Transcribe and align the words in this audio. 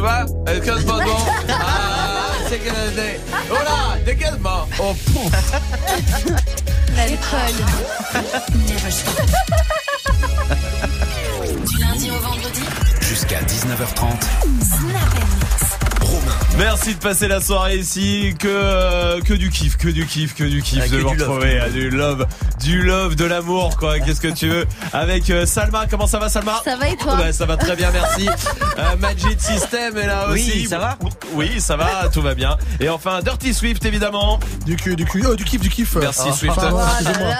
va 0.00 0.24
Déguisement 0.46 0.98
Ah, 1.48 2.30
c'est 2.48 2.58
que... 2.58 2.70
Oh 3.50 3.54
là, 3.54 3.96
déguisement 4.04 4.68
Oh, 4.80 4.94
L'alcool. 6.96 7.54
Du 11.66 11.78
lundi 11.80 12.10
au 12.10 12.18
vendredi, 12.20 12.60
Jusqu'à 13.00 13.40
19h30. 13.40 14.20
Snap 14.62 15.14
Romain. 16.00 16.32
Merci 16.56 16.94
de 16.94 16.98
passer 17.00 17.28
la 17.28 17.40
soirée 17.40 17.76
ici. 17.76 18.34
Que, 18.38 18.48
euh, 18.48 19.20
que 19.20 19.34
du 19.34 19.50
kiff, 19.50 19.76
que 19.76 19.88
du 19.88 20.06
kiff, 20.06 20.34
que 20.34 20.44
du 20.44 20.62
kiff 20.62 20.82
Ah, 20.84 20.88
de 20.88 20.98
vous 20.98 21.10
du 21.10 21.16
love, 21.16 21.28
retrouver. 21.28 21.60
ah, 21.62 21.68
Du 21.68 21.90
love, 21.90 22.26
du 22.60 22.82
love, 22.82 23.16
de 23.16 23.24
l'amour, 23.24 23.76
quoi. 23.76 23.98
Qu'est-ce 24.00 24.20
que 24.20 24.28
tu 24.28 24.48
veux? 24.48 24.66
Avec 24.92 25.30
euh, 25.30 25.46
Salma, 25.46 25.86
comment 25.88 26.06
ça 26.06 26.18
va, 26.18 26.28
Salma? 26.28 26.60
Ça 26.64 26.76
va 26.76 26.88
et 26.88 26.96
toi? 26.96 27.16
Ouais, 27.16 27.32
ça 27.32 27.46
va 27.46 27.56
très 27.56 27.76
bien, 27.76 27.90
merci. 27.92 28.28
Euh, 28.78 28.96
Magic 28.98 29.40
System 29.40 29.96
est 29.96 30.06
là 30.06 30.26
Oui, 30.30 30.40
aussi. 30.48 30.66
ça 30.66 30.78
va? 30.78 30.98
Oui, 31.34 31.60
ça 31.60 31.76
va, 31.76 32.08
tout 32.12 32.22
va 32.22 32.34
bien. 32.34 32.56
Et 32.80 32.88
enfin, 32.88 33.20
Dirty 33.22 33.54
Swift, 33.54 33.84
évidemment. 33.84 34.38
Du 34.66 34.76
cul, 34.76 34.96
du 34.96 35.04
cul. 35.04 35.24
Oh, 35.28 35.34
du 35.34 35.44
kiff, 35.44 35.60
du 35.60 35.68
kiff. 35.70 35.96
Merci, 35.96 36.28
Ah, 36.28 36.32
Swift. 36.32 36.54
Oh 36.58 36.78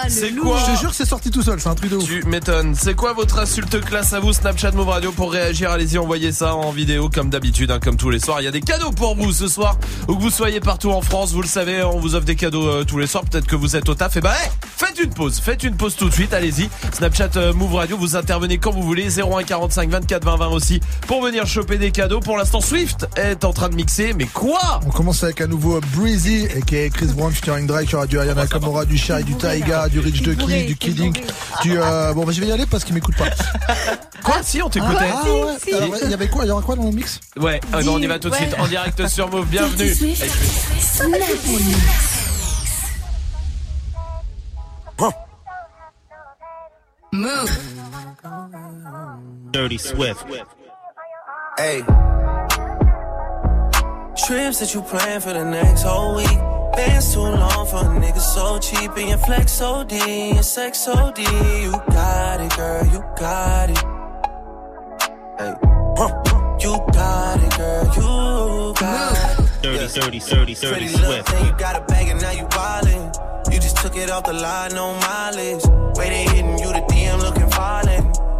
le 0.05 0.09
C'est 0.09 0.31
quoi? 0.31 0.57
Je 0.65 0.73
te 0.73 0.79
jure 0.79 0.89
que 0.89 0.95
c'est 0.95 1.05
sorti 1.05 1.31
tout 1.31 1.41
seul, 1.43 1.59
c'est 1.59 1.69
un 1.69 1.75
truc 1.75 1.91
de 1.91 1.95
ouf. 1.97 2.05
Tu 2.05 2.23
m'étonnes. 2.23 2.75
C'est 2.75 2.93
quoi 2.95 3.13
votre 3.13 3.39
insulte 3.39 3.79
classe 3.81 4.13
à 4.13 4.19
vous, 4.19 4.33
Snapchat 4.33 4.71
Move 4.71 4.89
Radio 4.89 5.11
Pour 5.11 5.31
réagir, 5.31 5.71
allez-y, 5.71 5.97
envoyez 5.97 6.31
ça 6.31 6.55
en 6.55 6.71
vidéo 6.71 7.09
comme 7.13 7.29
d'habitude, 7.29 7.71
hein, 7.71 7.79
comme 7.83 7.97
tous 7.97 8.09
les 8.09 8.19
soirs. 8.19 8.41
Il 8.41 8.45
y 8.45 8.47
a 8.47 8.51
des 8.51 8.61
cadeaux 8.61 8.91
pour 8.91 9.15
vous 9.15 9.31
ce 9.31 9.47
soir. 9.47 9.77
Où 10.07 10.15
que 10.15 10.21
vous 10.21 10.29
soyez 10.29 10.59
partout 10.59 10.91
en 10.91 11.01
France, 11.01 11.31
vous 11.31 11.41
le 11.41 11.47
savez, 11.47 11.83
on 11.83 11.99
vous 11.99 12.15
offre 12.15 12.25
des 12.25 12.35
cadeaux 12.35 12.67
euh, 12.67 12.83
tous 12.83 12.97
les 12.97 13.07
soirs. 13.07 13.23
Peut-être 13.29 13.47
que 13.47 13.55
vous 13.55 13.75
êtes 13.75 13.87
au 13.89 13.95
taf. 13.95 14.15
Et 14.17 14.21
bah, 14.21 14.33
hey, 14.41 14.49
faites 14.77 14.99
une 14.99 15.08
pause. 15.13 15.39
Faites 15.39 15.63
une 15.63 15.75
pause 15.75 15.95
tout 15.95 16.09
de 16.09 16.13
suite. 16.13 16.33
Allez-y. 16.33 16.69
Snapchat 16.93 17.29
euh, 17.37 17.53
Move 17.53 17.75
Radio, 17.75 17.97
vous 17.97 18.15
intervenez 18.15 18.57
quand 18.57 18.71
vous 18.71 18.83
voulez. 18.83 19.19
01 19.19 19.43
45 19.43 19.89
24 19.89 20.23
20 20.25 20.35
20 20.37 20.47
aussi 20.47 20.79
pour 21.07 21.21
venir 21.21 21.45
choper 21.47 21.77
des 21.77 21.91
cadeaux. 21.91 22.19
Pour 22.19 22.37
l'instant, 22.37 22.61
Swift 22.61 23.07
est 23.15 23.43
en 23.43 23.53
train 23.53 23.69
de 23.69 23.75
mixer. 23.75 24.13
Mais 24.13 24.25
quoi? 24.25 24.79
On 24.85 24.89
commence 24.91 25.23
avec 25.23 25.41
un 25.41 25.47
nouveau 25.47 25.79
Breezy, 25.95 26.45
et 26.55 26.61
qui 26.61 26.75
est 26.75 26.89
Chris 26.89 27.07
Brown 27.07 27.31
featuring 27.31 27.65
Drake. 27.67 27.87
Il 27.89 27.91
y 27.93 27.95
aura 27.95 28.07
du 28.07 28.19
Ayana 28.19 28.47
Kamura, 28.47 28.85
du 28.85 28.97
Shai, 28.97 29.23
du 29.23 29.35
Taiga, 29.35 29.87
du 29.89 29.99
Rich 29.99 30.21
Ducky, 30.21 30.65
du 30.65 30.75
Kidding, 30.75 31.13
du. 31.63 31.77
Euh, 31.77 32.13
bon, 32.13 32.25
bah, 32.25 32.31
je 32.33 32.41
vais 32.41 32.47
y 32.47 32.51
aller 32.51 32.65
parce 32.65 32.83
qu'il 32.83 32.93
m'écoute 32.93 33.15
pas. 33.15 33.25
Quoi? 34.23 34.35
Si, 34.43 34.61
on 34.61 34.69
t'écoutait. 34.69 34.95
Ah, 35.11 35.23
ouais. 35.23 35.73
Alors, 35.73 35.95
il 36.03 36.09
y 36.11 36.13
avait 36.13 36.27
quoi? 36.27 36.43
Il 36.43 36.49
y 36.49 36.51
aura 36.51 36.61
quoi 36.61 36.75
dans 36.75 36.83
le 36.83 36.91
mix? 36.91 37.19
Ouais, 37.39 37.59
ah, 37.71 37.81
non, 37.83 37.93
on 37.93 37.99
y 37.99 38.07
va 38.07 38.19
tout 38.19 38.29
de 38.29 38.33
Ouais. 38.33 38.41
suite 38.41 38.55
en 38.59 38.67
direct 38.67 39.07
sur 39.07 39.29
Move. 39.29 39.47
Bienvenue. 39.47 39.95
Move. 47.11 47.49
Dirty 49.51 49.77
Swift. 49.77 50.25
Hey. 51.57 51.81
Trips 54.27 54.59
that 54.59 54.71
you 54.73 54.81
plan 54.83 55.19
for 55.21 55.33
the 55.33 55.43
next 55.43 55.83
whole 55.83 56.15
week. 56.15 56.27
Bands 56.75 57.13
too 57.13 57.21
long 57.21 57.65
for 57.65 57.77
a 57.77 57.99
nigga 57.99 58.19
so 58.19 58.59
cheap. 58.59 58.91
And 58.95 59.09
your 59.09 59.17
flex 59.17 59.59
OD, 59.61 59.91
and 59.93 60.45
sex 60.45 60.87
OD. 60.87 61.17
You 61.19 61.71
got 61.89 62.41
it, 62.41 62.55
girl, 62.55 62.85
you 62.85 63.03
got 63.17 63.69
it. 63.71 63.77
Hey. 65.39 65.55
You 66.61 66.77
got 66.93 67.39
it, 67.41 67.57
girl, 67.57 67.85
you 67.95 68.73
got 68.79 69.39
it. 69.39 69.49
Dirty, 69.63 69.87
dirty, 69.87 70.19
dirty, 70.19 70.53
dirty 70.53 70.55
Pretty 70.55 70.87
Swift. 70.89 71.29
thing, 71.29 71.45
you 71.45 71.53
got 71.57 71.75
a 71.75 71.81
bag 71.85 72.09
and 72.09 72.21
now 72.21 72.31
you 72.31 72.43
wildin'. 72.45 73.51
You 73.51 73.59
just 73.59 73.77
took 73.77 73.95
it 73.95 74.09
off 74.09 74.25
the 74.25 74.33
line, 74.33 74.73
no 74.75 74.93
mileage. 74.99 75.63
Way 75.97 76.09
they 76.09 76.23
hitting 76.35 76.59
you, 76.59 76.67
the 76.71 76.81
DM 76.81 76.89
looking 76.89 76.89
violent. 76.89 76.98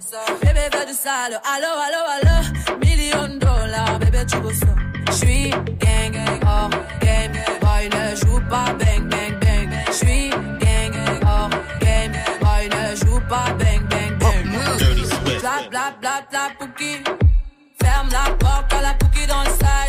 Ça. 0.00 0.18
Bébé 0.42 0.68
fais 0.72 0.86
du 0.86 0.92
sale, 0.92 1.40
allo 1.54 1.72
allo 1.86 2.02
allo. 2.16 2.78
Million 2.80 3.38
dollars, 3.38 3.98
bébé 3.98 4.24
tu 4.26 4.36
veux 4.38 4.52
ça. 4.54 4.66
J'suis 5.12 5.50
gang 5.50 6.12
gang, 6.12 6.40
oh 6.44 6.68
game, 7.00 7.32
boy 7.60 7.88
ne 7.88 8.16
joue 8.16 8.40
pas 8.50 8.72
bang 8.78 9.08
bang 9.08 9.38
bang. 9.40 9.70
J'suis 9.90 10.30
gang 10.30 10.92
gang, 10.92 11.20
oh 11.24 11.48
game, 11.80 12.12
boy 12.40 12.68
ne 12.68 12.96
joue 12.96 13.20
pas 13.28 13.52
bang 13.58 13.82
bang 13.88 14.18
bang. 14.18 15.40
Bla 15.40 15.68
bla 15.70 15.94
bla 16.00 16.22
bla 16.30 16.50
pouki. 16.58 17.02
Ferme 17.80 18.10
la 18.12 18.30
porte 18.34 18.72
à 18.74 18.82
la 18.82 18.94
pouki 18.94 19.26
dans 19.26 19.42
le 19.42 19.50
side. 19.50 19.87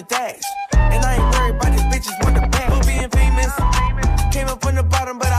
The 0.00 0.06
dash. 0.06 0.42
And 0.72 1.04
I 1.04 1.14
ain't 1.14 1.34
worried 1.34 1.56
about 1.56 1.72
these 1.72 1.88
bitches 1.92 2.16
want 2.24 2.34
the 2.36 2.46
bag. 2.48 2.68
For 2.72 2.84
being 2.86 3.10
famous, 3.10 3.52
came 4.32 4.48
up 4.48 4.62
from 4.62 4.76
the 4.76 4.82
bottom, 4.82 5.18
but 5.18 5.29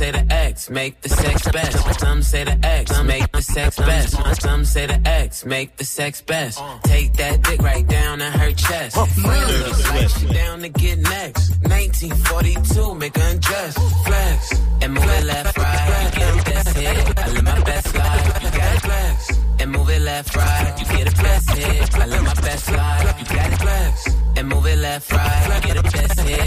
say 0.00 0.10
the 0.12 0.32
X 0.32 0.70
make 0.70 0.98
the 1.02 1.10
sex 1.10 1.46
best. 1.52 2.00
Some 2.00 2.22
say 2.22 2.42
the 2.44 2.58
X 2.62 3.02
make 3.02 3.30
the 3.32 3.42
sex 3.42 3.76
best. 3.76 4.40
Some 4.40 4.64
say 4.64 4.86
the 4.86 4.98
X 5.06 5.44
make 5.44 5.76
the 5.76 5.84
sex 5.84 6.22
best. 6.22 6.58
Take 6.84 7.12
that 7.20 7.42
dick 7.42 7.60
right 7.60 7.86
down 7.86 8.22
in 8.22 8.32
her 8.32 8.52
chest. 8.52 8.96
Oh, 8.96 9.06
Look 9.18 9.94
like 9.94 10.08
she 10.08 10.26
down 10.32 10.60
to 10.60 10.70
get 10.70 10.98
next. 11.00 11.50
1942, 11.68 12.94
make 12.94 13.14
her 13.14 13.30
undress. 13.30 13.74
Flex 14.06 14.40
and 14.80 14.94
move 14.94 15.04
it 15.04 15.24
left, 15.24 15.58
right. 15.58 16.10
You 16.14 16.20
get 16.20 16.32
a 16.32 16.50
best 16.50 16.76
hit. 16.78 17.18
I 17.18 17.28
live 17.34 17.44
my 17.44 17.60
best 17.60 17.94
life. 17.94 18.42
You 18.42 18.50
got 18.58 18.76
it 18.76 18.82
flex 18.88 19.38
and 19.60 19.70
move 19.70 19.90
it 19.90 20.00
left, 20.00 20.34
right. 20.34 20.74
You 20.80 20.86
get 20.96 21.12
a 21.12 21.22
best 21.22 21.50
hit. 21.50 21.94
I 21.94 22.06
live 22.06 22.24
my 22.24 22.34
best 22.46 22.72
life. 22.72 23.20
You 23.20 23.36
got 23.36 23.52
it 23.52 23.60
flex 23.60 23.94
and 24.36 24.48
move 24.48 24.66
it 24.66 24.78
left, 24.78 25.12
right. 25.12 25.62
You 25.66 25.74
get 25.74 25.76
a 25.76 25.82
best 25.82 26.20
hit. 26.20 26.39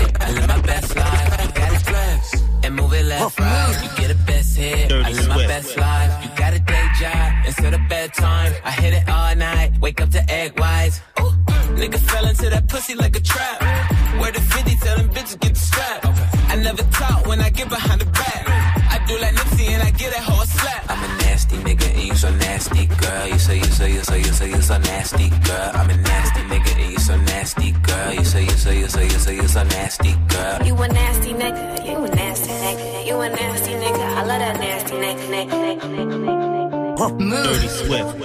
Swift. 37.85 38.19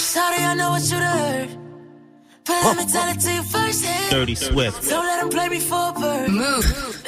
Sorry, 0.00 0.42
I 0.44 0.54
know 0.54 0.70
what 0.70 0.90
you 0.90 0.98
heard. 0.98 1.48
But 2.44 2.64
let 2.64 2.76
me 2.76 2.86
tell 2.92 3.08
it 3.08 3.20
to 3.20 3.32
you 3.32 3.42
first. 3.42 3.84
Dirty 4.10 4.34
Swift. 4.34 4.88
Don't 4.88 5.06
let 5.06 5.22
him 5.22 5.30
play 5.30 5.48
me 5.48 5.60
for 5.60 5.88
a 5.90 5.92
bird. 5.92 6.30
Move. 6.30 7.03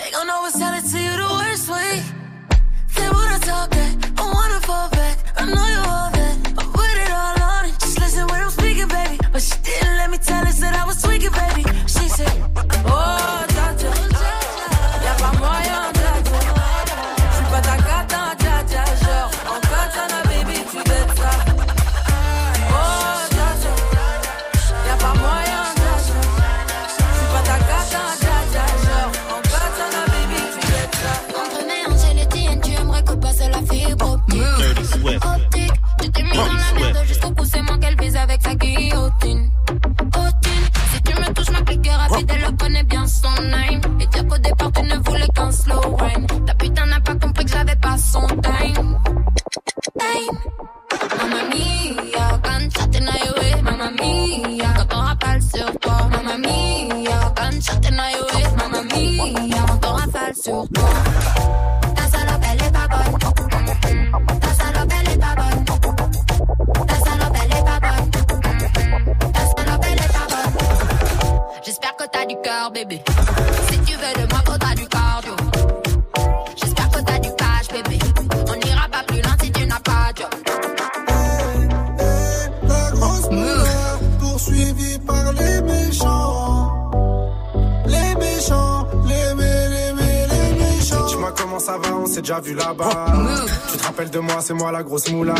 de 94.17 94.21
moi, 94.21 94.37
c'est 94.41 94.55
moi 94.55 94.73
la 94.73 94.83
grosse 94.83 95.11
moula. 95.11 95.35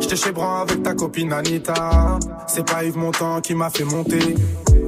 J'étais 0.00 0.16
chez 0.16 0.32
Bran 0.32 0.62
avec 0.62 0.82
ta 0.82 0.94
copine 0.94 1.32
Anita. 1.32 2.18
C'est 2.48 2.66
pas 2.66 2.82
Yves 2.82 2.96
Montand 2.96 3.40
qui 3.40 3.54
m'a 3.54 3.70
fait 3.70 3.84
monter. 3.84 4.34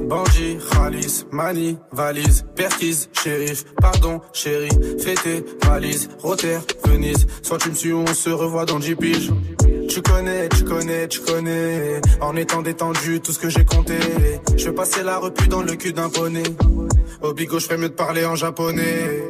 Bandit, 0.09 0.57
Khalis, 0.71 1.25
Mani, 1.31 1.77
valise, 1.93 2.45
perquise, 2.55 3.09
shérif, 3.13 3.63
pardon, 3.81 4.19
chéri, 4.33 4.69
fêté, 4.99 5.45
valise, 5.65 6.09
Rotter, 6.19 6.59
Venise. 6.85 7.25
Soit 7.41 7.59
tu 7.59 7.69
me 7.69 7.75
suis 7.75 7.93
ou 7.93 7.99
on 7.99 8.13
se 8.13 8.29
revoit 8.29 8.65
dans 8.65 8.79
10. 8.79 8.95
Tu 9.87 10.01
connais, 10.01 10.49
tu 10.49 10.63
connais, 10.65 11.07
tu 11.07 11.19
connais. 11.21 12.01
En 12.19 12.35
étant 12.35 12.61
détendu, 12.61 13.21
tout 13.21 13.31
ce 13.31 13.39
que 13.39 13.49
j'ai 13.49 13.63
compté. 13.63 13.97
Je 14.57 14.65
vais 14.65 14.75
passer 14.75 15.03
la 15.03 15.17
repu 15.17 15.47
dans 15.47 15.61
le 15.61 15.75
cul 15.75 15.93
d'un 15.93 16.09
poney. 16.09 16.43
Au 17.21 17.33
bigot, 17.33 17.59
je 17.59 17.65
ferais 17.65 17.77
mieux 17.77 17.89
de 17.89 17.93
parler 17.93 18.25
en 18.25 18.35
japonais. 18.35 19.29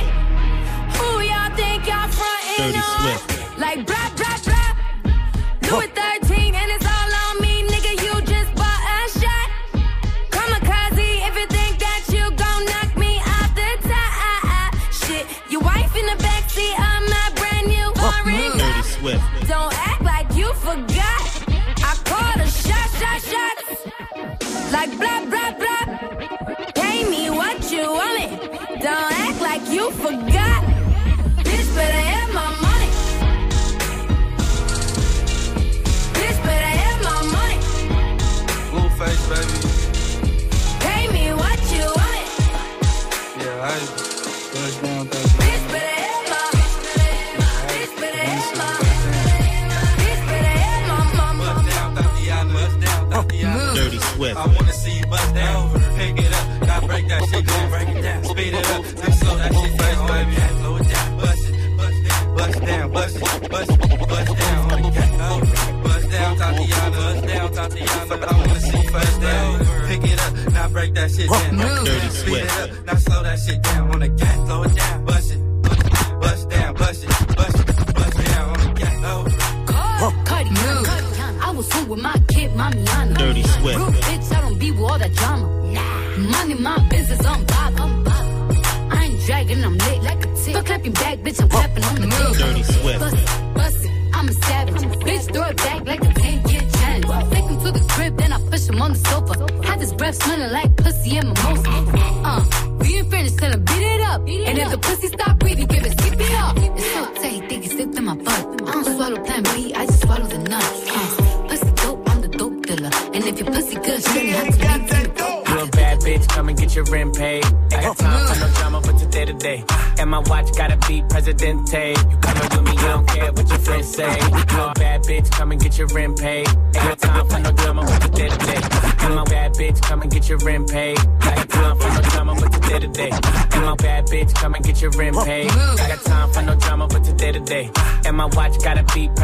shit 71.27 71.57
down. 71.57 71.85
Dirty 71.85 72.09
sweat. 72.09 72.85
Now 72.85 72.95
slow 72.95 73.23
that 73.23 73.39
shit 73.39 73.61
down 73.61 73.91
on 73.91 73.99
the 73.99 74.09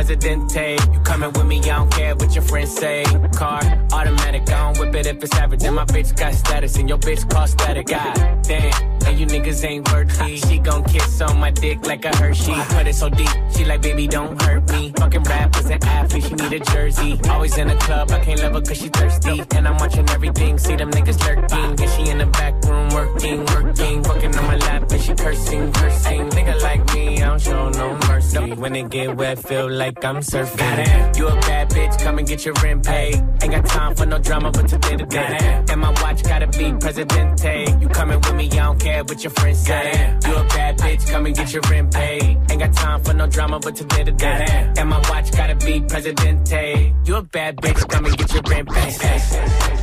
Presidente. 0.08 0.78
You 0.94 1.00
coming 1.02 1.34
with 1.34 1.46
me, 1.46 1.60
I 1.60 1.76
don't 1.80 1.92
care 1.92 2.16
what 2.16 2.34
your 2.34 2.44
friends 2.44 2.74
say. 2.74 3.04
Car, 3.36 3.60
automatic, 3.92 4.50
I 4.50 4.72
don't 4.72 4.80
whip 4.80 4.96
it 4.96 5.06
if 5.06 5.22
it's 5.22 5.36
average. 5.36 5.64
And 5.66 5.76
my 5.76 5.84
bitch 5.84 6.16
got 6.16 6.34
status, 6.34 6.78
and 6.78 6.88
your 6.88 6.98
bitch 6.98 7.30
cost 7.30 7.60
static. 7.60 7.88
God 7.88 8.16
damn, 8.44 8.72
and 9.06 9.20
you 9.20 9.26
niggas 9.26 9.66
ain't 9.66 9.92
worthy. 9.92 10.38
She 10.38 10.60
gon' 10.60 10.86
kiss 10.86 11.20
on 11.20 11.38
my 11.38 11.52
dick 11.52 11.86
like 11.86 12.06
a 12.06 12.16
Hershey. 12.16 12.54
Put 12.70 12.88
it 12.88 12.96
so 12.96 13.10
deep, 13.10 13.30
she 13.54 13.66
like, 13.66 13.82
baby, 13.82 14.08
don't 14.08 14.42
hurt 14.42 14.72
me. 14.72 14.94
Fucking 14.96 15.24
rappers 15.24 15.66
and 15.66 15.84
athlete, 15.84 16.24
she 16.24 16.36
need 16.36 16.54
a 16.54 16.60
jersey. 16.72 17.20
Always 17.30 17.58
in 17.58 17.68
the 17.68 17.76
club, 17.76 18.10
I 18.10 18.20
can't 18.22 18.42
love 18.42 18.54
her 18.54 18.62
cause 18.62 18.78
she 18.78 18.88
thirsty. 18.88 19.44
And 19.58 19.68
I'm 19.68 19.76
watching 19.76 20.10
everything, 20.12 20.58
see 20.58 20.78
them 20.78 20.90
niggas 20.90 21.20
lurking. 21.28 21.84
And 21.84 21.90
she 21.92 22.10
in 22.10 22.20
the 22.20 22.28
back 22.28 22.57
room 22.68 22.90
working, 22.90 23.46
working. 23.46 24.04
Fucking 24.04 24.36
on 24.38 24.46
my 24.46 24.58
lap, 24.58 24.92
and 24.92 25.02
she 25.02 25.14
cursing, 25.16 25.72
cursing. 25.72 26.30
Nigga 26.30 26.62
like 26.62 26.94
me, 26.94 27.22
I 27.22 27.28
don't 27.28 27.42
show 27.42 27.70
no 27.70 27.98
mercy. 28.08 28.54
When 28.54 28.76
it 28.76 28.90
get 28.90 29.16
wet, 29.16 29.40
feel 29.40 29.70
like 29.70 30.04
I'm 30.04 30.18
surfing. 30.18 30.58
Goddamn, 30.58 31.16
you 31.16 31.28
a 31.28 31.36
bad 31.42 31.70
bitch, 31.70 32.00
come 32.04 32.18
and 32.20 32.28
get 32.28 32.46
your 32.46 32.54
rent 32.64 32.86
paid. 32.86 33.16
Ain't 33.42 33.52
got 33.52 33.66
time 33.66 33.96
for 33.96 34.06
no 34.06 34.18
drama, 34.20 34.52
but 34.52 34.68
today 34.68 34.96
to 34.98 35.06
day. 35.06 35.64
And 35.70 35.82
my 35.82 35.92
watch 36.02 36.24
gotta 36.24 36.48
be 36.48 36.74
Presidente. 36.80 37.78
You 37.80 37.88
coming 37.90 38.20
with 38.20 38.36
me, 38.36 38.46
I 38.52 38.56
don't 38.66 38.80
care 38.80 39.04
what 39.04 39.24
your 39.24 39.32
friends 39.32 39.60
say. 39.60 40.18
You 40.26 40.36
a 40.36 40.44
bad 40.46 40.78
bitch, 40.78 41.08
come 41.10 41.26
and 41.26 41.36
get 41.36 41.54
your 41.54 41.62
rent 41.70 41.94
paid. 41.94 42.38
Ain't 42.50 42.60
got 42.60 42.74
time 42.74 43.04
for 43.04 43.14
no 43.14 43.28
drama, 43.28 43.60
but 43.60 43.76
today 43.76 44.04
to 44.04 44.12
day. 44.12 44.74
And 44.78 44.90
my 44.90 45.00
watch 45.10 45.32
gotta 45.32 45.56
be 45.56 45.82
Presidente. 45.82 46.94
You 47.06 47.16
a 47.16 47.22
bad 47.22 47.58
bitch, 47.58 47.88
come 47.90 48.06
and 48.06 48.18
get 48.18 48.34
your 48.34 48.44
rent 48.48 48.70
paid. 48.70 49.77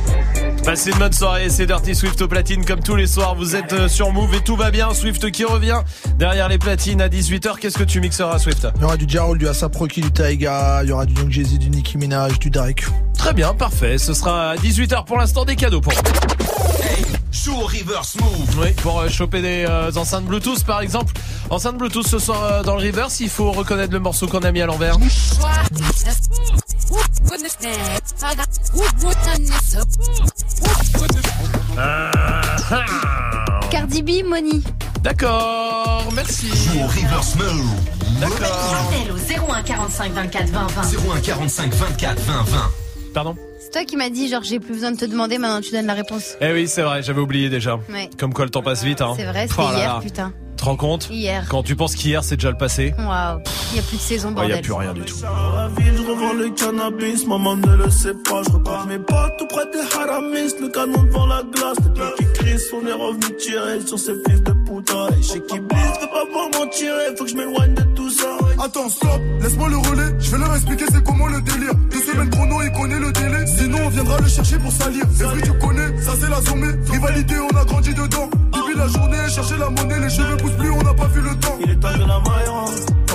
Passez 0.65 0.89
une 0.89 0.97
bonne 0.97 1.13
soirée, 1.13 1.49
c'est 1.49 1.67
Dirty 1.67 1.93
Swift 1.93 2.21
au 2.21 2.27
platine 2.27 2.65
comme 2.65 2.79
tous 2.79 2.95
les 2.95 3.05
soirs. 3.05 3.35
Vous 3.35 3.55
êtes 3.55 3.71
euh, 3.73 3.87
sur 3.87 4.11
Move 4.11 4.33
et 4.33 4.41
tout 4.41 4.55
va 4.55 4.71
bien. 4.71 4.93
Swift 4.93 5.29
qui 5.29 5.45
revient 5.45 5.81
derrière 6.17 6.49
les 6.49 6.57
platines 6.57 7.01
à 7.01 7.07
18h. 7.07 7.59
Qu'est-ce 7.59 7.77
que 7.77 7.83
tu 7.83 8.01
mixeras, 8.01 8.39
Swift? 8.39 8.67
Il 8.75 8.81
y 8.81 8.85
aura 8.85 8.97
du 8.97 9.05
Jarol, 9.07 9.37
du 9.37 9.47
Asap 9.47 9.75
Rocky, 9.75 10.01
du 10.01 10.11
Taiga, 10.11 10.81
il 10.83 10.89
y 10.89 10.91
aura 10.91 11.05
du 11.05 11.13
Young 11.13 11.31
Jay-Z, 11.31 11.59
du 11.59 11.69
Nicki 11.69 11.97
Minaj, 11.97 12.39
du 12.39 12.49
Drake. 12.49 12.85
Très 13.15 13.33
bien, 13.33 13.53
parfait. 13.53 13.97
Ce 13.97 14.13
sera 14.13 14.51
à 14.51 14.55
18h 14.55 15.05
pour 15.05 15.17
l'instant 15.17 15.45
des 15.45 15.55
cadeaux 15.55 15.81
pour 15.81 15.93
au 17.49 17.65
reverse 17.65 18.15
move. 18.19 18.59
Oui, 18.59 18.71
pour 18.81 18.99
euh, 18.99 19.09
choper 19.09 19.41
des 19.41 19.65
euh, 19.69 19.91
enceintes 19.95 20.25
Bluetooth 20.25 20.63
par 20.63 20.81
exemple. 20.81 21.13
Enceinte 21.49 21.77
Bluetooth 21.77 22.07
ce 22.07 22.19
soir 22.19 22.43
euh, 22.43 22.63
dans 22.63 22.75
le 22.75 22.81
reverse, 22.81 23.19
il 23.19 23.29
faut 23.29 23.51
reconnaître 23.51 23.93
le 23.93 23.99
morceau 23.99 24.27
qu'on 24.27 24.39
a 24.39 24.51
mis 24.51 24.61
à 24.61 24.65
l'envers. 24.65 24.97
Cardi 33.71 34.01
B, 34.01 34.23
Money. 34.25 34.61
D'accord, 35.01 36.05
merci. 36.15 36.47
Joue 36.47 36.79
au 36.83 36.87
reverse 36.87 37.35
move. 37.35 38.19
D'accord. 38.19 38.75
Appel 38.89 39.11
au 39.11 39.51
01 39.53 39.61
45 39.63 40.11
24 40.13 40.47
20 40.49 40.67
20. 40.67 40.81
01 41.15 41.19
45 41.21 41.73
24 41.73 42.19
20 42.21 42.33
20. 42.43 42.57
Pardon 43.13 43.35
C'est 43.59 43.71
toi 43.71 43.83
qui 43.85 43.97
m'as 43.97 44.09
dit, 44.09 44.27
genre, 44.29 44.43
j'ai 44.43 44.59
plus 44.59 44.73
besoin 44.73 44.91
de 44.91 44.97
te 44.97 45.05
demander, 45.05 45.37
maintenant 45.37 45.61
tu 45.61 45.71
donnes 45.71 45.85
la 45.85 45.93
réponse. 45.93 46.35
Eh 46.41 46.51
oui, 46.53 46.67
c'est 46.67 46.81
vrai, 46.81 47.03
j'avais 47.03 47.21
oublié 47.21 47.49
déjà. 47.49 47.75
Ouais. 47.91 48.09
Comme 48.17 48.33
quoi 48.33 48.45
le 48.45 48.51
temps 48.51 48.61
passe 48.63 48.83
vite. 48.83 49.01
Hein. 49.01 49.13
C'est 49.17 49.25
vrai, 49.25 49.45
Oh 49.49 49.51
c'était 49.51 49.73
là 49.73 49.77
hier, 49.77 49.93
là. 49.95 49.99
putain. 50.01 50.33
Tu 50.55 50.61
te 50.61 50.65
rends 50.65 50.77
compte 50.77 51.09
Hier. 51.11 51.45
Quand 51.49 51.63
tu 51.63 51.75
penses 51.75 51.95
qu'hier 51.95 52.23
c'est 52.23 52.37
déjà 52.37 52.49
le 52.49 52.57
passé, 52.57 52.93
Waouh. 52.97 53.39
Il 53.71 53.77
y 53.77 53.79
a 53.79 53.81
plus 53.81 53.97
de 53.97 54.01
saison, 54.01 54.29
il 54.29 54.35
bordel. 54.35 54.53
n'y 54.53 54.57
a 54.59 54.61
plus 54.61 54.73
rien 54.73 54.93
du 54.93 55.01
tout. 55.01 55.15
je 55.17 56.01
revends 56.11 56.33
le 56.33 56.49
cannabis, 56.51 57.27
maman 57.27 57.57
ne 57.57 57.75
le 57.75 57.89
sait 57.89 58.13
pas, 58.13 58.41
je 58.47 58.51
repars 58.51 58.87
mes 58.87 58.99
potes 58.99 59.33
tout 59.37 59.47
près 59.47 59.65
des 59.73 59.79
haramis, 59.97 60.53
le 60.61 60.69
canon 60.69 61.03
devant 61.03 61.25
la 61.27 61.43
glace, 61.43 61.77
les 61.83 61.99
mecs 62.01 62.15
qui 62.15 62.39
crient, 62.39 62.61
on 62.73 62.87
est 62.87 62.93
revenu 62.93 63.35
tirer 63.37 63.81
sur 63.85 63.99
ces 63.99 64.13
fils 64.25 64.41
de 64.43 64.53
putain, 64.53 65.07
et 65.19 65.23
chez 65.23 65.41
qui 65.41 65.59
blisse, 65.59 65.99
veut 66.01 66.07
pas 66.07 66.25
voir 66.31 66.49
m'en 66.53 66.67
tirer, 66.69 67.15
faut 67.17 67.25
que 67.25 67.29
je 67.31 67.35
m'éloigne 67.35 67.73
de 67.73 67.83
tout 67.95 68.09
ça. 68.09 68.37
Attends, 68.65 68.89
stop, 68.89 69.21
laisse-moi 69.41 69.69
le 69.69 69.77
relais. 69.77 70.15
Je 70.17 70.31
vais 70.31 70.39
leur 70.39 70.55
expliquer 70.55 70.85
c'est 70.91 71.03
comment 71.03 71.27
le 71.27 71.39
délire. 71.39 71.75
Deux 71.91 71.99
semaines 71.99 72.29
chrono, 72.31 72.63
il 72.63 72.71
connaît 72.71 72.99
le 72.99 73.11
délai. 73.11 73.45
Sinon, 73.45 73.77
on 73.85 73.89
viendra 73.89 74.17
le 74.17 74.27
chercher 74.27 74.57
pour 74.57 74.71
salir. 74.71 75.03
Evry, 75.21 75.41
tu 75.43 75.53
connais, 75.59 76.01
ça 76.01 76.13
c'est 76.19 76.29
la 76.31 76.41
sommée. 76.41 76.73
Rivalité, 76.91 77.35
on 77.37 77.57
a 77.57 77.63
grandi 77.63 77.93
dedans. 77.93 78.27
Depuis 78.53 78.75
la 78.75 78.87
journée, 78.87 79.17
chercher 79.29 79.57
la 79.59 79.69
monnaie, 79.69 79.99
les 79.99 80.09
cheveux 80.09 80.37
poussent 80.37 80.57
plus, 80.57 80.71
on 80.71 80.81
n'a 80.81 80.93
pas 80.95 81.07
vu 81.09 81.21
le 81.21 81.35
temps. 81.35 81.57
Il 81.63 81.69
est 81.69 81.75
temps 81.75 81.93
de 81.93 81.99
la 81.99 82.19
maille, 82.19 82.49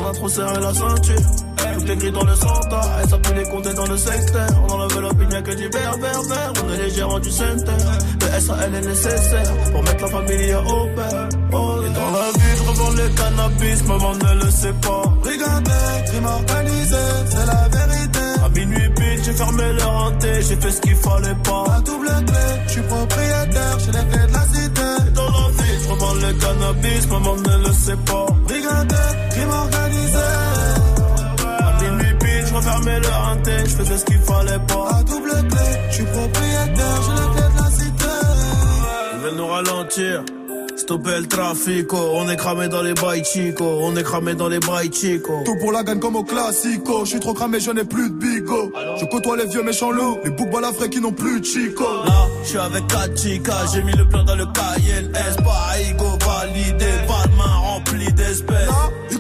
on 0.01 0.09
a 0.09 0.13
trop 0.13 0.29
serré 0.29 0.61
la 0.61 0.73
ceinture. 0.73 1.50
Tout 1.75 1.91
est 1.91 1.97
gris 1.97 2.13
dans 2.13 2.25
le 2.25 2.35
centre, 2.35 2.81
et 3.03 3.09
ça 3.09 3.19
pue 3.19 3.35
les 3.35 3.45
compter 3.45 3.75
dans 3.75 3.87
le 3.87 3.97
secteur. 3.97 4.49
On 4.69 4.73
enlève 4.73 5.15
pigne 5.15 5.43
que 5.43 5.55
du 5.55 5.69
berbère, 5.69 6.23
vert. 6.23 6.53
On 6.65 6.73
est 6.73 6.77
les 6.79 6.91
gérants 6.91 7.19
du 7.19 7.31
center. 7.31 7.73
Le 8.21 8.41
SAL 8.41 8.75
est 8.75 8.87
nécessaire 8.87 9.53
pour 9.73 9.83
mettre 9.83 10.03
la 10.03 10.09
famille 10.09 10.55
au 10.55 10.87
père. 10.97 11.29
Oh, 11.53 11.77
et 11.85 11.91
dans 11.91 12.11
la 12.11 12.31
vie, 12.39 12.57
je 12.57 12.63
revends 12.69 12.91
le 12.91 13.09
cannabis, 13.09 13.85
maman 13.85 14.15
ne 14.15 14.45
le 14.45 14.51
sait 14.51 14.73
pas. 14.81 15.03
Regardez, 15.23 16.05
crime 16.07 16.27
organisé, 16.27 16.97
c'est 17.27 17.47
la 17.47 17.69
vérité. 17.69 18.21
À 18.45 18.49
minuit 18.49 18.91
pile, 18.97 19.25
j'ai 19.25 19.33
fermé 19.33 19.73
le 19.73 19.83
hanté, 19.85 20.43
j'ai 20.43 20.57
fait 20.57 20.71
ce 20.71 20.81
qu'il 20.81 20.97
fallait 20.97 21.35
pas. 21.45 21.65
La 21.69 21.81
double 21.81 22.07
clé, 22.27 22.47
je 22.67 22.73
suis 22.73 22.83
propriétaire, 22.83 23.79
j'ai 23.79 23.93
les 23.93 24.07
clés 24.11 24.27
de 24.27 24.33
la 24.33 24.45
cité. 24.55 24.89
Et 25.09 25.11
dans 25.11 25.31
la 25.31 25.49
vie, 25.63 25.83
je 25.83 25.89
revends 25.89 26.15
le 26.15 26.33
cannabis, 26.35 27.09
maman 27.09 27.37
ne 27.37 27.67
le 27.67 27.73
sait 27.73 27.97
pas. 28.07 28.27
Regardez, 28.49 29.09
crime 29.31 29.51
organisé. 29.51 30.50
À 32.61 32.63
refermais 32.63 33.01
le 33.01 33.07
hanté, 33.09 33.53
je 33.65 33.71
faisais 33.71 33.97
ce 33.97 34.05
qu'il 34.05 34.19
fallait 34.19 34.59
pas. 34.69 34.89
La 34.93 35.03
double 35.03 35.31
clé, 35.31 35.67
je 35.89 35.95
suis 35.95 36.05
propriétaire, 36.05 37.01
j'ai 37.07 37.15
les 37.15 37.29
clés 37.35 37.49
de 37.55 37.63
la 37.63 37.71
cité. 37.71 38.05
Ils 39.15 39.21
veulent 39.21 39.37
nous 39.37 39.47
ralentir. 39.47 40.25
Stopper 40.77 41.21
le 41.21 41.27
trafic, 41.27 41.93
oh. 41.93 42.13
on 42.17 42.29
est 42.29 42.37
cramé 42.37 42.69
dans 42.69 42.83
les 42.83 42.95
bails 42.95 43.25
chico, 43.25 43.65
on 43.65 43.97
est 43.97 44.03
cramé 44.03 44.35
dans 44.35 44.49
les 44.49 44.59
bails 44.59 44.93
chico. 44.93 45.43
Tout 45.45 45.57
pour 45.59 45.73
la 45.73 45.85
gagne 45.85 46.01
comme 46.01 46.17
au 46.17 46.25
classico. 46.25 47.05
Je 47.05 47.11
suis 47.11 47.21
trop 47.21 47.33
cramé, 47.33 47.61
je 47.61 47.71
n'ai 47.71 47.85
plus 47.85 48.11
de 48.11 48.15
bigo. 48.15 48.73
Je 48.99 49.05
côtoie 49.07 49.37
les 49.37 49.47
vieux 49.47 49.63
méchants 49.63 49.91
loups, 49.91 50.19
les 50.25 50.31
boucs 50.31 50.51
balafrés 50.51 50.91
qui 50.91 51.01
n'ont 51.01 51.13
plus 51.13 51.41
de 51.41 51.45
chico. 51.47 51.85
Là, 52.05 52.27
je 52.43 52.49
suis 52.49 52.59
avec 52.59 52.87
4 52.89 53.19
chicas, 53.19 53.67
j'ai 53.73 53.83
mis 53.83 53.93
le 53.93 54.07
plan 54.07 54.23
dans 54.23 54.37
le 54.37 54.47
cahier, 54.47 55.09
S, 55.15 55.37
validé, 55.45 56.87
pas 57.07 57.27
de 57.27 57.37
main 57.37 57.57
remplie 57.57 58.13
d'espèces. 58.13 58.69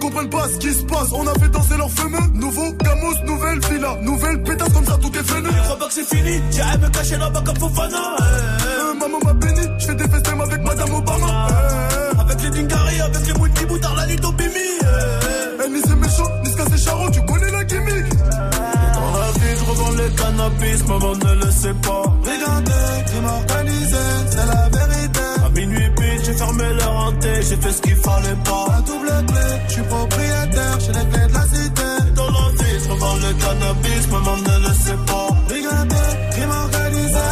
Comprennent 0.00 0.30
pas 0.30 0.48
ce 0.48 0.56
qui 0.58 0.72
se 0.72 0.82
passe. 0.84 1.08
On 1.12 1.26
a 1.26 1.34
fait 1.34 1.48
danser 1.50 1.76
leurs 1.76 1.90
fameux. 1.90 2.18
Nouveau 2.34 2.72
Gamos, 2.72 3.14
nouvelle 3.26 3.60
villa, 3.70 3.96
nouvelle 4.02 4.42
pétasse 4.42 4.72
comme 4.72 4.84
ça, 4.86 4.96
tout 4.96 5.12
est 5.14 5.22
fenu. 5.22 5.48
Je 5.54 5.62
crois 5.62 5.78
pas 5.78 5.86
que 5.88 5.92
c'est 5.92 6.08
fini, 6.16 6.40
j'ai 6.50 6.62
à 6.62 6.76
me 6.78 6.88
cacher 6.88 7.16
là-bas 7.16 7.42
comme 7.44 7.56
Fofana. 7.56 7.96
Euh, 8.20 8.94
maman 8.98 9.18
m'a 9.24 9.32
béni, 9.34 9.60
je 9.78 9.86
fais 9.86 9.94
des 9.94 10.08
festins 10.08 10.40
avec 10.40 10.62
Madame 10.62 10.94
Obama. 10.94 11.48
Eh, 11.50 12.20
Avec 12.20 12.42
les 12.42 12.50
Dingari, 12.50 13.00
avec 13.00 13.26
les 13.26 13.32
bouts 13.34 13.66
boutard, 13.68 13.94
la 13.96 14.06
nuit 14.06 14.20
au 14.24 14.32
bimi. 14.32 14.52
Eh, 15.64 15.68
ni 15.68 15.80
c'est 15.86 15.96
méchant, 15.96 16.30
ni 16.44 16.50
c'est 16.50 16.78
charron, 16.84 17.10
tu 17.10 17.20
connais 17.26 17.50
la 17.50 17.64
gimmick. 17.64 18.08
Dans 18.18 19.18
la 19.20 19.30
vie, 19.32 19.56
je 19.58 19.64
revends 19.70 19.90
le 19.90 20.08
cannabis, 20.16 20.84
maman 20.88 21.12
ne 21.16 21.44
le 21.44 21.50
sait 21.50 21.74
pas. 21.74 22.02
Regardez, 22.24 23.04
j'ai 27.22 27.56
fait 27.56 27.72
ce 27.72 27.82
qu'il 27.82 27.96
fallait 27.96 28.36
pas. 28.44 28.66
La 28.70 28.80
double 28.80 29.26
clé, 29.26 29.46
je 29.68 29.72
suis 29.72 29.82
propriétaire, 29.82 30.80
j'ai 30.80 30.92
les 30.92 31.06
clés 31.10 31.26
de 31.26 31.34
la 31.34 31.42
cité. 31.42 31.82
Dans 32.14 32.30
je 32.82 32.88
revends 32.88 33.14
le 33.16 33.32
cannabis, 33.42 34.08
maman 34.10 34.36
ne 34.36 34.68
le 34.68 34.74
sait 34.74 35.00
pas. 35.06 35.28
Regardez, 35.48 36.10
crime 36.32 36.50
organisé. 36.50 37.28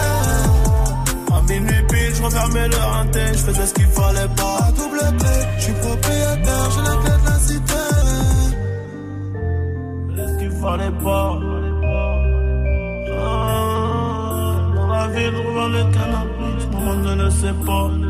À 1.33 1.41
minuit 1.49 1.83
pile, 1.89 2.15
je 2.15 2.23
refermais 2.23 2.69
le 2.69 2.77
hanté, 2.77 3.21
je 3.33 3.39
faisais 3.39 3.67
ce 3.67 3.75
qu'il 3.75 3.87
fallait 3.87 4.29
pas. 4.37 4.59
La 4.61 4.73
double 4.73 4.99
clé, 5.19 5.37
je 5.57 5.63
suis 5.63 5.73
propriétaire, 5.73 6.71
j'ai 6.75 6.83
les 6.83 6.99
clés 7.03 7.19
de 7.21 7.27
la 7.27 7.39
cité. 7.39 7.83
Faisais 10.11 10.29
ce 10.33 10.39
qu'il 10.39 10.53
fallait 10.61 10.97
pas. 11.05 11.39
Ah, 13.21 14.57
dans 14.75 14.87
la 14.87 15.07
vie, 15.09 15.25
je 15.25 15.49
revends 15.49 15.69
le 15.69 15.83
cannabis, 15.95 16.67
maman 16.73 16.95
ne 16.95 17.23
le 17.23 17.31
sait 17.31 17.57
pas. 17.67 18.08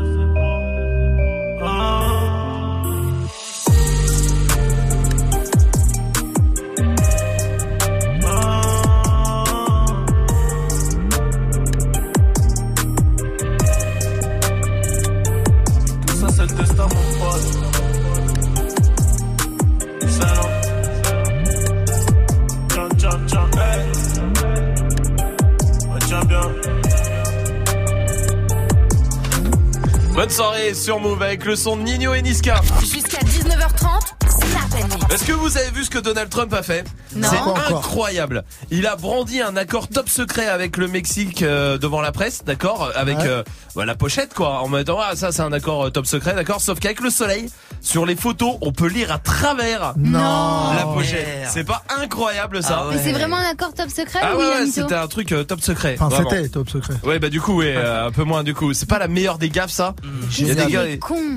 Bonne 30.29 30.35
soirée 30.37 30.75
sur 30.75 30.99
Move 30.99 31.23
avec 31.23 31.43
le 31.43 31.55
son 31.55 31.75
de 31.75 31.81
Nino 31.81 32.13
et 32.13 32.21
Niska. 32.21 32.61
Jusqu'à 32.81 33.17
19h30, 33.17 34.29
Snap 34.29 34.83
and 34.83 34.85
Mix. 34.87 35.13
Est-ce 35.15 35.23
que 35.25 35.31
vous 35.31 35.57
avez 35.57 35.71
vu 35.71 35.83
ce 35.83 35.89
que 35.89 35.97
Donald 35.97 36.29
Trump 36.29 36.53
a 36.53 36.61
fait? 36.61 36.85
Non. 37.15 37.27
C'est 37.31 37.73
incroyable. 37.73 38.43
Il 38.69 38.85
a 38.85 38.95
brandi 38.95 39.41
un 39.41 39.57
accord 39.57 39.87
top 39.87 40.07
secret 40.07 40.45
avec 40.45 40.77
le 40.77 40.87
Mexique 40.87 41.41
euh, 41.41 41.79
devant 41.79 41.99
la 41.99 42.11
presse, 42.11 42.43
d'accord? 42.45 42.91
Avec 42.95 43.17
Ouais. 43.17 43.25
euh, 43.27 43.43
bah, 43.75 43.85
la 43.85 43.95
pochette 43.95 44.35
quoi, 44.35 44.59
en 44.61 44.67
me 44.69 44.83
disant 44.83 44.99
ah 45.01 45.15
ça 45.15 45.31
c'est 45.31 45.41
un 45.41 45.51
accord 45.51 45.85
euh, 45.87 45.89
top 45.89 46.05
secret, 46.05 46.35
d'accord? 46.35 46.61
Sauf 46.61 46.79
qu'avec 46.79 46.99
le 47.01 47.09
soleil, 47.09 47.49
sur 47.81 48.05
les 48.05 48.15
photos, 48.15 48.55
on 48.61 48.71
peut 48.71 48.87
lire 48.87 49.11
à 49.11 49.17
travers 49.19 49.93
Non. 49.97 50.73
la 50.73 50.83
pochette. 50.93 51.47
C'est 51.51 51.63
pas 51.63 51.83
incroyable 52.01 52.61
ça 52.63 52.85
Mais 52.91 52.99
c'est 53.01 53.11
vraiment 53.11 53.37
un 53.37 53.49
accord 53.51 53.73
top 53.73 53.89
secret 53.89 54.19
Ah 54.21 54.35
ou 54.35 54.39
ouais, 54.39 54.67
c'était 54.71 54.95
un 54.95 55.07
truc 55.07 55.31
euh, 55.31 55.43
top 55.43 55.61
secret. 55.61 55.97
Enfin, 55.99 56.23
c'était 56.29 56.49
top 56.49 56.69
secret. 56.69 56.93
Ouais 57.03 57.19
bah 57.19 57.29
du 57.29 57.41
coup 57.41 57.55
ouais, 57.57 57.73
euh, 57.75 58.07
un 58.07 58.11
peu 58.11 58.23
moins 58.23 58.43
du 58.43 58.53
coup. 58.53 58.73
C'est 58.73 58.87
pas 58.87 58.99
la 58.99 59.07
meilleure 59.07 59.37
des 59.37 59.49
gaffes 59.49 59.71
ça. 59.71 59.95
Il 60.37 60.47
y 60.47 60.51
a 60.51 60.55
des 60.55 60.71
gars. 60.71 60.83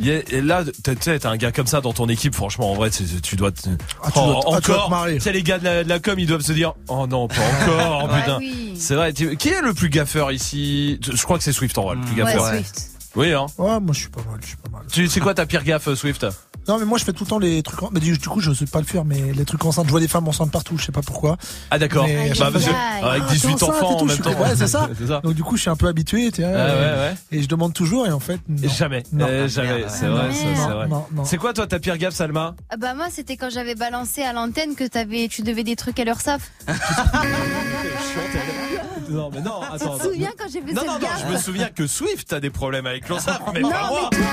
Il 0.01 0.07
y 0.07 0.11
a- 0.11 0.23
et 0.31 0.41
là, 0.41 0.65
t'as- 0.83 0.95
tu 0.95 1.03
sais, 1.03 1.19
t'as 1.19 1.31
un 1.31 1.37
gars 1.37 1.53
comme 1.53 1.67
ça 1.67 1.81
dans 1.81 1.93
ton 1.93 2.09
équipe. 2.09 2.35
Franchement, 2.35 2.71
en 2.73 2.75
vrai, 2.75 2.91
tu 2.91 3.37
dois. 3.37 3.51
te- 3.53 3.61
Ah, 4.03 4.09
tu 4.09 4.13
dois- 4.19 4.41
Oh, 4.47 4.53
ah, 4.55 4.61
tu 4.61 4.71
dois 4.71 4.85
encore. 4.87 5.07
Tu 5.09 5.21
sais, 5.21 5.33
les 5.33 5.43
gars 5.43 5.59
de 5.59 5.65
la, 5.65 5.85
de 5.85 5.89
la 5.89 5.99
com, 5.99 6.19
ils 6.19 6.27
doivent 6.27 6.41
se 6.43 6.53
dire, 6.53 6.75
oh 6.89 7.07
non, 7.07 7.29
pas 7.29 7.35
encore, 7.63 8.05
Ouais, 8.11 8.21
putain. 8.21 8.39
oui. 8.39 8.75
C'est 8.79 8.95
vrai. 8.95 9.13
tu- 9.13 9.37
Qui 9.37 9.49
est 9.51 9.61
le 9.61 9.75
plus 9.75 9.89
gaffeur 9.89 10.33
ici? 10.33 10.99
Je 11.03 11.23
crois 11.23 11.39
que 11.39 11.45
c'est 11.45 11.53
Swift 11.53 11.77
en 11.79 11.83
vrai, 11.85 11.95
le 11.97 12.01
plus 12.03 12.23
Ouais, 12.23 12.33
gaffeur. 12.33 12.49
Swift. 12.49 12.89
Oui, 13.15 13.33
hein. 13.33 13.47
Ouais, 13.59 13.79
moi 13.81 13.93
je 13.93 14.01
suis 14.01 14.09
pas 14.09 14.23
mal, 14.31 14.39
je 14.41 14.47
suis 14.49 14.57
pas 14.57 14.71
mal. 14.71 14.83
Tu 14.91 15.07
sais 15.09 15.21
quoi 15.21 15.35
ta 15.35 15.45
pire 15.47 15.65
gaffe, 15.65 15.93
Swift 15.95 16.27
Non, 16.67 16.79
mais 16.79 16.87
moi 16.87 16.97
je 16.99 17.05
fais 17.05 17.13
tout 17.13 17.25
le 17.25 17.29
temps 17.29 17.39
les 17.39 17.63
trucs. 17.63 17.83
en- 17.83 17.91
Mais 17.93 18.01
du, 18.01 18.17
du 18.17 18.29
coup, 18.29 18.41
je 18.41 18.53
sais 18.55 18.65
pas 18.65 18.79
le 18.81 18.87
faire, 18.87 19.05
mais 19.05 19.33
les 19.35 19.45
trucs 19.45 19.63
enceintes, 19.67 19.85
je 19.87 19.91
vois 19.91 20.01
des 20.01 20.09
femmes 20.09 20.27
enceintes 20.29 20.51
partout, 20.51 20.79
je 20.79 20.85
sais 20.87 20.93
pas 20.93 21.03
pourquoi. 21.03 21.37
Ah 21.71 21.79
d'accord. 21.79 22.07
Mais- 22.07 22.31
Bah, 22.39 22.49
parce 22.51 22.65
que- 22.65 22.71
Ah, 22.75 23.11
avec 23.11 23.25
Ah, 23.27 23.33
18 23.33 23.49
t'es 23.57 23.65
enceinte 23.65 23.69
enfants 23.71 23.91
et 23.91 23.95
en 23.95 23.99
tout, 23.99 24.05
même 24.07 24.17
je 24.17 24.23
temps. 24.23 24.31
Ouais, 24.41 24.57
c'est 24.57 24.67
ça. 24.67 24.89
c'est 24.99 25.07
ça. 25.09 25.21
Donc 25.23 25.35
du 25.35 25.43
coup, 25.43 25.57
je 25.57 25.61
suis 25.63 25.71
un 25.71 25.77
peu 25.77 25.89
habitué, 25.89 26.33
tu 26.33 26.41
vois, 26.41 26.51
Ah, 26.53 26.55
ouais, 26.55 26.71
euh, 26.75 27.11
ouais. 27.11 27.17
et 27.33 27.43
je 27.43 27.49
demande 27.49 27.75
toujours, 27.75 28.07
et 28.07 28.13
en 28.13 28.21
fait, 28.21 28.41
non. 28.49 28.69
Jamais. 28.69 29.03
Non. 29.13 29.27
Euh, 29.29 29.47
jamais. 29.49 29.85
C'est 29.89 30.07
vrai, 30.07 30.29
c'est 30.33 30.55
vrai. 30.73 30.89
Non, 30.89 31.05
non. 31.13 31.25
C'est 31.27 31.37
quoi 31.37 31.53
toi 31.53 31.67
ta 31.67 31.79
pire 31.79 31.99
gaffe, 31.99 32.15
Salma? 32.15 32.55
Ah 32.71 32.77
Bah 32.79 32.95
moi 32.95 33.09
c'était 33.11 33.37
quand 33.37 33.51
j'avais 33.51 33.75
balancé 33.75 34.23
à 34.23 34.33
l'antenne 34.33 34.75
que 34.75 34.85
t'avais, 34.87 35.29
tu 35.29 35.43
devais 35.43 35.65
des 35.65 35.77
trucs 35.77 36.01
à 36.01 36.05
l'URSSAF. 36.05 36.51
Non, 39.11 39.31
mais 39.33 39.43
non, 39.43 39.61
Tu 39.73 39.79
te 39.85 40.03
souviens 40.05 40.31
quand 40.39 40.47
j'ai 40.51 40.63
fait 40.63 40.73
Non, 40.73 40.81
cette 40.81 40.87
non, 40.87 40.93
non, 40.95 40.99
gaffe 41.01 41.25
je 41.29 41.33
me 41.35 41.39
souviens 41.39 41.69
que 41.69 41.87
Swift 41.87 42.33
a 42.33 42.41
des 42.41 42.49
problèmes 42.49 42.87
avec 42.87 43.02
mais 43.09 43.61
Non, 43.61 43.71
pas 43.71 43.87
moi. 43.89 44.09
mais 44.13 44.19
toi 44.19 44.29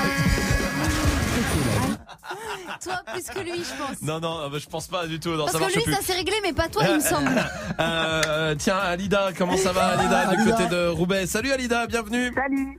Toi 2.82 2.94
plus 3.12 3.24
que 3.24 3.40
lui 3.40 3.52
je 3.58 3.82
pense. 3.82 4.00
Non, 4.02 4.20
non, 4.20 4.38
euh, 4.52 4.58
je 4.58 4.66
pense 4.66 4.86
pas 4.86 5.06
du 5.06 5.18
tout. 5.20 5.30
Non, 5.30 5.38
Parce 5.44 5.52
ça 5.52 5.58
que 5.58 5.62
marche 5.64 5.74
lui 5.74 5.82
plus. 5.82 5.92
ça 5.92 6.00
s'est 6.02 6.14
réglé 6.14 6.32
mais 6.42 6.52
pas 6.52 6.68
toi 6.68 6.82
il 6.88 6.94
me 6.96 7.00
semble. 7.00 7.30
Euh, 7.80 8.54
tiens, 8.58 8.76
Alida, 8.76 9.30
comment 9.36 9.56
ça 9.56 9.72
va, 9.72 9.86
Alida, 9.98 10.26
du 10.26 10.36
Alida. 10.36 10.50
côté 10.56 10.68
de 10.68 10.86
Roubaix? 10.88 11.26
Salut, 11.26 11.50
Alida, 11.50 11.86
bienvenue. 11.86 12.30
Salut. 12.34 12.78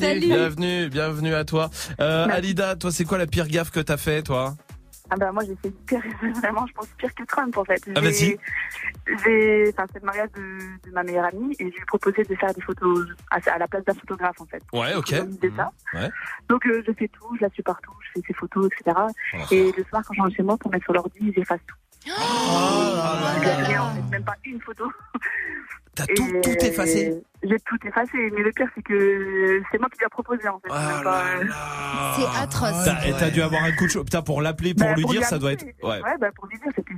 Salut. 0.00 0.20
Bienvenue, 0.26 0.88
bienvenue 0.88 1.34
à 1.34 1.44
toi. 1.44 1.70
Euh. 2.00 2.26
Alida, 2.28 2.74
toi, 2.74 2.90
c'est 2.90 3.04
quoi 3.04 3.16
la 3.18 3.26
pire 3.28 3.46
gaffe 3.46 3.70
que 3.70 3.78
t'as 3.78 3.96
fait, 3.96 4.22
toi? 4.22 4.54
Ah 5.10 5.16
bah 5.16 5.32
moi 5.32 5.42
j'ai 5.44 5.56
fait 5.56 5.70
pire, 5.86 6.02
vraiment 6.40 6.66
je 6.66 6.72
pense 6.72 6.86
pire 6.98 7.14
que 7.14 7.24
Trump 7.24 7.56
en 7.56 7.64
fait. 7.64 7.82
Ah, 7.96 8.00
vas-y. 8.00 8.36
J'ai, 9.24 9.68
enfin 9.70 9.86
c'est 9.92 10.00
le 10.00 10.06
mariage 10.06 10.30
de, 10.36 10.58
de 10.88 10.92
ma 10.92 11.02
meilleure 11.02 11.24
amie 11.24 11.52
et 11.58 11.64
je 11.64 11.74
lui 11.74 11.82
ai 11.82 11.84
proposé 11.86 12.22
de 12.22 12.34
faire 12.36 12.54
des 12.54 12.60
photos 12.60 13.08
à, 13.30 13.38
à 13.50 13.58
la 13.58 13.66
place 13.66 13.84
d'un 13.84 13.94
photographe 13.94 14.40
en 14.40 14.46
fait. 14.46 14.62
Ouais, 14.72 14.94
ok. 14.94 15.08
Ça. 15.56 15.70
Ouais. 15.94 16.08
Donc 16.48 16.64
euh, 16.66 16.82
je 16.86 16.92
fais 16.92 17.08
tout, 17.08 17.36
je 17.36 17.42
la 17.42 17.50
suis 17.50 17.62
partout, 17.62 17.92
je 18.00 18.20
fais 18.20 18.26
ses 18.28 18.34
photos, 18.34 18.68
etc. 18.72 18.96
Et 19.50 19.72
le 19.76 19.84
soir 19.84 20.02
quand 20.06 20.14
je 20.14 20.20
rentre 20.22 20.36
chez 20.36 20.42
moi 20.42 20.56
pour 20.56 20.70
mettre 20.70 20.84
sur 20.84 20.92
l'ordi, 20.92 21.32
j'efface 21.36 21.60
tout. 21.66 21.76
En 22.08 23.40
fait, 23.94 24.10
même 24.10 24.24
pas 24.24 24.36
une 24.44 24.60
photo. 24.60 24.90
T'as 25.94 26.06
tout, 26.06 26.24
tout 26.42 26.50
effacé 26.64 27.20
J'ai 27.42 27.56
tout 27.66 27.76
effacé, 27.86 28.16
mais 28.32 28.42
le 28.42 28.52
pire 28.52 28.68
c'est 28.74 28.82
que 28.82 29.60
c'est 29.70 29.78
moi 29.78 29.88
qui 29.90 29.98
lui 29.98 30.06
ai 30.06 30.08
proposé 30.08 30.48
en 30.48 30.58
fait. 30.60 30.68
Ah 30.70 31.00
pas- 31.02 31.24
C'est 32.16 32.40
atroce. 32.42 32.84
T'as- 32.84 33.06
Et 33.06 33.12
t'as 33.12 33.30
dû 33.30 33.42
avoir 33.42 33.64
un 33.64 33.72
coup 33.72 33.84
de 33.86 33.90
chaud. 33.90 34.04
Putain, 34.04 34.22
pour 34.22 34.40
l'appeler, 34.40 34.72
pour 34.74 34.86
Bah, 34.86 34.94
lui 34.94 35.04
dire, 35.06 35.24
ça 35.24 35.38
doit 35.38 35.52
être. 35.52 35.64
Ouais. 35.82 36.00
Ouais, 36.02 36.16
bah, 36.20 36.28
pour 36.34 36.46
lui 36.46 36.58
dire, 36.58 36.68
c'était. 36.76 36.94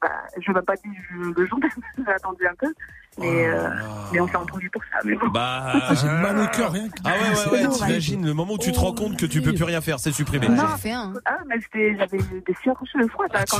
Bah, 0.00 0.08
je 0.40 0.52
ne 0.52 0.60
pas 0.60 0.74
dire 0.76 0.92
le 1.36 1.46
jour 1.46 1.58
j'ai 1.98 2.12
attendu 2.12 2.46
un 2.46 2.54
peu. 2.58 2.72
Mais, 3.18 3.46
euh, 3.46 3.68
mais 4.12 4.20
on 4.20 4.28
s'est 4.28 4.36
entendu 4.36 4.70
pour 4.70 4.82
ça. 4.84 4.98
Mais 5.04 5.14
bon. 5.16 5.28
Bah. 5.28 5.72
Ah, 5.74 5.94
j'ai 5.94 6.06
mal 6.06 6.38
au 6.38 6.46
cœur, 6.46 6.72
rien 6.72 6.88
que. 6.88 6.94
Ah 7.04 7.10
ouais, 7.10 7.52
ouais, 7.60 7.68
t'imagines 7.68 8.24
le 8.24 8.32
moment 8.34 8.54
où 8.54 8.58
tu 8.58 8.72
te 8.72 8.78
rends 8.78 8.94
compte 8.94 9.18
que 9.18 9.26
tu 9.26 9.42
peux 9.42 9.52
plus 9.52 9.64
rien 9.64 9.80
faire, 9.80 9.98
c'est 9.98 10.12
supprimé. 10.12 10.48
Non. 10.48 10.64
J'ai 10.76 10.82
fait 10.82 10.92
un. 10.92 11.12
Ah, 11.24 11.38
mais 11.46 11.60
c'était- 11.60 11.96
j'avais 11.98 12.18
des 12.18 12.54
sueurs 12.62 12.76
froides. 13.10 13.30
Ah, 13.34 13.44
quand 13.50 13.58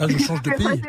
Ah, 0.00 0.06
je 0.08 0.18
change 0.18 0.42
de 0.42 0.50
pays. 0.56 0.82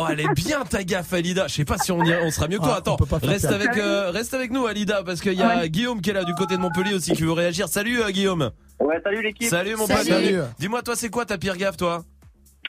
Oh, 0.00 0.06
elle 0.10 0.20
est 0.20 0.34
bien 0.34 0.64
ta 0.64 0.84
gaffe, 0.84 1.12
Alida. 1.12 1.48
Je 1.48 1.54
sais 1.54 1.64
pas 1.64 1.76
si 1.78 1.90
on, 1.92 2.02
y- 2.04 2.14
on 2.22 2.30
sera 2.30 2.46
mieux 2.48 2.58
que 2.58 2.62
toi. 2.62 2.74
Ah, 2.74 2.76
on 2.76 2.78
Attends, 2.78 2.96
peut 2.96 3.06
pas 3.06 3.18
faire 3.18 3.30
reste 3.30 3.46
avec, 3.46 3.76
euh, 3.76 4.10
reste 4.10 4.32
avec 4.34 4.50
nous, 4.52 4.66
Alida, 4.66 5.02
parce 5.02 5.20
qu'il 5.20 5.32
y 5.32 5.42
a 5.42 5.58
Ouais. 5.58 5.68
Guillaume 5.70 6.00
qui 6.00 6.10
est 6.10 6.12
là 6.14 6.24
du 6.24 6.34
côté 6.34 6.56
de 6.56 6.60
Montpellier 6.60 6.94
aussi 6.94 7.12
qui 7.12 7.22
veut 7.22 7.32
réagir. 7.32 7.68
Salut, 7.68 8.00
euh, 8.00 8.10
Guillaume. 8.10 8.50
Ouais, 8.80 9.00
salut 9.02 9.22
l'équipe. 9.22 9.48
Salut, 9.48 9.74
mon 9.76 9.86
Salut. 9.86 9.98
pote. 10.08 10.08
Salut. 10.24 10.38
Dis-moi, 10.58 10.82
toi, 10.82 10.94
c'est 10.94 11.10
quoi 11.10 11.24
ta 11.26 11.36
pire 11.36 11.56
gaffe, 11.56 11.76
toi? 11.76 12.02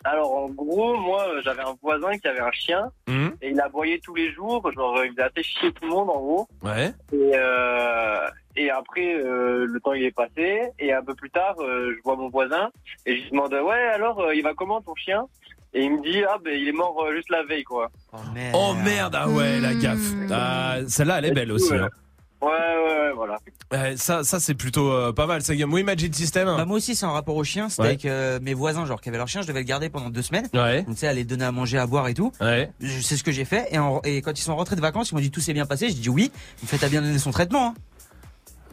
Alors 0.05 0.33
en 0.33 0.47
gros, 0.47 0.95
moi 0.97 1.25
j'avais 1.43 1.61
un 1.61 1.75
voisin 1.81 2.17
qui 2.17 2.25
avait 2.29 2.39
un 2.39 2.51
chien 2.53 2.89
Hum 3.09 3.33
et 3.41 3.49
il 3.49 3.59
aboyait 3.59 3.99
tous 4.01 4.15
les 4.15 4.31
jours, 4.31 4.71
genre 4.71 4.97
il 5.03 5.11
faisait 5.11 5.43
chier 5.43 5.73
tout 5.73 5.83
le 5.83 5.89
monde 5.89 6.09
en 6.09 6.19
gros. 6.21 6.47
Ouais. 6.63 6.93
Et, 7.11 7.31
euh, 7.35 8.27
et 8.55 8.69
après 8.69 9.15
euh, 9.15 9.65
le 9.65 9.79
temps 9.81 9.91
il 9.91 10.03
est 10.05 10.11
passé 10.15 10.61
et 10.79 10.93
un 10.93 11.03
peu 11.03 11.15
plus 11.15 11.29
tard 11.31 11.55
euh, 11.59 11.91
je 11.97 12.01
vois 12.05 12.15
mon 12.15 12.29
voisin 12.29 12.69
et 13.05 13.17
je 13.17 13.23
lui 13.23 13.31
demande 13.31 13.51
ouais 13.53 13.89
alors 13.93 14.21
euh, 14.21 14.33
il 14.35 14.41
va 14.41 14.53
comment 14.53 14.79
ton 14.81 14.95
chien? 14.95 15.25
Et 15.73 15.83
il 15.83 15.91
me 15.91 16.01
dit 16.03 16.23
ah 16.27 16.37
ben 16.43 16.53
il 16.59 16.67
est 16.67 16.71
mort 16.71 16.95
euh, 17.03 17.15
juste 17.15 17.29
la 17.29 17.43
veille 17.43 17.63
quoi. 17.63 17.89
Oh 18.53 18.73
merde, 18.83 19.15
ah 19.15 19.29
ouais, 19.29 19.59
la 19.59 19.75
gaffe. 19.75 20.13
Ah, 20.31 20.77
Celle-là, 20.87 21.19
elle 21.19 21.25
est 21.25 21.31
belle 21.31 21.51
aussi. 21.51 21.73
hein. 21.75 21.89
Ouais 22.41 22.47
ouais 22.49 22.93
ouais 23.01 23.11
voilà. 23.15 23.35
Ouais, 23.71 23.97
ça, 23.97 24.23
ça 24.23 24.39
c'est 24.39 24.55
plutôt 24.55 24.91
euh, 24.91 25.11
pas 25.11 25.27
mal, 25.27 25.41
ça, 25.41 25.53
Guillaume. 25.53 25.73
Oui, 25.73 25.83
Magic 25.83 26.15
System. 26.15 26.45
Bah 26.45 26.63
moi 26.65 26.77
aussi 26.77 26.95
c'est 26.95 27.05
un 27.05 27.11
rapport 27.11 27.35
au 27.35 27.43
chien, 27.43 27.67
c'était 27.69 27.81
Ouais. 27.81 27.87
avec 27.89 28.05
euh, 28.05 28.39
mes 28.41 28.53
voisins 28.53 28.85
genre 28.85 29.01
qui 29.01 29.09
avaient 29.09 29.17
leur 29.17 29.27
chien, 29.27 29.41
je 29.41 29.47
devais 29.47 29.59
le 29.59 29.65
garder 29.65 29.89
pendant 29.89 30.09
deux 30.09 30.21
semaines. 30.21 30.47
Ouais. 30.53 30.83
Donc 30.83 30.95
tu 30.95 31.01
sais 31.01 31.07
aller 31.07 31.25
donner 31.25 31.43
à 31.45 31.51
manger, 31.51 31.77
à 31.77 31.85
boire 31.85 32.07
et 32.07 32.13
tout. 32.13 32.31
Ouais. 32.41 32.71
Je 32.79 32.99
sais 33.01 33.17
ce 33.17 33.23
que 33.23 33.31
j'ai 33.31 33.43
fait 33.45 33.67
et, 33.71 33.77
en- 33.77 34.01
et 34.05 34.21
quand 34.21 34.31
ils 34.39 34.41
sont 34.41 34.55
rentrés 34.55 34.75
de 34.77 34.81
vacances, 34.81 35.11
ils 35.11 35.15
m'ont 35.15 35.21
dit 35.21 35.31
tout 35.31 35.41
s'est 35.41 35.53
bien 35.53 35.65
passé. 35.65 35.89
J'ai 35.89 35.95
dit 35.95 36.09
oui. 36.09 36.31
En 36.63 36.67
fait, 36.67 36.77
t'as 36.77 36.87
bien 36.89 37.01
donné 37.01 37.19
son 37.19 37.31
traitement 37.31 37.67
hein, 37.67 37.73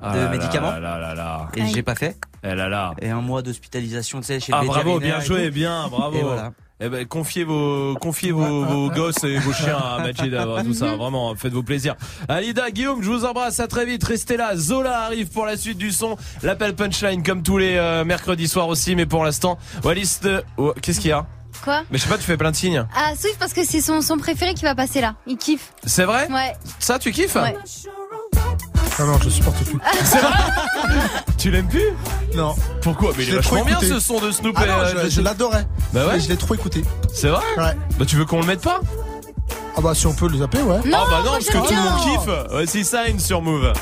Ah 0.00 0.14
de 0.14 0.20
là 0.20 0.28
médicaments. 0.30 0.70
là 0.70 0.78
là 0.80 0.98
là 0.98 1.14
là. 1.14 1.48
et 1.56 1.66
j'ai 1.66 1.82
pas 1.82 1.96
fait. 1.96 2.16
Eh 2.44 2.54
là 2.54 2.68
là. 2.68 2.94
Et 3.02 3.10
un 3.10 3.20
mois 3.20 3.42
d'hospitalisation, 3.42 4.20
tu 4.20 4.26
sais, 4.26 4.38
chez 4.40 4.52
Ah 4.54 4.60
le 4.62 4.68
bravo, 4.68 4.94
vétérinaire 4.94 5.16
bien 5.18 5.24
et 5.24 5.26
joué, 5.26 5.48
tout. 5.48 5.54
bien, 5.54 5.88
bravo. 5.88 6.16
Et 6.18 6.22
voilà. 6.22 6.52
Eh 6.78 6.90
ben, 6.90 7.06
confiez 7.06 7.44
vos, 7.44 7.94
confiez 7.98 8.32
vos, 8.32 8.64
vos 8.66 8.90
gosses 8.90 9.24
et 9.24 9.38
vos 9.38 9.52
chiens 9.54 9.78
à 9.78 9.98
Majid, 9.98 10.34
euh, 10.34 10.62
tout 10.62 10.74
ça, 10.74 10.94
vraiment, 10.96 11.34
faites-vous 11.34 11.62
plaisir. 11.62 11.94
Alida, 12.28 12.70
Guillaume, 12.70 13.02
je 13.02 13.08
vous 13.10 13.24
embrasse, 13.24 13.60
à 13.60 13.66
très 13.66 13.86
vite, 13.86 14.04
restez 14.04 14.36
là. 14.36 14.54
Zola 14.56 15.00
arrive 15.00 15.28
pour 15.28 15.46
la 15.46 15.56
suite 15.56 15.78
du 15.78 15.90
son, 15.90 16.18
l'appel 16.42 16.74
punchline 16.74 17.22
comme 17.22 17.42
tous 17.42 17.56
les 17.56 17.76
euh, 17.76 18.04
mercredis 18.04 18.46
soirs 18.46 18.68
aussi, 18.68 18.94
mais 18.94 19.06
pour 19.06 19.24
l'instant, 19.24 19.56
Wallis 19.84 20.18
de... 20.22 20.42
Oh, 20.58 20.74
Qu'est-ce 20.82 21.00
qu'il 21.00 21.08
y 21.10 21.12
a? 21.12 21.26
Quoi? 21.64 21.82
Mais 21.90 21.96
je 21.96 22.02
sais 22.02 22.10
pas, 22.10 22.18
tu 22.18 22.24
fais 22.24 22.36
plein 22.36 22.50
de 22.50 22.56
signes. 22.56 22.84
Ah, 22.94 23.12
Swift 23.18 23.38
parce 23.38 23.54
que 23.54 23.64
c'est 23.64 23.80
son, 23.80 24.02
son 24.02 24.18
préféré 24.18 24.52
qui 24.52 24.64
va 24.64 24.74
passer 24.74 25.00
là. 25.00 25.14
Il 25.26 25.38
kiffe. 25.38 25.72
C'est 25.86 26.04
vrai? 26.04 26.28
Ouais. 26.30 26.52
Ça, 26.78 26.98
tu 26.98 27.10
kiffes? 27.10 27.36
Ouais. 27.36 27.56
Ah 28.98 29.04
non, 29.04 29.18
je 29.22 29.28
supporte 29.28 29.62
plus. 29.64 29.78
C'est 30.04 30.18
vrai 30.18 30.30
Tu 31.36 31.50
l'aimes 31.50 31.68
plus 31.68 31.90
Non. 32.34 32.54
Pourquoi 32.82 33.12
Mais 33.16 33.24
il 33.24 33.30
Je 33.32 33.36
est 33.36 33.40
trop 33.42 33.56
vachement 33.56 33.78
bien 33.78 33.88
ce 33.88 34.00
son 34.00 34.20
de 34.20 34.30
Snoop 34.30 34.56
Ah 34.58 34.64
et, 34.64 34.68
non, 34.68 34.78
euh, 34.78 35.04
je, 35.04 35.10
je 35.10 35.20
l'adorais. 35.20 35.66
Bah 35.92 36.06
ouais 36.06 36.14
Mais 36.14 36.20
je 36.20 36.28
l'ai 36.28 36.36
trop 36.36 36.54
écouté. 36.54 36.82
C'est 37.12 37.28
vrai 37.28 37.42
Ouais. 37.58 37.76
Bah 37.98 38.04
tu 38.06 38.16
veux 38.16 38.24
qu'on 38.24 38.40
le 38.40 38.46
mette 38.46 38.62
pas 38.62 38.80
Ah 39.76 39.80
bah 39.82 39.94
si 39.94 40.06
on 40.06 40.14
peut 40.14 40.28
le 40.28 40.38
zapper, 40.38 40.62
ouais. 40.62 40.78
Ah 40.86 41.04
bah 41.10 41.22
non, 41.24 41.32
parce 41.32 41.46
que 41.46 41.58
tout 41.58 41.74
le 41.74 41.80
monde 41.82 42.00
kiffe. 42.02 42.34
Voici 42.50 42.84
Sign 42.84 43.18
sur 43.18 43.42
Move. 43.42 43.72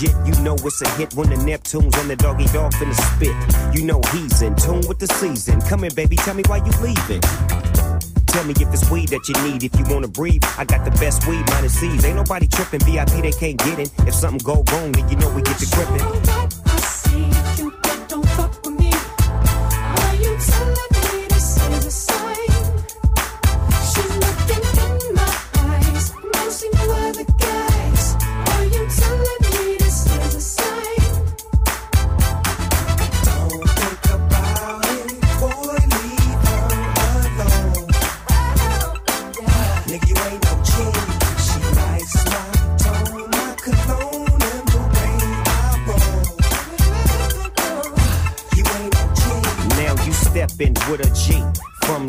Legit, 0.00 0.26
you 0.26 0.42
know 0.42 0.54
it's 0.54 0.82
a 0.82 0.88
hit 0.90 1.14
when 1.14 1.28
the 1.30 1.36
Neptunes 1.36 1.96
and 1.98 2.10
the 2.10 2.16
doggy 2.16 2.46
dog 2.46 2.72
finna 2.72 2.94
spit. 2.94 3.76
You 3.76 3.84
know 3.84 4.00
he's 4.12 4.42
in 4.42 4.54
tune 4.56 4.82
with 4.88 4.98
the 4.98 5.06
season. 5.06 5.60
Come 5.62 5.84
in, 5.84 5.94
baby, 5.94 6.16
tell 6.16 6.34
me 6.34 6.42
why 6.46 6.58
you 6.58 6.72
leaving. 6.80 7.20
Tell 8.26 8.44
me 8.44 8.54
if 8.60 8.72
it's 8.72 8.88
weed 8.90 9.08
that 9.08 9.28
you 9.28 9.34
need, 9.50 9.62
if 9.64 9.78
you 9.78 9.84
wanna 9.92 10.08
breathe. 10.08 10.42
I 10.56 10.64
got 10.64 10.84
the 10.84 10.92
best 10.92 11.26
weed, 11.26 11.44
minus 11.50 11.78
C's. 11.78 12.04
Ain't 12.04 12.16
nobody 12.16 12.46
tripping, 12.46 12.80
VIP 12.80 13.22
they 13.22 13.32
can't 13.32 13.58
get 13.58 13.78
in. 13.78 13.88
If 14.06 14.14
something 14.14 14.40
go 14.44 14.62
wrong, 14.72 14.92
then 14.92 15.08
you 15.08 15.16
know 15.16 15.32
we 15.34 15.42
get 15.42 15.58
to 15.58 15.66
gripping. 15.66 16.39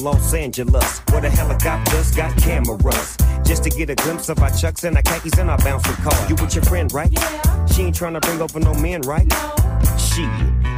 Los 0.01 0.33
Angeles, 0.33 0.99
where 1.11 1.21
the 1.21 1.29
helicopters 1.29 2.11
got 2.15 2.35
cameras. 2.37 3.17
Just 3.43 3.63
to 3.63 3.69
get 3.69 3.89
a 3.89 3.95
glimpse 3.95 4.29
of 4.29 4.39
our 4.39 4.49
chucks 4.49 4.83
and 4.83 4.95
our 4.95 5.03
khakis 5.03 5.37
and 5.37 5.49
our 5.49 5.57
bouncing 5.59 5.93
car. 5.95 6.27
You 6.27 6.35
with 6.35 6.55
your 6.55 6.63
friend, 6.63 6.91
right? 6.91 7.11
Yeah. 7.11 7.65
She 7.67 7.83
ain't 7.83 7.95
trying 7.95 8.13
to 8.13 8.19
bring 8.19 8.41
over 8.41 8.59
no 8.59 8.73
men, 8.73 9.01
right? 9.01 9.27
No. 9.27 9.55
She, 9.97 10.27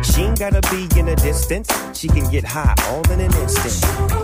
she 0.03 0.23
ain't 0.23 0.39
gotta 0.39 0.62
be 0.69 0.89
in 0.99 1.07
a 1.07 1.15
distance. 1.15 1.71
She 1.97 2.07
can 2.07 2.29
get 2.29 2.43
high 2.43 2.75
all 2.89 3.09
in 3.12 3.21
an 3.21 3.33
instant. 3.33 4.23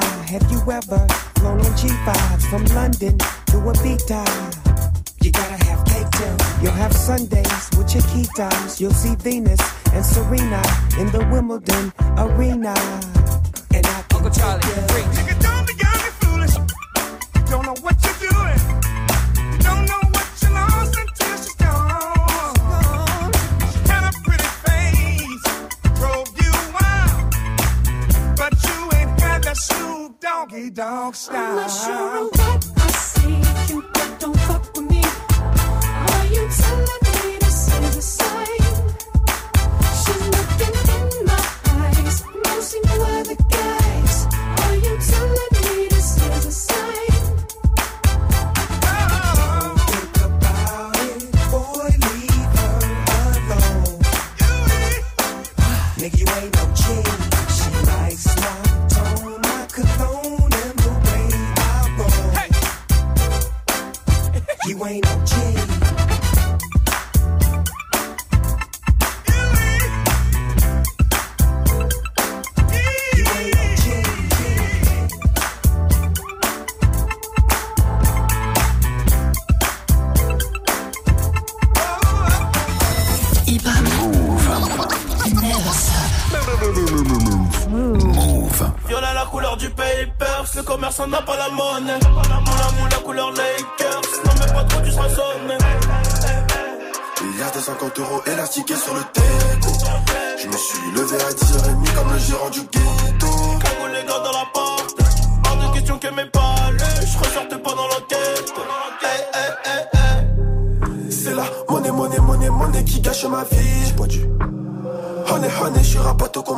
Have 0.00 0.50
you 0.50 0.58
ever 0.70 1.06
flown 1.36 1.60
on 1.60 1.72
G5 1.76 2.42
from 2.48 2.64
London 2.74 3.18
to 3.18 3.56
Ibiza? 3.58 4.24
You 5.22 5.30
gotta 5.30 5.64
have 5.64 5.84
cake 5.84 6.10
too. 6.12 6.62
You'll 6.62 6.72
have 6.72 6.94
Sundays 6.94 7.70
with 7.76 7.94
your 7.94 8.02
key 8.04 8.26
times. 8.36 8.80
You'll 8.80 8.94
see 8.94 9.14
Venus 9.16 9.60
and 9.92 10.04
Serena 10.04 10.62
in 10.98 11.10
the 11.12 11.26
Wimbledon 11.30 11.92
arena. 12.16 12.74
And 13.74 13.86
I 13.86 14.04
Uncle 14.14 14.30
Charlie, 14.30 15.31
Dog 30.72 31.14
style. 31.14 31.36
I'm 31.36 31.56
not 31.56 31.68
sure 31.68 32.30
what 32.30 32.71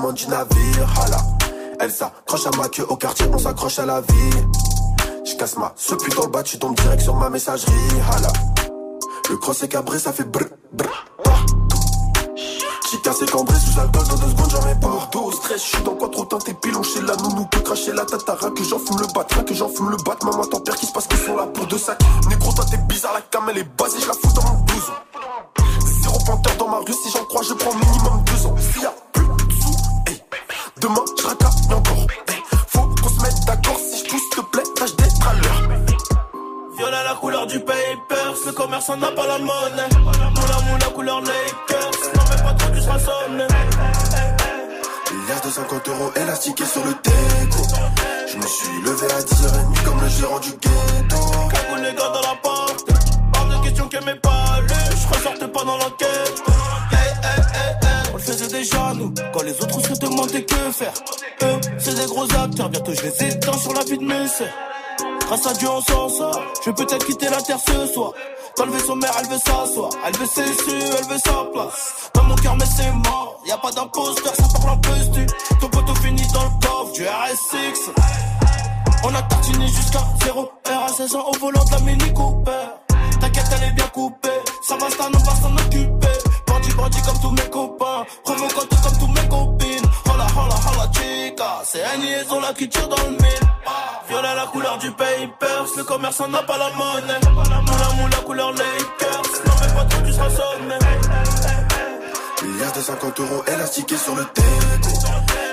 commande 0.04 0.16
du 0.16 0.28
navire. 0.28 1.00
Hala. 1.02 1.16
Elle 1.80 1.90
s'accroche 1.90 2.46
à 2.46 2.56
ma 2.56 2.68
queue 2.68 2.86
au 2.88 2.96
quartier, 2.96 3.26
on 3.32 3.38
s'accroche 3.38 3.78
à 3.78 3.86
la 3.86 4.00
vie. 4.00 4.30
Je 5.24 5.34
casse 5.36 5.56
ma 5.56 5.72
ce 5.76 5.94
dans 5.94 6.22
le 6.22 6.28
bas, 6.28 6.42
tu 6.42 6.58
tombes 6.58 6.76
direct 6.76 7.02
sur 7.02 7.14
ma 7.14 7.30
messagerie. 7.30 7.72
Hala. 8.12 8.28
Le 9.30 9.36
cross 9.38 9.62
est 9.62 9.68
cabré, 9.68 9.98
ça 9.98 10.12
fait 10.12 10.24
brr, 10.24 10.44
brr. 10.72 11.06
J'ai 12.90 13.00
cassé 13.00 13.26
cambré 13.26 13.54
sous 13.58 13.80
alcool, 13.80 14.06
dans 14.06 14.16
deux 14.16 14.28
secondes 14.28 14.50
j'en 14.50 14.64
mets 14.66 14.74
pas. 14.74 15.08
Dos, 15.10 15.32
stress, 15.32 15.62
je 15.64 15.76
suis 15.76 15.82
dans 15.82 15.94
quoi 15.94 16.08
trop 16.10 16.24
teinté, 16.26 16.54
pilon 16.54 16.82
chez 16.82 17.00
la 17.00 17.16
nounou, 17.16 17.46
peut 17.46 17.60
cracher 17.60 17.92
la 17.92 18.04
tatara, 18.04 18.50
que 18.50 18.62
j'en 18.62 18.78
fume 18.78 19.00
le 19.00 19.06
bat, 19.14 19.24
que 19.24 19.54
j'en 19.54 19.68
fume 19.68 19.90
le 19.90 19.96
bat. 20.04 20.16
Maman, 20.22 20.44
ton 20.44 20.60
père 20.60 20.76
qui 20.76 20.86
se 20.86 20.92
passe 20.92 21.06
qu'ils 21.06 21.18
sont 21.18 21.36
là 21.36 21.46
pour 21.46 21.66
deux 21.66 21.78
sacs. 21.78 22.00
Négro, 22.28 22.52
toi 22.52 22.64
t'es 22.70 22.76
bizarre, 22.76 23.14
la 23.14 23.22
cam 23.22 23.44
elle 23.50 23.58
est 23.58 23.76
basée, 23.76 23.98
je 24.00 24.06
la 24.06 24.12
fous 24.12 24.32
dans 24.34 24.42
mon 24.42 24.58
blouson. 24.64 24.92
Zéro 26.02 26.18
panthère 26.26 26.56
dans 26.58 26.68
ma 26.68 26.78
rue, 26.78 26.92
si 26.92 27.10
j'en 27.10 27.24
crois, 27.24 27.42
je 27.42 27.54
prends 27.54 27.74
minimum 27.74 28.22
deux 28.26 28.46
ans. 28.46 28.54
S'il 28.58 28.82
y 28.82 28.86
a 28.86 28.94
plus 29.12 29.26
demain 30.84 31.04
je 31.18 31.26
racaille 31.26 31.74
encore. 31.74 32.06
Hey, 32.28 32.42
faut 32.68 32.88
qu'on 33.02 33.08
se 33.08 33.22
mette 33.22 33.44
d'accord, 33.46 33.78
si 33.78 34.04
je 34.04 34.10
pousse, 34.10 34.30
te 34.30 34.40
plaît, 34.42 34.62
tâche 34.76 34.96
d'être 34.96 35.28
à 35.28 35.34
l'heure. 35.34 35.78
Viola 36.76 37.04
la 37.04 37.14
couleur 37.14 37.46
du 37.46 37.60
papers, 37.60 38.34
le 38.46 38.52
commerçant 38.52 38.96
n'a 38.96 39.10
pas 39.12 39.26
la 39.26 39.38
monnaie. 39.38 39.88
Moula 39.98 40.60
moula 40.68 40.86
couleur 40.94 41.20
Lakers, 41.20 41.98
non 42.14 42.22
mais 42.30 42.42
pas 42.42 42.54
trop 42.54 42.70
tu 42.74 42.80
seras 42.82 42.98
sonné. 42.98 43.46
Y 45.26 45.32
a 45.32 45.40
250 45.40 45.88
euros 45.88 46.12
élastiqués 46.16 46.66
sur 46.66 46.84
le 46.84 46.92
teco. 46.92 47.62
Je 48.30 48.36
me 48.36 48.46
suis 48.46 48.82
levé 48.84 49.06
à 49.14 49.20
10h30 49.20 49.84
comme 49.84 50.00
le 50.02 50.08
gérant 50.08 50.38
du 50.38 50.50
ghetto. 50.50 51.16
Cagou 51.50 51.76
les 51.82 51.94
gars 51.94 52.10
dans 52.12 52.20
la 52.20 52.36
porte, 52.42 52.90
hors 53.36 53.46
de 53.46 53.64
question 53.64 53.88
que 53.88 54.04
mes 54.04 54.16
palais, 54.16 54.90
je 54.90 55.14
ressortais 55.16 55.48
pas 55.48 55.64
dans 55.64 55.78
l'enquête. 55.78 56.13
Quand 59.32 59.42
les 59.42 59.52
autres 59.60 59.80
se 59.80 59.98
demandaient 59.98 60.44
que 60.44 60.70
faire. 60.70 60.92
Eux, 61.42 61.60
c'est 61.76 61.94
des 61.94 62.06
gros 62.06 62.22
acteurs, 62.22 62.68
bientôt 62.68 62.92
je 62.94 63.02
les 63.02 63.24
éteins 63.28 63.58
sur 63.58 63.72
la 63.72 63.82
vie 63.82 63.98
de 63.98 64.04
mes 64.04 64.28
sœurs. 64.28 64.46
Grâce 65.26 65.46
à 65.48 65.54
Dieu 65.54 65.68
on 65.68 65.80
s'en 65.80 66.08
sort, 66.08 66.40
je 66.64 66.70
vais 66.70 66.74
peut-être 66.74 67.04
quitter 67.04 67.28
la 67.30 67.42
terre 67.42 67.58
ce 67.58 67.86
soir. 67.92 68.12
Dans 68.56 68.66
le 68.66 68.72
vaisseau 68.72 68.94
mère, 68.94 69.10
elle 69.18 69.28
veut 69.28 69.38
s'asseoir, 69.38 69.90
elle 70.06 70.16
veut 70.16 70.26
ses 70.26 70.46
su, 70.46 70.70
elle 70.70 71.08
veut 71.08 71.18
sa 71.18 71.44
place. 71.52 72.10
Dans 72.14 72.22
mon 72.22 72.36
cœur, 72.36 72.56
mais 72.56 72.66
c'est 72.76 72.92
mort, 72.92 73.42
y 73.44 73.50
a 73.50 73.58
pas 73.58 73.72
d'imposteur, 73.72 74.34
ça 74.36 74.44
parle 74.60 74.74
un 74.74 74.76
peu 74.76 75.00
stu. 75.02 75.26
Ton 75.60 75.68
poteau 75.68 75.94
finit 75.96 76.26
dans 76.32 76.44
le 76.44 76.66
coffre 76.66 76.92
du 76.92 77.02
RS6. 77.02 77.90
On 79.02 79.14
a 79.14 79.22
tartiné 79.22 79.66
jusqu'à 79.66 80.04
0 80.24 80.42
R 80.42 80.84
à 80.84 80.88
16 80.88 81.16
ans 81.16 81.24
au 81.26 81.38
volant 81.38 81.64
de 81.64 81.70
la 81.72 81.80
Mini 81.80 82.12
Cooper. 82.14 82.50
T'inquiète, 83.20 83.46
elle 83.56 83.68
est 83.68 83.72
bien 83.72 83.88
coupée, 83.88 84.28
ça 84.62 84.76
va, 84.76 84.88
ça, 84.90 85.08
on 85.12 85.18
va 85.18 85.34
s'en 85.34 85.56
occuper. 85.56 86.33
Bandit, 86.76 87.02
comme 87.02 87.20
tous 87.20 87.30
mes 87.30 87.50
copains, 87.50 88.04
provocante 88.24 88.68
comme 88.82 88.98
tous 88.98 89.06
mes 89.08 89.28
copines. 89.28 89.86
Hola, 90.06 90.26
hola, 90.36 90.54
hola, 90.70 90.90
chica, 90.92 91.62
c'est 91.64 91.82
une 91.94 92.02
liaison 92.02 92.40
là 92.40 92.52
qui 92.56 92.68
tire 92.68 92.88
dans 92.88 93.02
le 93.04 93.10
mille. 93.10 93.44
Viola 94.08 94.34
la 94.34 94.46
couleur 94.46 94.78
du 94.78 94.90
papers, 94.90 95.66
le 95.76 95.84
commerçant 95.84 96.28
n'a 96.28 96.42
pas 96.42 96.58
la 96.58 96.70
monnaie. 96.70 97.20
Moula 97.32 97.88
moula 97.96 98.16
couleur 98.26 98.52
Lakers, 98.52 99.22
non 99.46 99.52
mais 99.60 99.74
pas 99.74 99.84
trop 99.84 100.02
tu 100.04 100.12
seras 100.12 100.30
sonné. 100.30 100.78
Il 102.42 102.60
y 102.60 102.62
a 102.62 102.70
250 102.70 103.20
euros 103.20 103.44
élastiqués 103.46 103.96
sur 103.96 104.14
le 104.14 104.24
teco. 104.24 104.48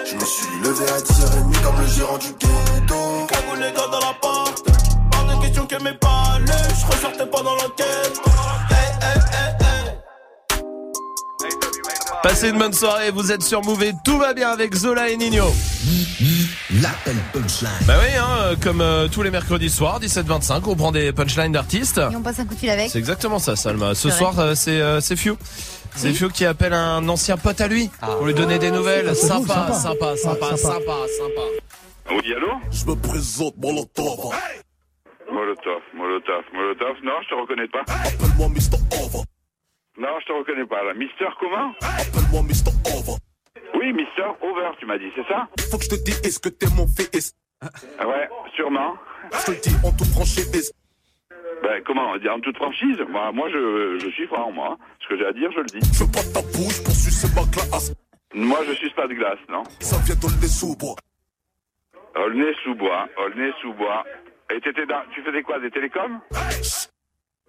Je 0.05 0.15
me 0.15 0.25
suis 0.25 0.59
levé 0.63 0.85
à 0.89 0.97
10h30 0.99 1.61
comme 1.63 1.81
le 1.81 1.87
gérant 1.87 2.17
du 2.17 2.27
ghetto. 2.33 3.27
Cagou 3.29 3.55
les 3.55 3.71
gars 3.71 3.87
dans 3.91 3.99
la 3.99 4.13
porte, 4.19 4.65
hors 5.15 5.23
de 5.23 5.41
question 5.41 5.65
que 5.65 5.81
mes 5.81 5.93
palais, 5.93 6.67
je 6.79 6.85
ressortais 6.87 7.25
pas 7.25 7.41
dans 7.41 7.55
l'enquête. 7.55 8.30
Passez 12.23 12.49
une 12.49 12.57
bonne 12.59 12.73
soirée, 12.73 13.09
vous 13.09 13.31
êtes 13.31 13.41
sur 13.41 13.63
Move 13.63 13.81
et 13.83 13.93
tout 14.05 14.17
va 14.19 14.33
bien 14.33 14.49
avec 14.49 14.75
Zola 14.75 15.09
et 15.09 15.17
Nino. 15.17 15.45
L'appel 16.81 17.15
punchline. 17.33 17.69
Bah 17.87 17.95
oui, 17.99 18.15
hein, 18.15 18.27
euh, 18.41 18.55
comme 18.61 18.81
euh, 18.81 19.07
tous 19.07 19.23
les 19.23 19.31
mercredis 19.31 19.69
soirs, 19.71 19.99
17-25, 19.99 20.61
on 20.67 20.75
prend 20.75 20.91
des 20.91 21.11
punchlines 21.13 21.51
d'artistes. 21.51 21.97
Et 21.97 22.15
on 22.15 22.21
passe 22.21 22.39
un 22.39 22.45
coup 22.45 22.53
de 22.53 22.59
fil 22.59 22.69
avec. 22.69 22.89
C'est 22.91 22.99
exactement 22.99 23.39
ça, 23.39 23.55
Salma. 23.55 23.95
Ce 23.95 24.09
soir, 24.11 24.37
euh, 24.39 24.53
c'est 24.55 24.79
euh, 24.81 25.01
c'est 25.01 25.15
Fiu. 25.15 25.33
C'est 25.95 26.09
Oui. 26.09 26.13
Fiu 26.15 26.29
qui 26.29 26.45
appelle 26.45 26.73
un 26.73 27.07
ancien 27.09 27.37
pote 27.37 27.59
à 27.59 27.67
lui 27.67 27.89
pour 27.99 28.25
lui 28.25 28.33
donner 28.35 28.59
des 28.59 28.69
nouvelles. 28.71 29.07
Ah, 29.09 29.13
cool, 29.19 29.27
Sympa, 29.27 29.53
sympa. 29.55 29.73
sympa, 29.73 30.15
sympa, 30.15 30.17
sympa, 30.17 30.57
sympa. 30.57 30.93
sympa. 31.17 31.41
Oui, 32.11 32.33
allô 32.35 32.51
Je 32.71 32.85
me 32.85 32.95
présente, 32.95 33.55
Molotov. 33.57 34.31
Molotov, 35.31 35.81
Molotov, 35.95 36.43
Molotov. 36.53 36.95
Non, 37.03 37.13
je 37.23 37.29
te 37.29 37.41
reconnais 37.41 37.67
pas. 37.67 37.81
Appelle-moi 37.87 38.47
Mr. 38.49 38.77
Over. 39.03 39.23
Non, 39.97 40.19
je 40.21 40.25
te 40.25 40.31
reconnais 40.31 40.65
pas, 40.65 40.83
là. 40.83 40.93
Mister 40.93 41.27
comment 41.39 41.73
Appelle-moi 41.81 42.41
Mr. 42.43 42.71
Over. 42.95 43.17
Oui, 43.75 43.93
Mister 43.93 44.23
Over, 44.41 44.71
tu 44.79 44.85
m'as 44.85 44.97
dit, 44.97 45.11
c'est 45.15 45.27
ça 45.27 45.47
Faut 45.71 45.77
que 45.77 45.83
je 45.83 45.89
te 45.89 46.03
dise, 46.03 46.21
est-ce 46.23 46.39
que 46.39 46.49
t'es 46.49 46.67
mon 46.75 46.87
fils? 46.87 47.33
Ah 47.99 48.07
Ouais, 48.07 48.27
sûrement. 48.55 48.95
Je 49.33 49.45
te 49.45 49.51
le 49.51 49.57
dis 49.57 49.75
en 49.83 49.91
toute 49.91 50.07
franchise. 50.07 50.71
Ben, 51.63 51.83
comment 51.85 52.11
en 52.11 52.39
toute 52.39 52.57
franchise? 52.57 52.97
Moi, 53.09 53.31
moi 53.31 53.49
je, 53.49 53.99
je 54.01 54.09
suis 54.09 54.25
franc, 54.27 54.51
moi. 54.51 54.77
Ce 55.01 55.07
que 55.09 55.17
j'ai 55.17 55.25
à 55.25 55.33
dire, 55.33 55.51
je 55.51 55.59
le 55.59 55.65
dis. 55.65 55.79
Je 55.93 56.03
veux 56.03 56.11
pas 56.11 56.23
ta 56.33 56.41
bouche 56.41 56.83
pour 56.83 56.93
sucer 56.93 57.27
ma 57.35 57.45
classe. 57.51 57.93
Moi, 58.33 58.59
je 58.67 58.73
suis 58.73 58.89
pas 58.91 59.07
de 59.07 59.13
glace, 59.13 59.39
non 59.49 59.63
Ça 59.79 59.97
vient 60.05 60.15
de 60.15 60.41
les 60.41 60.47
sous-bois. 60.47 60.95
Aulnay-sous-Bois, 62.15 63.07
Aulnay-sous-Bois. 63.17 64.03
Et 64.53 64.59
t'étais 64.59 64.85
dans... 64.85 65.01
Tu 65.13 65.21
faisais 65.23 65.43
quoi, 65.43 65.59
des 65.59 65.71
télécoms? 65.71 66.19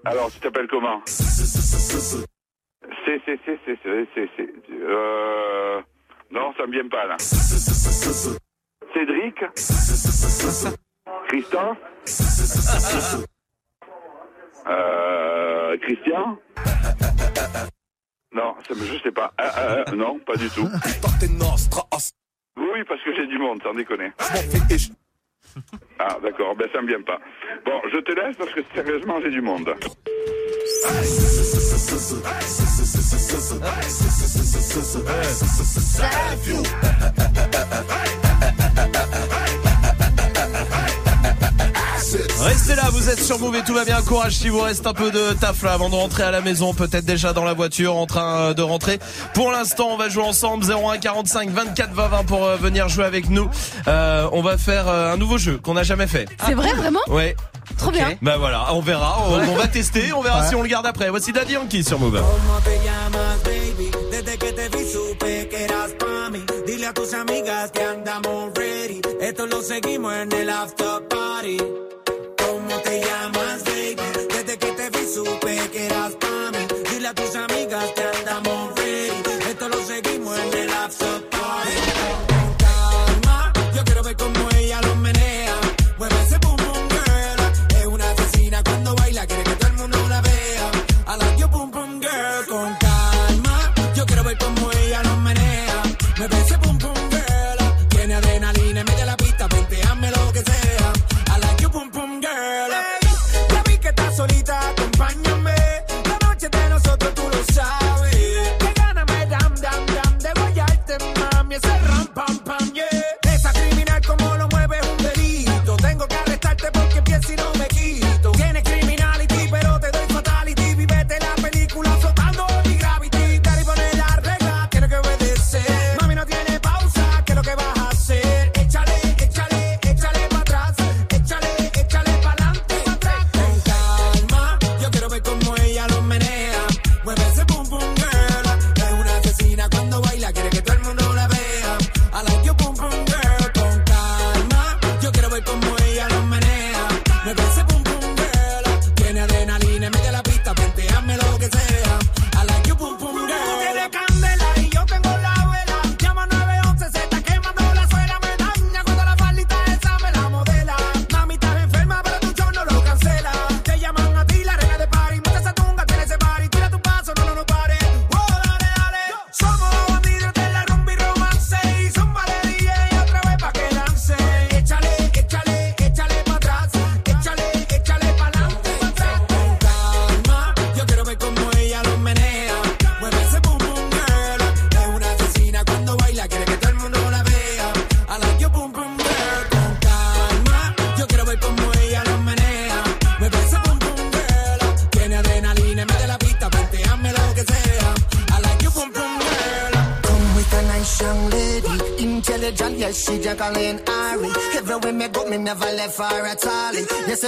Alors, 0.05 0.31
tu 0.33 0.41
t'appelles 0.41 0.67
comment 0.69 1.01
C'est, 1.07 1.23
c'est, 3.25 3.39
c'est, 3.45 3.59
c'est, 3.65 3.79
c'est, 3.83 4.09
c'est, 4.15 4.29
c'est... 4.37 4.49
Euh... 4.73 5.81
Non, 6.31 6.53
ça 6.57 6.67
me 6.67 6.73
vient 6.73 6.89
pas, 6.89 7.07
là. 7.07 7.17
Cédric 8.95 9.37
Christophe 11.29 11.79
Euh... 14.69 15.77
Christian 15.79 16.39
Non, 18.33 18.55
ça 18.67 18.75
me... 18.75 18.85
je 18.85 19.03
sais 19.03 19.13
pas. 19.13 19.33
Ah, 19.39 19.51
ah, 19.55 19.85
ah, 19.87 19.93
non, 19.93 20.19
pas 20.21 20.37
du 20.37 20.49
tout. 20.51 20.69
Oui, 22.57 22.85
parce 22.89 23.03
que 23.03 23.15
j'ai 23.15 23.27
du 23.27 23.39
monde, 23.39 23.63
sans 23.63 23.75
déconner. 23.75 24.13
Ah, 25.99 26.19
d'accord, 26.23 26.57
ben 26.57 26.69
ça 26.73 26.83
me 26.83 26.89
vient 26.89 27.03
pas. 27.03 27.19
Bon, 27.65 27.81
je 27.93 27.99
te 27.99 28.13
laisse 28.13 28.37
parce 28.37 28.53
que 28.53 28.61
sérieusement, 28.75 29.21
j'ai 29.23 29.31
du 29.31 29.41
monde. 29.41 29.75
Restez 42.41 42.75
là, 42.75 42.89
vous 42.91 43.09
êtes 43.09 43.23
sur 43.23 43.39
Move 43.39 43.57
et 43.57 43.63
tout 43.63 43.75
va 43.75 43.85
bien. 43.85 44.01
Courage 44.03 44.33
si 44.35 44.49
vous 44.49 44.61
reste 44.61 44.87
un 44.87 44.93
peu 44.95 45.11
de 45.11 45.33
taf 45.35 45.63
là 45.63 45.73
avant 45.75 45.89
de 45.89 45.95
rentrer 45.95 46.23
à 46.23 46.31
la 46.31 46.41
maison, 46.41 46.75
peut-être 46.75 47.05
déjà 47.05 47.33
dans 47.33 47.45
la 47.45 47.53
voiture 47.55 47.97
en 47.97 48.07
train 48.07 48.37
euh, 48.51 48.55
de 48.55 48.63
rentrer. 48.63 48.99
Pour 49.35 49.51
l'instant, 49.53 49.89
on 49.91 49.97
va 49.97 50.09
jouer 50.09 50.25
ensemble 50.25 50.65
01 50.65 50.99
45 50.99 51.51
24 51.51 51.93
20 51.93 52.09
20 52.09 52.25
pour 52.25 52.45
euh, 52.45 52.57
venir 52.57 52.89
jouer 52.89 53.05
avec 53.05 53.31
nous. 53.31 53.49
Euh, 53.89 54.29
on 54.33 54.43
va 54.43 54.59
faire 54.59 54.89
euh, 54.89 55.13
un 55.13 55.17
nouveau 55.17 55.39
jeu 55.39 55.59
qu'on 55.59 55.75
n'a 55.75 55.83
jamais 55.83 56.07
fait. 56.07 56.29
C'est 56.47 56.55
vrai, 56.55 56.73
vraiment? 56.75 57.01
Ouais. 57.09 57.37
Trop 57.79 57.91
bien. 57.91 58.15
Bah 58.21 58.37
voilà, 58.39 58.75
on 58.75 58.81
verra, 58.81 59.19
on, 59.29 59.39
Ouais. 59.39 59.47
on 59.51 59.57
va 59.57 59.67
tester, 59.69 60.13
on 60.13 60.21
verra 60.21 60.43
Ouais. 60.43 60.49
si 60.49 60.55
on 60.55 60.63
le 60.63 60.69
garde 60.69 60.87
après. 60.87 61.09
Voici 61.11 61.33
Daddy 61.33 61.55
Yankee 61.55 61.85
sur 61.85 61.99
Move. 61.99 62.21
Party. 71.09 71.92
¿Cómo 72.93 73.01
te 73.01 73.09
llamas, 73.09 73.65
baby? 73.65 73.97
Desde 74.29 74.59
que 74.59 74.67
te 74.73 74.91
vi 74.91 75.07
supe 75.07 75.71
que 75.73 75.87
eras 75.87 76.13
pa' 76.17 76.51
mí. 76.53 76.67
Dile 76.91 77.09
a 77.09 77.15
tus 77.15 77.35
amigas 77.37 77.91
que 77.97 78.12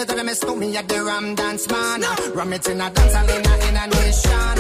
You 0.05 0.11
say 0.11 0.17
that 0.17 0.27
me 0.27 0.35
stole 0.35 0.57
me 0.57 0.77
at 0.77 0.87
the 0.87 1.03
Ram 1.03 1.35
Dance 1.35 1.67
Man. 1.71 2.03
Ram 2.35 2.53
it 2.53 2.69
in 2.69 2.79
a 2.79 2.91
dance 2.91 3.15
in 3.15 3.47
a, 3.47 3.69
in 3.69 3.77
a 3.77 3.87
nation. 3.87 4.54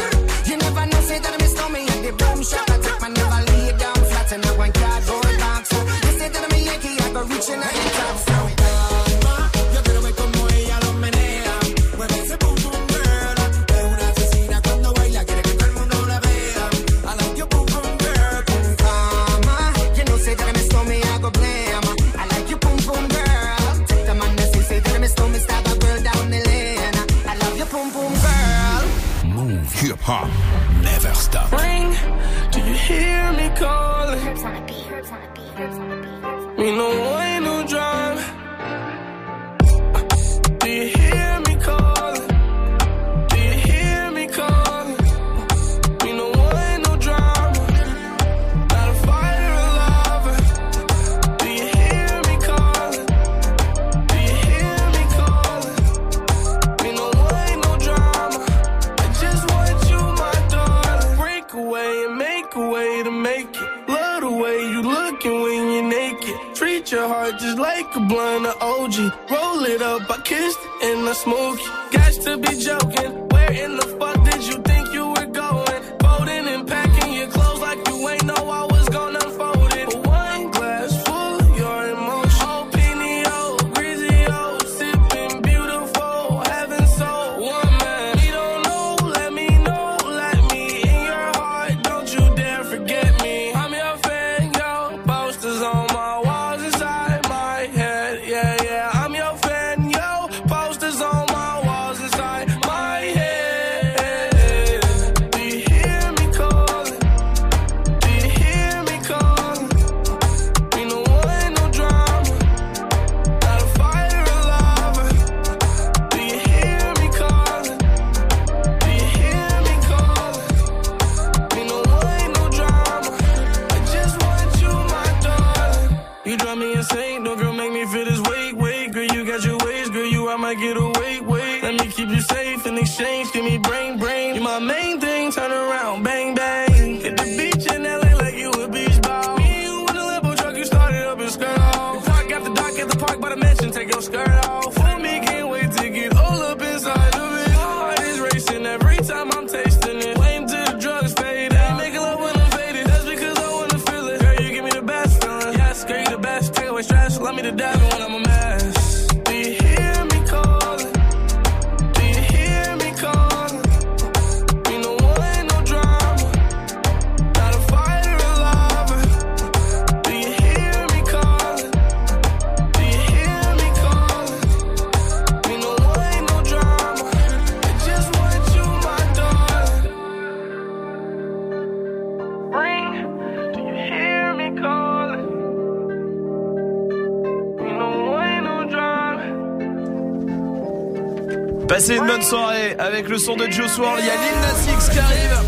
Passez 191.86 191.98
une 191.98 192.06
bonne 192.06 192.22
soirée 192.22 192.74
avec 192.78 193.10
le 193.10 193.18
son 193.18 193.36
de 193.36 193.44
Joe 193.50 193.70
Swirl. 193.70 193.98
Il 193.98 194.06
y 194.06 194.08
a 194.08 194.14
Lil 194.14 194.40
Nas 194.40 194.72
X 194.72 194.88
qui 194.88 194.98
arrive. 194.98 195.38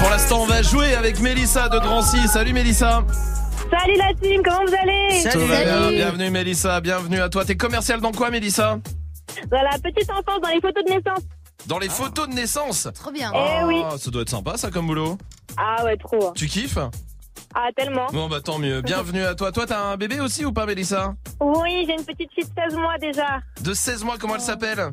Pour 0.00 0.10
l'instant, 0.10 0.42
on 0.42 0.46
va 0.46 0.60
jouer 0.62 0.96
avec 0.96 1.20
Mélissa 1.20 1.68
de 1.68 1.78
Drancy. 1.78 2.26
Salut 2.26 2.52
Mélissa. 2.52 3.04
Salut 3.70 3.96
la 3.96 4.12
team, 4.20 4.42
comment 4.44 4.64
vous 4.66 4.74
allez? 4.82 5.22
Va 5.46 5.64
bien. 5.64 5.90
Bienvenue 5.90 6.30
Mélissa, 6.30 6.80
bienvenue 6.80 7.20
à 7.20 7.28
toi. 7.28 7.44
T'es 7.44 7.56
commercial 7.56 8.00
dans 8.00 8.10
quoi 8.10 8.30
Mélissa? 8.30 8.80
Dans 9.48 9.62
la 9.62 9.78
petite 9.78 10.10
enfance, 10.10 10.40
dans 10.42 10.48
les 10.48 10.60
photos 10.60 10.84
de 10.84 10.90
naissance. 10.90 11.20
Dans 11.66 11.78
les 11.78 11.88
photos 11.88 12.28
de 12.28 12.34
naissance? 12.34 12.88
Trop 12.96 13.12
bien. 13.12 13.30
Eh 13.32 13.64
oui. 13.64 13.80
Ça 13.96 14.10
doit 14.10 14.22
être 14.22 14.30
sympa 14.30 14.56
ça 14.56 14.72
comme 14.72 14.88
boulot. 14.88 15.18
Ah 15.56 15.84
ouais, 15.84 15.96
trop. 15.98 16.32
Tu 16.34 16.48
kiffes? 16.48 16.78
Ah, 17.54 17.68
tellement. 17.76 18.06
Bon 18.12 18.28
bah 18.28 18.40
tant 18.40 18.58
mieux. 18.58 18.80
Bienvenue 18.82 19.22
à 19.24 19.34
toi. 19.34 19.52
Toi 19.52 19.66
t'as 19.66 19.80
un 19.80 19.96
bébé 19.96 20.20
aussi 20.20 20.44
ou 20.44 20.52
pas 20.52 20.66
Mélissa? 20.66 21.14
Oui, 21.40 21.84
j'ai 21.86 21.94
une 21.94 22.04
petite 22.04 22.32
fille 22.32 22.44
de 22.44 22.62
16 22.70 22.76
mois 22.76 22.98
déjà. 23.00 23.40
De 23.62 23.72
16 23.72 24.02
mois, 24.04 24.16
comment 24.18 24.34
elle 24.34 24.40
s'appelle? 24.40 24.90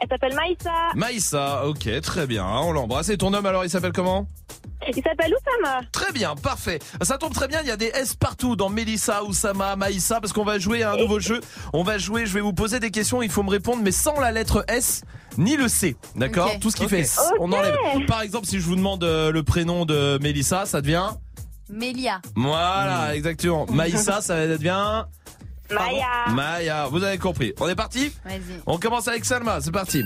Elle 0.00 0.08
s'appelle 0.08 0.34
Maïssa. 0.34 0.70
Maïssa, 0.94 1.66
ok, 1.66 2.00
très 2.02 2.26
bien, 2.26 2.46
on 2.46 2.72
l'embrasse. 2.72 3.08
Et 3.08 3.16
ton 3.16 3.32
homme 3.34 3.46
alors, 3.46 3.64
il 3.64 3.70
s'appelle 3.70 3.92
comment? 3.92 4.28
Il 4.86 4.94
s'appelle 5.02 5.34
Oussama. 5.34 5.80
Très 5.90 6.12
bien, 6.12 6.36
parfait. 6.36 6.78
Ça 7.02 7.18
tombe 7.18 7.32
très 7.34 7.48
bien, 7.48 7.60
il 7.62 7.66
y 7.66 7.70
a 7.72 7.76
des 7.76 7.90
S 7.94 8.14
partout 8.14 8.54
dans 8.54 8.68
Mélissa, 8.68 9.24
Oussama, 9.24 9.74
Maïssa, 9.74 10.20
parce 10.20 10.32
qu'on 10.32 10.44
va 10.44 10.58
jouer 10.60 10.84
à 10.84 10.92
un 10.92 10.96
nouveau 10.96 11.18
jeu. 11.18 11.40
On 11.72 11.82
va 11.82 11.98
jouer, 11.98 12.26
je 12.26 12.32
vais 12.32 12.40
vous 12.40 12.52
poser 12.52 12.78
des 12.78 12.92
questions, 12.92 13.20
il 13.20 13.30
faut 13.30 13.42
me 13.42 13.50
répondre, 13.50 13.82
mais 13.82 13.90
sans 13.90 14.20
la 14.20 14.30
lettre 14.30 14.64
S 14.68 15.02
ni 15.36 15.56
le 15.56 15.68
C, 15.68 15.96
d'accord? 16.14 16.50
Tout 16.60 16.70
ce 16.70 16.76
qui 16.76 16.88
fait 16.88 17.00
S, 17.00 17.18
on 17.40 17.52
enlève. 17.52 17.76
Par 18.06 18.22
exemple, 18.22 18.46
si 18.46 18.60
je 18.60 18.64
vous 18.66 18.76
demande 18.76 19.02
euh, 19.04 19.30
le 19.32 19.42
prénom 19.42 19.84
de 19.84 20.18
Mélissa, 20.22 20.64
ça 20.64 20.80
devient 20.80 21.10
Mélia. 21.70 22.20
Voilà, 22.36 23.14
exactement. 23.14 23.66
Maïssa, 23.70 24.20
ça 24.20 24.46
devient 24.46 25.04
Maya. 25.70 26.06
Maya. 26.32 26.86
Vous 26.90 27.02
avez 27.04 27.18
compris. 27.18 27.52
On 27.60 27.68
est 27.68 27.74
parti 27.74 28.10
Vas-y. 28.24 28.40
On 28.66 28.78
commence 28.78 29.06
avec 29.08 29.24
Salma, 29.24 29.58
c'est 29.60 29.70
parti. 29.70 30.02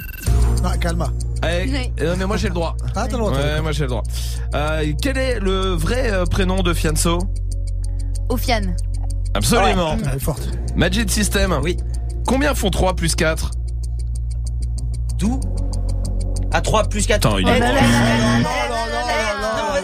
Ah, 0.64 0.76
calma. 0.76 1.08
Eh, 1.44 1.90
euh, 2.00 2.14
mais 2.18 2.26
moi 2.26 2.36
j'ai 2.36 2.48
le 2.48 2.54
droit. 2.54 2.76
Ah, 2.96 3.06
t'as 3.06 3.12
le 3.12 3.18
droit, 3.18 3.32
t'as 3.32 3.38
le 3.38 3.42
Ouais, 3.44 3.50
droit. 3.50 3.62
moi 3.62 3.72
j'ai 3.72 3.82
le 3.84 3.88
droit. 3.88 4.02
Euh, 4.54 4.92
quel 5.00 5.18
est 5.18 5.40
le 5.40 5.74
vrai 5.74 6.10
euh, 6.12 6.24
prénom 6.24 6.62
de 6.62 6.72
Fianso 6.74 7.18
Ofiane. 8.28 8.76
Absolument. 9.34 9.96
Elle 10.04 10.16
est 10.16 10.20
forte. 10.20 10.48
Magic 10.76 11.10
System. 11.10 11.56
Oui. 11.62 11.76
Combien 12.26 12.54
font 12.54 12.70
3 12.70 12.94
plus 12.94 13.14
4 13.14 13.50
D'où 15.18 15.40
À 16.52 16.60
3 16.60 16.84
plus 16.88 17.06
4. 17.06 17.16
Attends, 17.26 17.38
il 17.38 17.48
est 17.48 17.60
non, 17.60 17.66
bon. 17.66 19.01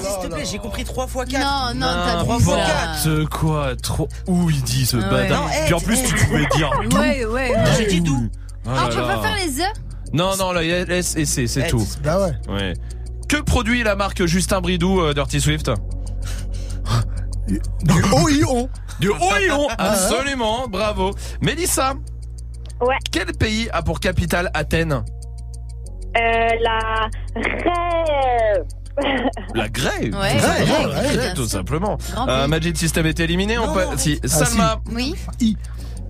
Vas-y, 0.02 0.12
s'il 0.20 0.28
te 0.28 0.34
plaît, 0.34 0.44
j'ai 0.44 0.58
compris 0.58 0.84
3 0.84 1.06
fois 1.06 1.24
4. 1.24 1.40
Non, 1.74 1.80
non, 1.80 1.86
t'as 1.86 2.20
Trois 2.22 2.38
dit 2.38 2.44
fois 2.44 2.56
ça. 2.58 2.64
quatre. 2.66 3.06
N'importe 3.08 3.28
quoi, 3.30 3.76
trop. 3.76 4.08
Où 4.26 4.50
il 4.50 4.62
dit 4.62 4.86
ce 4.86 4.96
Ouais. 4.96 5.02
bâtard. 5.10 5.42
Non, 5.44 5.48
Puis 5.64 5.74
en 5.74 5.80
plus, 5.80 6.02
tu 6.02 6.14
pouvais 6.14 6.46
dire. 6.56 6.70
Ouais, 6.94 7.24
ouais. 7.24 7.52
J'ai 7.76 7.86
dit 7.86 8.00
d'où 8.00 8.28
Ah, 8.66 8.74
là 8.74 8.88
tu 8.90 8.96
peux 8.96 9.02
pas 9.02 9.20
faire 9.22 9.36
les 9.44 9.60
œufs 9.60 9.72
Non, 10.12 10.36
non, 10.36 10.52
là, 10.52 10.62
il 10.62 10.68
y 10.68 10.72
a 10.72 10.78
S 10.80 11.16
et 11.16 11.26
C, 11.26 11.46
c'est 11.46 11.66
tout. 11.68 11.86
Bah 12.02 12.18
ouais. 12.20 12.52
Ouais. 12.52 12.72
Que 13.28 13.36
produit 13.42 13.82
la 13.82 13.94
marque 13.94 14.24
Justin 14.26 14.60
Bridou 14.60 15.00
euh, 15.00 15.12
Dirty 15.14 15.40
Swift? 15.40 15.70
Du 17.46 18.02
OIO. 18.12 18.68
Du 19.00 19.10
Orion 19.10 19.68
Absolument, 19.78 20.66
bravo. 20.68 21.12
Mélissa 21.40 21.94
Ouais. 22.80 22.96
Quel 23.10 23.26
pays 23.32 23.68
a 23.72 23.82
pour 23.82 24.00
capitale 24.00 24.50
Athènes? 24.54 24.92
Euh, 26.16 26.48
la 26.60 27.08
rêve. 27.34 28.64
La 29.54 29.68
Grèce 29.68 30.14
Ouais, 30.14 31.32
tout 31.34 31.42
ouais, 31.42 31.48
simplement, 31.48 31.96
tout. 31.96 32.12
Grand 32.12 32.28
Euh. 32.28 32.46
Magic 32.48 32.76
System 32.76 33.06
est 33.06 33.20
éliminé, 33.20 33.58
on 33.58 33.66
Non, 33.68 33.74
peut... 33.74 33.84
non, 33.84 33.96
si. 33.96 34.18
Ah, 34.24 34.28
Salma, 34.28 34.80
Oui. 34.92 35.14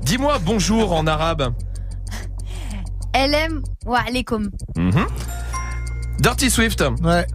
dis-moi 0.03 0.39
bonjour 0.45 0.93
en 0.93 1.07
arabe. 1.07 1.53
LM 3.15 3.63
wa 3.87 3.99
alaikum. 4.07 4.51
Mhm. 4.77 5.07
Dirty 6.21 6.51
Swift, 6.51 6.83
Ouais. 7.03 7.27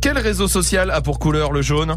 quel 0.00 0.18
réseau 0.18 0.48
social 0.48 0.90
a 0.90 1.00
pour 1.00 1.18
couleur 1.18 1.52
le 1.52 1.62
jaune? 1.62 1.96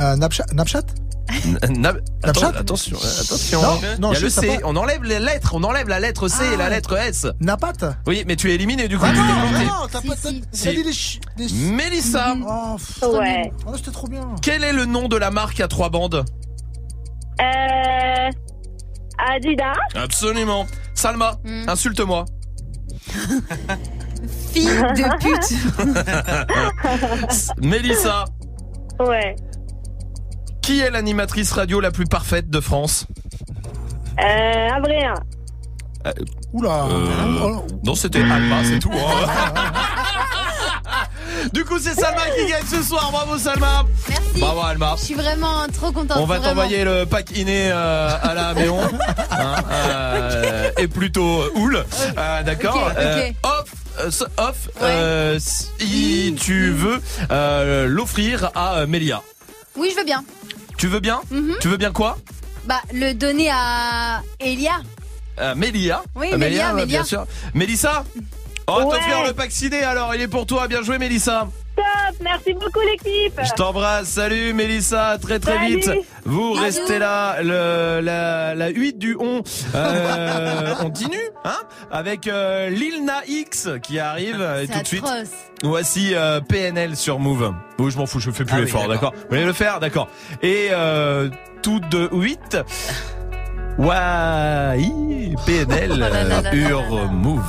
Euh, 0.00 0.16
Napchat, 0.16 0.46
Napchat? 0.52 0.82
Snapchat 1.30 2.48
attention, 2.58 2.96
euh, 2.96 3.20
attention. 3.20 3.60
Non, 3.62 3.78
non, 4.00 4.10
Il 4.10 4.14
y 4.14 4.16
a 4.16 4.18
je 4.20 4.24
le 4.24 4.30
sais 4.30 4.40
C, 4.40 4.46
pas. 4.58 4.66
on 4.66 4.76
enlève 4.76 5.04
les 5.04 5.18
lettres, 5.18 5.52
on 5.54 5.62
enlève 5.62 5.88
la 5.88 6.00
lettre 6.00 6.28
C 6.28 6.42
et 6.54 6.56
la 6.56 6.64
Ah. 6.66 6.70
lettre 6.70 6.96
S. 6.96 7.26
Napat 7.40 7.72
Oui, 8.06 8.24
mais 8.26 8.36
tu 8.36 8.50
es 8.50 8.54
éliminé 8.54 8.88
du 8.88 8.98
coup. 8.98 9.04
Ah 9.06 9.10
tu 9.12 9.18
non, 9.18 9.24
t'es 9.26 9.32
non, 9.32 9.48
planté. 9.48 9.64
non, 9.66 9.72
t'as 9.92 10.00
Si, 10.00 10.06
pas 10.08 10.16
si. 10.16 10.40
t'as 10.40 10.56
Si. 10.58 10.68
dit 10.70 10.76
les, 10.76 10.92
ch- 10.92 11.20
les- 11.36 11.52
Mélissa, 11.70 12.34
Oh, 12.46 12.76
pff, 12.76 13.02
Ouais. 13.12 13.52
oh, 13.66 13.72
c'était 13.76 13.90
trop 13.90 14.06
bien. 14.08 14.26
quel 14.42 14.64
est 14.64 14.72
le 14.72 14.86
nom 14.86 15.08
de 15.08 15.16
la 15.16 15.30
marque 15.30 15.60
à 15.60 15.68
trois 15.68 15.90
bandes 15.90 16.24
Euh, 17.40 18.30
Adidas. 19.30 19.72
Absolument. 19.94 20.66
Salma, 20.94 21.36
Hmm. 21.44 21.68
insulte-moi. 21.68 22.24
Fille 24.52 24.66
de 24.66 25.18
pute. 25.20 25.52
Mélissa, 27.62 28.24
Ouais. 29.00 29.36
Qui 30.68 30.80
est 30.80 30.90
l'animatrice 30.90 31.50
radio 31.52 31.80
la 31.80 31.90
plus 31.90 32.04
parfaite 32.04 32.50
de 32.50 32.60
France 32.60 33.06
Euh, 34.22 34.68
Abréa. 34.70 35.14
Oula. 36.52 36.84
Euh, 36.90 37.06
Oh, 37.42 37.66
Non, 37.84 37.94
c'était 37.94 38.20
Alma, 38.20 38.56
c'est 38.64 38.78
tout. 38.78 38.92
hein. 38.92 39.54
Du 41.54 41.64
coup, 41.64 41.78
c'est 41.78 41.94
Salma 41.94 42.20
qui 42.36 42.50
gagne 42.50 42.66
ce 42.70 42.82
soir. 42.82 43.08
Bravo 43.10 43.38
Salma. 43.38 43.84
Merci. 44.10 44.40
Bravo 44.40 44.60
Alma. 44.60 44.94
Je 44.98 45.04
suis 45.06 45.14
vraiment 45.14 45.66
trop 45.72 45.90
contente. 45.90 46.18
On 46.20 46.26
va 46.26 46.38
t'envoyer 46.38 46.84
le 46.84 47.06
pack 47.06 47.30
iné 47.34 47.70
euh, 47.72 48.10
à 48.22 48.34
la 48.34 48.52
Méon. 48.52 48.78
Hein, 49.30 49.54
euh, 49.72 50.70
et 50.76 50.86
plutôt 50.88 51.44
houle. 51.54 51.82
Euh, 52.18 52.42
D'accord. 52.42 52.90
Ok, 52.90 52.98
ok. 52.98 53.34
Euh, 53.46 54.10
off. 54.36 54.68
euh, 54.82 54.82
euh, 54.82 55.38
si 55.40 56.36
tu 56.38 56.72
veux 56.72 57.00
euh, 57.30 57.86
l'offrir 57.88 58.50
à 58.54 58.80
euh, 58.80 58.86
Mélia. 58.86 59.22
Oui, 59.76 59.88
je 59.92 59.96
veux 59.98 60.04
bien. 60.04 60.22
Tu 60.78 60.86
veux 60.86 61.00
bien 61.00 61.20
Mhm. 61.30 61.56
Tu 61.60 61.68
veux 61.68 61.76
bien 61.76 61.92
quoi 61.92 62.16
Bah, 62.64 62.80
le 62.92 63.12
donner 63.12 63.50
à 63.50 64.22
Elia. 64.40 64.80
Euh, 65.40 65.54
Mélia. 65.54 66.02
Oui, 66.16 66.28
Euh, 66.32 66.38
Mélia, 66.38 66.72
Mélia. 66.72 66.86
bien 66.86 67.04
sûr. 67.04 67.26
Mélissa 67.54 68.04
On 68.70 68.78
va 68.80 68.84
Ouais. 68.86 68.90
t'offrir 68.96 69.24
le 69.26 69.32
pack 69.32 69.50
ciné 69.50 69.82
alors, 69.82 70.14
il 70.14 70.20
est 70.20 70.28
pour 70.28 70.46
toi. 70.46 70.68
Bien 70.68 70.82
joué 70.82 70.98
Mélissa. 70.98 71.48
Top, 71.76 71.84
merci 72.22 72.52
beaucoup 72.54 72.80
l'équipe. 72.80 73.38
Je 73.42 73.52
t'embrasse, 73.54 74.08
salut 74.08 74.52
Mélissa, 74.52 75.16
très 75.22 75.38
très 75.38 75.54
Salut. 75.54 75.76
vite. 75.76 75.90
Vous 76.24 76.52
restez 76.52 76.98
là, 76.98 77.40
le, 77.40 78.00
la, 78.00 78.54
la 78.56 78.68
8 78.68 78.98
du 78.98 79.16
on. 79.18 79.42
Euh, 79.76 80.74
on 80.80 80.82
continue, 80.82 81.16
hein 81.44 81.56
Avec 81.92 82.26
euh, 82.26 82.68
Lil 82.68 83.08
X 83.28 83.68
qui 83.82 84.00
arrive 84.00 84.38
euh, 84.40 84.66
tout 84.66 84.80
de 84.80 84.86
suite. 84.86 85.04
Voici 85.62 86.14
euh, 86.14 86.40
PNL 86.40 86.96
sur 86.96 87.20
Move. 87.20 87.54
Oui, 87.78 87.90
je 87.92 87.96
m'en 87.98 88.06
fous, 88.06 88.18
je 88.20 88.30
fais 88.32 88.44
plus 88.44 88.54
Ah 88.54 88.58
oui, 88.58 88.64
l'effort, 88.64 88.88
d'accord 88.88 89.12
Vous 89.14 89.26
voulez 89.30 89.44
le 89.44 89.52
faire? 89.52 89.78
D'accord. 89.80 90.08
Et 90.42 90.68
euh, 90.72 91.28
tout 91.62 91.78
de 91.80 92.08
8. 92.12 92.56
Ouais, 93.78 94.90
PNL 95.46 96.04
sur 96.52 97.12
Move. 97.12 97.42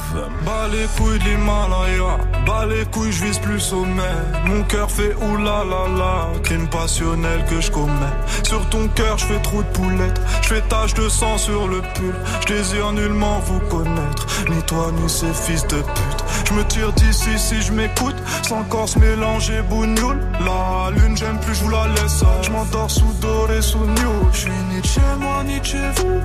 Bas 0.46 0.68
les 0.72 0.86
couilles 0.96 1.18
de 1.18 1.24
l'Himalaya, 1.24 2.18
bas 2.46 2.68
les 2.68 2.86
couilles, 2.86 3.12
je 3.12 3.26
vise 3.26 3.40
plus 3.40 3.60
sommet. 3.60 4.04
Mon 4.46 4.62
cœur 4.64 4.92
fait 4.92 5.16
oulala 5.16 5.88
la, 5.98 6.40
crime 6.44 6.68
passionnel 6.68 7.44
que 7.50 7.60
je 7.60 7.72
commets. 7.72 8.16
Sur 8.44 8.64
ton 8.70 8.88
cœur, 8.90 9.18
je 9.18 9.26
fais 9.26 9.42
trop 9.42 9.64
de 9.64 9.68
poulettes, 9.70 10.22
je 10.44 10.50
fais 10.50 10.62
tache 10.62 10.94
de 10.94 11.10
sang 11.10 11.40
sur 11.40 11.68
le 11.68 11.82
pull. 11.96 12.14
Je 12.42 12.54
désire 12.54 12.92
nullement 12.92 13.40
vous 13.40 13.60
connaître, 13.62 14.28
ni 14.50 14.62
toi 14.64 14.92
ni 15.02 15.10
ces 15.10 15.34
fils 15.34 15.66
de 15.68 15.78
pute. 15.78 16.24
Je 16.50 16.54
me 16.54 16.64
tire 16.66 16.92
d'ici 16.94 17.38
si 17.38 17.62
je 17.62 17.72
m'écoute, 17.72 18.16
sans 18.44 18.64
corps 18.64 18.90
se 18.90 18.98
mélanger 18.98 19.62
bougnoule. 19.70 20.20
La 20.46 20.90
lune, 20.92 21.16
j'aime 21.16 21.40
plus, 21.40 21.56
je 21.56 21.64
vous 21.64 21.70
la 21.70 21.88
laisse. 21.88 22.24
Je 22.42 22.50
m'endors 22.52 22.90
sous 22.90 23.14
doré, 23.22 23.62
sous 23.62 23.86
new. 23.86 24.30
Je 24.32 24.38
suis 24.38 24.52
ni 24.72 24.84
chez 24.84 25.02
moi, 25.20 25.44
ni 25.44 25.64
chez 25.64 25.78
vous. 25.98 26.19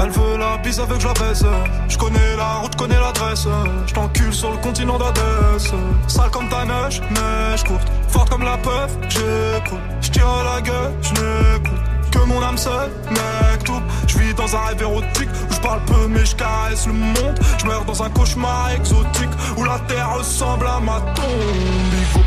Elle 0.00 0.10
veut 0.10 0.36
la 0.38 0.56
bise 0.58 0.78
avec 0.78 1.02
la 1.02 1.12
baisse. 1.12 1.44
Je 1.88 1.98
connais 1.98 2.36
la 2.36 2.54
route, 2.54 2.76
connais 2.76 3.00
l'adresse. 3.00 3.48
Je 3.86 3.94
t'encule 3.94 4.32
sur 4.32 4.50
le 4.52 4.58
continent 4.58 4.98
d'Adès. 4.98 5.72
Sale 6.06 6.30
comme 6.30 6.48
ta 6.48 6.64
neige, 6.64 7.02
neige 7.10 7.64
courte. 7.64 7.88
Forte 8.08 8.30
comme 8.30 8.42
la 8.42 8.56
peuf, 8.58 8.96
j'écoute. 9.08 9.78
Je 10.00 10.10
tire 10.10 10.26
la 10.44 10.60
gueule, 10.60 10.92
je 11.02 11.10
n'écoute. 11.10 11.80
Que 12.12 12.18
mon 12.20 12.40
âme 12.42 12.56
seule, 12.56 12.90
mec, 13.10 13.64
tout. 13.64 13.82
Je 14.06 14.18
vis 14.18 14.34
dans 14.34 14.54
un 14.56 14.60
rêve 14.60 14.82
érotique 14.82 15.28
où 15.50 15.54
je 15.54 15.60
parle 15.60 15.80
peu 15.84 16.06
mais 16.08 16.24
je 16.24 16.36
caresse 16.36 16.86
le 16.86 16.92
monde. 16.92 17.38
Je 17.58 17.66
meurs 17.66 17.84
dans 17.84 18.02
un 18.02 18.08
cauchemar 18.10 18.70
exotique 18.70 19.30
où 19.56 19.64
la 19.64 19.78
terre 19.80 20.14
ressemble 20.16 20.66
à 20.66 20.80
ma 20.80 21.00
tombe. 21.14 22.22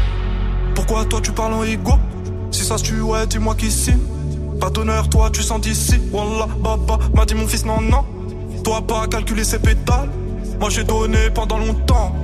Pourquoi 0.75 1.05
toi 1.05 1.19
tu 1.21 1.31
parles 1.31 1.53
en 1.53 1.63
ego? 1.63 1.93
Si 2.51 2.63
ça 2.63 2.77
se 2.77 2.83
tue, 2.83 3.01
dis-moi 3.29 3.55
qui 3.55 3.71
signe. 3.71 3.99
Pas 4.61 4.69
d'honneur, 4.69 5.09
toi 5.09 5.31
tu 5.31 5.41
sens 5.41 5.59
d'ici. 5.59 5.99
Wallah, 6.11 6.45
baba, 6.59 6.99
m'a 7.15 7.25
dit 7.25 7.33
mon 7.33 7.47
fils, 7.47 7.65
non, 7.65 7.81
non. 7.81 8.05
Toi 8.63 8.81
pas 8.85 9.07
calculer 9.07 9.43
ses 9.43 9.57
pétales. 9.57 10.09
Moi 10.59 10.69
j'ai 10.69 10.83
donné 10.83 11.31
pendant 11.33 11.57
longtemps. 11.57 12.15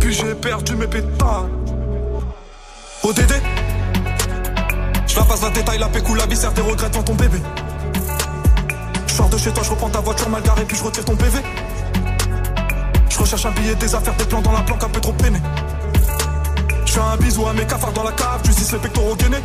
Puis 0.00 0.14
j'ai 0.14 0.34
perdu 0.34 0.74
mes 0.74 0.86
pétales. 0.86 1.50
ODD 3.04 3.34
Je 5.06 5.16
la 5.16 5.22
passe 5.22 5.42
la 5.42 5.50
détail, 5.50 5.78
la 5.78 5.88
pécou, 5.88 6.14
la 6.14 6.24
viscère, 6.24 6.54
tes 6.54 6.62
regrets 6.62 6.88
devant 6.88 7.02
ton 7.02 7.14
bébé. 7.14 7.38
Je 9.06 9.12
sors 9.12 9.28
de 9.28 9.36
chez 9.36 9.50
toi, 9.50 9.62
je 9.62 9.70
reprends 9.70 9.90
ta 9.90 10.00
voiture 10.00 10.30
mal 10.30 10.42
garée, 10.42 10.64
puis 10.64 10.78
je 10.78 10.84
retire 10.84 11.04
ton 11.04 11.14
PV. 11.14 11.40
Je 13.10 13.18
recherche 13.18 13.44
un 13.44 13.50
billet, 13.50 13.74
des 13.74 13.94
affaires, 13.94 14.14
des 14.16 14.24
plans 14.24 14.40
dans 14.40 14.52
la 14.52 14.62
planque, 14.62 14.82
un 14.82 14.88
peu 14.88 15.00
trop 15.00 15.12
peiné. 15.12 15.38
Je 16.86 16.92
fais 16.92 17.00
un 17.00 17.18
bisou 17.18 17.46
à 17.46 17.52
mes 17.52 17.66
cafards 17.66 17.92
dans 17.92 18.04
la 18.04 18.12
cave, 18.12 18.40
justice 18.46 18.72
les 18.72 18.78
pectoraux 18.78 19.14
gainés. 19.14 19.42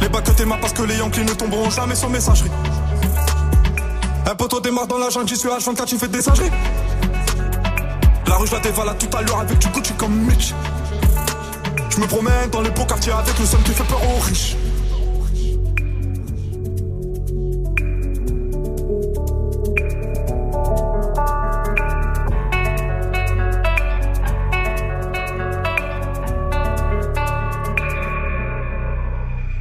Les 0.00 0.08
bacs 0.08 0.24
que 0.24 0.30
t'es 0.30 0.44
parce 0.46 0.72
que 0.72 0.82
les 0.82 0.96
Yankees 0.96 1.24
ne 1.24 1.32
tomberont 1.34 1.70
jamais 1.70 1.94
sans 1.94 2.08
messagerie. 2.08 2.50
Un 4.26 4.34
poteau 4.34 4.60
démarre 4.60 4.86
dans 4.86 4.98
la 4.98 5.10
jungle, 5.10 5.28
j'y 5.28 5.36
suis 5.36 5.48
H24, 5.48 5.84
tu 5.84 5.98
fais 5.98 6.08
des 6.08 6.22
singeries. 6.22 6.50
La 8.26 8.36
rue, 8.36 8.46
je 8.46 8.52
la 8.52 8.60
dévalade 8.60 8.98
tout 8.98 9.16
à 9.16 9.22
l'heure 9.22 9.40
avec 9.40 9.58
du 9.58 9.68
Gucci 9.68 9.92
comme 9.94 10.14
Mitch. 10.14 10.54
Je 11.90 12.00
me 12.00 12.06
promène 12.06 12.48
dans 12.50 12.60
les 12.60 12.70
beaux 12.70 12.84
quartiers 12.84 13.12
avec 13.12 13.38
le 13.38 13.44
seul 13.44 13.60
qui 13.62 13.72
fait 13.72 13.84
peur 13.84 14.00
aux 14.02 14.20
riches. 14.20 14.56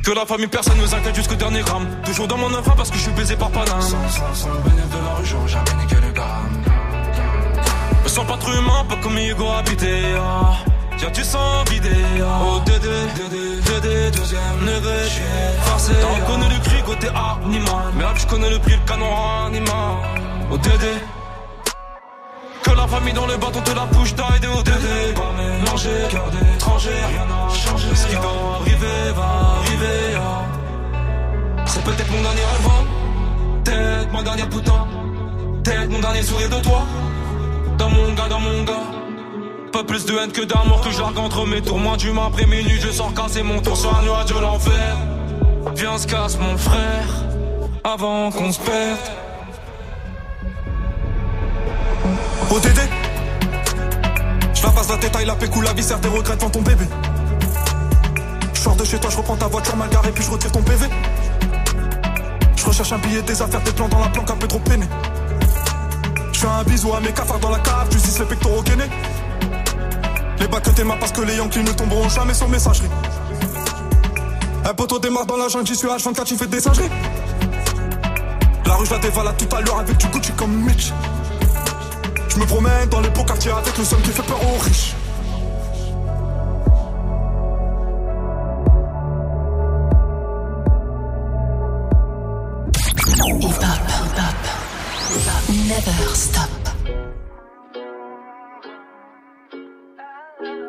Que 0.03 0.11
la 0.11 0.25
famille, 0.25 0.47
personne 0.47 0.77
nous 0.77 0.95
inquiète 0.95 1.15
jusqu'au 1.15 1.35
dernier 1.35 1.61
gramme. 1.61 1.85
Toujours 2.05 2.27
dans 2.27 2.37
mon 2.37 2.53
œuvre 2.53 2.73
parce 2.75 2.89
que 2.89 2.97
je 2.97 3.03
suis 3.03 3.11
baisé 3.11 3.35
par 3.35 3.49
Paname. 3.49 3.81
Sans, 3.81 4.09
sans, 4.09 4.33
sans 4.33 4.49
le 4.49 4.59
bénéfice 4.59 4.89
de 4.89 5.05
la 5.05 5.13
rue, 5.15 5.25
j'aurais 5.25 5.47
jamais 5.47 5.83
niqué 5.83 5.95
le 5.95 6.11
gramme. 6.13 6.63
Me 8.03 8.09
sens 8.09 8.25
pas 8.25 8.37
trop 8.37 8.53
humain, 8.53 8.85
pas 8.87 8.95
comme 9.03 9.17
Hugo 9.17 9.45
habité. 9.51 10.01
Ah. 10.17 10.55
Tiens, 10.97 11.11
tu 11.11 11.23
sens 11.23 11.69
vidé. 11.69 11.89
Ah. 12.21 12.39
Oh, 12.43 12.59
Dédé, 12.65 12.87
Dédé, 13.15 13.61
Dédé, 13.61 14.11
deuxième. 14.11 14.41
J'suis 15.05 15.21
forcé. 15.61 15.93
T'en 15.93 16.31
connais 16.31 16.49
le 16.49 16.59
cri 16.63 16.81
côté 16.83 17.07
animal. 17.09 17.93
Merde, 17.95 18.17
je 18.17 18.27
connais 18.27 18.49
le 18.49 18.59
prix, 18.59 18.73
le 18.73 18.87
canon 18.87 19.45
animal. 19.47 19.97
Oh, 20.51 20.57
Dédé. 20.57 20.93
La 22.79 22.87
famille 22.87 23.13
dans 23.13 23.25
le 23.25 23.35
bâton 23.35 23.59
te 23.59 23.71
la 23.71 23.85
bouche 23.87 24.15
d'aide 24.15 24.45
au 24.57 24.63
Dédé. 24.63 25.13
Pas 25.13 25.33
mélanger, 25.37 25.89
cœur 26.09 26.29
d'étranger, 26.31 26.91
rien 27.09 27.25
n'a 27.25 27.53
changé. 27.53 27.87
Ce 27.93 28.07
qui 28.07 28.15
doit 28.15 28.55
arriver 28.61 29.11
va 29.13 29.57
arriver. 29.59 30.15
ah. 30.15 31.65
C'est 31.65 31.83
peut-être 31.83 32.09
mon 32.09 32.21
dernier 32.21 32.39
rêve, 32.39 32.67
hein. 32.69 32.85
peut-être 33.65 34.13
ma 34.13 34.23
dernière 34.23 34.49
putain, 34.49 34.87
peut-être 35.61 35.89
mon 35.89 35.99
dernier 35.99 36.23
sourire 36.23 36.49
de 36.49 36.63
toi. 36.63 36.81
Dans 37.77 37.89
mon 37.89 38.13
gars, 38.13 38.29
dans 38.29 38.39
mon 38.39 38.63
gars. 38.63 38.87
Pas 39.73 39.83
plus 39.83 40.05
de 40.05 40.17
haine 40.17 40.31
que 40.31 40.45
d'amour 40.45 40.79
que 40.79 40.89
je 40.89 41.01
largue 41.01 41.19
entre 41.19 41.45
mes 41.45 41.61
tours. 41.61 41.79
Moins 41.79 41.97
d'humain 41.97 42.27
après 42.27 42.45
minuit, 42.45 42.79
je 42.79 42.91
sors 42.91 43.13
casser 43.13 43.43
mon 43.43 43.59
tour 43.61 43.75
sur 43.75 43.93
un 43.93 44.03
nuage 44.03 44.27
de 44.27 44.39
l'enfer. 44.39 44.95
Viens, 45.75 45.97
se 45.97 46.07
casse 46.07 46.39
mon 46.39 46.57
frère, 46.57 47.25
avant 47.83 48.31
qu'on 48.31 48.53
se 48.53 48.59
perde. 48.59 49.28
ODD 52.51 52.79
Je 54.53 54.63
la 54.63 54.69
passe 54.69 54.89
la 54.89 54.97
détail, 54.97 55.25
la 55.25 55.35
pécou, 55.35 55.61
la 55.61 55.73
viscère, 55.73 56.01
tes 56.01 56.07
regrets 56.07 56.35
devant 56.35 56.49
ton 56.49 56.61
bébé. 56.61 56.85
Je 58.53 58.59
sors 58.59 58.75
de 58.75 58.83
chez 58.83 58.97
toi, 58.97 59.09
je 59.11 59.17
reprends 59.17 59.35
ta 59.35 59.47
voiture 59.47 59.75
mal 59.75 59.89
garée, 59.89 60.11
puis 60.11 60.23
je 60.23 60.31
retire 60.31 60.51
ton 60.51 60.61
PV. 60.61 60.87
Je 62.55 62.65
recherche 62.65 62.91
un 62.91 62.97
billet, 62.97 63.21
des 63.21 63.41
affaires, 63.41 63.61
des 63.61 63.71
plans 63.71 63.87
dans 63.87 63.99
la 63.99 64.07
planque, 64.07 64.31
un 64.31 64.35
peu 64.35 64.47
trop 64.47 64.59
peiné. 64.59 64.87
Je 66.33 66.39
fais 66.39 66.47
un 66.47 66.63
bisou 66.63 66.93
à 66.93 66.99
mes 66.99 67.11
cafards 67.11 67.39
dans 67.39 67.51
la 67.51 67.59
cave, 67.59 67.91
justice 67.91 68.19
les 68.19 68.25
pectoraux 68.25 68.63
gainés. 68.63 68.89
Les 70.39 70.47
bacs 70.47 70.63
que 70.63 70.71
t'es 70.71 70.83
parce 70.83 71.11
que 71.11 71.21
les 71.21 71.35
Yankees 71.35 71.63
ne 71.63 71.71
tomberont 71.71 72.09
jamais 72.09 72.33
sans 72.33 72.47
messagerie. 72.47 72.89
Un 74.65 74.73
poteau 74.73 74.97
démarre 74.99 75.25
dans 75.25 75.37
la 75.37 75.49
jungle, 75.49 75.67
j'y 75.67 75.75
suis 75.75 75.87
H24, 75.87 76.23
tu 76.23 76.35
fais 76.35 76.47
des 76.47 76.61
singeries. 76.61 76.89
La 78.65 78.75
rue, 78.75 78.85
je 78.85 78.91
la 78.91 78.99
dévalade 78.99 79.37
tout 79.37 79.55
à 79.55 79.61
l'heure 79.61 79.79
avec 79.79 79.97
du 79.97 80.07
Gucci 80.07 80.31
comme 80.33 80.51
Mitch. 80.63 80.91
Je 82.29 82.37
me 82.39 82.45
promène 82.45 82.87
dans 82.89 83.01
les 83.01 83.09
beaux 83.09 83.23
quartiers 83.23 83.51
avec 83.51 83.77
le 83.77 83.83
seul 83.83 84.01
qui 84.01 84.11
fait 84.11 84.23
peur 84.23 84.39
aux 84.41 84.59
riches. 84.59 84.95
Hip 93.41 93.45
hop, 93.45 93.81
hip 93.89 94.19
hop. 94.19 94.35
Never 95.67 96.15
stop. 96.15 96.49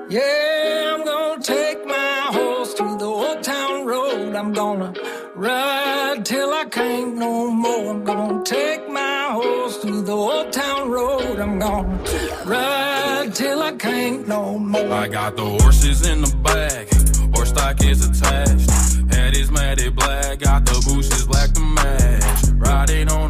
Yeah, 0.09 0.95
I'm 0.95 1.05
gonna 1.05 1.41
take 1.43 1.87
my 1.87 2.31
horse 2.33 2.75
to 2.75 2.97
the 2.99 3.05
old 3.05 3.43
town 3.43 3.87
road. 3.87 4.35
I'm 4.35 4.53
gonna 4.53 4.93
ride 5.37 6.25
till 6.25 6.53
I 6.53 6.65
can't 6.65 7.17
no 7.17 7.51
more. 7.51 7.91
I'm 7.91 8.05
gonna 8.05 8.43
take 8.45 8.89
my 8.89 9.20
horse 9.33 9.79
to 9.83 10.03
the 10.03 10.13
old 10.13 10.53
town 10.53 10.91
road. 10.91 11.39
I'm 11.39 11.59
gonna 11.59 11.99
ride 12.45 13.31
till 13.35 13.63
I 13.63 13.73
can't 13.73 14.27
no 14.27 14.59
more. 14.59 14.93
I 14.93 15.09
got 15.09 15.37
the 15.37 15.45
horses 15.45 16.07
in 16.07 16.23
the 16.23 16.35
back, 16.37 16.89
horse 17.35 17.51
stock 17.51 17.83
is 17.85 18.09
attached. 18.09 18.71
Head 19.15 19.37
is 19.37 19.51
matted 19.51 19.97
black, 19.97 20.41
got 20.41 20.65
the 20.65 20.83
bushes 20.87 21.27
black 21.27 21.53
to 21.53 21.61
match. 21.61 22.45
Riding 22.55 23.09
on 23.11 23.30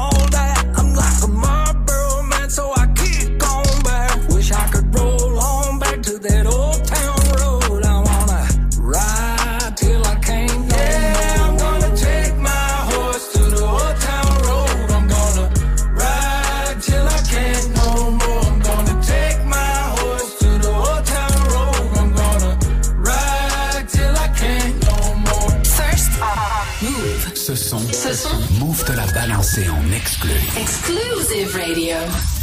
Exclusive 30.23 31.55
radio. 31.55 32.40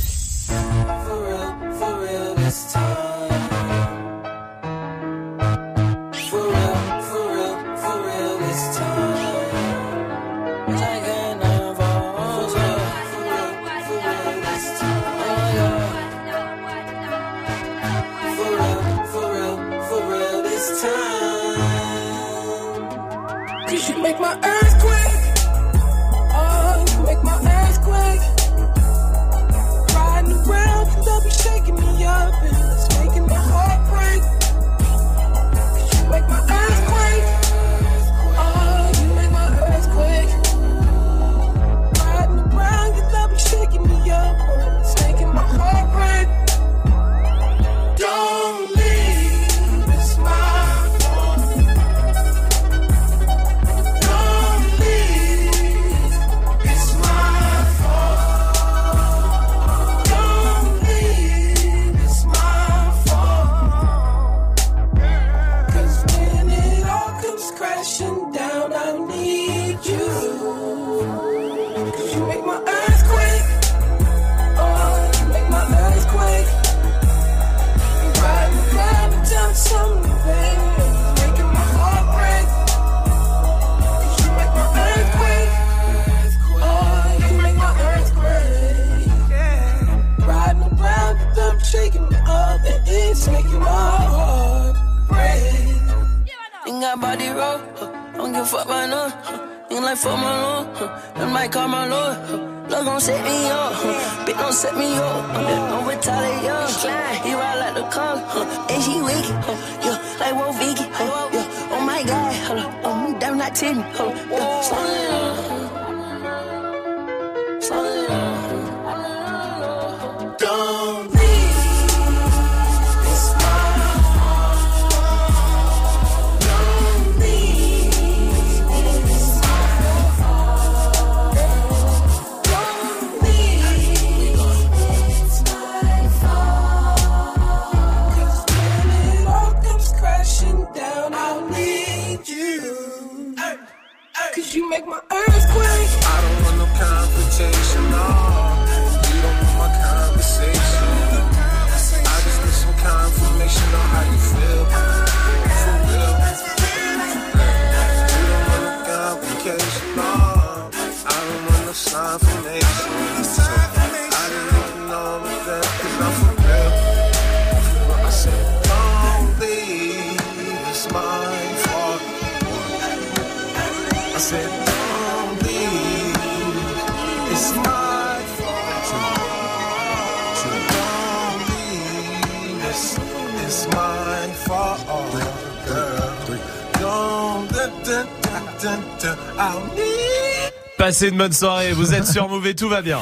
C'est 190.99 191.11
une 191.11 191.17
bonne 191.17 191.33
soirée. 191.33 191.73
Vous 191.75 191.95
êtes 191.95 192.09
sur 192.09 192.29
Move 192.29 192.49
et 192.49 192.57
tout 192.57 192.69
va 192.69 192.83
bien. 192.83 192.99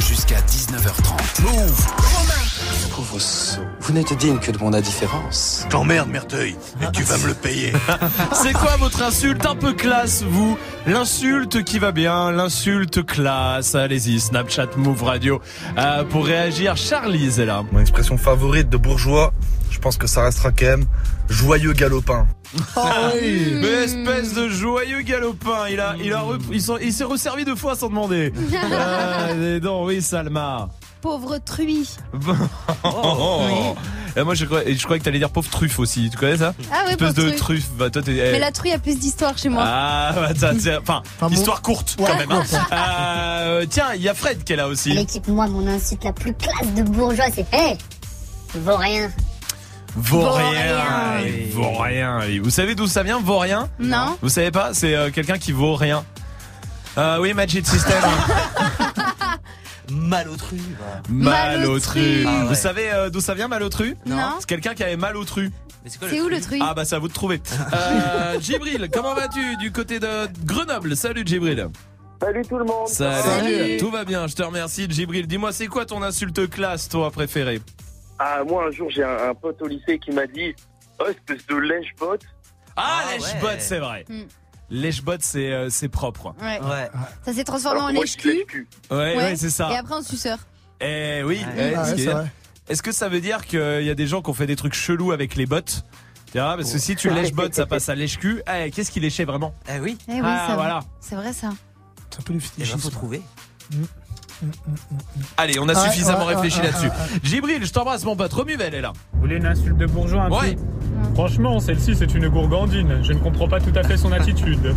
Jusqu'à 0.00 0.40
19h30. 0.40 1.42
Move. 1.42 1.86
Pauvre 2.90 3.20
saut. 3.20 3.60
Vous 3.78 3.92
n'êtes 3.92 4.12
digne 4.14 4.40
que 4.40 4.50
de 4.50 4.58
mon 4.58 4.72
indifférence. 4.72 5.68
T'emmerdes, 5.70 6.08
merdeuil, 6.08 6.56
et 6.82 6.90
tu 6.92 7.04
vas 7.04 7.16
me 7.18 7.28
le 7.28 7.34
payer. 7.34 7.72
C'est 8.32 8.54
quoi 8.54 8.74
votre 8.76 9.00
insulte 9.04 9.46
un 9.46 9.54
peu 9.54 9.72
classe, 9.72 10.24
vous 10.24 10.58
L'insulte 10.88 11.62
qui 11.62 11.78
va 11.78 11.92
bien, 11.92 12.32
l'insulte 12.32 13.06
classe. 13.06 13.76
Allez-y, 13.76 14.18
Snapchat, 14.18 14.70
Move 14.76 15.04
Radio. 15.04 15.40
Euh, 15.78 16.02
pour 16.02 16.26
réagir, 16.26 16.76
Charlie 16.76 17.40
est 17.40 17.46
là. 17.46 17.62
Mon 17.70 17.78
expression 17.78 18.18
favorite 18.18 18.68
de 18.68 18.78
bourgeois, 18.78 19.32
je 19.70 19.78
pense 19.78 19.96
que 19.96 20.08
ça 20.08 20.24
restera 20.24 20.50
quand 20.50 20.66
même 20.66 20.86
joyeux 21.28 21.72
galopin. 21.72 22.26
Ah 22.76 23.10
oui 23.14 23.52
Mais 23.60 23.68
espèce 23.84 24.34
de 24.34 24.48
joyeux 24.48 25.02
galopin, 25.02 25.68
il 25.70 25.80
a, 25.80 25.94
il 26.02 26.12
a, 26.12 26.20
rep- 26.22 26.42
il 26.52 26.62
s'en- 26.62 26.78
il 26.78 26.92
s'est 26.92 27.04
resservi 27.04 27.44
deux 27.44 27.56
fois 27.56 27.76
sans 27.76 27.88
demander. 27.88 28.32
Ah, 28.72 29.34
dis 29.34 29.60
donc, 29.60 29.86
oui, 29.88 30.00
Salma. 30.02 30.68
Pauvre 31.02 31.38
truie. 31.38 31.88
Oh. 32.84 33.74
Et 34.16 34.22
moi, 34.22 34.34
je 34.34 34.44
croyais, 34.46 34.74
je 34.74 34.82
croyais 34.82 34.98
que 34.98 35.04
t'allais 35.04 35.18
dire 35.18 35.30
pauvre 35.30 35.48
truffe 35.50 35.78
aussi. 35.78 36.08
Tu 36.10 36.16
connais 36.16 36.38
ça 36.38 36.54
Ah 36.72 36.84
ouais, 36.86 36.92
Espèce 36.92 37.14
de 37.14 37.30
truffe. 37.30 37.68
Bah, 37.78 37.90
toi, 37.90 38.02
t'es. 38.02 38.12
eh. 38.16 38.32
Mais 38.32 38.38
la 38.38 38.50
truie 38.50 38.72
a 38.72 38.78
plus 38.78 38.98
d'histoire 38.98 39.36
chez 39.38 39.48
moi. 39.48 39.62
Ah, 39.64 40.12
bah, 40.16 40.30
ça, 40.36 40.52
c'est- 40.58 40.76
enfin, 40.78 41.02
bon. 41.20 41.28
histoire 41.28 41.62
courte 41.62 41.96
quand 41.98 42.16
même. 42.16 42.30
hein. 42.32 42.42
Euh, 42.72 43.66
tiens, 43.68 43.86
il 43.94 44.02
y 44.02 44.08
a 44.08 44.14
Fred 44.14 44.42
qui 44.44 44.52
est 44.52 44.56
là 44.56 44.68
aussi. 44.68 44.90
L'équipe, 44.92 45.26
moi, 45.28 45.46
mon 45.48 45.66
insulte 45.66 46.04
la 46.04 46.12
plus 46.12 46.34
classe 46.34 46.72
de 46.76 46.82
bourgeois, 46.82 47.26
c'est 47.32 47.46
Hé 47.52 47.76
Vaut 48.54 48.76
rien. 48.76 49.10
Vaurien. 49.96 51.20
Il 51.26 51.52
vaut 51.52 51.76
rien. 51.78 52.24
lui. 52.26 52.38
Vous 52.38 52.50
savez 52.50 52.74
d'où 52.74 52.86
ça 52.86 53.02
vient, 53.02 53.20
Vaurien? 53.20 53.68
Non. 53.78 54.16
Vous 54.22 54.28
savez 54.28 54.50
pas? 54.50 54.74
C'est 54.74 54.94
euh, 54.94 55.10
quelqu'un 55.10 55.38
qui 55.38 55.52
vaut 55.52 55.74
rien. 55.74 56.04
Euh, 56.96 57.18
oui, 57.20 57.34
Magic 57.34 57.66
System. 57.66 58.02
Malotru. 59.90 60.58
Malotru. 61.08 62.24
Ah 62.26 62.42
ouais. 62.42 62.48
Vous 62.48 62.54
savez 62.54 62.90
euh, 62.92 63.10
d'où 63.10 63.20
ça 63.20 63.34
vient, 63.34 63.48
Malotru? 63.48 63.96
Non. 64.06 64.34
C'est 64.40 64.48
quelqu'un 64.48 64.74
qui 64.74 64.82
avait 64.82 64.96
mal 64.96 65.16
au 65.16 65.24
tru. 65.24 65.50
C'est 65.86 66.20
où 66.20 66.28
le 66.28 66.40
truie 66.40 66.60
Ah 66.62 66.74
bah 66.74 66.84
c'est 66.84 66.96
à 66.96 66.98
vous 66.98 67.08
de 67.08 67.12
trouver. 67.12 67.40
Euh, 67.72 68.38
Djibril, 68.40 68.88
comment 68.92 69.14
vas-tu 69.14 69.56
du 69.56 69.72
côté 69.72 70.00
de 70.00 70.28
Grenoble? 70.44 70.96
Salut 70.96 71.22
Djibril. 71.24 71.68
Salut 72.20 72.42
tout 72.46 72.58
le 72.58 72.64
monde. 72.64 72.88
Salut. 72.88 73.76
Tout 73.78 73.90
va 73.90 74.04
bien, 74.04 74.26
je 74.26 74.34
te 74.34 74.42
remercie 74.42 74.86
Djibril. 74.88 75.26
Dis-moi, 75.26 75.52
c'est 75.52 75.66
quoi 75.66 75.86
ton 75.86 76.02
insulte 76.02 76.50
classe, 76.50 76.88
toi, 76.88 77.10
préféré 77.10 77.60
Ah, 78.18 78.42
moi, 78.46 78.66
un 78.66 78.70
jour, 78.70 78.90
j'ai 78.90 79.04
un, 79.04 79.30
un 79.30 79.34
pote 79.34 79.60
au 79.62 79.66
lycée 79.66 79.98
qui 79.98 80.10
m'a 80.12 80.26
dit 80.26 80.54
Oh, 81.00 81.04
espèce 81.08 81.46
de 81.46 81.56
lèche-botte. 81.56 82.22
Ah, 82.76 83.02
lèche-bot, 83.12 83.48
c'est 83.58 83.78
vrai. 83.78 84.04
Hmm. 84.08 84.22
Lèche-bot, 84.70 85.16
c'est 85.20 85.52
euh, 85.52 85.70
c'est 85.70 85.88
propre. 85.88 86.34
Ouais. 86.42 86.60
Ça 87.24 87.32
s'est 87.32 87.44
transformé 87.44 87.78
Alors 87.78 87.88
en 87.88 87.90
que 87.90 87.94
moi, 87.96 88.04
je 88.04 88.10
suis 88.12 88.28
lèche-cul. 88.38 88.68
Ouais, 88.90 89.16
ouais, 89.16 89.36
c'est 89.36 89.50
ça. 89.50 89.70
Et 89.72 89.76
après 89.76 89.94
en 89.94 90.02
suceur. 90.02 90.38
Eh 90.80 91.22
oui. 91.24 91.38
Ouais. 91.56 91.70
eh, 91.72 91.74
Ah 91.74 91.84
ce 91.84 91.90
ouais, 91.90 91.96
qui 91.96 92.02
est 92.02 92.04
c'est 92.06 92.12
vrai. 92.12 92.26
Est-ce 92.68 92.82
que 92.82 92.92
ça 92.92 93.08
veut 93.08 93.20
dire 93.20 93.46
qu'il 93.46 93.82
y 93.82 93.90
a 93.90 93.94
des 93.94 94.06
gens 94.06 94.20
qui 94.20 94.28
ont 94.30 94.34
fait 94.34 94.46
des 94.46 94.56
trucs 94.56 94.74
chelous 94.74 95.12
avec 95.12 95.36
les 95.36 95.46
bottes? 95.46 95.84
Tu 96.32 96.38
vois, 96.38 96.56
Parce 96.56 96.70
que 96.70 96.78
si 96.78 96.94
tu 96.96 97.08
lèches 97.08 97.32
bot, 97.32 97.50
ça 97.50 97.64
passe 97.64 97.88
à 97.88 97.94
lèche-cul. 97.94 98.42
Eh, 98.54 98.70
Qu'est-ce 98.70 98.90
qu'il 98.90 99.02
léchait 99.02 99.24
vraiment? 99.24 99.54
Eh 99.74 99.78
oui. 99.80 99.96
Eh 100.08 100.12
oui, 100.14 100.20
Ah, 100.22 100.44
ça 100.48 100.54
voilà. 100.56 100.80
C'est 101.00 101.14
vrai 101.14 101.32
ça. 101.32 101.50
C'est 102.10 102.20
un 102.20 102.22
peu 102.24 102.34
du 102.34 102.40
Il 102.58 102.66
faut 102.66 102.90
trouver. 102.90 103.22
Allez, 105.36 105.58
on 105.58 105.68
a 105.68 105.74
Ouais, 105.74 105.88
suffisamment 105.90 106.26
ouais, 106.26 106.34
réfléchi 106.34 106.58
ouais, 106.60 106.66
là-dessus. 106.66 106.86
ouais, 106.86 106.90
ouais. 106.92 107.20
Djibril, 107.22 107.64
je 107.66 107.72
t'embrasse 107.72 108.04
mon 108.04 108.14
pote. 108.16 108.32
Romuvel 108.32 108.74
est 108.74 108.80
là. 108.80 108.92
Vous 109.14 109.20
voulez 109.20 109.36
une 109.36 109.46
insulte 109.46 109.76
de 109.76 109.86
bourgeois 109.86 110.22
un 110.24 110.30
Ouais. 110.30 110.54
peu 110.54 110.60
Franchement, 111.14 111.60
celle-ci, 111.60 111.94
c'est 111.96 112.12
une 112.14 112.28
gourgandine. 112.28 113.00
Je 113.02 113.12
ne 113.12 113.18
comprends 113.18 113.48
pas 113.48 113.60
tout 113.60 113.72
à 113.74 113.82
fait 113.82 113.96
son 113.96 114.10
attitude. 114.12 114.60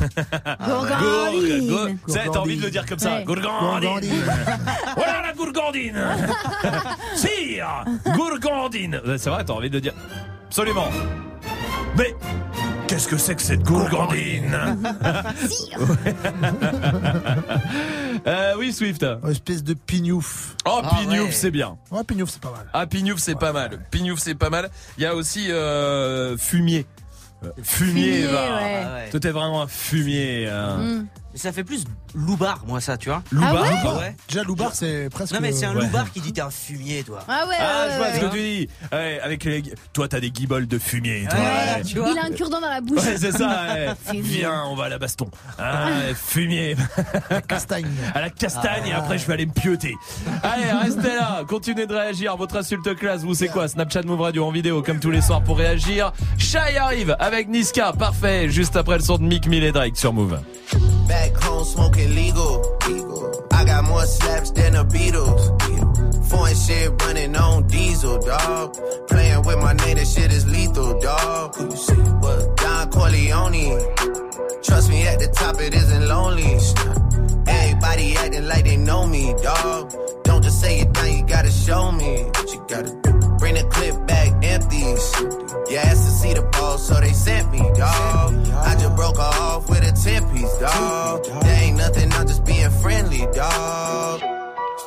Gourgandine. 0.65 1.67
Gour- 1.67 1.87
Ça, 2.07 2.19
T'as 2.31 2.39
envie 2.39 2.57
de 2.57 2.63
le 2.63 2.71
dire 2.71 2.85
comme 2.85 2.99
ça. 2.99 3.17
Ouais. 3.17 3.23
Gourgandine. 3.23 4.23
voilà 4.95 5.21
la 5.23 5.33
gourgandine. 5.33 5.99
Sire, 7.15 7.85
gourgandine. 8.15 9.01
C'est 9.17 9.29
vrai, 9.29 9.43
t'as 9.45 9.53
envie 9.53 9.69
de 9.69 9.75
le 9.75 9.81
dire. 9.81 9.93
Absolument. 10.47 10.87
Mais 11.97 12.15
qu'est-ce 12.91 13.07
que 13.07 13.17
c'est 13.17 13.35
que 13.35 13.41
cette 13.41 13.63
gourgandine. 13.63 14.57
Euh, 18.27 18.53
Oui, 18.59 18.71
Swift. 18.73 19.05
Espèce 19.29 19.63
de 19.63 19.73
pignouf. 19.73 20.55
Oh, 20.65 20.81
Ah 20.83 20.97
pignouf, 20.99 21.27
ouais. 21.27 21.31
c'est 21.31 21.49
bien. 21.51 21.77
Ouais, 21.89 22.03
pignouf, 22.03 22.29
c'est 22.29 22.41
pas 22.41 22.51
mal. 22.51 22.67
Ah, 22.73 22.85
pignouf, 22.85 23.19
c'est 23.19 23.35
pas 23.39 23.51
mal. 23.53 23.79
Pignouf, 23.89 24.19
c'est 24.19 24.35
pas 24.35 24.49
mal. 24.49 24.69
Il 24.97 25.03
y 25.03 25.05
a 25.07 25.15
aussi 25.15 25.49
euh, 25.51 26.37
fumier. 26.37 26.85
Fumier, 27.63 28.03
Fumier, 28.21 28.27
va. 28.27 28.41
ouais. 28.41 28.83
Ah 28.85 28.93
ouais. 28.95 29.09
Toi, 29.09 29.19
t'es 29.19 29.31
vraiment 29.31 29.61
un 29.63 29.67
fumier. 29.67 30.47
hein. 30.49 30.77
Mm. 30.77 31.07
Mais 31.33 31.39
ça 31.39 31.51
fait 31.51 31.63
plus 31.63 31.85
loubar, 32.13 32.61
moi, 32.67 32.81
ça, 32.81 32.97
tu 32.97 33.09
vois. 33.09 33.23
Loubar 33.31 33.55
Ah 33.55 33.61
ouais 33.63 33.69
Loubar, 33.77 33.97
ouais. 33.99 34.15
Déjà, 34.27 34.43
loubar, 34.43 34.75
c'est 34.75 35.09
presque. 35.09 35.33
Non, 35.33 35.39
mais 35.41 35.51
c'est 35.53 35.65
un 35.65 35.75
Ouais. 35.75 35.83
loubar 35.85 36.11
qui 36.11 36.19
dit 36.21 36.33
t'es 36.33 36.41
un 36.41 36.49
fumier, 36.49 37.03
toi. 37.03 37.19
Ah 37.27 37.45
ouais, 37.47 37.55
Ah, 37.59 37.63
ouais, 37.85 37.91
je 37.93 37.97
vois 37.97 38.07
ouais, 38.07 38.13
ce 38.15 38.19
que 38.19 38.31
tu 38.31 38.37
dis. 38.41 38.67
Ouais, 38.91 39.19
avec 39.23 39.43
les... 39.45 39.63
Toi, 39.93 40.07
t'as 40.07 40.19
des 40.19 40.29
guibolles 40.31 40.67
de 40.67 40.77
fumier. 40.77 41.25
Toi. 41.29 41.39
Ouais, 41.39 42.01
Ouais. 42.01 42.11
Il 42.11 42.17
a 42.19 42.25
un 42.25 42.31
cure-dent 42.31 42.59
dans 42.61 42.69
la 42.69 42.81
bouche. 42.81 43.01
Ouais, 43.03 43.17
c'est 43.17 43.31
ça. 43.31 43.95
Viens, 44.13 44.63
on 44.67 44.75
va 44.75 44.85
à 44.85 44.89
la 44.89 44.97
baston. 44.99 45.29
Ah, 45.57 45.87
fumier. 46.15 46.75
castagne. 47.47 47.87
À 48.13 48.21
la 48.21 48.29
castagne, 48.29 48.87
et 48.87 48.93
Ah. 48.93 48.97
après, 48.99 49.17
je 49.17 49.25
vais 49.25 49.33
aller 49.33 49.45
me 49.45 49.53
pioter. 49.53 49.95
Allez, 50.43 50.65
restez 50.83 51.15
là. 51.15 51.43
Continuez 51.47 51.85
de 51.87 51.93
réagir. 51.95 52.35
Votre 52.37 52.57
insulte 52.57 52.93
classe, 52.95 53.21
vous, 53.21 53.33
c'est 53.35 53.47
quoi? 53.47 53.67
Snapchat 53.67 54.01
Move 54.03 54.21
Radio 54.21 54.45
en 54.45 54.51
vidéo, 54.51 54.81
comme 54.81 54.99
tous 54.99 55.11
les 55.11 55.21
soirs 55.21 55.41
pour 55.43 55.57
réagir. 55.57 56.11
Shai 56.37 56.77
arrive 56.77 57.15
avec 57.19 57.47
Niska. 57.47 57.93
Parfait. 57.93 58.49
Juste 58.49 58.75
après 58.75 58.97
le 58.97 59.03
son 59.03 59.17
de 59.17 59.23
Mick 59.23 59.47
Mill 59.47 59.63
et 59.63 59.71
Drake 59.71 59.95
sur 59.97 60.11
Move. 60.13 60.39
Back 61.11 61.35
home 61.43 61.65
smoking 61.65 62.15
legal. 62.15 62.77
I 63.51 63.65
got 63.65 63.83
more 63.83 64.05
slaps 64.05 64.51
than 64.51 64.71
the 64.73 64.85
Beatles. 64.85 65.43
Foreign 66.29 66.55
shit 66.55 66.89
running 67.03 67.35
on 67.35 67.67
diesel, 67.67 68.17
dog. 68.19 68.77
Playing 69.09 69.41
with 69.41 69.57
my 69.57 69.73
name, 69.73 69.97
this 69.97 70.13
shit 70.15 70.31
is 70.31 70.47
lethal, 70.47 71.01
dog. 71.01 71.53
Don 72.55 72.89
Corleone. 72.91 73.67
Trust 74.63 74.89
me, 74.89 75.05
at 75.05 75.19
the 75.19 75.27
top 75.35 75.59
it 75.59 75.73
isn't 75.73 76.07
lonely. 76.07 76.53
Everybody 77.45 78.15
acting 78.15 78.47
like 78.47 78.63
they 78.63 78.77
know 78.77 79.05
me, 79.05 79.35
dog. 79.43 79.93
Don't 80.23 80.41
just 80.41 80.61
say 80.61 80.79
it 80.79 80.91
now, 80.93 81.05
you 81.07 81.23
gotta 81.23 81.51
show 81.51 81.91
me 81.91 82.23
what 82.23 82.53
you 82.53 82.65
gotta 82.69 82.93
do. 83.03 83.11
Bring 83.37 83.55
the 83.55 83.65
clip 83.69 84.07
back 84.07 84.29
empties. 84.45 85.50
You 85.71 85.77
asked 85.77 86.03
to 86.03 86.11
see 86.11 86.33
the 86.33 86.41
ball, 86.41 86.77
so 86.77 86.99
they 86.99 87.13
sent 87.13 87.49
me, 87.49 87.59
dog. 87.59 88.45
I 88.67 88.75
just 88.77 88.93
broke 88.93 89.17
off 89.17 89.69
with 89.69 89.79
a 89.87 89.93
10 89.93 90.29
piece, 90.33 90.57
dog. 90.57 91.23
There 91.23 91.63
ain't 91.63 91.77
nothing, 91.77 92.11
I'm 92.11 92.27
just 92.27 92.43
being 92.43 92.69
friendly, 92.69 93.25
dog. 93.33 94.19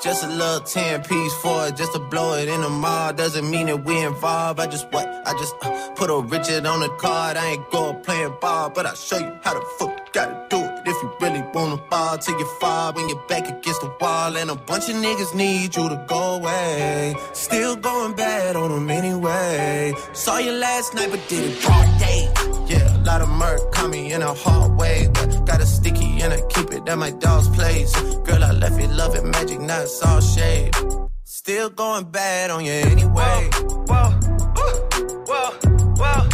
Just 0.03 0.25
a 0.25 0.29
little 0.29 0.61
10 0.61 1.05
piece 1.05 1.35
for 1.37 1.69
it, 1.69 1.77
just 1.77 1.95
to 1.95 2.01
blow 2.01 2.35
it 2.35 2.49
in 2.51 2.61
the 2.61 2.69
mall. 2.69 3.15
Doesn't 3.15 3.51
mean 3.51 3.69
that 3.69 3.83
we 3.87 3.99
involved. 3.99 4.61
I 4.61 4.67
just 4.67 4.87
what? 4.93 5.07
I 5.27 5.33
just 5.39 5.55
uh, 5.63 5.95
put 5.95 6.11
a 6.11 6.21
Richard 6.21 6.67
on 6.67 6.81
the 6.81 6.91
card. 6.91 7.39
I 7.39 7.53
ain't 7.53 7.71
going 7.71 8.03
playing 8.03 8.35
ball, 8.43 8.69
but 8.69 8.85
I'll 8.85 8.95
show 8.95 9.17
you 9.17 9.39
how 9.43 9.55
the 9.55 9.65
fuck 9.79 10.13
gotta 10.13 10.47
do 10.51 10.59
it. 10.59 10.64
If 10.95 11.03
you 11.03 11.11
really 11.21 11.43
wanna 11.53 11.79
fall 11.91 12.19
till 12.19 12.39
you 12.39 12.47
fall 12.61 12.93
when 12.93 13.09
you're 13.09 13.27
back 13.27 13.49
against 13.49 13.81
the 13.81 13.91
wall. 14.01 14.37
And 14.37 14.49
a 14.49 14.55
bunch 14.55 14.89
of 14.89 14.95
niggas 14.95 15.35
need 15.35 15.75
you 15.75 15.89
to 15.89 16.05
go 16.07 16.37
away. 16.37 17.17
Still 17.33 17.75
going 17.75 18.15
bad 18.15 18.55
on 18.55 18.71
them 18.71 18.89
anyway. 18.89 19.93
Saw 20.13 20.39
you 20.39 20.53
last 20.53 20.95
night, 20.95 21.09
but 21.11 21.21
did 21.29 21.51
it 21.51 21.63
broad 21.63 21.99
day. 21.99 22.29
Yeah, 22.69 22.97
a 22.97 23.03
lot 23.03 23.23
of 23.23 23.29
murk 23.29 23.73
caught 23.73 23.91
me 23.91 24.13
in 24.13 24.23
a 24.23 24.35
hard 24.35 24.77
way. 24.79 25.09
But 25.13 25.45
got 25.45 25.61
a 25.61 25.67
sticky 25.67 26.23
and 26.23 26.33
I 26.33 26.41
keep 26.43 26.71
it 26.71 26.89
at 26.89 26.97
my 26.97 27.11
dog's 27.11 27.49
place. 27.49 27.93
Girl, 28.27 28.45
I 28.45 28.53
left 28.53 28.79
it 28.79 29.25
magic, 29.25 29.61
not 29.61 29.83
it's 29.83 30.01
all 30.01 30.21
shade. 30.21 30.75
Still 31.25 31.71
going 31.71 32.05
bad 32.05 32.51
on 32.51 32.65
you 32.65 32.73
anyway. 32.73 33.51
Whoa, 33.89 34.11
whoa, 34.55 34.71
whoa, 35.27 35.51
whoa. 35.97 36.34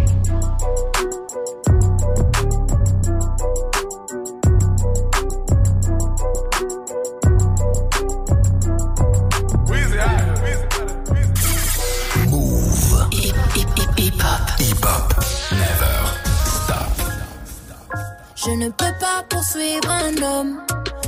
Pas 19.21 19.35
poursuivre 19.35 19.89
un 19.89 20.21
homme. 20.21 20.61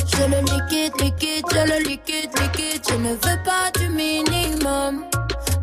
Je 0.07 0.23
le 0.23 0.39
liquide, 0.41 0.93
liquide, 1.01 1.45
je 1.51 1.71
le 1.71 1.89
liquide, 1.89 2.29
liquide. 2.39 2.81
Je 2.89 2.95
ne 2.95 3.09
veux 3.09 3.43
pas 3.43 3.71
du 3.79 3.89
minimum. 3.89 5.05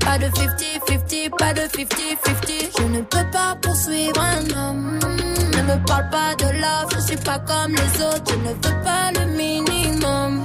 Pas 0.00 0.18
de 0.18 0.26
50-50, 0.26 1.30
pas 1.38 1.52
de 1.52 1.62
50-50. 1.62 2.78
Je 2.78 2.82
ne 2.84 3.00
peux 3.02 3.30
pas 3.32 3.56
poursuivre 3.60 4.20
un 4.20 4.44
homme. 4.58 4.98
Ne 5.56 5.62
me 5.62 5.86
parle 5.86 6.08
pas 6.10 6.34
de 6.36 6.44
love, 6.44 6.90
je 6.94 7.00
suis 7.00 7.16
pas 7.16 7.38
comme 7.40 7.72
les 7.72 8.02
autres. 8.02 8.24
Je 8.30 8.36
ne 8.36 8.54
veux 8.54 8.82
pas 8.84 9.12
le 9.12 9.26
minimum. 9.36 10.42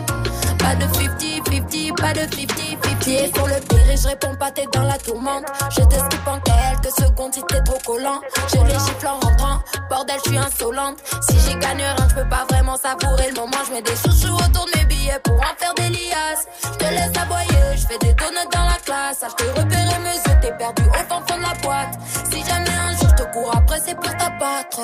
Pas 0.66 0.74
de 0.74 0.86
50-50, 0.86 1.96
pas 1.96 2.14
de 2.14 2.22
50-50. 2.22 3.00
Pied 3.00 3.32
sur 3.36 3.48
le 3.48 3.60
pire 3.68 3.76
je 3.96 4.08
réponds 4.08 4.36
pas, 4.36 4.50
t'es 4.50 4.66
dans 4.74 4.82
la 4.82 4.98
tourmente. 4.98 5.46
Je 5.70 5.82
te 5.84 5.94
skip 5.94 6.28
en 6.28 6.40
quelques 6.40 6.92
secondes 6.92 7.34
si 7.34 7.44
t'es 7.44 7.62
trop 7.62 7.78
collant. 7.86 8.20
Je 8.52 8.62
les 8.64 8.74
gifle 8.74 9.08
en 9.08 9.20
rentrant, 9.20 9.60
bordel, 9.90 10.16
je 10.26 10.30
suis 10.30 10.38
insolente. 10.38 10.98
Si 11.30 11.40
j'y 11.40 11.56
gagne 11.58 11.78
rien, 11.78 11.96
je 12.10 12.16
peux 12.16 12.28
pas 12.28 12.46
vraiment 12.50 12.78
savourer 12.78 13.30
le 13.30 13.36
moment. 13.36 13.58
Je 13.68 13.74
mets 13.74 13.82
des 13.84 13.96
chouchous 13.96 14.34
autour 14.34 14.66
de 14.66 14.80
mes 14.80 14.86
billets 14.86 15.20
pour 15.24 15.36
en 15.36 15.56
faire 15.58 15.74
des 15.76 15.90
liasses. 15.90 16.48
Je 16.64 16.78
te 16.78 16.84
laisse 16.84 17.16
aboyer, 17.16 17.78
je 17.78 17.86
fais 17.86 17.98
des 18.00 18.14
donuts 18.14 18.50
dans 18.52 18.66
la 18.66 18.80
classe. 18.84 19.24
Je 19.24 19.44
te 19.44 19.50
repérer 19.52 20.00
mes 20.00 20.16
yeux, 20.16 20.40
t'es 20.42 20.52
perdu 20.58 20.84
au 20.90 21.14
fond 21.14 21.22
fond 21.28 21.38
de 21.38 21.44
la 21.44 21.54
boîte. 21.62 21.98
Si 22.32 22.44
jamais 22.44 22.70
un 22.70 22.98
jour 22.98 23.10
je 23.18 23.24
te 23.24 23.32
cours 23.32 23.56
après, 23.56 23.80
c'est 23.86 23.96
pour 23.96 24.12
t'abattre. 24.18 24.82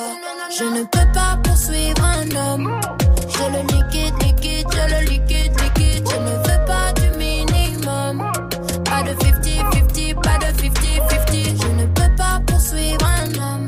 Je 0.58 0.64
ne 0.64 0.84
peux 0.84 1.12
pas 1.12 1.38
poursuivre 1.44 2.04
un 2.06 2.30
homme. 2.36 2.80
Je 3.34 3.44
le 3.54 3.62
liquide, 3.74 4.16
liquide, 4.24 4.68
je 4.72 4.84
le 4.94 5.00
liquide, 5.10 5.54
liquide. 5.62 6.04
Je 6.10 6.18
ne 6.18 6.36
veux 6.46 6.62
pas 6.66 6.92
du 6.94 7.08
minimum. 7.18 8.32
Pas 8.86 9.02
de 9.04 9.12
50-50, 9.12 10.16
pas 10.22 10.38
de 10.38 10.50
50-50. 10.62 11.62
Je 11.62 11.68
ne 11.80 11.86
peux 11.88 12.16
pas 12.18 12.40
poursuivre 12.46 13.06
un 13.06 13.30
homme. 13.36 13.68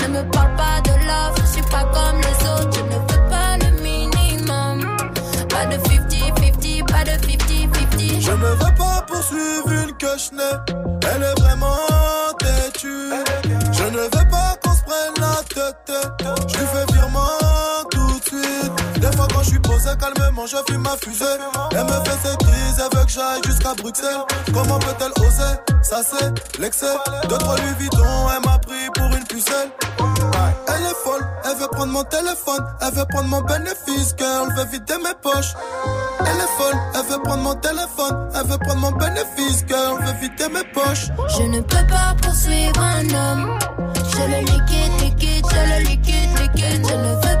Ne 0.00 0.06
me 0.08 0.22
parle 0.30 0.54
pas 0.56 0.80
de 0.84 0.90
love, 1.06 1.34
je 1.40 1.46
suis 1.52 1.62
pas 1.70 1.84
comme 1.84 2.18
les 2.20 2.38
autres. 2.48 2.70
Je 2.72 2.82
ne 2.82 2.98
veux 2.98 3.22
pas 3.30 3.56
le 3.58 3.70
minimum. 3.82 4.76
Pas 5.48 5.66
de 5.66 5.76
50-50, 5.76 6.84
pas 6.86 7.04
de 7.04 7.10
50-50. 7.10 8.20
Je 8.20 8.30
ne 8.32 8.36
veux 8.36 8.74
pas 8.76 9.04
poursuivre 9.06 9.70
une 9.70 9.92
que 9.96 10.18
je 10.18 10.34
n'ai. 10.36 10.54
Elle 11.14 11.22
est 11.22 11.40
vraiment 11.40 11.76
têtue. 12.38 13.12
Je 13.72 13.84
ne 13.84 13.98
veux 13.98 14.28
pas 14.30 14.56
qu'on 14.62 14.74
se 14.74 14.82
prenne 14.82 15.16
la 15.18 15.36
tête. 15.54 15.92
Je 16.48 16.58
lui 16.58 16.66
fais 16.66 16.92
virement 16.92 17.51
je 19.42 19.48
suis 19.48 19.58
posé 19.58 19.90
calmement, 19.98 20.46
je 20.46 20.56
fume 20.68 20.82
ma 20.82 20.96
fusée. 20.96 21.24
Elle 21.72 21.84
me 21.84 22.04
fait 22.04 22.28
ses 22.28 22.36
crises, 22.36 22.78
elle 22.78 22.98
veut 22.98 23.04
que 23.04 23.12
j'aille 23.12 23.42
jusqu'à 23.44 23.74
Bruxelles. 23.74 24.24
Comment 24.52 24.78
peut-elle 24.78 25.12
oser? 25.24 25.54
Ça 25.82 26.00
c'est 26.02 26.60
l'excès. 26.60 26.94
Deux 27.28 27.38
trois 27.38 27.56
Louis 27.56 27.88
elle 27.90 28.48
m'a 28.48 28.58
pris 28.58 28.88
pour 28.94 29.06
une 29.16 29.24
pucelle. 29.24 29.70
Elle 30.68 30.82
est 30.84 30.96
folle, 31.04 31.26
elle 31.44 31.58
veut 31.58 31.68
prendre 31.68 31.92
mon 31.92 32.04
téléphone, 32.04 32.64
elle 32.80 32.94
veut 32.94 33.04
prendre 33.10 33.28
mon 33.28 33.42
bénéfice, 33.42 34.14
girl, 34.18 34.48
veut 34.56 34.64
vider 34.70 34.96
mes 34.98 35.14
poches. 35.22 35.54
Elle 36.20 36.36
est 36.36 36.52
folle, 36.56 36.78
elle 36.94 37.12
veut 37.12 37.22
prendre 37.22 37.42
mon 37.42 37.54
téléphone, 37.56 38.30
elle 38.34 38.46
veut 38.46 38.58
prendre 38.58 38.80
mon 38.80 38.92
bénéfice, 38.92 39.64
girl, 39.68 40.02
veut 40.04 40.14
vider 40.20 40.48
mes 40.48 40.64
poches. 40.72 41.08
Je 41.36 41.42
ne 41.42 41.60
peux 41.60 41.86
pas 41.88 42.14
poursuivre 42.22 42.80
un 42.80 43.08
homme. 43.10 43.58
Je 43.94 44.22
le 44.22 44.40
liquide, 44.40 45.00
liquide, 45.00 45.44
je 45.50 45.60
le 45.70 45.88
liquide, 45.88 46.38
liquide. 46.40 46.86
Je 46.88 46.94
ne 46.94 47.14
veux 47.14 47.31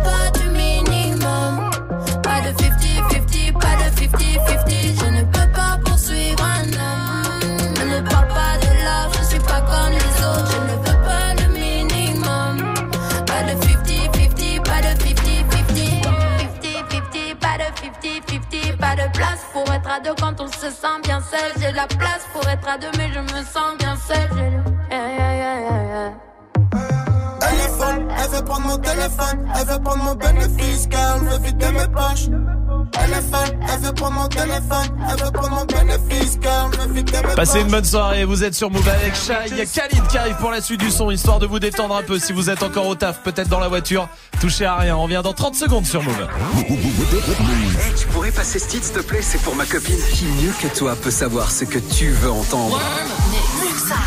pour 19.52 19.72
être 19.72 19.90
à 19.90 20.00
deux 20.00 20.14
quand 20.20 20.40
on 20.40 20.46
se 20.48 20.70
sent 20.70 20.98
bien 21.04 21.20
seul. 21.20 21.52
J'ai 21.60 21.72
la 21.72 21.86
place 21.86 22.26
pour 22.32 22.46
être 22.48 22.68
à 22.68 22.78
deux, 22.78 22.90
mais 22.96 23.08
je 23.12 23.20
me 23.20 23.44
sens 23.44 23.76
bien 23.78 23.96
seul. 23.96 24.28
J'ai 24.34 24.50
le- 24.50 24.62
Yeah, 24.90 25.08
yeah, 25.16 25.60
yeah, 25.60 26.12
elle 28.22 28.30
veut 28.30 28.44
prendre 28.44 28.66
mon 28.66 28.78
téléphone, 28.78 29.48
elle 29.54 29.66
veut 29.66 29.82
prendre 29.82 30.04
mon 30.04 30.14
bénéfice, 30.14 30.86
car 30.90 31.16
elle 31.16 31.28
veut 31.28 31.46
vider 31.46 31.70
mes 31.72 31.88
poches. 31.88 32.28
Elle 32.94 33.10
est 33.10 33.22
folle, 33.22 33.58
elle 33.72 33.80
veut 33.80 33.92
prendre 33.92 34.14
mon 34.14 34.28
téléphone, 34.28 34.98
elle 35.10 35.24
veut 35.24 35.30
prendre 35.30 35.50
mon 35.50 35.64
bénéfice, 35.64 36.38
car 36.40 36.70
elle 36.72 36.88
veut 36.88 36.94
vider 36.94 37.12
mes 37.12 37.22
poches. 37.22 37.34
Passez 37.34 37.60
une 37.60 37.68
bonne 37.68 37.84
soirée, 37.84 38.24
vous 38.24 38.44
êtes 38.44 38.54
sur 38.54 38.70
Move 38.70 38.88
avec 38.88 39.14
Shai. 39.14 39.48
Il 39.48 39.56
y 39.56 39.60
a 39.60 39.66
Khalid 39.66 40.06
qui 40.08 40.18
arrive 40.18 40.36
pour 40.36 40.50
la 40.50 40.60
suite 40.60 40.80
du 40.80 40.90
son, 40.90 41.10
histoire 41.10 41.38
de 41.38 41.46
vous 41.46 41.58
détendre 41.58 41.96
un 41.96 42.02
peu 42.02 42.18
si 42.18 42.32
vous 42.32 42.50
êtes 42.50 42.62
encore 42.62 42.86
au 42.86 42.94
taf, 42.94 43.22
peut-être 43.22 43.48
dans 43.48 43.60
la 43.60 43.68
voiture. 43.68 44.08
Touchez 44.40 44.66
à 44.66 44.76
rien, 44.76 44.96
on 44.96 45.02
revient 45.02 45.20
dans 45.22 45.32
30 45.32 45.54
secondes 45.54 45.86
sur 45.86 46.02
Move. 46.02 46.28
Hey, 46.68 47.94
tu 47.96 48.06
pourrais 48.08 48.30
passer 48.30 48.58
ce 48.58 48.68
titre, 48.68 48.84
s'il 48.84 48.94
te 48.94 49.00
plaît 49.00 49.22
C'est 49.22 49.40
pour 49.42 49.54
ma 49.56 49.64
copine. 49.64 49.98
Qui 50.12 50.26
mieux 50.26 50.52
que 50.60 50.68
toi 50.76 50.94
peut 50.96 51.10
savoir 51.10 51.50
ce 51.50 51.64
que 51.64 51.78
tu 51.78 52.10
veux 52.10 52.30
entendre? 52.30 52.80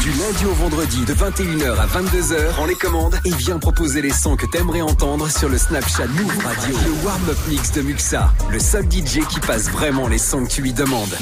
Du 0.02 0.12
lundi 0.12 0.46
au 0.46 0.54
vendredi, 0.54 1.06
de 1.06 1.14
21h 1.16 1.80
à 1.80 1.88
22h, 1.88 2.52
prends 2.54 2.66
les 2.66 2.76
commandes 2.76 3.16
et 3.26 3.32
viens 3.32 3.58
proposer 3.58 4.02
les 4.04 4.12
sons 4.12 4.36
que 4.36 4.46
t'aimerais 4.46 4.82
entendre 4.82 5.28
sur 5.28 5.50
le 5.50 5.58
Snapchat 5.58 6.06
Move 6.08 6.38
Radio. 6.44 6.78
Le 6.86 7.06
warm-up 7.06 7.38
mix 7.48 7.72
de 7.72 7.82
Muxa, 7.82 8.32
le 8.52 8.60
seul 8.60 8.84
DJ 8.84 9.26
qui 9.28 9.40
passe 9.40 9.70
vraiment 9.70 10.08
les 10.08 10.20
sons 10.20 10.46
que 10.46 10.52
tu 10.52 10.62
lui 10.62 10.72
demandes. 10.72 11.16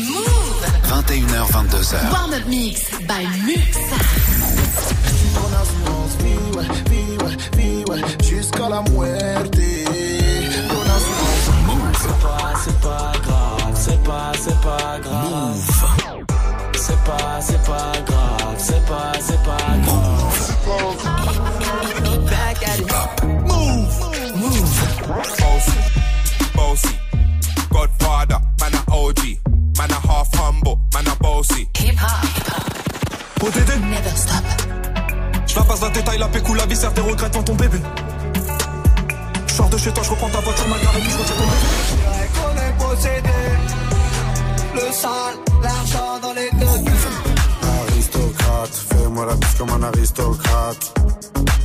21h, 0.89 1.51
22h. 1.51 2.11
Warm 2.11 2.33
Up 2.33 2.43
Mix 2.47 2.81
by 3.07 3.25
Muxa. 3.45 3.79
Jusqu'à 8.29 8.67
la 8.69 8.81
muerte. 8.91 9.55
C'est 12.01 12.19
pas, 12.19 12.53
c'est 12.61 12.79
pas 12.81 13.11
grave, 13.23 13.73
c'est 13.75 14.03
pas, 14.03 14.31
c'est 14.37 14.61
pas 14.61 14.99
grave. 15.01 15.72
C'est 17.03 17.11
pas, 17.11 17.41
c'est 17.41 17.61
pas 17.63 17.91
grave, 18.05 18.55
c'est 18.57 18.85
pas, 18.85 19.11
c'est 19.19 19.43
pas 19.43 19.57
grave. 19.83 20.55
Back 22.29 22.63
at 22.65 22.79
it. 22.79 22.87
Move. 23.45 23.93
Move. 24.37 24.71
Bossy, 25.41 25.77
bossy. 26.55 26.95
Godfather, 27.69 28.39
man 28.61 28.73
a 28.75 28.95
OG. 28.95 29.37
Man 29.77 29.91
a 29.91 29.99
half 30.07 30.33
humble, 30.35 30.77
man 30.93 31.07
a 31.07 31.15
bossy. 31.21 31.67
Hip 31.77 31.97
hop. 31.99 32.23
ODD. 33.43 33.81
Never 33.81 34.15
stop. 34.15 34.45
Je 35.45 35.55
la 35.55 35.63
passe 35.63 35.81
la 35.81 35.89
détail, 35.89 36.19
la 36.19 36.27
pécou, 36.29 36.53
la 36.53 36.65
viscère, 36.65 36.93
tes 36.93 37.01
regrets 37.01 37.29
dans 37.29 37.43
ton 37.43 37.55
bébé. 37.55 37.79
Je 39.47 39.53
sors 39.53 39.67
de 39.67 39.77
chez 39.77 39.91
toi, 39.91 40.03
je 40.03 40.09
reprends 40.09 40.29
ta 40.29 40.39
voiture, 40.39 40.67
ma 40.69 40.77
garde, 40.79 40.97
et 40.97 41.01
puis 41.01 41.11
je 41.11 41.17
retire 41.17 41.35
ton 41.35 41.43
bébé. 41.43 42.29
qu'on 42.33 42.55
est 42.61 42.95
possédé. 42.95 43.72
Le 44.73 44.91
sale, 44.91 45.35
l'argent 45.61 46.19
dans 46.21 46.33
les 46.33 46.49
deux. 46.51 46.65
Aristocrate, 47.91 48.75
fais-moi 48.89 49.25
la 49.25 49.35
bise 49.35 49.53
comme 49.57 49.69
un 49.69 49.83
aristocrate. 49.83 50.93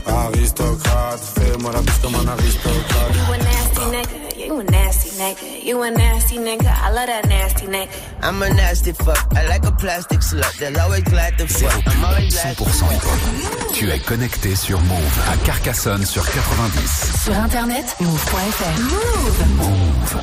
Aristocrate, 0.07 1.21
fais-moi 1.35 1.73
la 1.73 1.81
bise 1.81 1.99
comme 2.03 2.15
un 2.17 2.29
aristocrate. 2.29 3.15
You 3.15 3.33
a 3.33 3.39
nasty 3.39 3.81
nigga, 3.91 4.47
you 4.47 4.61
a 4.61 4.65
nasty 4.65 5.11
nigga, 5.11 5.65
you 5.65 5.83
a 5.83 5.91
nasty 5.91 6.39
nigga, 6.39 6.71
I 6.85 6.91
love 6.93 7.07
that 7.07 7.27
nasty 7.29 7.67
nigga. 7.67 7.89
I'm 8.23 8.43
a 8.43 8.51
nasty 8.51 8.93
fuck. 8.93 9.27
I 9.35 9.47
like 9.49 9.65
a 9.65 9.73
plastic 9.73 10.21
slut. 10.21 10.59
They're 10.59 10.79
always 10.83 11.05
glad 11.05 11.39
to 11.39 11.47
fuck. 11.47 11.83
I'm 11.87 12.05
always 12.05 12.35
glad 12.35 12.57
to 12.59 12.65
100% 12.65 12.93
hip-hop. 12.93 13.73
Tu 13.75 13.91
es 13.91 13.99
connecté 14.01 14.55
sur 14.55 14.81
Move 14.83 15.19
à 15.33 15.37
Carcassonne 15.47 16.05
sur 16.05 16.25
90. 16.31 17.25
Sur 17.25 17.35
internet, 17.35 17.97
move.fr. 18.01 18.81
Move. 18.81 19.47
Move. 19.57 20.23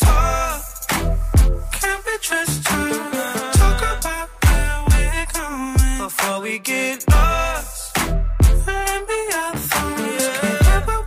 we 6.51 6.59
get 6.59 7.09
lost. 7.09 7.97
And 7.97 9.07
be 9.07 9.19
our 9.41 9.55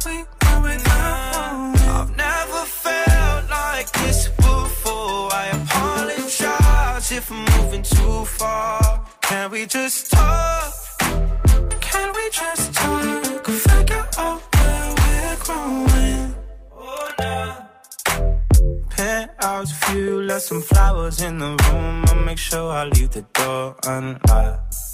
we. 0.04 0.16
I've 1.96 2.16
never 2.16 2.62
felt 2.82 3.50
like 3.50 3.88
this 3.92 4.28
before. 4.28 5.32
I 5.42 5.46
apologize 5.58 7.12
if 7.12 7.30
I'm 7.30 7.44
moving 7.56 7.82
too 7.82 8.24
far. 8.24 9.04
Can 9.20 9.50
we 9.50 9.66
just 9.66 10.10
talk? 10.12 10.72
Can 11.80 12.08
we 12.16 12.24
just 12.30 12.72
talk? 12.72 13.46
Figure 13.46 14.06
out 14.18 14.40
where 14.54 14.94
we're 15.00 15.36
growing. 15.44 16.34
Penthouse 18.88 19.72
view, 19.84 20.22
left 20.22 20.44
some 20.46 20.62
flowers 20.62 21.20
in 21.20 21.38
the 21.38 21.50
room. 21.64 22.04
I'll 22.08 22.24
make 22.24 22.38
sure 22.38 22.70
I 22.72 22.84
leave 22.84 23.10
the 23.10 23.22
door 23.34 23.76
unlocked. 23.86 24.93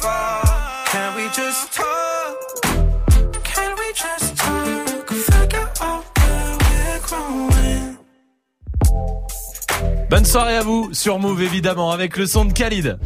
far. 0.00 0.42
Can 0.92 1.14
we 1.16 1.24
just 1.28 1.72
talk? 1.72 2.36
Can 3.44 3.72
we 3.78 3.92
just 3.94 4.36
talk? 4.36 5.08
Figure 5.08 5.68
out 5.80 6.04
where 6.18 6.56
we're 6.60 7.00
growing. 7.06 7.96
Bonne 10.10 10.24
soirée 10.24 10.56
à 10.56 10.62
vous 10.62 10.90
sur 10.92 11.18
Move 11.18 11.42
évidemment 11.42 11.90
avec 11.92 12.16
le 12.16 12.26
son 12.26 12.44
de 12.44 12.52
Khalid. 12.52 12.98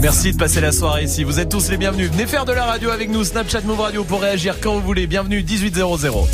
Merci 0.00 0.32
de 0.32 0.38
passer 0.38 0.60
la 0.60 0.72
soirée 0.72 1.04
ici. 1.04 1.24
Vous 1.24 1.40
êtes 1.40 1.48
tous 1.48 1.70
les 1.70 1.76
bienvenus. 1.76 2.10
Venez 2.10 2.26
faire 2.26 2.44
de 2.44 2.52
la 2.52 2.64
radio 2.64 2.90
avec 2.90 3.10
nous. 3.10 3.24
Snapchat 3.24 3.60
Move 3.62 3.80
Radio 3.80 4.04
pour 4.04 4.20
réagir 4.20 4.56
quand 4.60 4.74
vous 4.74 4.80
voulez. 4.82 5.06
Bienvenue 5.06 5.42
1800. 5.42 6.26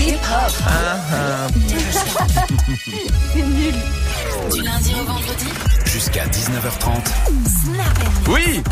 Hip 0.00 0.14
hop. 0.14 0.52
Ah, 0.66 1.46
C'est 3.32 3.42
nul. 3.42 3.74
Du 4.50 4.60
lundi 4.60 4.94
au 4.94 5.04
vendredi. 5.04 5.63
Jusqu'à 6.04 6.26
19h30. 6.26 7.24
Oui 8.28 8.62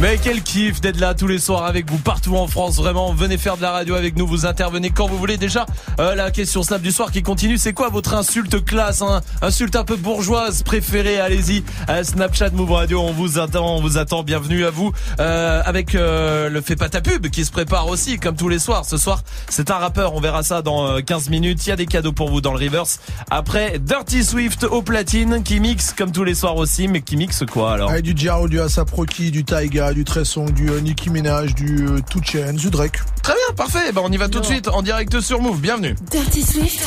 Mais 0.00 0.18
quel 0.20 0.42
kiff 0.42 0.80
d'être 0.80 0.98
là 0.98 1.14
tous 1.14 1.28
les 1.28 1.38
soirs 1.38 1.64
avec 1.64 1.88
vous 1.88 1.98
partout 1.98 2.36
en 2.36 2.48
France. 2.48 2.76
Vraiment, 2.76 3.12
venez 3.12 3.38
faire 3.38 3.56
de 3.56 3.62
la 3.62 3.70
radio 3.70 3.94
avec 3.94 4.16
nous. 4.16 4.26
Vous 4.26 4.46
intervenez 4.46 4.90
quand 4.90 5.06
vous 5.06 5.16
voulez. 5.16 5.36
Déjà, 5.36 5.64
euh, 6.00 6.16
la 6.16 6.32
question 6.32 6.64
Snap 6.64 6.82
du 6.82 6.90
soir 6.90 7.12
qui 7.12 7.22
continue. 7.22 7.56
C'est 7.56 7.72
quoi 7.72 7.88
votre 7.88 8.14
insulte 8.14 8.64
classe 8.64 9.00
hein? 9.00 9.20
Insulte 9.42 9.76
un 9.76 9.84
peu 9.84 9.94
bourgeoise 9.94 10.64
préférée? 10.64 11.20
Allez-y. 11.20 11.62
Euh, 11.88 12.02
Snapchat 12.02 12.50
Move 12.50 12.72
Radio, 12.72 13.00
on 13.00 13.12
vous 13.12 13.38
attend. 13.38 13.76
On 13.76 13.80
vous 13.80 13.96
attend. 13.96 14.24
Bienvenue 14.24 14.64
à 14.64 14.70
vous. 14.70 14.92
Euh, 15.20 15.62
avec 15.64 15.94
euh, 15.94 16.48
le 16.48 16.60
Fais 16.62 16.74
pas 16.76 16.88
ta 16.88 17.00
pub 17.00 17.28
qui 17.28 17.44
se 17.44 17.52
prépare 17.52 17.86
aussi 17.86 18.18
comme 18.18 18.34
tous 18.34 18.48
les 18.48 18.58
soirs. 18.58 18.84
Ce 18.84 18.96
soir, 18.96 19.22
c'est 19.48 19.70
un 19.70 19.76
rappeur. 19.76 20.14
On 20.14 20.20
verra 20.20 20.42
ça 20.42 20.62
dans 20.62 20.86
euh, 20.86 21.00
15 21.00 21.30
minutes. 21.30 21.64
Il 21.66 21.68
y 21.68 21.72
a 21.72 21.76
des 21.76 21.86
cadeaux 21.86 22.12
pour 22.12 22.28
vous 22.28 22.40
dans 22.40 22.52
le 22.52 22.58
reverse. 22.58 22.98
Après, 23.30 23.78
Dirty 23.78 24.24
Swift 24.24 24.64
au 24.64 24.82
platine 24.82 25.44
qui 25.44 25.60
mixe 25.60 25.92
comme 25.92 26.10
tous 26.10 26.24
les 26.24 26.34
soirs 26.34 26.55
aussi. 26.58 26.88
Mais 26.88 27.00
qui 27.00 27.16
mixe 27.16 27.44
quoi 27.50 27.72
alors 27.72 27.90
Avec 27.90 28.04
du 28.04 28.14
Jaro, 28.16 28.48
du 28.48 28.60
Asap 28.60 28.90
Rocky, 28.90 29.30
du 29.30 29.44
Taiga, 29.44 29.92
du 29.92 30.04
Tresson, 30.04 30.46
du 30.46 30.70
euh, 30.70 30.80
Nicki 30.80 31.10
Minaj, 31.10 31.54
du 31.54 31.86
euh, 31.86 32.00
Two 32.10 32.20
du 32.54 32.70
Drake. 32.70 32.98
Très 33.22 33.34
bien, 33.34 33.54
parfait. 33.56 33.92
Bah, 33.92 34.00
on 34.04 34.12
y 34.12 34.16
va 34.16 34.28
tout 34.28 34.40
de 34.40 34.46
suite 34.46 34.68
en 34.68 34.82
direct 34.82 35.20
sur 35.20 35.40
Move. 35.40 35.60
Bienvenue. 35.60 35.94
Dirty 36.10 36.42
Swift. 36.42 36.82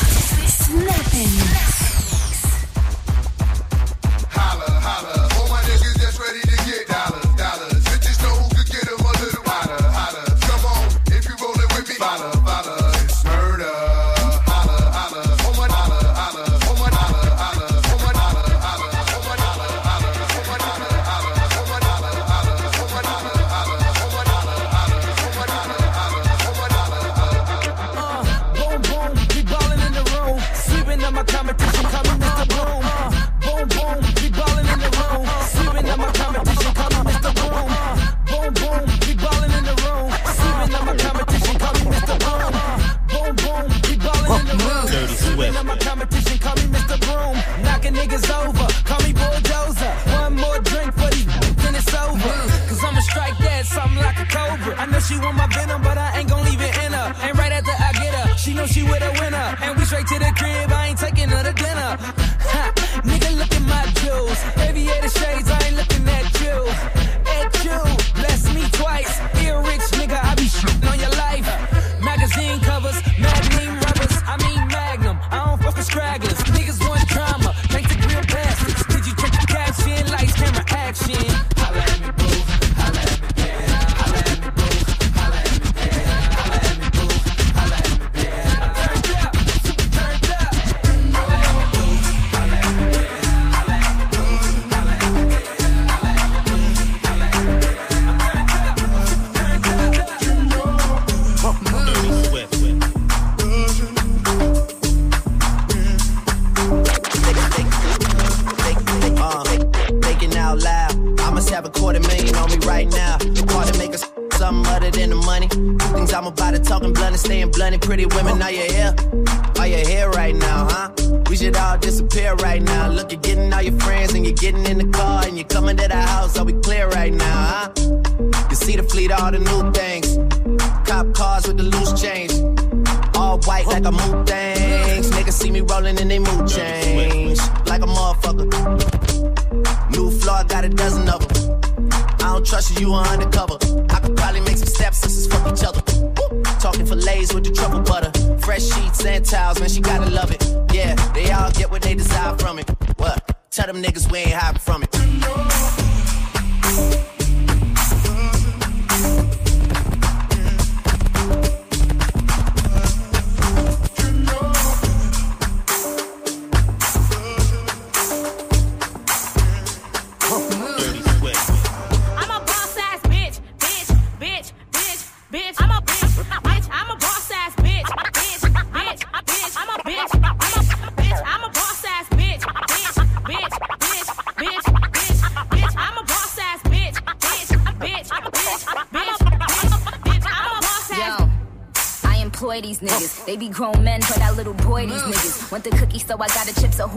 To 60.10 60.18
the 60.18 60.39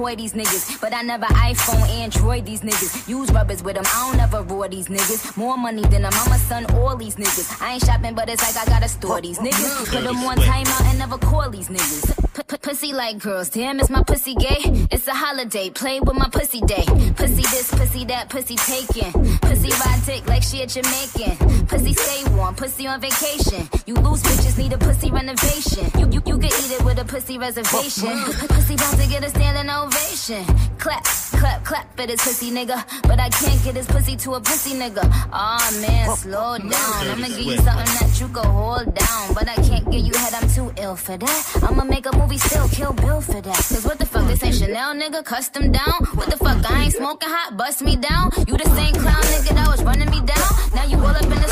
the 0.03 0.17
these 0.17 0.33
niggas. 0.35 0.81
But 0.81 0.93
I 0.95 1.03
never 1.03 1.27
iPhone, 1.27 1.89
Android 1.89 2.47
these 2.47 2.61
niggas. 2.63 3.09
Use 3.09 3.31
rubbers 3.31 3.63
with 3.63 3.77
them, 3.77 3.85
I 3.87 4.11
don't 4.11 4.21
ever 4.21 4.43
roar 4.43 4.69
these 4.69 4.89
niggas. 4.89 5.37
More 5.37 5.57
money 5.57 5.83
than 5.83 6.05
a 6.05 6.11
mama, 6.11 6.39
son, 6.39 6.67
all 6.75 6.97
these 6.97 7.17
niggas. 7.17 7.61
I 7.63 7.75
ain't 7.75 7.85
shopping, 7.85 8.15
but 8.15 8.29
it's 8.29 8.43
like 8.43 8.67
I 8.67 8.71
gotta 8.71 8.89
store 8.89 9.21
these 9.21 9.39
niggas. 9.39 9.91
Put 9.91 10.05
them 10.05 10.17
on 10.19 10.37
timeout 10.39 10.85
and 10.91 10.99
never 10.99 11.19
call 11.19 11.51
these 11.51 11.69
niggas. 11.69 12.35
P- 12.35 12.43
p- 12.49 12.57
pussy 12.57 12.93
like 12.93 13.19
girls, 13.19 13.49
damn, 13.51 13.81
is 13.81 13.91
my 13.91 14.03
pussy 14.03 14.35
gay? 14.35 14.61
It's 14.91 15.07
a 15.07 15.13
holiday, 15.15 15.71
play 15.71 16.01
with 16.01 16.17
my 16.17 16.29
pussy 16.31 16.61
day. 16.63 16.85
Pussy 17.17 17.43
this, 17.43 17.71
pussy 17.71 18.05
that, 18.07 18.29
pussy 18.29 18.57
taken. 18.57 19.13
Pussy 19.41 19.71
ride 19.71 20.01
dick 20.07 20.27
like 20.27 20.43
she 20.43 20.63
a 20.63 20.67
Jamaican. 20.67 21.67
Pussy 21.67 21.93
stay 21.95 22.25
warm, 22.35 22.55
pussy 22.55 22.87
on 22.87 23.01
vacation. 23.01 23.69
You 23.87 23.95
lose 23.95 24.23
bitches, 24.53 24.63
need 24.63 24.73
a 24.73 24.79
pussy 24.79 25.11
renovation. 25.11 25.91
You, 25.99 26.07
you, 26.07 26.23
you 26.27 26.39
could 26.39 26.45
eat 26.45 26.73
it 26.73 26.85
with 26.85 26.99
a 26.99 27.05
pussy 27.05 27.39
reservation. 27.39 28.17
Pussy 28.49 28.77
bound 28.77 28.99
to 28.99 29.09
get 29.09 29.25
a 29.25 29.29
standing 29.31 29.71
ovation. 29.71 30.45
Clap, 30.79 31.05
clap, 31.05 31.65
clap 31.65 31.97
for 31.97 32.07
this 32.07 32.23
pussy 32.25 32.51
nigga. 32.51 32.83
But 33.03 33.21
I 33.21 33.29
can't 33.29 33.63
get 33.65 33.75
this 33.75 33.87
pussy 33.87 34.17
to 34.17 34.35
a 34.35 34.41
pussy 34.41 34.75
nigga. 34.75 35.03
Aw 35.33 35.79
man, 35.81 36.17
slow 36.17 36.59
down. 36.59 37.09
I'ma 37.09 37.29
give 37.29 37.39
you 37.39 37.57
something 37.57 37.93
that 38.01 38.19
you 38.21 38.29
can 38.29 38.45
hold 38.45 38.95
down. 38.95 39.35
But 39.35 39.49
I 39.49 39.57
can't 39.57 39.91
give 39.91 40.05
you 40.05 40.15
head, 40.15 40.35
I'm 40.35 40.49
too 40.49 40.73
ill 40.81 40.97
for 40.97 41.17
that. 41.17 41.61
I'ma 41.63 41.85
make 41.85 42.07
a 42.07 42.17
movie 42.17 42.39
still, 42.39 42.69
kill 42.69 42.93
Bill 42.93 43.21
for 43.21 43.41
that. 43.41 43.57
Cause 43.57 43.85
what 43.85 43.99
the 43.99 44.07
fuck, 44.07 44.27
this 44.29 44.43
ain't 44.43 44.55
Chanel 44.55 44.95
nigga, 44.95 45.25
custom 45.25 45.73
down. 45.73 46.05
What 46.15 46.31
the 46.31 46.37
fuck, 46.37 46.71
I 46.71 46.85
ain't 46.85 46.95
smoking 46.95 47.29
hot, 47.29 47.57
bust 47.57 47.83
me 47.83 47.97
down. 47.97 48.31
You 48.47 48.57
the 48.57 48.69
same 48.77 48.95
clown 48.95 49.23
nigga 49.23 49.55
that 49.55 49.69
was 49.69 49.83
running 49.83 50.11
me 50.11 50.21
down. 50.21 50.51
Now 50.75 50.85
you 50.85 50.97
all 50.99 51.07
up 51.07 51.23
in 51.23 51.31
the 51.31 51.52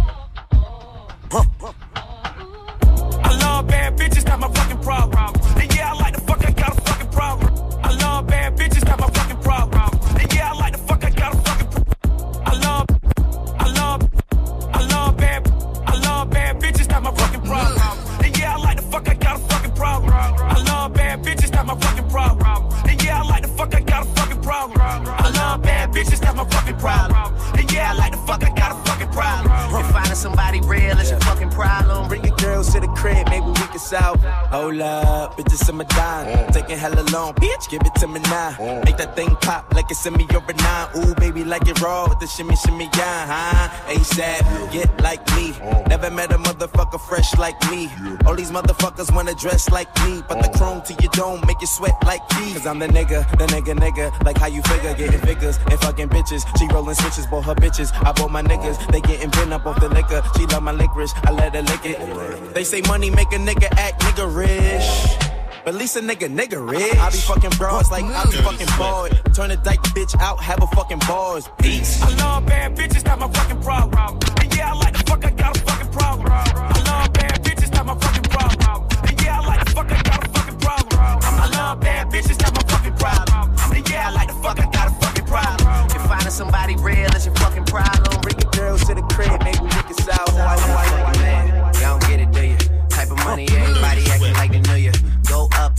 Bitch, 37.61 37.69
give 37.69 37.81
it 37.85 37.95
to 37.95 38.07
me 38.07 38.19
now. 38.21 38.81
Make 38.85 38.97
that 38.97 39.15
thing 39.15 39.35
pop 39.37 39.73
like 39.73 39.89
it's 39.89 40.05
in 40.05 40.13
me 40.13 40.27
a 40.29 40.53
nine. 40.53 40.87
Ooh, 40.97 41.15
baby, 41.15 41.43
like 41.43 41.67
it 41.67 41.79
raw 41.81 42.07
with 42.07 42.19
the 42.19 42.27
shimmy, 42.27 42.55
shimmy, 42.55 42.89
yeah, 42.97 43.25
huh? 43.27 43.93
ASAP, 43.93 44.71
get 44.71 44.89
like 45.01 45.25
me. 45.35 45.53
Never 45.87 46.09
met 46.11 46.31
a 46.31 46.37
motherfucker 46.37 46.99
fresh 46.99 47.37
like 47.37 47.59
me. 47.69 47.89
All 48.25 48.35
these 48.35 48.51
motherfuckers 48.51 49.13
wanna 49.13 49.33
dress 49.35 49.69
like 49.69 49.89
me, 50.03 50.23
but 50.27 50.41
the 50.41 50.49
chrome 50.57 50.81
to 50.83 50.93
your 51.01 51.11
dome 51.11 51.41
make 51.47 51.61
you 51.61 51.67
sweat 51.67 51.95
like 52.05 52.21
me. 52.39 52.53
Cause 52.53 52.65
I'm 52.65 52.79
the 52.79 52.87
nigga, 52.87 53.29
the 53.37 53.45
nigga, 53.47 53.75
nigga. 53.77 54.25
Like 54.25 54.37
how 54.37 54.47
you 54.47 54.61
figure, 54.63 54.93
getting 54.95 55.19
figures 55.21 55.57
and 55.69 55.79
fucking 55.79 56.09
bitches. 56.09 56.45
She 56.57 56.67
rolling 56.73 56.95
switches, 56.95 57.27
bought 57.27 57.45
her 57.45 57.55
bitches. 57.55 57.91
I 58.05 58.11
bought 58.11 58.31
my 58.31 58.43
niggas, 58.43 58.91
they 58.91 59.01
getting 59.01 59.29
bent 59.29 59.53
up 59.53 59.65
off 59.65 59.79
the 59.79 59.89
liquor. 59.89 60.23
She 60.37 60.45
love 60.47 60.63
my 60.63 60.71
licorice, 60.71 61.13
I 61.23 61.31
let 61.31 61.55
her 61.55 61.61
lick 61.61 61.85
it. 61.85 62.53
They 62.53 62.63
say 62.63 62.81
money 62.81 63.09
make 63.09 63.31
a 63.33 63.37
nigga 63.37 63.67
act 63.77 64.01
nigga 64.01 64.35
rich. 64.35 65.30
But 65.63 65.75
at 65.75 65.79
least 65.79 65.95
a 65.95 65.99
nigga 65.99 66.27
nigga 66.27 66.57
rich. 66.57 66.97
I 66.97 67.09
be 67.11 67.17
fucking 67.17 67.51
broads 67.57 67.91
like 67.91 68.03
I 68.05 68.25
be 68.25 68.37
fucking 68.37 68.67
bored. 68.77 69.35
Turn 69.35 69.51
a 69.51 69.57
dyke 69.57 69.81
bitch 69.93 70.19
out, 70.19 70.41
have 70.41 70.61
a 70.63 70.67
fucking 70.67 70.99
bars. 71.07 71.47
Beats. 71.61 72.01
I 72.01 72.09
love 72.15 72.47
bad 72.47 72.75
bitches, 72.75 73.05
not 73.05 73.19
my 73.19 73.29
fucking 73.31 73.61
problem. 73.61 74.17
And 74.41 74.55
yeah, 74.55 74.71
I 74.71 74.73
like 74.73 74.97
the 74.97 75.03
fuck, 75.05 75.23
I 75.23 75.29
got 75.29 75.55
a 75.55 75.59
fucking 75.61 75.91
problem. 75.91 76.27
I 76.31 76.81
love 76.85 77.13
bad 77.13 77.43
bitches, 77.43 77.71
not 77.73 77.85
my 77.85 77.95
fucking 77.95 78.23
problem. 78.23 78.87
And 79.07 79.21
yeah, 79.21 79.39
I 79.39 79.45
like 79.45 79.63
the 79.65 79.71
fuck, 79.71 79.91
I 79.91 80.01
got 80.01 80.25
a 80.25 80.29
fucking 80.29 80.57
problem. 80.59 80.99
I 80.99 81.49
love 81.53 81.79
bad 81.79 82.09
bitches, 82.09 82.41
not 82.41 82.55
my 82.55 82.63
fucking 82.65 82.95
problem. 82.95 83.75
And 83.75 83.89
yeah, 83.89 84.07
I 84.07 84.11
like 84.11 84.27
the 84.29 84.33
fuck, 84.41 84.59
I 84.59 84.65
got 84.71 84.87
a 84.87 84.93
fucking 84.97 85.25
problem. 85.25 85.85
If 85.93 86.01
finding 86.09 86.31
somebody 86.31 86.75
real 86.77 87.13
is 87.15 87.27
your 87.27 87.35
fucking 87.35 87.65
problem, 87.65 88.21
bring 88.21 88.39
your 88.39 88.51
girls 88.51 88.83
to 88.85 88.95
the 88.95 89.03
crib, 89.13 89.37
maybe 89.43 89.61
we 89.61 89.69
can 89.69 89.93
solve. 89.93 90.25
Oh, 90.25 90.41
I 90.41 90.55
know, 90.57 90.73
I 90.73 90.85
know, 90.89 91.21
man. 91.21 91.73
Y'all 91.75 91.99
don't 91.99 92.09
get 92.09 92.19
it, 92.19 92.31
do 92.31 92.41
you? 92.47 92.57
Type 92.89 93.11
of 93.11 93.17
money, 93.17 93.45
everybody 93.51 94.01
acting 94.09 94.33
like 94.33 94.51
they 94.51 94.59
knew 94.59 94.89
you. 94.89 94.91
Go 94.91 95.10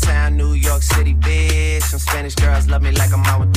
uptown, 0.02 0.36
New 0.36 0.52
York 0.54 0.82
City, 0.82 1.14
bitch. 1.14 1.82
Some 1.82 2.00
Spanish 2.00 2.34
girls 2.34 2.68
love 2.68 2.82
me 2.82 2.90
like 2.92 3.12
I'm 3.12 3.24
out. 3.24 3.52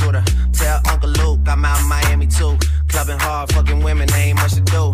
Tell 0.54 0.80
Uncle 0.90 1.10
Luke 1.10 1.40
I'm 1.48 1.66
out 1.66 1.84
Miami 1.88 2.28
too. 2.28 2.58
Clubbing 2.88 3.20
hard, 3.20 3.52
fucking 3.54 3.84
women, 3.84 4.12
ain't 4.14 4.38
much 4.38 4.54
to 4.54 4.62
do. 4.62 4.94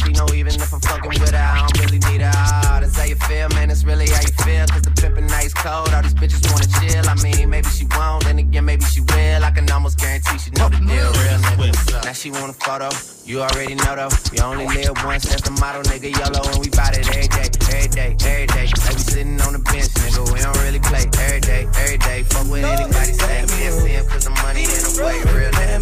She 0.03 0.11
know 0.13 0.25
even 0.33 0.53
if 0.53 0.73
I'm 0.73 0.79
fucking 0.81 1.09
with 1.09 1.29
her, 1.29 1.37
I 1.37 1.59
don't 1.61 1.77
really 1.85 1.99
need 2.09 2.21
her. 2.21 2.31
Ah, 2.33 2.79
that's 2.81 2.97
how 2.97 3.05
you 3.05 3.15
feel, 3.15 3.49
man. 3.49 3.67
That's 3.69 3.83
really 3.83 4.09
how 4.09 4.21
you 4.21 4.33
feel. 4.41 4.65
Cause 4.65 4.81
the 4.81 4.89
pimpin' 4.97 5.29
nice 5.29 5.53
cold. 5.53 5.93
All 5.93 6.01
these 6.01 6.15
bitches 6.15 6.41
wanna 6.49 6.65
chill. 6.81 7.05
I 7.05 7.15
mean, 7.21 7.49
maybe 7.49 7.69
she 7.69 7.85
won't, 7.95 8.23
then 8.25 8.39
again, 8.39 8.65
maybe 8.65 8.83
she 8.85 9.01
will. 9.01 9.43
I 9.43 9.51
can 9.51 9.69
almost 9.69 9.99
guarantee 9.99 10.37
she 10.39 10.49
know 10.51 10.69
the 10.69 10.77
deal, 10.77 11.11
real 11.21 11.37
nigga. 11.45 12.03
Now 12.03 12.13
she 12.13 12.31
want 12.31 12.49
a 12.49 12.53
photo. 12.53 12.89
You 13.25 13.41
already 13.41 13.75
know 13.75 13.95
though. 13.95 14.09
We 14.31 14.39
only 14.41 14.65
live 14.65 14.97
once, 15.05 15.29
that's 15.29 15.43
the 15.43 15.51
motto, 15.61 15.83
nigga. 15.83 16.09
Yellow 16.17 16.41
and 16.49 16.57
we 16.57 16.69
bout 16.73 16.97
it 16.97 17.05
every 17.05 17.29
day, 17.29 17.47
every 17.69 17.89
day, 17.93 18.09
every 18.25 18.47
day. 18.47 18.65
Like 18.81 18.97
we 18.97 19.05
sitting 19.05 19.39
on 19.41 19.53
the 19.53 19.59
bench, 19.59 19.93
nigga. 20.01 20.33
We 20.33 20.39
don't 20.41 20.57
really 20.65 20.81
play 20.81 21.05
every 21.21 21.41
day, 21.41 21.69
every 21.77 21.97
day. 21.97 22.23
Fuck 22.23 22.49
with 22.49 22.65
anybody 22.65 23.13
say 23.13 23.45
me 23.53 23.69
and 23.69 23.75
see 23.85 23.93
him 24.01 24.05
cause 24.09 24.25
the 24.25 24.33
money 24.41 24.65
in 24.65 24.81
the 24.81 24.91
way, 24.97 25.21
real 25.29 25.51
nigga. 25.53 25.77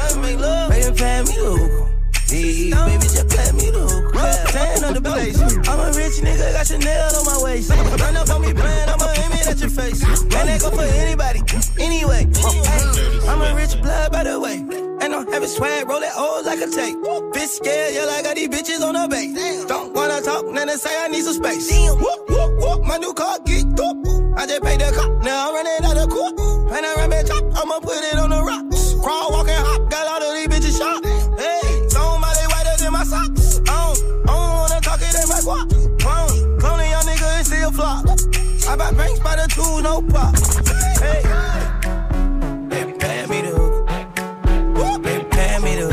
I 0.00 0.16
make 0.16 0.40
love, 0.40 0.70
baby, 0.70 0.96
pay 0.96 1.20
me 1.22 1.36
the 1.36 1.56
hook. 1.60 1.91
Baby, 2.32 2.72
just 3.12 3.28
play 3.28 3.52
me 3.52 3.68
the 3.68 3.84
hook. 3.84 4.16
Tan 4.56 4.84
on 4.84 4.94
the 4.94 5.02
place. 5.02 5.36
I'm 5.68 5.80
a 5.80 5.92
rich 5.92 6.16
nigga, 6.24 6.52
got 6.56 6.66
Chanel 6.66 7.12
on 7.16 7.24
my 7.28 7.36
waist. 7.44 7.68
Run 7.68 8.16
up 8.16 8.30
on 8.30 8.40
me 8.40 8.54
playing, 8.54 8.88
I'ma 8.88 9.04
aim 9.20 9.32
it 9.36 9.46
at 9.48 9.60
your 9.60 9.68
face. 9.68 10.00
Man, 10.32 10.46
that 10.48 10.60
go 10.62 10.70
for 10.70 10.80
anybody. 10.80 11.44
Anyway, 11.76 12.24
hey, 12.32 13.28
I'm 13.28 13.42
a 13.42 13.54
rich 13.54 13.76
blood, 13.82 14.12
by 14.12 14.24
the 14.24 14.40
way. 14.40 14.64
And 15.04 15.12
I'm 15.12 15.26
having 15.28 15.48
swag, 15.48 15.86
roll 15.86 16.00
it 16.00 16.12
old 16.16 16.46
like 16.46 16.60
a 16.60 16.68
tape. 16.72 16.96
Bitch 17.36 17.60
scared, 17.60 17.92
yeah, 17.92 18.06
like 18.06 18.24
I 18.24 18.32
got 18.32 18.36
these 18.36 18.48
bitches 18.48 18.80
on 18.80 18.94
the 18.96 19.06
base. 19.12 19.66
Don't 19.66 19.92
wanna 19.92 20.22
talk, 20.22 20.46
then 20.54 20.68
they 20.68 20.76
say 20.76 21.04
I 21.04 21.08
need 21.08 21.24
some 21.24 21.34
space. 21.34 21.68
Whoop, 21.68 22.30
whoop, 22.30 22.52
whoop, 22.64 22.80
my 22.84 22.96
new 22.96 23.12
car 23.12 23.40
get 23.44 23.68
up. 23.76 23.96
I 24.40 24.46
just 24.46 24.62
paid 24.62 24.80
the 24.80 24.88
cop, 24.96 25.22
now 25.22 25.48
I'm 25.48 25.54
running 25.54 25.84
out 25.84 25.98
of 26.00 26.08
court. 26.08 26.32
I 26.72 26.94
run 26.96 27.10
top, 27.26 27.44
I'ma 27.60 27.80
put 27.80 28.00
it 28.00 28.18
on 28.18 28.30
the 28.30 28.40
rocks. 28.42 28.94
Crawl, 29.04 29.32
walk, 29.32 29.48
and 29.48 29.66
hop, 29.66 29.90
got 29.90 30.08
all 30.08 30.22
of 30.22 30.34
these 30.34 30.48
bitches 30.48 30.78
shot. 30.78 31.11
Two, 39.52 39.82
no 39.82 40.00
pop. 40.02 40.34
Hey, 40.98 41.22
baby, 42.68 42.92
me 43.28 43.38
the. 43.42 43.54
Baby, 45.04 45.58
me 45.64 45.72
the. 45.76 45.88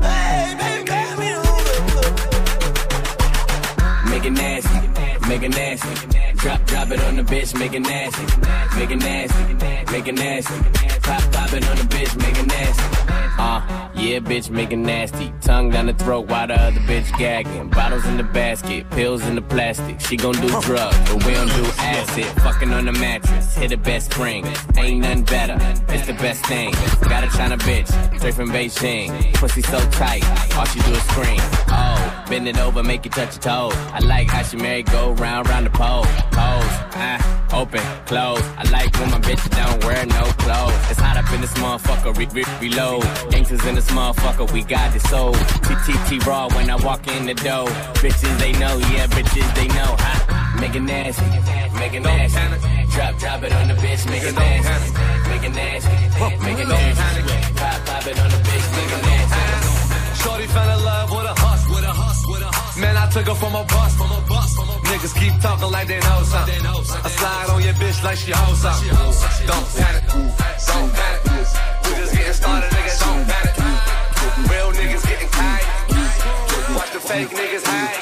Hey, 0.00 0.54
baby, 0.60 1.04
me 1.20 1.28
the. 1.34 1.44
Make 4.10 4.24
it 4.24 4.32
nasty, 4.32 4.80
make 5.28 5.42
it 5.42 5.50
nasty. 5.50 5.92
Drop, 6.36 6.60
drop 6.66 6.90
it 6.90 7.00
on 7.04 7.16
the 7.16 7.22
bitch, 7.22 7.54
make 7.58 7.74
it 7.74 7.80
nasty, 7.80 8.24
make 8.78 8.90
it 8.90 8.98
nasty, 8.98 9.54
make 9.92 10.08
it 10.08 10.14
nasty. 10.14 10.54
Pop, 11.02 11.22
pop 11.32 11.52
it 11.52 11.68
on 11.68 11.76
the 11.76 11.84
bitch, 11.84 12.16
make 12.16 12.38
it 12.38 12.46
nasty. 12.46 13.05
Uh, 13.38 13.90
yeah, 13.94 14.18
bitch, 14.18 14.50
make 14.50 14.72
it 14.72 14.76
nasty. 14.76 15.32
Tongue 15.40 15.70
down 15.70 15.86
the 15.86 15.94
throat 15.94 16.28
while 16.28 16.46
the 16.46 16.54
other 16.54 16.80
bitch 16.80 17.16
gagging. 17.18 17.70
Bottles 17.70 18.04
in 18.06 18.16
the 18.16 18.22
basket, 18.22 18.88
pills 18.90 19.24
in 19.26 19.34
the 19.34 19.42
plastic. 19.42 20.00
She 20.00 20.16
gon' 20.16 20.34
do 20.34 20.48
drugs, 20.60 20.96
but 21.10 21.24
we 21.24 21.34
don't 21.34 21.48
do 21.48 21.64
acid. 21.78 22.24
Fucking 22.42 22.72
on 22.72 22.86
the 22.86 22.92
mattress, 22.92 23.54
hit 23.56 23.70
the 23.70 23.76
best 23.76 24.12
spring. 24.12 24.46
Ain't 24.76 25.00
nothing 25.00 25.24
better, 25.24 25.58
it's 25.88 26.06
the 26.06 26.14
best 26.14 26.44
thing. 26.46 26.72
Got 27.02 27.24
a 27.24 27.28
China 27.36 27.58
bitch, 27.58 27.88
straight 28.18 28.34
from 28.34 28.50
Beijing. 28.50 29.34
Pussy 29.34 29.62
so 29.62 29.78
tight, 29.90 30.24
all 30.56 30.64
she 30.66 30.80
do 30.80 30.92
is 30.92 31.02
scream. 31.04 31.40
Oh, 31.68 32.24
bend 32.28 32.48
it 32.48 32.58
over, 32.58 32.82
make 32.82 33.04
you 33.04 33.10
touch 33.10 33.34
your 33.34 33.42
toe. 33.42 33.70
I 33.92 34.00
like 34.00 34.28
how 34.28 34.42
she 34.42 34.56
marry 34.56 34.82
go 34.82 35.12
round, 35.12 35.48
round 35.48 35.66
the 35.66 35.70
pole. 35.70 36.04
Pose, 36.32 36.76
ah, 36.94 37.45
open, 37.52 37.80
close. 38.06 38.42
I 38.56 38.64
like 38.70 38.94
when 38.98 39.10
my 39.10 39.20
bitch 39.20 39.42
don't 39.50 39.84
wear 39.84 40.04
no 40.06 40.24
clothes. 40.42 40.90
It's 40.90 41.00
hot 41.00 41.16
up 41.16 41.30
in 41.32 41.40
this 41.40 41.54
motherfucker, 41.54 42.16
re- 42.16 42.28
re- 42.32 42.44
reload. 42.60 43.02
Gangsters 43.30 43.64
in 43.66 43.74
this 43.74 43.90
motherfucker, 43.90 44.50
we 44.52 44.62
got 44.62 44.92
this 44.92 45.02
soul. 45.10 45.32
TTT 45.66 46.24
raw 46.26 46.48
when 46.54 46.70
I 46.70 46.76
walk 46.76 47.06
in 47.08 47.26
the 47.26 47.34
door. 47.34 47.68
Bitches 48.02 48.38
they 48.38 48.52
know, 48.52 48.78
yeah, 48.94 49.06
bitches 49.06 49.48
they 49.54 49.68
know. 49.68 49.92
Ha, 49.98 50.58
make 50.60 50.74
it 50.74 50.80
nasty, 50.80 51.26
make 51.78 51.94
it 51.94 52.00
nasty. 52.00 52.38
Drop, 52.94 53.18
drop 53.18 53.42
it 53.42 53.52
on 53.52 53.68
the 53.68 53.74
bitch, 53.74 54.08
make 54.08 54.22
it 54.22 54.34
nasty, 54.34 54.92
make 55.28 55.44
it 55.44 55.54
nasty, 55.54 55.90
make 56.44 56.58
it 56.58 56.68
nasty. 56.68 57.22
Pop, 57.56 57.86
pop 57.86 58.06
it 58.06 58.18
on 58.18 58.30
the 58.30 58.40
bitch, 58.48 58.66
make 58.76 58.92
it 58.96 59.02
nasty. 59.04 60.22
Shorty 60.22 60.46
fell 60.46 60.78
in 60.78 60.84
love 60.84 61.10
with 61.10 61.24
a 61.24 61.34
hustle. 61.40 61.55
Man, 62.78 62.94
I 62.96 63.08
took 63.08 63.26
her 63.26 63.34
from 63.34 63.54
a 63.54 63.64
bus. 63.64 63.96
From 63.96 64.12
a 64.12 64.20
bus, 64.28 64.54
from 64.54 64.68
a 64.68 64.78
bus. 64.78 64.90
Niggas 64.90 65.14
keep 65.18 65.32
talking 65.40 65.70
like 65.70 65.88
they 65.88 66.00
know 66.00 66.22
something. 66.24 66.60
I 66.66 67.08
slide 67.08 67.48
on 67.50 67.62
your 67.62 67.72
bitch 67.74 68.04
like 68.04 68.18
she 68.18 68.32
hoes 68.32 68.60
something. 68.60 68.92
Don't 69.46 69.66
panic, 69.76 70.04
don't 70.12 70.92
panic. 70.92 71.20
We 71.84 71.90
just 71.96 72.12
getting 72.12 72.32
started, 72.34 72.70
nigga, 72.76 72.92
don't 73.00 73.24
panic. 73.24 74.50
Real 74.50 74.70
niggas 74.76 75.04
getting 75.08 75.30
tired. 75.30 75.66
Watch 76.76 76.92
the 76.92 77.00
fake 77.00 77.30
niggas 77.30 77.64
hide. 77.64 77.96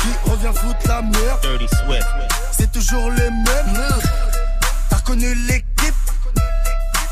Qui 0.00 0.30
revient 0.30 0.54
foutre 0.56 0.88
la 0.88 1.02
merde? 1.02 1.42
Dirty 1.42 1.68
Swift. 1.68 2.08
C'est 2.52 2.72
toujours 2.72 3.10
les 3.10 3.30
mêmes 3.30 4.00
T'as 4.88 4.96
reconnu 4.96 5.34
l'équipe 5.46 5.94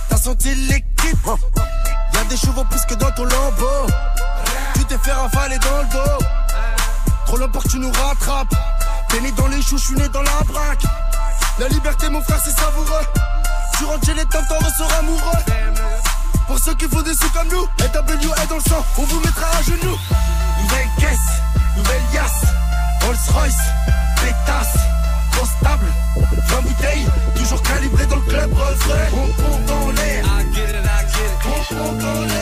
T'as 0.09 0.17
senti 0.17 0.55
l'équipe 0.55 1.27
Y'a 2.15 2.25
des 2.25 2.37
chevaux 2.37 2.65
plus 2.65 2.85
que 2.87 2.95
dans 2.95 3.11
ton 3.11 3.25
lambeau 3.25 3.87
Tu 4.75 4.85
t'es 4.85 4.99
fait 4.99 5.13
ravaler 5.13 5.59
dans 5.59 5.79
le 5.79 5.89
dos 5.93 6.27
Trop 7.31 7.61
que 7.61 7.69
tu 7.69 7.79
nous 7.79 7.93
rattrapes. 7.93 8.53
T'es 9.09 9.21
né 9.21 9.31
dans 9.31 9.47
les 9.47 9.63
choux, 9.63 9.79
je 9.79 9.85
suis 9.85 9.95
né 9.95 10.09
dans 10.09 10.23
la 10.23 10.43
braque. 10.49 10.83
La 11.61 11.69
liberté 11.69 12.09
mon 12.09 12.21
frère 12.23 12.41
c'est 12.43 12.51
savoureux. 12.51 13.07
Tu 13.79 13.85
rentres 13.85 14.05
chez 14.05 14.15
les 14.15 14.25
temps, 14.25 14.43
t'en 14.49 14.57
ressors 14.57 14.93
amoureux. 14.99 15.39
Pour 16.49 16.59
ceux 16.59 16.75
qui 16.75 16.89
font 16.89 17.03
des 17.03 17.15
sous 17.15 17.31
comme 17.31 17.47
nous 17.47 17.63
NWA 17.63 18.47
dans 18.47 18.57
le 18.57 18.63
sang, 18.63 18.85
on 18.99 19.05
vous 19.05 19.21
mettra 19.21 19.47
à 19.47 19.63
genoux. 19.63 19.97
Nouvelle 20.61 20.89
caisse, 20.99 21.31
nouvelle 21.77 22.03
yasse. 22.13 22.43
Rolls 23.03 23.17
Royce, 23.33 23.63
pétasse. 24.17 24.79
Constable, 25.39 25.87
20 26.49 26.61
bouteilles. 26.63 27.07
Toujours 27.37 27.63
calibré 27.63 28.07
dans 28.07 28.17
le 28.17 28.23
club 28.23 28.53
refrain. 28.53 29.07
On 29.13 29.43
compte 29.43 29.65
dans 29.67 29.91
l'air. 29.93 30.25
On 31.71 31.87
compte 31.87 32.29
l'air 32.29 32.41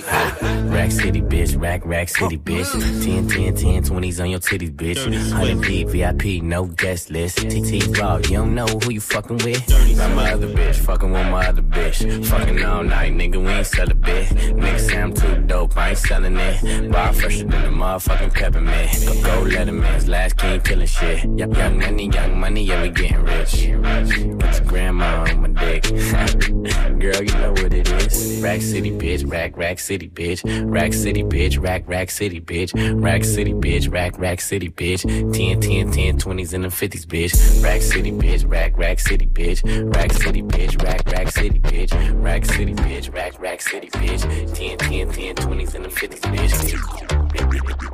money, 0.00 0.08
I 0.08 0.30
flip 0.30 0.32
it. 0.34 0.35
Rack 0.70 0.90
City, 0.90 1.22
bitch. 1.22 1.60
Rack, 1.60 1.84
rack 1.84 2.08
city, 2.08 2.38
bitch. 2.38 2.70
10, 3.02 3.28
10, 3.28 3.54
10, 3.54 3.84
20s 3.84 4.20
on 4.20 4.30
your 4.30 4.40
titties, 4.40 4.70
bitch. 4.74 4.98
100 5.32 5.62
P, 5.62 5.84
VIP, 5.84 6.42
no 6.42 6.66
guest 6.66 7.10
list. 7.10 7.38
TT 7.38 7.98
Raw, 7.98 8.16
you 8.16 8.36
don't 8.38 8.54
know 8.54 8.66
who 8.66 8.92
you 8.92 9.00
fucking 9.00 9.38
with. 9.38 9.66
Got 9.96 10.14
my 10.14 10.32
other 10.32 10.48
bitch, 10.48 10.76
fucking 10.76 11.10
with 11.10 11.26
my 11.28 11.48
other 11.48 11.62
bitch. 11.62 12.26
Fucking 12.26 12.64
all 12.64 12.82
night, 12.82 13.12
nigga, 13.14 13.42
we 13.42 13.48
ain't 13.48 13.66
sell 13.66 13.90
a 13.90 13.94
bit. 13.94 14.28
Nigga 14.28 14.78
say 14.80 15.02
I'm 15.02 15.14
too 15.14 15.36
dope, 15.42 15.76
I 15.76 15.90
ain't 15.90 15.98
selling 15.98 16.36
it. 16.36 16.92
Bar 16.92 17.12
fresher 17.12 17.46
than 17.46 17.62
the 17.62 17.68
motherfucking 17.68 18.34
peppermint. 18.34 18.90
Go, 19.06 19.44
go 19.44 19.56
Letterman's 19.56 20.08
last 20.08 20.36
king 20.36 20.60
killing 20.60 20.86
shit. 20.86 21.24
Young, 21.24 21.54
young 21.54 21.78
money, 21.78 22.08
young 22.08 22.38
money, 22.38 22.62
yeah, 22.64 22.82
we 22.82 22.90
getting 22.90 23.22
rich. 23.22 23.70
Got 23.82 24.58
your 24.58 24.66
grandma 24.66 25.24
on 25.24 25.42
my 25.42 25.48
dick. 25.48 25.84
Girl, 27.00 27.22
you 27.22 27.34
know 27.34 27.52
what 27.52 27.72
it 27.72 27.88
is. 27.90 28.40
Rack 28.42 28.60
City, 28.60 28.90
bitch. 28.90 29.30
Rack, 29.30 29.56
rack 29.56 29.78
city, 29.78 30.08
bitch. 30.08 30.35
Rack 30.44 30.92
City, 30.92 31.22
bitch. 31.22 31.60
Rack, 31.62 31.84
rack 31.86 32.10
city, 32.10 32.40
bitch. 32.40 32.72
Rack 33.02 33.24
City, 33.24 33.52
bitch. 33.52 33.90
Rack, 33.92 34.18
rack 34.18 34.40
city, 34.40 34.68
bitch. 34.70 35.02
10, 35.32 35.60
10, 35.60 35.90
10, 35.92 36.18
20s 36.18 36.52
and 36.54 36.64
the 36.64 36.68
50s, 36.68 37.06
bitch. 37.06 37.62
Rack 37.62 37.82
City, 37.82 38.12
bitch. 38.12 38.48
Rack, 38.50 38.76
rack 38.76 38.98
city, 39.00 39.26
bitch. 39.26 39.62
Rack 39.94 40.12
City, 40.12 40.42
bitch. 40.42 40.82
Rack, 40.82 41.06
rack 41.10 41.30
city, 41.30 41.58
bitch. 41.60 41.92
Rack 42.22 42.44
City, 42.44 42.74
bitch. 42.74 43.12
Rack, 43.14 43.40
rack 43.40 43.60
city, 43.60 43.88
bitch. 43.90 44.54
10, 44.54 44.78
10, 44.78 45.10
10, 45.12 45.34
20s 45.36 45.74
and 45.74 45.84
the 45.84 45.88
50s, 45.88 46.20
bitch. 46.20 47.86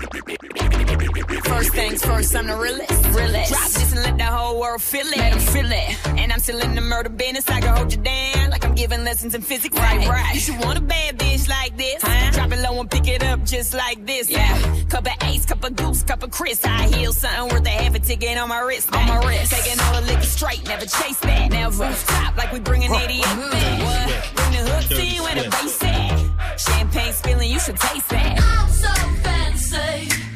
First 1.45 1.73
things 1.73 2.05
first, 2.05 2.35
I'm 2.37 2.47
the 2.47 2.57
realest. 2.57 3.05
realest. 3.17 3.53
Drop 3.53 3.63
this 3.71 3.93
and 3.93 4.03
let 4.03 4.19
the 4.19 4.25
whole 4.25 4.59
world 4.61 4.83
feel 4.83 5.07
it. 5.07 5.17
Let 5.17 5.33
'em 5.33 5.39
feel 5.41 5.71
it. 5.71 6.07
And 6.19 6.33
I'm 6.33 6.39
still 6.41 6.59
in 6.61 6.75
the 6.75 6.81
murder 6.81 7.09
business. 7.11 7.49
I 7.49 7.61
can 7.61 7.77
hold 7.77 7.93
you 7.93 8.01
down 8.01 8.51
like 8.51 8.65
I'm 8.65 8.75
giving 8.75 9.05
lessons 9.05 9.35
in 9.35 9.43
physics. 9.43 9.77
Right, 9.77 10.07
right. 10.09 10.35
You 10.35 10.41
should 10.41 10.59
want 10.59 10.79
a 10.79 10.83
bad 10.83 11.19
bitch 11.19 11.49
like 11.49 11.77
this. 11.77 12.03
Drop 12.33 12.53
it 12.53 12.59
low 12.61 12.81
and 12.81 12.91
pick 12.91 13.09
it 13.09 13.23
up 13.23 13.45
just 13.45 13.75
like 13.75 14.05
this. 14.07 14.31
Yeah. 14.31 14.85
Cup 14.89 15.07
of 15.07 15.13
ace, 15.29 15.45
cup 15.47 15.65
of 15.65 15.77
goose, 15.77 16.03
cup 16.03 16.23
of 16.23 16.31
Chris. 16.31 16.65
I 16.65 16.89
heal 16.89 17.13
something 17.13 17.55
worth 17.55 17.67
a 17.67 17.71
half 17.71 17.95
a 17.95 17.99
ticket 17.99 18.39
on 18.39 18.49
my 18.49 18.61
wrist. 18.61 18.93
On 18.95 19.07
my 19.07 19.19
wrist. 19.27 19.53
Taking 19.53 19.81
all 19.81 20.01
the 20.01 20.07
liquor 20.07 20.23
straight, 20.23 20.65
never 20.67 20.87
chase 20.87 21.21
that. 21.21 21.51
Never. 21.51 21.93
Top 22.07 22.37
like 22.37 22.53
we 22.53 22.61
bringing 22.61 22.93
88 22.93 23.23
back. 23.23 23.83
What? 23.85 24.37
Bring 24.37 24.53
the 24.53 24.71
hooks 24.71 24.91
in 24.91 25.23
when 25.23 25.37
the 25.39 25.51
bass 25.51 25.83
at. 25.85 26.59
Champagne 26.59 27.13
spilling, 27.13 27.51
you 27.51 27.59
should 27.59 27.77
taste 27.77 28.09
that. 28.11 28.41
I'm 28.41 28.69
so 28.71 28.93
fancy. 29.23 30.32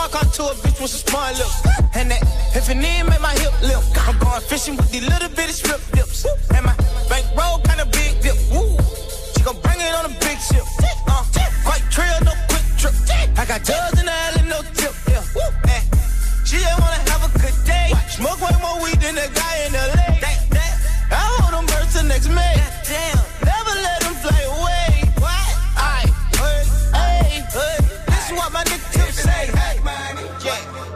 Went 0.00 0.12
from 0.12 0.30
to 0.32 0.42
a 0.48 0.54
bitch 0.64 0.80
with 0.80 0.90
some 0.90 1.04
smart 1.12 1.36
lips. 1.36 1.60
And 1.92 2.10
that 2.10 2.24
if 2.56 2.70
an 2.70 2.80
end 2.80 3.10
make 3.10 3.20
my 3.20 3.36
hip 3.36 3.52
limp. 3.60 3.84
I'm 4.08 4.16
going 4.16 4.40
fishing 4.40 4.76
with 4.76 4.90
these 4.90 5.06
little 5.06 5.28
bitty 5.28 5.52
strip 5.52 5.80
dips. 5.92 6.24
And 6.56 6.64
my 6.64 6.72
bank 7.12 7.28
roll 7.36 7.60
kinda 7.68 7.84
big 7.84 8.16
dip. 8.24 8.36
Woo. 8.48 8.64
She 9.36 9.44
gon' 9.44 9.60
bring 9.60 9.76
it 9.76 9.92
on 9.92 10.06
a 10.08 10.14
big 10.24 10.40
ship. 10.40 10.64
Uh, 11.04 11.20
white 11.68 11.84
trail, 11.92 12.16
no 12.24 12.32
quick 12.48 12.64
trip. 12.80 12.96
I 13.36 13.44
got 13.44 13.60
drugs 13.60 14.00
in 14.00 14.06
the 14.08 14.16
alley, 14.24 14.42
no 14.48 14.64
tip. 14.72 14.94
Yeah. 15.04 15.20
Woo. 15.36 15.52
And 15.68 15.84
she 16.48 16.56
just 16.64 16.80
wanna 16.80 17.00
have 17.12 17.22
a 17.28 17.30
good 17.36 17.56
day. 17.68 17.92
Smoke 18.08 18.40
way 18.40 18.56
more 18.64 18.80
weed 18.80 18.96
than 19.04 19.16
that 19.20 19.34
guy 19.36 19.68
in 19.68 19.76
LA. 19.76 20.16
I 21.12 21.20
hold 21.36 21.52
them 21.52 21.66
birds 21.68 21.92
till 21.92 22.08
next 22.08 22.28
May. 22.32 22.69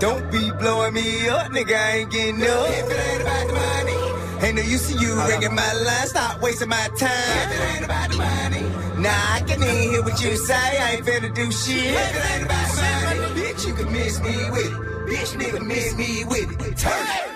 Don't 0.05 0.31
be 0.31 0.51
blowing 0.60 0.93
me 0.93 1.28
up, 1.31 1.51
nigga. 1.51 1.74
I 1.74 1.97
ain't 1.97 2.10
getting 2.10 2.43
up. 2.43 2.68
If 2.68 2.90
it 2.90 3.01
ain't 3.09 3.22
about 3.22 3.47
the 3.47 3.55
money. 3.55 4.47
Ain't 4.47 4.56
no 4.56 4.62
use 4.62 4.93
to 4.93 4.98
you 4.98 5.14
ringing 5.28 5.55
my 5.55 5.72
line. 5.72 6.06
Stop 6.06 6.43
wasting 6.43 6.68
my 6.68 6.89
time. 6.98 7.09
If 7.09 7.52
it 7.56 7.74
ain't 7.74 7.85
about 7.86 8.10
the 8.10 8.18
money. 8.18 8.64
Nah, 9.01 9.36
I 9.36 9.40
can 9.47 9.62
even 9.62 9.90
hear 9.93 10.02
what 10.02 10.22
you 10.22 10.36
say. 10.36 10.55
I 10.55 10.97
ain't 10.97 11.06
finna 11.06 11.35
do 11.35 11.51
shit. 11.51 11.86
If 11.86 12.16
it 12.18 12.32
ain't 12.32 12.44
about 12.44 12.68
the 12.68 12.82
money. 12.82 13.40
Bitch, 13.40 13.66
you 13.66 13.72
can 13.72 13.90
miss 13.90 14.20
me 14.20 14.36
with 14.51 14.66
it. 14.66 14.78
Bitch, 15.09 15.31
nigga, 15.40 15.60
miss 15.66 15.97
me 15.97 16.24
with 16.24 16.52
it. 16.52 16.76
Turn 16.76 17.06
it. 17.16 17.35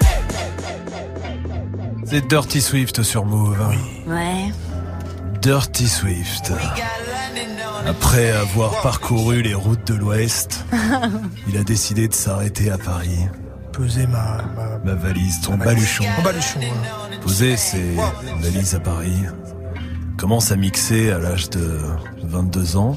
C'est 2.05 2.29
Dirty 2.29 2.61
Swift 2.61 3.03
sur 3.03 3.25
Move. 3.25 3.59
Ouais. 4.07 4.53
Dirty 5.41 5.89
Swift. 5.89 6.53
Après 7.87 8.31
avoir 8.31 8.83
parcouru 8.83 9.43
les 9.43 9.55
routes 9.55 9.87
de 9.87 9.95
l'Ouest, 9.95 10.65
il 11.49 11.57
a 11.57 11.65
décidé 11.65 12.09
de 12.09 12.15
s'arrêter 12.15 12.71
à 12.71 12.79
Paris. 12.79 13.27
Peser 13.73 14.07
ma, 14.07 14.43
ma, 14.57 14.79
Ma 14.85 14.95
valise, 14.95 15.41
ton 15.41 15.57
baluchon. 15.57 16.05
Mon 16.17 16.23
baluchon, 16.23 16.61
voilà. 16.61 17.19
Poser 17.23 17.57
ses 17.57 17.97
valises 18.41 18.75
à 18.75 18.81
Paris. 18.81 19.23
Commence 20.17 20.51
à 20.51 20.57
mixer 20.57 21.13
à 21.13 21.19
l'âge 21.19 21.49
de 21.51 21.81
22 22.25 22.77
ans. 22.77 22.97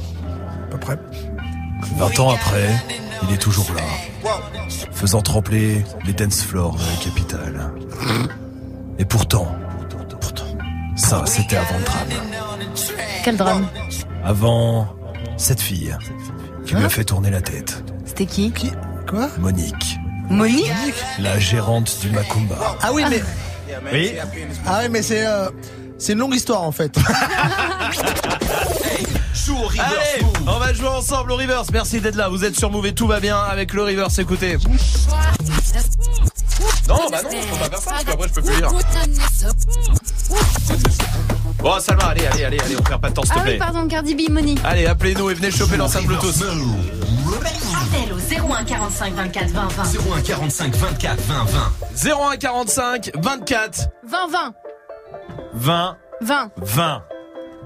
À 0.65 0.71
peu 0.71 0.77
près. 0.79 0.97
20 1.97 2.19
ans 2.19 2.31
après, 2.31 2.69
il 3.23 3.33
est 3.33 3.37
toujours 3.37 3.71
là. 3.75 4.29
Faisant 4.91 5.21
trembler 5.21 5.83
les 6.05 6.13
dance 6.13 6.41
floors 6.43 6.75
de 6.75 6.81
la 6.81 7.03
capitale. 7.03 7.71
Et 8.97 9.05
pourtant, 9.05 9.55
ça, 10.95 11.23
c'était 11.25 11.57
avant 11.57 11.77
le 11.77 11.83
drame. 11.83 12.07
Quel 13.23 13.37
drame. 13.37 13.67
Avant 14.23 14.87
cette 15.37 15.61
fille 15.61 15.95
qui 16.65 16.75
lui 16.75 16.83
a 16.85 16.89
fait 16.89 17.03
tourner 17.03 17.29
la 17.31 17.41
tête. 17.41 17.83
C'était 18.05 18.25
qui 18.25 18.51
Quoi 19.09 19.29
Monique, 19.39 19.97
Monique 20.29 20.71
la 21.19 21.39
gérante 21.39 21.97
du 22.01 22.11
Macumba. 22.11 22.55
Ah 22.81 22.91
oui, 22.93 23.03
mais. 23.09 23.21
Oui 23.91 24.13
Ah 24.65 24.79
oui, 24.83 24.89
mais 24.89 25.01
c'est. 25.01 25.25
euh, 25.25 25.49
c'est 25.97 26.13
une 26.13 26.19
longue 26.19 26.35
histoire 26.35 26.61
en 26.61 26.71
fait. 26.71 26.97
Allez, 29.79 30.25
on 30.47 30.59
va 30.59 30.73
jouer 30.73 30.87
ensemble 30.87 31.31
au 31.31 31.35
reverse. 31.35 31.67
Merci 31.73 31.99
d'être 31.99 32.15
là. 32.15 32.29
Vous 32.29 32.43
êtes 32.45 32.55
sur 32.57 32.69
Move 32.71 32.85
et 32.87 32.93
tout 32.93 33.07
va 33.07 33.19
bien 33.19 33.37
avec 33.37 33.73
le 33.73 33.83
reverse. 33.83 34.17
Écoutez. 34.19 34.57
Non, 36.87 36.99
bah 37.11 37.21
non, 37.23 37.29
faut 37.31 37.57
pas 37.57 37.69
faire 37.69 37.79
ça 37.79 37.91
parce 37.91 38.03
qu'après 38.03 38.27
je 38.27 38.33
peux 38.33 38.41
plus 38.41 38.55
lire. 38.55 38.69
Bon, 41.61 41.79
Salma, 41.79 42.05
allez, 42.05 42.25
allez, 42.27 42.43
allez, 42.45 42.59
allez, 42.59 42.75
on 42.77 42.81
perd 42.81 43.01
pas 43.01 43.09
de 43.09 43.13
temps, 43.13 43.21
s'il 43.23 43.33
te 43.33 43.37
Ah 43.39 43.41
oui, 43.43 43.49
plaît. 43.51 43.57
pardon, 43.59 43.87
Cardi 43.87 44.15
B, 44.15 44.29
Monique. 44.31 44.59
Allez, 44.63 44.87
appelez-nous 44.87 45.29
et 45.29 45.33
venez 45.35 45.51
choper 45.51 45.77
l'enceinte 45.77 46.05
Bluetooth. 46.05 46.41
Appel 46.41 48.13
au 48.13 48.51
01 48.53 48.63
45 48.63 49.13
24 49.13 49.49
20 49.49 49.67
20. 49.67 49.83
01 50.17 50.21
45 50.21 50.75
24 50.75 51.19
20 51.21 51.43
20. 51.45 52.31
01 52.33 52.37
45 52.37 53.11
24 53.15 53.89
20, 54.07 54.27
20. 54.27 54.53
20 55.53 55.97
20. 56.21 56.51
20. 56.57 57.03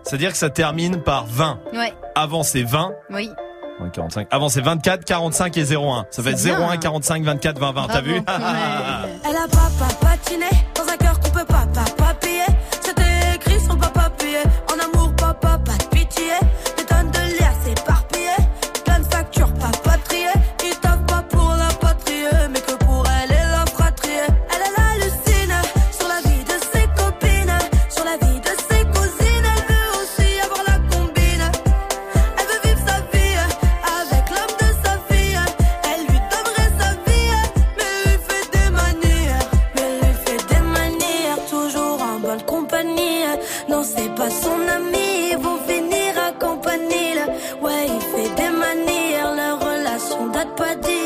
C'est-à-dire 0.04 0.32
que 0.32 0.38
ça 0.38 0.50
termine 0.50 1.02
par 1.02 1.26
20. 1.28 1.60
Ouais. 1.74 1.94
Avant 2.16 2.44
c'est 2.44 2.64
20. 2.64 2.92
Oui. 3.12 3.30
Ouais, 3.80 3.90
45. 3.94 4.28
Avant 4.32 4.50
c'est 4.50 4.62
24, 4.62 5.04
45 5.06 5.58
et 5.58 5.76
01. 5.76 6.06
Ça 6.12 6.22
fait 6.24 6.38
C'est 6.38 6.50
bien. 6.56 6.70
01, 6.70 6.78
45, 6.78 7.24
24, 7.24 7.60
20, 7.60 7.72
20. 7.74 7.88
T'as 7.88 8.02
vu? 8.02 8.16
Elle 8.28 9.36
a 9.36 9.48
papa 9.50 9.94
patiné 10.02 10.46
dans 10.76 10.92
un 10.92 10.98
cœur 10.98 11.20
qu'on 11.20 11.30
peut 11.30 11.46
pas, 11.46 11.66
payé. 14.36 14.44
En 14.72 14.80
amour, 14.80 15.14
papa, 15.16 15.60
pas 15.64 15.85
but 50.58 50.82
did 50.82 51.05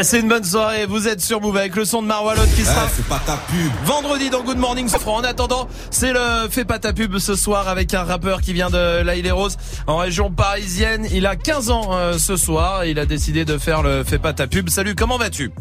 Passez 0.00 0.20
une 0.20 0.28
bonne 0.28 0.44
soirée, 0.44 0.86
vous 0.86 1.08
êtes 1.08 1.20
sur 1.20 1.42
Move 1.42 1.58
avec 1.58 1.76
le 1.76 1.84
son 1.84 2.00
de 2.00 2.06
Marwalot 2.06 2.46
qui 2.56 2.64
sera 2.64 2.88
c'est 2.88 3.04
pas 3.04 3.18
ta 3.18 3.36
pub. 3.36 3.70
vendredi 3.84 4.30
dans 4.30 4.42
Good 4.42 4.56
Morning 4.56 4.88
Sofran. 4.88 5.16
En 5.16 5.24
attendant, 5.24 5.68
c'est 5.90 6.14
le 6.14 6.48
Fais 6.48 6.64
pas 6.64 6.78
ta 6.78 6.94
pub 6.94 7.18
ce 7.18 7.34
soir 7.34 7.68
avec 7.68 7.92
un 7.92 8.02
rappeur 8.04 8.40
qui 8.40 8.54
vient 8.54 8.70
de 8.70 9.02
La 9.02 9.16
Île 9.16 9.30
Rose 9.30 9.58
en 9.86 9.98
région 9.98 10.30
parisienne. 10.30 11.06
Il 11.12 11.26
a 11.26 11.36
15 11.36 11.68
ans 11.68 11.90
euh, 11.92 12.16
ce 12.16 12.36
soir, 12.38 12.86
il 12.86 12.98
a 12.98 13.04
décidé 13.04 13.44
de 13.44 13.58
faire 13.58 13.82
le 13.82 14.02
Fais 14.02 14.18
pas 14.18 14.32
ta 14.32 14.46
pub. 14.46 14.70
Salut, 14.70 14.94
comment 14.94 15.18
vas-tu? 15.18 15.52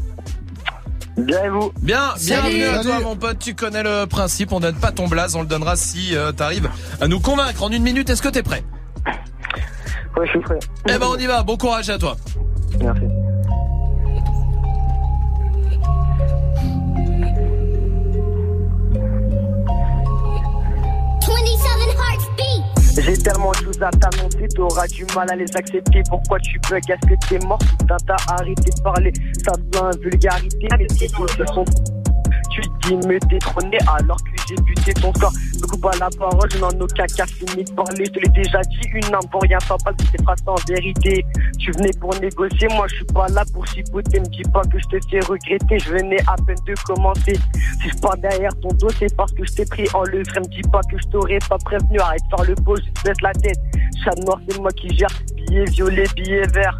Bien 1.17 1.43
et 1.43 1.49
vous? 1.49 1.73
Bien, 1.81 2.13
Salut. 2.15 2.55
bienvenue 2.55 2.63
à 2.63 2.81
toi 2.81 2.91
Salut. 2.93 3.03
mon 3.03 3.17
pote, 3.17 3.39
tu 3.39 3.55
connais 3.55 3.83
le 3.83 4.05
principe, 4.05 4.53
on 4.53 4.61
donne 4.61 4.77
pas 4.77 4.93
ton 4.93 5.09
blaze, 5.09 5.35
on 5.35 5.41
le 5.41 5.47
donnera 5.47 5.75
si 5.75 6.15
euh, 6.15 6.31
t'arrives 6.31 6.69
à 7.01 7.09
nous 7.09 7.19
convaincre 7.19 7.61
en 7.61 7.71
une 7.73 7.83
minute. 7.83 8.09
Est-ce 8.09 8.21
que 8.21 8.29
t'es 8.29 8.43
prêt? 8.43 8.63
Ouais, 10.15 10.25
je 10.25 10.31
suis 10.31 10.39
prêt. 10.39 10.59
Eh 10.87 10.97
ben 10.97 11.07
on 11.09 11.17
y 11.17 11.25
va, 11.25 11.43
bon 11.43 11.57
courage 11.57 11.89
à 11.89 11.97
toi. 11.97 12.15
T'auras 24.69 24.87
du 24.87 25.05
mal 25.15 25.27
à 25.31 25.35
les 25.35 25.55
accepter. 25.55 26.03
Pourquoi 26.09 26.39
tu 26.39 26.59
bug 26.69 26.83
Est-ce 26.89 27.07
que 27.07 27.27
t'es 27.27 27.45
mort 27.45 27.59
Putain, 27.79 27.97
t'as 28.05 28.33
arrêté 28.33 28.71
de 28.75 28.81
parler. 28.81 29.13
Ça 29.43 29.53
se 29.53 29.61
plaint 29.71 29.97
vulgarité, 29.99 30.67
mais. 30.77 30.87
Tu 32.51 32.61
dis 32.83 32.95
me 33.07 33.19
détrôner 33.27 33.77
alors 33.95 34.17
que 34.17 34.31
j'ai 34.47 34.55
buté 34.63 34.93
ton 34.93 35.11
corps. 35.13 35.31
Me 35.61 35.67
coupe 35.67 35.81
pas 35.81 35.91
la 35.99 36.09
parole, 36.17 36.49
je 36.51 36.57
n'en 36.57 36.71
ai 36.71 36.81
aucun 36.81 37.05
cas 37.05 37.25
fini 37.25 37.63
de 37.63 37.71
parler. 37.73 38.05
Je 38.05 38.11
te 38.11 38.19
l'ai 38.19 38.29
déjà 38.29 38.61
dit, 38.61 38.89
une 38.93 39.13
âme 39.13 39.27
pour 39.31 39.41
rien, 39.43 39.59
sans 39.67 39.77
pas 39.77 39.93
que 39.93 40.03
tes 40.03 40.23
phrases 40.23 40.39
en 40.47 40.55
vérité. 40.67 41.25
Tu 41.59 41.71
venais 41.71 41.91
pour 41.99 42.19
négocier, 42.19 42.67
moi 42.71 42.87
je 42.87 42.95
suis 42.95 43.05
pas 43.05 43.27
là 43.29 43.43
pour 43.53 43.65
chipoter. 43.67 44.19
Me 44.19 44.25
dis 44.25 44.41
pas 44.51 44.61
que 44.61 44.79
je 44.79 44.97
te 44.97 45.07
fais 45.09 45.19
regretter, 45.19 45.79
je 45.79 45.91
venais 45.91 46.21
à 46.27 46.35
peine 46.45 46.57
de 46.65 46.73
commencer. 46.85 47.39
Si 47.81 47.89
je 47.89 47.97
pars 48.01 48.17
derrière 48.17 48.51
ton 48.61 48.69
dos, 48.69 48.89
c'est 48.97 49.15
parce 49.15 49.31
que 49.33 49.45
je 49.45 49.53
t'ai 49.53 49.65
pris 49.65 49.87
en 49.93 50.03
le 50.03 50.23
frère. 50.25 50.41
Me 50.41 50.49
dis 50.49 50.67
pas 50.71 50.81
que 50.89 50.97
je 50.97 51.07
t'aurais 51.09 51.39
pas 51.47 51.57
prévenu, 51.63 51.99
arrête 51.99 52.21
de 52.23 52.35
faire 52.35 52.45
le 52.45 52.55
beau, 52.55 52.75
je 52.75 52.81
te 52.81 53.07
baisse 53.07 53.21
la 53.21 53.33
tête. 53.33 53.59
Chat 54.09 54.21
noir, 54.23 54.39
c'est 54.49 54.59
moi 54.59 54.71
qui 54.71 54.89
gère. 54.97 55.09
Billet 55.35 55.65
violet, 55.65 56.05
billet 56.15 56.47
vert. 56.53 56.79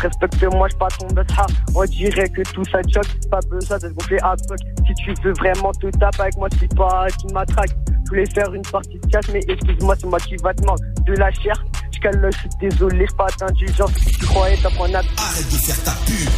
Respecte-moi, 0.00 0.68
je 0.70 0.76
pas 0.76 0.88
ton 0.98 1.06
buzz, 1.08 1.26
ha. 1.36 1.46
On 1.74 1.84
dirait 1.84 2.28
que 2.28 2.42
tout 2.52 2.64
ça 2.64 2.78
choque. 2.92 3.06
Pas 3.30 3.40
besoin 3.50 3.76
de 3.78 3.88
se 3.88 3.92
gonfler 3.92 4.18
à 4.22 4.34
bloc. 4.34 4.58
Si 4.86 4.94
tu 4.94 5.14
veux 5.22 5.32
vraiment 5.34 5.72
te 5.72 5.86
taper 5.98 6.22
avec 6.22 6.36
moi, 6.36 6.48
c'est 6.58 6.74
pas 6.74 7.06
qui 7.18 7.26
m'attraque. 7.32 7.70
Je 8.04 8.08
voulais 8.10 8.26
faire 8.26 8.52
une 8.54 8.62
partie 8.62 8.98
de 8.98 9.10
chasse, 9.10 9.28
mais 9.32 9.40
excuse-moi, 9.48 9.94
c'est 9.98 10.06
moi 10.06 10.18
qui 10.20 10.36
va 10.36 10.54
te 10.54 10.64
manquer 10.64 10.84
de 11.06 11.12
la 11.14 11.30
chair. 11.32 11.64
Je 11.92 12.00
cale 12.00 12.16
le, 12.16 12.30
je 12.30 12.38
suis 12.38 12.48
désolé, 12.60 13.06
je 13.08 13.14
pas 13.16 13.26
d'indulgence. 13.38 13.92
Tu 13.94 14.26
croyais 14.26 14.56
t'apprendre 14.56 14.96
à. 14.96 14.98
Arrête 14.98 15.50
de 15.50 15.56
faire 15.56 15.84
ta 15.84 15.92
pub. 16.06 16.30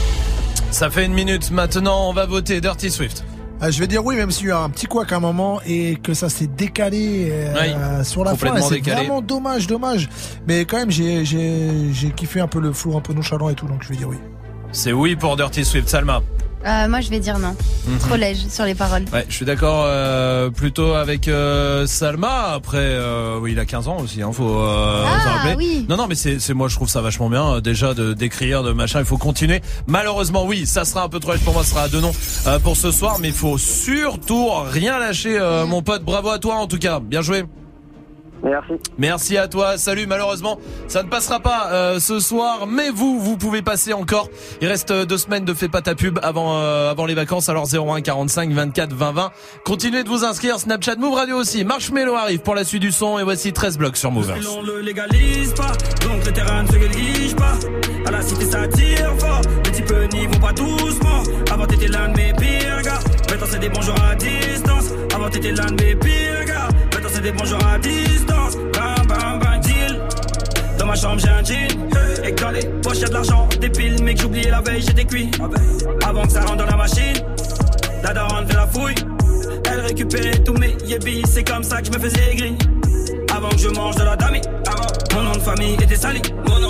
Ça 0.70 0.90
fait 0.90 1.06
une 1.06 1.14
minute 1.14 1.50
maintenant, 1.50 2.08
on 2.08 2.12
va 2.12 2.26
voter 2.26 2.60
Dirty 2.60 2.90
Swift. 2.90 3.24
Ah, 3.60 3.70
je 3.70 3.80
vais 3.80 3.86
dire 3.86 4.04
oui, 4.04 4.16
même 4.16 4.30
s'il 4.30 4.48
y 4.48 4.50
a 4.50 4.58
un 4.58 4.68
petit 4.68 4.86
couac 4.86 5.12
à 5.12 5.16
un 5.16 5.20
moment 5.20 5.60
et 5.66 5.96
que 5.96 6.12
ça 6.12 6.28
s'est 6.28 6.46
décalé 6.46 7.28
euh, 7.30 7.54
Oui, 7.54 8.04
sur 8.04 8.22
la 8.22 8.36
fin. 8.36 8.60
C'est 8.60 8.80
vraiment 8.80 9.22
dommage, 9.22 9.66
dommage. 9.66 10.08
Mais 10.46 10.64
quand 10.66 10.76
même, 10.76 10.90
j'ai, 10.90 11.22
kiffé 12.14 12.40
un 12.40 12.48
peu 12.48 12.60
le 12.60 12.72
flow, 12.72 12.96
un 12.96 13.00
peu 13.00 13.14
nonchalant 13.14 13.48
et 13.48 13.54
tout, 13.54 13.66
donc 13.66 13.82
je 13.82 13.88
vais 13.88 13.96
dire 13.96 14.08
oui. 14.08 14.18
C'est 14.72 14.92
oui 14.92 15.16
pour 15.16 15.36
Dirty 15.36 15.64
Swift, 15.64 15.88
Salma. 15.88 16.22
Euh, 16.66 16.88
moi, 16.88 17.00
je 17.00 17.10
vais 17.10 17.20
dire 17.20 17.38
non. 17.38 17.54
Mhm. 17.86 17.98
Trop 17.98 18.16
léger 18.16 18.48
sur 18.50 18.64
les 18.64 18.74
paroles. 18.74 19.04
Ouais, 19.12 19.24
je 19.28 19.34
suis 19.34 19.44
d'accord 19.46 19.84
euh, 19.86 20.50
plutôt 20.50 20.94
avec 20.94 21.28
euh, 21.28 21.86
Salma. 21.86 22.52
Après, 22.54 22.78
euh, 22.80 23.38
oui, 23.40 23.52
il 23.52 23.58
a 23.60 23.64
15 23.64 23.86
ans 23.88 23.98
aussi, 24.02 24.20
hein, 24.22 24.30
faut 24.32 24.58
euh, 24.62 25.04
Ah, 25.06 25.30
rappeler. 25.42 25.54
oui. 25.56 25.86
Non, 25.88 25.96
non, 25.96 26.06
mais 26.08 26.14
c'est, 26.16 26.40
c'est 26.40 26.54
moi, 26.54 26.66
je 26.68 26.74
trouve 26.74 26.88
ça 26.88 27.00
vachement 27.00 27.30
bien 27.30 27.46
euh, 27.54 27.60
déjà 27.60 27.94
de 27.94 28.12
d'écrire, 28.14 28.62
de 28.64 28.72
machin. 28.72 28.98
Il 28.98 29.04
faut 29.06 29.18
continuer. 29.18 29.62
Malheureusement, 29.86 30.44
oui, 30.44 30.66
ça 30.66 30.84
sera 30.84 31.04
un 31.04 31.08
peu 31.08 31.20
trop 31.20 31.32
pour 31.44 31.52
moi. 31.54 31.62
Ce 31.62 31.70
sera 31.70 31.82
à 31.82 31.88
deux 31.88 32.00
noms 32.00 32.12
euh, 32.46 32.58
pour 32.58 32.76
ce 32.76 32.90
soir, 32.90 33.18
mais 33.20 33.28
il 33.28 33.34
faut 33.34 33.58
surtout 33.58 34.48
rien 34.72 34.98
lâcher, 34.98 35.38
euh, 35.38 35.66
mon 35.66 35.82
pote. 35.82 36.02
Bravo 36.02 36.30
à 36.30 36.38
toi 36.38 36.56
en 36.56 36.66
tout 36.66 36.78
cas. 36.78 36.98
Bien 37.00 37.22
joué. 37.22 37.44
Merci. 38.42 38.72
Merci 38.98 39.36
à 39.36 39.48
toi. 39.48 39.78
Salut. 39.78 40.06
Malheureusement, 40.06 40.58
ça 40.88 41.02
ne 41.02 41.08
passera 41.08 41.40
pas 41.40 41.70
euh, 41.72 41.98
ce 41.98 42.20
soir, 42.20 42.66
mais 42.66 42.90
vous, 42.90 43.20
vous 43.20 43.36
pouvez 43.36 43.62
passer 43.62 43.92
encore. 43.92 44.28
Il 44.60 44.68
reste 44.68 44.90
euh, 44.90 45.04
deux 45.04 45.18
semaines 45.18 45.44
de 45.44 45.54
fais 45.54 45.68
pas 45.68 45.82
ta 45.82 45.94
pub 45.94 46.18
avant 46.22 46.58
euh, 46.58 46.90
avant 46.90 47.06
les 47.06 47.14
vacances. 47.14 47.48
Alors 47.48 47.66
01 47.72 48.00
45 48.02 48.50
24 48.50 48.92
20 48.92 49.12
20. 49.12 49.32
Continuez 49.64 50.04
de 50.04 50.08
vous 50.08 50.24
inscrire. 50.24 50.58
Snapchat 50.58 50.96
Move 50.96 51.14
Radio 51.14 51.36
aussi. 51.36 51.64
Marshmello 51.64 52.14
arrive 52.14 52.40
pour 52.40 52.54
la 52.54 52.64
suite 52.64 52.82
du 52.82 52.92
son 52.92 53.18
et 53.18 53.24
voici 53.24 53.52
13 53.52 53.78
blocs 53.78 53.96
sur 53.96 54.10
Move. 54.10 54.32
On 54.58 54.62
le 54.62 54.80
légalise 54.80 55.52
pas, 55.54 55.72
donc 56.06 56.24
le 56.24 56.32
terrain 56.32 56.62
ne 56.62 56.68
se 56.68 56.76
néglige 56.76 57.34
pas. 57.36 57.54
À 58.06 58.10
la 58.10 58.22
cité 58.22 58.44
ça 58.44 58.66
tire 58.68 59.12
fort, 59.18 59.40
les 59.64 59.72
types 59.72 59.92
n'y 60.12 60.26
vont 60.26 60.40
pas 60.40 60.52
doucement. 60.52 61.22
Avant 61.50 61.66
t'étais 61.66 61.88
l'un 61.88 62.08
de 62.08 62.16
mes 62.16 62.32
pires 62.34 62.82
gars, 62.82 63.00
maintenant 63.30 63.46
c'est 63.50 63.58
des 63.58 63.68
bonjours 63.68 63.96
à 64.10 64.14
distance. 64.14 64.92
Avant 65.14 65.28
t'étais 65.28 65.52
l'un 65.52 65.66
de 65.66 65.84
mes 65.84 65.94
pires 65.96 66.44
gars, 66.46 66.68
maintenant 66.68 66.76
c'est 66.76 66.85
des 67.26 67.32
bonjours 67.32 67.66
à 67.66 67.76
distance. 67.78 68.56
Bam 68.72 69.06
bam 69.08 69.38
bam 69.40 69.60
deal. 69.60 70.00
Dans 70.78 70.86
ma 70.86 70.94
chambre 70.94 71.18
j'ai 71.18 71.28
un 71.28 71.42
jean, 71.42 71.68
et 72.24 72.32
dans 72.32 72.50
les 72.50 72.64
poches 72.82 73.00
y'a 73.00 73.08
de 73.08 73.14
l'argent, 73.14 73.48
des 73.60 73.68
piles, 73.68 73.96
mais 74.02 74.14
que 74.14 74.20
j'oubliais 74.20 74.50
la 74.50 74.60
veille 74.60 74.82
j'étais 74.82 75.04
cuit. 75.04 75.30
Avant 76.06 76.22
que 76.22 76.30
ça 76.30 76.42
rentre 76.42 76.58
dans 76.58 76.66
la 76.66 76.76
machine, 76.76 77.16
la 78.04 78.10
fait 78.46 78.54
la 78.54 78.66
fouille. 78.68 78.94
Elle 79.68 79.80
récupérait 79.80 80.38
tous 80.44 80.54
mes 80.54 80.76
yébis, 80.84 81.22
c'est 81.28 81.42
comme 81.42 81.64
ça 81.64 81.80
que 81.80 81.86
je 81.86 81.98
me 81.98 81.98
faisais 81.98 82.36
gris. 82.36 82.58
Avant 83.34 83.48
que 83.48 83.58
je 83.58 83.68
mange 83.70 83.96
de 83.96 84.04
la 84.04 84.14
dami, 84.14 84.40
mon 85.16 85.22
nom 85.22 85.32
de 85.32 85.40
famille 85.40 85.74
était 85.74 85.96
sali. 85.96 86.20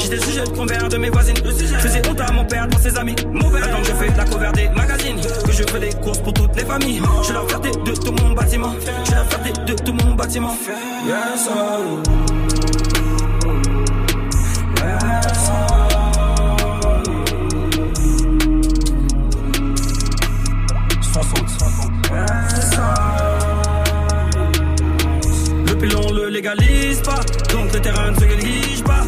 J'étais 0.00 0.24
sujet 0.24 0.44
de 0.44 0.50
convers 0.50 0.88
de 0.88 0.96
mes 0.96 1.10
voisines. 1.10 1.36
Je 1.44 1.78
faisais 1.78 2.02
honte 2.08 2.20
à 2.20 2.30
mon 2.32 2.44
père 2.44 2.68
devant 2.68 2.80
ses 2.80 2.96
amis. 2.96 3.16
Mauvais 3.32 3.60
Attends 3.62 3.80
que 3.80 3.88
je 3.88 3.92
fais 3.92 4.16
la 4.16 4.24
cover 4.24 4.52
des 4.54 4.68
magazines. 4.68 5.16
Que 5.44 5.52
je 5.52 5.64
fais 5.64 5.80
des 5.80 5.92
courses 5.94 6.18
pour 6.18 6.32
toutes 6.32 6.54
les 6.56 6.64
familles. 6.64 7.02
Je 7.20 7.24
suis 7.24 7.34
la 7.34 7.42
fierté 7.42 7.70
de 7.70 7.92
tout 7.92 8.12
mon 8.12 8.32
bâtiment. 8.32 8.72
Je 8.80 9.04
suis 9.04 9.14
la 9.14 9.24
fierté 9.24 9.52
de 9.66 9.74
tout 9.74 9.92
mon 9.92 10.14
bâtiment. 10.14 10.54
Yes, 11.06 11.48
légalise 26.36 27.00
pas, 27.00 27.20
donc 27.50 27.72
le 27.72 27.80
terrain 27.80 28.10
ne 28.10 28.16
se 28.16 28.24
néglige 28.24 28.84
pas. 28.84 29.04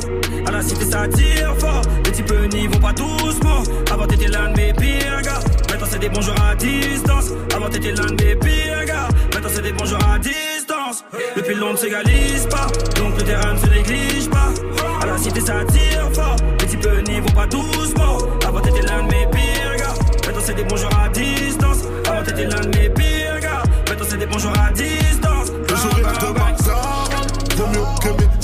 À 0.46 0.50
la 0.50 0.62
cité 0.62 0.84
ça 0.86 1.06
tire 1.08 1.54
fort, 1.58 1.82
les 2.04 2.12
types 2.12 2.32
n'y 2.54 2.66
vont 2.66 2.80
pas 2.80 2.94
doucement. 2.94 3.62
Avant 3.92 4.06
t'étais 4.06 4.28
l'un 4.28 4.50
de 4.50 4.56
mes 4.56 4.72
pires 4.72 5.20
gars, 5.22 5.40
maintenant 5.68 5.86
c'est 5.90 5.98
des 5.98 6.08
bonjours 6.08 6.40
à 6.40 6.54
distance. 6.54 7.26
Avant 7.54 7.68
t'étais 7.68 7.92
l'un 7.92 8.06
de 8.06 8.24
mes 8.24 8.34
pires 8.36 8.84
gars, 8.86 9.08
maintenant 9.34 9.50
c'est 9.52 9.62
des 9.62 9.72
bonjours 9.72 9.98
à 10.10 10.18
distance. 10.18 11.04
Le 11.36 11.42
pilon 11.42 11.72
ne 11.72 11.76
s'égalise 11.76 12.46
pas, 12.46 12.66
donc 12.98 13.18
le 13.18 13.24
terrain 13.24 13.52
ne 13.52 13.58
se 13.58 13.66
néglige 13.66 14.30
pas. 14.30 14.48
À 15.02 15.06
la 15.06 15.18
cité 15.18 15.40
ça 15.40 15.64
tire 15.66 16.08
fort, 16.14 16.36
les 16.60 16.66
types 16.66 16.88
n'y 17.08 17.20
vont 17.20 17.34
pas 17.34 17.46
doucement. 17.46 18.18
Avant 18.46 18.60
t'étais 18.60 18.82
l'un 18.82 19.02
de 19.02 19.08
mes 19.08 19.26
pires 19.30 19.76
gars, 19.76 19.94
maintenant 20.24 20.42
c'est 20.46 20.56
des 20.56 20.64
bonjours 20.64 20.90
à 20.98 21.08
distance. 21.10 21.80
Avant 22.08 22.22
t'étais 22.22 22.46
l'un 22.46 22.60
de 22.60 22.78
mes 22.78 22.88
pires 22.88 23.40
gars, 23.42 23.62
maintenant 23.86 24.06
c'est 24.08 24.16
des 24.16 24.26
bonjours 24.26 24.52
à 24.66 24.72
distance. 24.72 25.27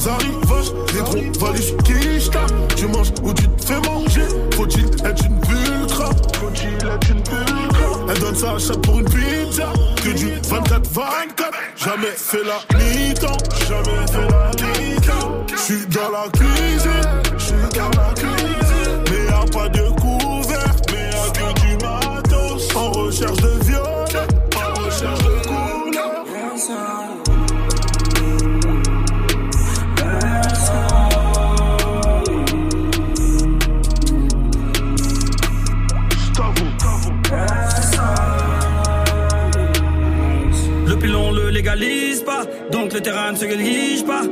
Les 0.05 1.01
gros 1.01 1.47
valises 1.47 1.75
qui 1.85 2.21
stagnent. 2.21 2.67
Tu 2.77 2.87
manges 2.87 3.13
ou 3.23 3.33
tu 3.33 3.49
te 3.49 3.65
fais 3.65 3.81
manger. 3.81 4.27
Faut-il 4.55 4.85
être 4.85 5.25
une 5.25 5.41
pulcra 5.41 6.11
Faut-il 6.39 6.87
être 6.87 7.09
une 7.09 7.23
pulcra 7.23 8.01
Elle 8.11 8.19
donne 8.19 8.35
sa 8.35 8.59
chatte 8.59 8.83
pour 8.83 9.01
une 9.01 9.07
pizza. 9.07 9.73
Que 9.97 10.11
du 10.11 10.27
24-24 10.27 11.55
Jamais 11.77 12.13
fait 12.17 12.45
la 12.45 12.79
mi-temps. 12.79 13.39
Jamais 13.67 14.07
fait 14.13 14.29
la 14.31 14.51
mi-temps. 14.69 15.47
J'suis 15.57 15.87
dans 15.87 16.11
la 16.11 16.29
cuisine 16.33 16.74
pas, 42.25 42.45
donc 42.71 42.93
le 42.93 43.01
terrain 43.01 43.33
ne 43.33 43.37
se 43.37 43.45
néglige 43.45 44.05
pas. 44.05 44.23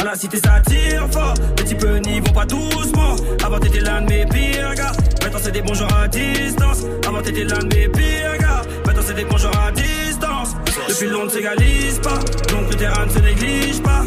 À 0.00 0.04
la 0.04 0.14
cité 0.14 0.38
ça 0.38 0.60
tire 0.66 1.08
fort, 1.10 1.34
les 1.58 1.64
types 1.64 1.84
n'y 2.06 2.20
vont 2.20 2.32
pas 2.32 2.44
doucement. 2.44 3.16
Avant 3.44 3.58
t'étais 3.58 3.80
l'un 3.80 4.02
de 4.02 4.08
mes 4.08 4.26
pires 4.26 4.74
gars, 4.74 4.92
maintenant 5.22 5.40
c'est 5.42 5.52
des 5.52 5.62
bonjours 5.62 5.88
à 5.92 6.06
distance. 6.08 6.84
Avant 7.06 7.22
t'étais 7.22 7.44
l'un 7.44 7.58
de 7.58 7.74
mes 7.74 7.88
pires 7.88 8.38
gars, 8.38 8.62
maintenant 8.86 9.02
c'est 9.06 9.14
des 9.14 9.24
bonjours 9.24 9.50
à 9.66 9.72
distance. 9.72 10.54
Le 10.88 10.94
pilon 10.94 11.24
ne 11.24 11.30
s'égalise 11.30 11.98
pas, 12.00 12.18
donc 12.50 12.70
le 12.70 12.76
terrain 12.76 13.06
ne 13.06 13.10
se 13.10 13.18
néglige 13.18 13.82
pas. 13.82 14.02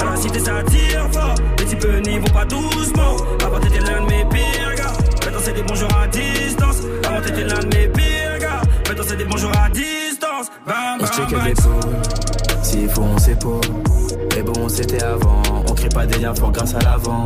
À 0.00 0.04
la 0.10 0.16
cité 0.16 0.38
ça 0.38 0.62
tire 0.70 1.08
fort, 1.12 1.34
les 1.58 1.64
types 1.66 2.06
n'y 2.06 2.18
vont 2.18 2.32
pas 2.32 2.44
doucement. 2.44 3.16
Avant 3.44 3.60
t'étais 3.60 3.80
l'un 3.80 4.00
de 4.00 4.06
mes 4.06 4.24
pires 4.30 4.74
gars, 4.76 4.92
maintenant 5.24 5.40
c'est 5.42 5.54
des 5.54 5.62
bonjours 5.62 5.98
à 6.00 6.06
distance. 6.06 6.78
Avant 7.06 7.20
t'étais 7.20 7.44
l'un 7.44 7.58
de 7.58 7.76
mes 7.76 7.88
pires 7.88 8.38
gars. 8.40 8.62
Maintenant 8.88 9.04
c'est 9.06 9.16
des 9.16 9.24
bonjours 9.24 9.52
à 9.56 9.68
distance. 9.68 10.50
Bam, 10.66 10.98
bam, 10.98 11.54
bam. 11.54 12.43
S'il 12.74 12.88
faut, 12.88 13.02
on 13.02 13.18
s'épaule. 13.18 13.60
Mais 14.34 14.42
bon, 14.42 14.68
c'était 14.68 15.04
avant. 15.04 15.42
On 15.68 15.72
crée 15.74 15.88
pas 15.88 16.06
des 16.06 16.18
liens 16.18 16.34
forts 16.34 16.50
grâce 16.50 16.74
à 16.74 16.80
l'avant. 16.80 17.22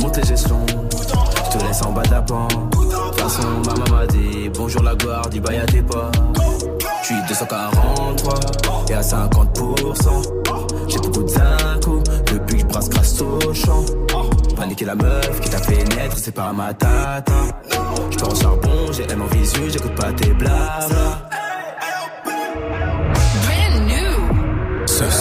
Monte 0.00 0.16
les 0.16 0.32
échelons. 0.32 0.66
Je 0.66 1.56
te 1.56 1.64
laisse 1.64 1.82
en 1.82 1.92
bas. 1.92 2.02
De 2.02 2.08
toute 2.08 3.20
façon, 3.20 3.46
maman 3.64 3.96
m'a 3.96 4.06
dit 4.08 4.50
bonjour 4.52 4.82
la 4.82 4.96
gloire, 4.96 5.28
dis 5.30 5.38
bye 5.38 5.58
à 5.58 5.66
tes 5.66 5.82
pas. 5.82 6.10
Je 7.02 7.06
suis 7.06 7.14
243 7.28 8.34
et 8.88 8.94
à 8.94 9.00
50%. 9.02 10.22
J'ai 10.88 10.98
beaucoup 10.98 11.22
de 11.22 11.28
zinco 11.28 12.02
depuis 12.26 12.56
que 12.56 12.60
je 12.60 12.66
brasse 12.66 12.88
grâce 12.88 13.20
au 13.20 13.54
champ. 13.54 13.84
Paniquer 14.56 14.86
la 14.86 14.96
meuf 14.96 15.40
qui 15.42 15.48
t'a 15.48 15.58
fait 15.58 15.84
naître, 15.94 16.18
c'est 16.18 16.34
pas 16.34 16.52
ma 16.52 16.74
tata. 16.74 17.32
Je 18.10 18.18
pars 18.18 18.34
charbon, 18.34 18.90
j'ai 18.90 19.04
M 19.12 19.22
en 19.22 19.26
visu, 19.26 19.70
j'écoute 19.70 19.94
pas 19.94 20.12
tes 20.12 20.30
blabla. 20.30 21.30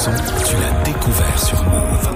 Son, 0.03 0.11
tu 0.47 0.55
l'as 0.57 0.83
découvert 0.83 1.39
sur 1.39 1.63
Move. 1.63 2.09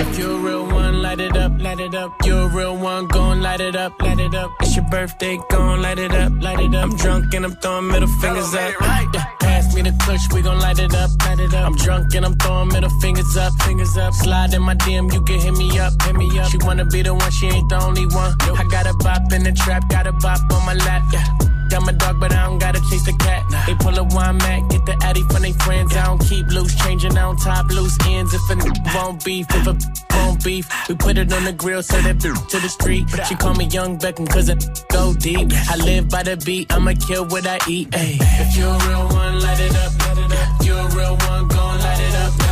If 0.00 0.18
you're 0.18 0.32
a 0.32 0.38
real 0.38 0.64
one, 0.66 1.02
light 1.02 1.20
it 1.20 1.36
up, 1.36 1.52
light 1.60 1.80
it 1.80 1.94
up. 1.94 2.10
You're 2.24 2.46
a 2.46 2.48
real 2.48 2.76
one, 2.76 3.06
gon' 3.06 3.40
light 3.40 3.60
it 3.60 3.76
up, 3.76 4.00
light 4.02 4.18
it 4.18 4.34
up. 4.34 4.50
It's 4.60 4.76
your 4.76 4.84
birthday, 4.90 5.38
gon' 5.50 5.80
light 5.80 5.98
it 5.98 6.12
up, 6.12 6.32
light 6.42 6.60
it 6.60 6.74
up. 6.74 6.84
I'm 6.84 6.96
drunk 6.96 7.34
and 7.34 7.44
I'm 7.44 7.54
throwing 7.62 7.88
middle 7.88 8.08
fingers 8.20 8.54
up. 8.54 8.72
Yeah, 9.14 9.24
pass 9.40 9.74
me 9.74 9.82
the 9.82 9.92
clutch, 10.02 10.20
we 10.34 10.42
gon' 10.42 10.58
light 10.58 10.78
it 10.78 10.94
up, 10.94 11.10
light 11.24 11.40
it 11.40 11.54
up. 11.54 11.66
I'm 11.66 11.76
drunk 11.76 12.14
and 12.14 12.26
I'm 12.26 12.36
throwing 12.36 12.68
middle 12.68 12.90
fingers 13.00 13.36
up, 13.36 13.52
fingers 13.62 13.96
up. 13.96 14.12
Slide 14.14 14.52
in 14.54 14.62
my 14.62 14.74
DM, 14.74 15.12
you 15.12 15.22
can 15.22 15.40
hit 15.40 15.54
me 15.54 15.78
up, 15.78 15.92
hit 16.02 16.14
me 16.16 16.26
up. 16.38 16.50
She 16.50 16.58
wanna 16.58 16.84
be 16.84 17.02
the 17.02 17.14
one, 17.14 17.30
she 17.30 17.46
ain't 17.46 17.68
the 17.68 17.82
only 17.82 18.06
one. 18.06 18.32
I 18.60 18.64
got 18.70 18.86
a 18.86 18.94
bop 18.94 19.32
in 19.32 19.42
the 19.44 19.52
trap, 19.52 19.88
got 19.88 20.06
a 20.06 20.12
bop 20.12 20.40
on 20.52 20.66
my 20.66 20.74
lap, 20.74 21.02
yeah. 21.12 21.61
Got 21.72 21.86
my 21.86 21.92
dog, 21.92 22.20
but 22.20 22.34
I 22.34 22.44
don't 22.44 22.58
gotta 22.58 22.80
chase 22.90 23.06
the 23.06 23.14
cat. 23.14 23.42
They 23.66 23.74
pull 23.76 23.96
a 23.96 24.04
wine 24.04 24.36
mat, 24.36 24.68
get 24.68 24.84
the 24.84 24.94
addy 25.02 25.22
from 25.22 25.40
they 25.40 25.52
friends. 25.52 25.96
I 25.96 26.04
don't 26.04 26.20
keep 26.20 26.46
loose, 26.48 26.74
changing 26.84 27.16
on 27.16 27.38
top 27.38 27.70
loose 27.70 27.96
ends. 28.08 28.34
If 28.34 28.42
a 28.50 28.52
n- 28.52 28.72
won't 28.94 29.24
beef, 29.24 29.46
if 29.48 29.66
a 29.66 29.74
won't 30.14 30.44
beef, 30.44 30.68
we 30.90 30.94
put 30.96 31.16
it 31.16 31.32
on 31.32 31.44
the 31.44 31.52
grill, 31.54 31.82
so 31.82 31.96
that 32.02 32.20
to 32.20 32.58
the 32.60 32.68
street. 32.68 33.08
She 33.26 33.34
call 33.36 33.54
me 33.54 33.64
Young 33.72 33.98
Beckham, 33.98 34.28
cause 34.28 34.50
it 34.50 34.62
go 34.90 35.14
deep. 35.14 35.48
I 35.70 35.76
live 35.76 36.10
by 36.10 36.22
the 36.22 36.36
beat, 36.36 36.70
I'ma 36.70 36.92
kill 37.08 37.24
what 37.28 37.46
I 37.46 37.58
eat. 37.66 37.88
Ay. 37.94 38.18
If 38.20 38.54
you're 38.54 38.68
a 38.68 38.88
real 38.88 39.08
one, 39.08 39.40
light 39.40 39.60
it 39.60 39.74
up, 39.74 39.92
it 40.18 40.32
up. 40.32 40.66
You're 40.66 40.76
a 40.76 40.94
real 40.94 41.16
one, 41.16 41.48
gon' 41.48 41.78
light 41.80 42.00
it 42.00 42.14
up, 42.16 42.51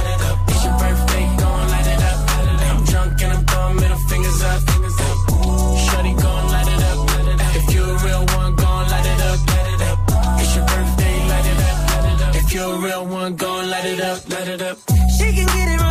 one, 13.05 13.37
gon' 13.37 13.71
light 13.71 13.85
it 13.85 14.01
up, 14.01 14.29
light 14.29 14.49
it 14.49 14.63
up. 14.63 14.79
She 15.17 15.33
can 15.35 15.47
get 15.47 15.69
it 15.69 15.81
running 15.81 15.90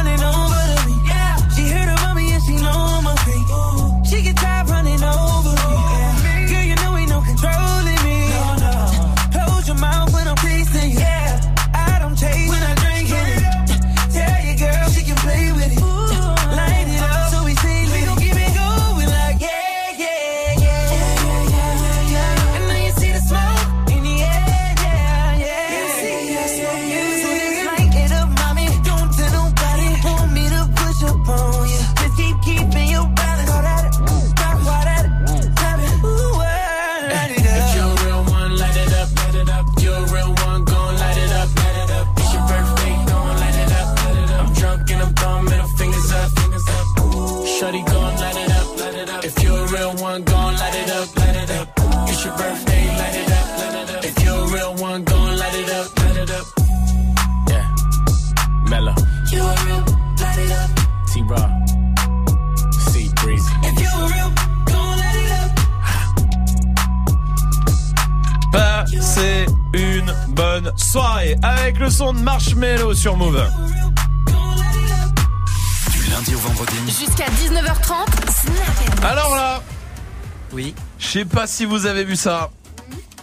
real 49.80 49.96
one, 49.96 50.24
gon' 50.24 50.54
light 50.56 50.76
it 50.76 50.90
up, 50.92 51.16
light 51.16 51.36
it 51.36 51.52
up. 51.52 51.68
It's 52.10 52.26
your 52.26 52.36
birthday, 52.38 52.88
light 53.00 53.16
it 53.16 53.32
up, 53.32 53.48
light 53.60 53.76
it 53.76 53.90
up. 53.96 54.04
If 54.04 54.24
you're 54.24 54.44
a 54.46 54.48
real 54.54 54.76
one, 54.76 55.04
gon' 55.04 55.38
light 55.38 55.56
it 55.56 55.70
up, 55.70 56.00
light 56.00 56.18
it 56.18 56.32
up. 56.32 56.46
Yeah, 57.50 57.66
Mellow, 58.70 58.96
You 59.32 59.42
a 59.42 59.56
real, 59.66 59.84
light 60.22 60.40
it 60.46 60.52
up. 60.52 60.70
T 61.12 61.22
Raw, 61.32 61.50
C 62.88 63.10
Breezy. 63.22 63.54
If 63.64 63.80
you 63.82 63.90
a 63.96 64.08
real, 64.14 64.32
gon' 64.66 64.98
light 65.02 65.20
it 65.24 65.32
up. 65.44 65.52
Passez 68.52 69.46
une 69.74 70.14
bonne 70.30 70.74
soirée 70.76 71.38
avec 71.42 71.80
le 71.80 71.90
son 71.90 72.14
de 72.14 72.20
Marshmello 72.20 72.94
sur 72.94 73.16
Move. 73.16 73.50
Du 76.26 76.32
lundi 76.32 76.36
au 76.36 76.40
vendredi. 76.40 76.76
Jusqu'à 76.88 77.26
19h30, 77.28 78.06
Snap 78.30 79.06
Alors 79.06 79.36
là, 79.36 79.62
oui. 80.52 80.74
Je 80.98 81.08
sais 81.08 81.26
pas 81.26 81.48
si 81.48 81.66
vous 81.66 81.86
avez 81.86 82.04
vu 82.04 82.16
ça. 82.16 82.50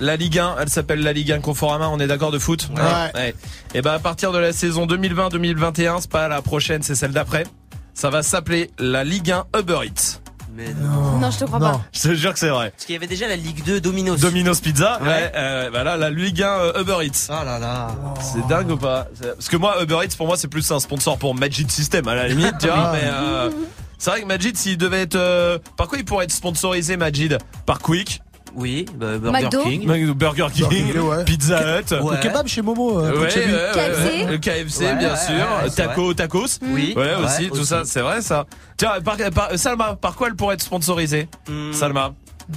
La 0.01 0.17
Ligue 0.17 0.39
1, 0.39 0.57
elle 0.61 0.69
s'appelle 0.69 1.01
la 1.03 1.13
Ligue 1.13 1.33
1 1.33 1.41
Conforama, 1.41 1.89
on 1.89 1.99
est 1.99 2.07
d'accord 2.07 2.31
de 2.31 2.39
foot 2.39 2.69
Ouais. 2.75 3.35
Et 3.75 3.83
ben 3.83 3.93
à 3.93 3.99
partir 3.99 4.33
de 4.33 4.39
la 4.39 4.53
saison 4.53 4.87
2020-2021, 4.87 6.01
c'est 6.01 6.11
pas 6.11 6.29
la 6.29 6.41
prochaine, 6.43 6.83
c'est 6.83 6.95
celle 6.95 7.13
d'après. 7.13 7.45
Ça 7.93 8.09
va 8.09 8.23
s'appeler 8.23 8.71
la 8.79 9.05
Ligue 9.05 9.31
1 9.31 9.47
Uber 9.59 9.81
Eats. 9.85 10.21
Mais 10.57 10.73
non. 10.81 11.19
Non, 11.19 11.31
je 11.31 11.39
te 11.39 11.45
crois 11.45 11.59
pas. 11.59 11.81
Je 11.93 12.01
te 12.03 12.15
jure 12.15 12.33
que 12.33 12.39
c'est 12.39 12.49
vrai. 12.49 12.71
Parce 12.71 12.85
qu'il 12.87 12.95
y 12.95 12.97
avait 12.97 13.07
déjà 13.07 13.29
la 13.29 13.37
Ligue 13.37 13.63
2 13.65 13.81
Dominos. 13.81 14.19
Domino's 14.21 14.61
Pizza, 14.61 14.99
ouais, 15.03 15.09
Ouais. 15.09 15.33
euh, 15.35 15.71
bah 15.71 15.85
là, 15.85 15.97
la 15.97 16.11
Ligue 16.11 16.43
1 16.43 16.47
euh, 16.49 16.81
Uber 16.83 16.97
Eats. 17.05 17.29
Oh 17.31 17.45
là 17.45 17.59
là. 17.59 17.89
C'est 18.21 18.47
dingue 18.47 18.71
ou 18.71 18.77
pas? 18.77 19.07
Parce 19.21 19.49
que 19.49 19.57
moi, 19.57 19.83
Uber 19.83 19.99
Eats, 20.05 20.17
pour 20.17 20.27
moi, 20.27 20.37
c'est 20.37 20.49
plus 20.49 20.71
un 20.73 20.81
sponsor 20.81 21.19
pour 21.19 21.35
Magic 21.35 21.71
System, 21.71 22.07
à 22.09 22.15
la 22.15 22.29
limite, 22.29 22.55
tu 22.61 22.67
vois, 22.69 22.93
mais 22.93 23.01
euh, 23.05 23.51
c'est 23.99 24.11
vrai 24.11 24.21
que 24.23 24.27
Majid, 24.27 24.57
s'il 24.57 24.77
devait 24.79 25.03
être... 25.03 25.15
euh, 25.17 25.59
par 25.77 25.89
quoi 25.89 25.99
il 25.99 26.05
pourrait 26.05 26.25
être 26.25 26.33
sponsorisé, 26.33 26.97
Majid? 26.97 27.39
Par 27.65 27.79
Quick 27.79 28.21
Oui, 28.57 28.87
bah, 28.95 29.19
Burger 29.19 29.31
McDo. 29.45 29.63
King. 29.65 29.87
Burger 29.87 30.07
King, 30.15 30.15
Burger 30.15 30.49
King, 30.93 30.99
ouais. 31.01 31.25
Pizza 31.25 31.61
Hut. 31.81 31.93
Ouais. 31.93 32.17
Le 32.17 32.23
kebab 32.23 32.47
chez 32.47 32.63
Momo. 32.63 32.99
euh, 33.01 33.21
Ouais, 33.21 33.29
KFC. 33.29 34.25
Le 34.31 34.39
KFC, 34.39 34.85
Ouais, 34.87 34.95
bien 34.97 35.11
ouais, 35.13 35.17
sûr. 35.19 35.35
ouais, 35.35 35.69
c'est 35.69 35.77
Taco, 35.87 36.15
tacos. 36.15 36.47
Oui. 36.63 36.95
Ouais, 36.97 37.03
Ouais, 37.03 37.15
aussi, 37.25 37.49
tout 37.49 37.55
aussi. 37.55 37.67
ça, 37.67 37.83
c'est 37.85 38.01
vrai, 38.01 38.23
ça. 38.23 38.47
Tiens, 38.77 38.93
par, 39.05 39.17
par- 39.35 39.51
Salma, 39.59 39.95
par 39.97 40.15
quoi 40.15 40.29
elle 40.29 40.37
pourrait 40.37 40.55
être 40.55 40.63
sponsorisée 40.63 41.29
Hmm, 41.49 41.73
Salma. 41.73 42.15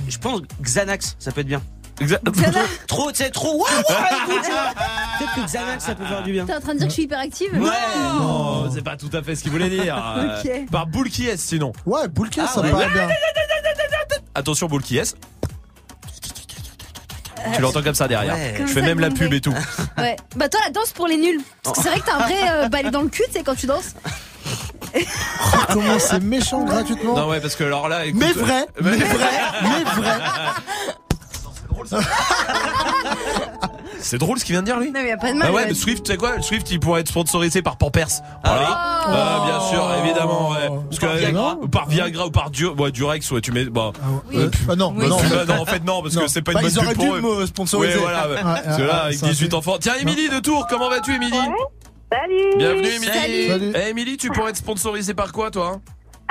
Je 0.07 0.17
pense 0.17 0.41
Xanax, 0.61 1.15
ça 1.19 1.31
peut 1.31 1.41
être 1.41 1.47
bien. 1.47 1.61
Trop, 2.87 3.11
tu 3.11 3.17
sais, 3.17 3.29
trop. 3.29 3.65
Tu 3.67 3.93
vois. 3.93 4.07
Peut-être 5.19 5.35
que 5.35 5.41
Xanax, 5.51 5.83
ça 5.83 5.95
peut 5.95 6.05
faire 6.05 6.23
du 6.23 6.31
bien. 6.31 6.45
T'es 6.45 6.55
en 6.55 6.61
train 6.61 6.73
de 6.73 6.77
dire 6.79 6.87
que 6.87 6.91
je 6.91 6.93
suis 6.93 7.03
hyper 7.03 7.19
active 7.19 7.49
Ouais. 7.53 7.69
Non, 8.17 8.71
c'est 8.73 8.81
pas 8.83 8.95
tout 8.95 9.09
à 9.11 9.21
fait 9.21 9.35
ce 9.35 9.43
qu'il 9.43 9.51
voulait 9.51 9.69
dire. 9.69 9.97
Euh, 10.17 10.39
Ok. 10.45 10.69
Par 10.71 10.87
est 11.27 11.35
sinon. 11.35 11.73
Ouais, 11.85 12.07
Boulki, 12.07 12.39
Ah 12.41 12.47
ça 12.47 12.61
ouais. 12.61 12.71
paraît 12.71 12.87
bien. 12.93 13.09
Attention, 14.33 14.67
est. 14.97 15.17
Tu 17.55 17.61
l'entends 17.61 17.81
comme 17.81 17.95
ça 17.95 18.07
derrière. 18.07 18.33
Ouais. 18.35 18.51
Je 18.53 18.57
Comme 18.59 18.67
fais 18.67 18.79
ça, 18.81 18.85
même 18.85 18.99
la 18.99 19.09
pub 19.09 19.33
et 19.33 19.41
tout. 19.41 19.53
Ouais. 19.97 20.15
Bah 20.35 20.47
toi 20.49 20.59
la 20.65 20.71
danse 20.71 20.91
pour 20.91 21.07
les 21.07 21.17
nuls. 21.17 21.41
Parce 21.63 21.77
que 21.77 21.83
c'est 21.83 21.89
vrai 21.89 21.99
que 21.99 22.05
t'as 22.05 22.15
un 22.15 22.19
vrai 22.19 22.35
euh, 22.51 22.67
balai 22.69 22.91
dans 22.91 23.01
le 23.01 23.09
cul, 23.09 23.23
tu 23.27 23.33
sais, 23.33 23.43
quand 23.43 23.55
tu 23.55 23.65
danses. 23.67 23.93
Comment 25.73 25.99
c'est 25.99 26.19
méchant 26.23 26.63
gratuitement. 26.63 27.15
Non, 27.15 27.27
ouais, 27.29 27.39
parce 27.39 27.55
que 27.55 27.63
alors 27.63 27.89
là. 27.89 28.05
écoute- 28.05 28.19
Mais 28.21 28.31
vrai, 28.31 28.65
mais 28.81 28.91
vrai, 28.97 29.29
mais 29.63 29.83
vrai. 30.01 30.13
C'est 34.01 34.17
drôle 34.17 34.39
ce 34.39 34.45
qu'il 34.45 34.53
vient 34.53 34.61
de 34.61 34.65
dire 34.65 34.79
lui. 34.79 34.91
Non 34.91 35.01
mais 35.01 35.09
y 35.09 35.11
a 35.11 35.17
pas 35.17 35.33
de 35.33 35.37
mal. 35.37 35.47
Ah 35.49 35.53
ouais, 35.53 35.61
ouais. 35.63 35.67
mais 35.67 35.73
Swift, 35.73 36.03
tu 36.05 36.11
sais 36.11 36.17
quoi? 36.17 36.41
Swift, 36.41 36.71
il 36.71 36.79
pourrait 36.79 37.01
être 37.01 37.09
sponsorisé 37.09 37.61
par 37.61 37.77
Pampers. 37.77 38.07
Voilà. 38.45 38.67
Ah, 38.71 39.43
bien 39.45 39.59
sûr, 39.69 39.93
évidemment, 40.05 40.51
ouais. 40.51 40.69
Parce 40.89 40.99
que, 40.99 41.05
Par 41.05 41.15
Viagra. 41.17 41.57
euh, 41.61 41.67
par 41.67 41.89
Viagra 41.89 42.25
ou 42.27 42.31
par 42.31 42.49
Dur, 42.49 42.79
ouais, 42.79 42.91
Durex, 42.91 43.29
ouais, 43.31 43.41
tu 43.41 43.51
mets. 43.51 43.65
Bah, 43.65 43.91
Oui. 44.29 44.37
Euh, 44.37 44.49
ah 44.69 44.75
non, 44.77 44.93
Oui. 44.95 45.07
non, 45.07 45.17
bah, 45.17 45.45
non, 45.45 45.61
en 45.61 45.65
fait, 45.65 45.83
non, 45.83 46.01
parce 46.01 46.15
Non. 46.15 46.21
que 46.21 46.27
c'est 46.27 46.41
pas 46.41 46.53
Bah, 46.53 46.61
une 46.61 46.67
bonne 46.67 46.73
ils 46.75 46.79
auraient 46.79 46.95
pub 46.95 47.21
pour 47.21 47.35
dû 47.35 47.41
eux. 47.43 47.45
sponsoriser. 47.45 47.95
Ouais, 47.95 47.99
voilà, 48.01 48.27
ouais. 48.29 48.35
Ouais, 48.35 48.87
là, 48.87 49.03
avec 49.03 49.17
ça 49.17 49.27
18 49.27 49.47
fait- 49.49 49.53
enfants. 49.53 49.75
Tiens, 49.81 49.95
Émilie 49.99 50.29
de 50.29 50.39
Tours, 50.39 50.65
comment 50.69 50.89
vas-tu, 50.89 51.13
Émilie? 51.15 51.33
Salut 52.11 52.57
Bienvenue, 52.57 52.87
Émilie. 52.87 53.73
Eh, 53.75 53.89
Émilie, 53.89 54.15
tu 54.17 54.29
pourrais 54.31 54.51
être 54.51 54.57
sponsorisée 54.57 55.13
par 55.13 55.31
quoi, 55.33 55.51
toi? 55.51 55.81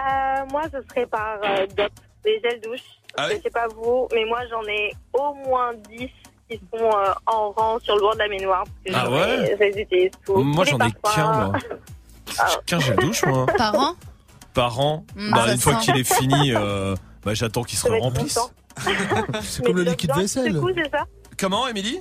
Euh, 0.01 0.45
Moi, 0.51 0.63
ce 0.73 0.79
serait 0.89 1.07
par 1.07 1.37
euh, 1.45 1.67
DOP, 1.77 1.91
les 2.25 2.41
gels 2.43 2.61
douche. 2.63 2.81
Ah 3.19 3.29
je 3.29 3.35
oui 3.35 3.41
sais 3.43 3.51
pas 3.51 3.67
vous, 3.75 4.09
mais 4.15 4.25
moi, 4.25 4.41
j'en 4.51 4.63
ai 4.65 4.93
au 5.13 5.35
moins 5.47 5.73
10 5.91 6.09
qui 6.51 6.61
sont 6.73 6.85
euh, 6.91 7.13
en 7.27 7.51
rang 7.51 7.79
sur 7.81 7.95
le 7.97 8.01
bord 8.01 8.15
de 8.15 8.19
la 8.21 8.29
baignoire. 8.29 8.65
parce 8.85 8.97
que 8.97 9.01
Ah 9.07 9.11
ouais 9.11 9.53
ai- 9.93 10.11
Je. 10.27 10.43
Moi, 10.43 10.65
j'en 10.65 10.79
ai 10.79 10.93
qu'un, 11.15 11.33
moi. 11.49 11.53
Ah. 12.39 12.47
Qu'un 12.67 12.79
gel 12.79 12.97
douche, 12.97 13.25
moi. 13.25 13.47
Par 13.57 13.75
an 13.79 13.95
Par 14.55 14.79
an. 14.81 15.05
Mm, 15.17 15.33
Bah, 15.35 15.53
une 15.53 15.59
fois 15.59 15.75
qu'il 15.77 15.97
est 15.97 16.05
fini, 16.05 16.55
euh, 16.55 16.95
Bah 17.25 17.35
j'attends 17.35 17.63
qu'il 17.65 17.79
se 17.79 17.89
remplisse. 17.89 18.39
comme 19.65 19.77
le 19.77 19.85
de 19.85 19.91
liquide 19.91 20.13
vaisselle. 20.15 20.61
C'est 20.77 20.91
ça 20.91 21.05
Comment, 21.39 21.67
Émilie? 21.69 22.01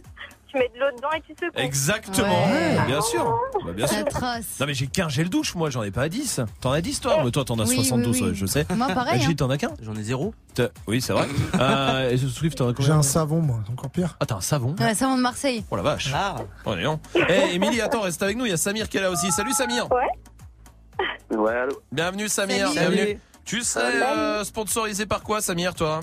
Tu 0.57 0.63
mets 0.63 0.69
de 0.73 0.79
l'eau 0.79 0.95
dedans 0.95 1.09
et 1.15 1.21
tu 1.21 1.33
secoues. 1.33 1.51
Exactement. 1.59 2.45
Ouais. 2.47 2.77
Bien 2.87 3.01
sûr. 3.01 3.39
Bah, 3.65 3.71
bien 3.73 3.87
C'est 3.87 3.95
sûr. 3.97 4.07
atroce. 4.07 4.59
Non 4.59 4.65
mais 4.65 4.73
j'ai 4.73 4.87
qu'un 4.87 5.09
gel 5.09 5.29
douche 5.29 5.53
moi, 5.55 5.69
j'en 5.69 5.83
ai 5.83 5.91
pas 5.91 6.03
à 6.03 6.09
10. 6.09 6.41
T'en 6.61 6.71
as 6.71 6.81
10 6.81 6.99
toi 7.01 7.21
Mais 7.23 7.31
toi 7.31 7.45
t'en 7.45 7.59
as 7.59 7.67
Oui, 7.67 7.75
72, 7.75 8.15
oui, 8.15 8.21
oui. 8.23 8.29
ouais, 8.29 8.35
je 8.35 8.45
sais. 8.45 8.65
Moi, 8.75 8.87
pareil, 8.87 9.21
Gilles, 9.21 9.31
hein. 9.31 9.35
t'en 9.37 9.49
as 9.49 9.57
qu'un? 9.57 9.71
J'en 9.81 9.95
ai 9.95 10.03
zéro. 10.03 10.33
T'as- 10.53 10.69
Oui, 10.87 11.01
c'est 11.01 11.13
vrai. 11.13 11.27
euh, 11.59 12.09
et 12.09 12.17
Swift, 12.17 12.57
t'en 12.57 12.69
as 12.69 12.73
J'ai 12.79 12.91
un 12.91 13.03
savon, 13.03 13.41
moi, 13.41 13.59
c'est 13.65 13.71
encore 13.71 13.91
pire. 13.91 14.17
Ah, 14.19 14.25
t'as 14.25 14.35
un 14.35 14.41
savon 14.41 14.75
Ouais, 14.79 14.93
savon 14.95 15.15
de 15.17 15.21
Marseille. 15.21 15.63
Oh 15.69 15.75
la 15.75 15.83
vache. 15.83 16.11
Ah. 16.13 16.35
Oh, 16.65 16.75
donc. 16.75 16.99
Eh, 17.29 17.53
Émilie, 17.55 17.81
attends, 17.81 18.01
reste 18.01 18.21
avec 18.23 18.37
nous. 18.37 18.45
Il 18.45 18.49
y 18.49 18.53
a 18.53 18.57
Samir 18.57 18.89
qui 18.89 18.97
est 18.97 19.01
là 19.01 19.11
aussi. 19.11 19.31
Salut 19.31 19.51
Samir. 19.53 19.87
Ouais. 19.91 21.37
Ouais, 21.37 21.53
allô 21.55 21.81
Bienvenue 21.91 22.27
Samir. 22.27 22.69
Salut. 22.69 22.95
Bienvenue. 22.95 23.19
Tu 23.45 23.61
serais 23.61 24.01
euh, 24.03 24.43
sponsorisé 24.43 25.05
par 25.05 25.21
quoi, 25.23 25.41
Samir, 25.41 25.73
toi? 25.75 25.99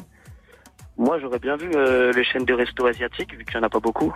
Moi, 0.96 1.18
j'aurais 1.20 1.40
bien 1.40 1.56
vu 1.56 1.70
euh, 1.74 2.12
les 2.12 2.22
chaînes 2.24 2.44
de 2.44 2.54
resto 2.54 2.86
asiatiques, 2.86 3.34
vu 3.36 3.44
qu'il 3.44 3.58
n'y 3.58 3.64
en 3.64 3.66
a 3.66 3.68
pas 3.68 3.80
beaucoup. 3.80 4.14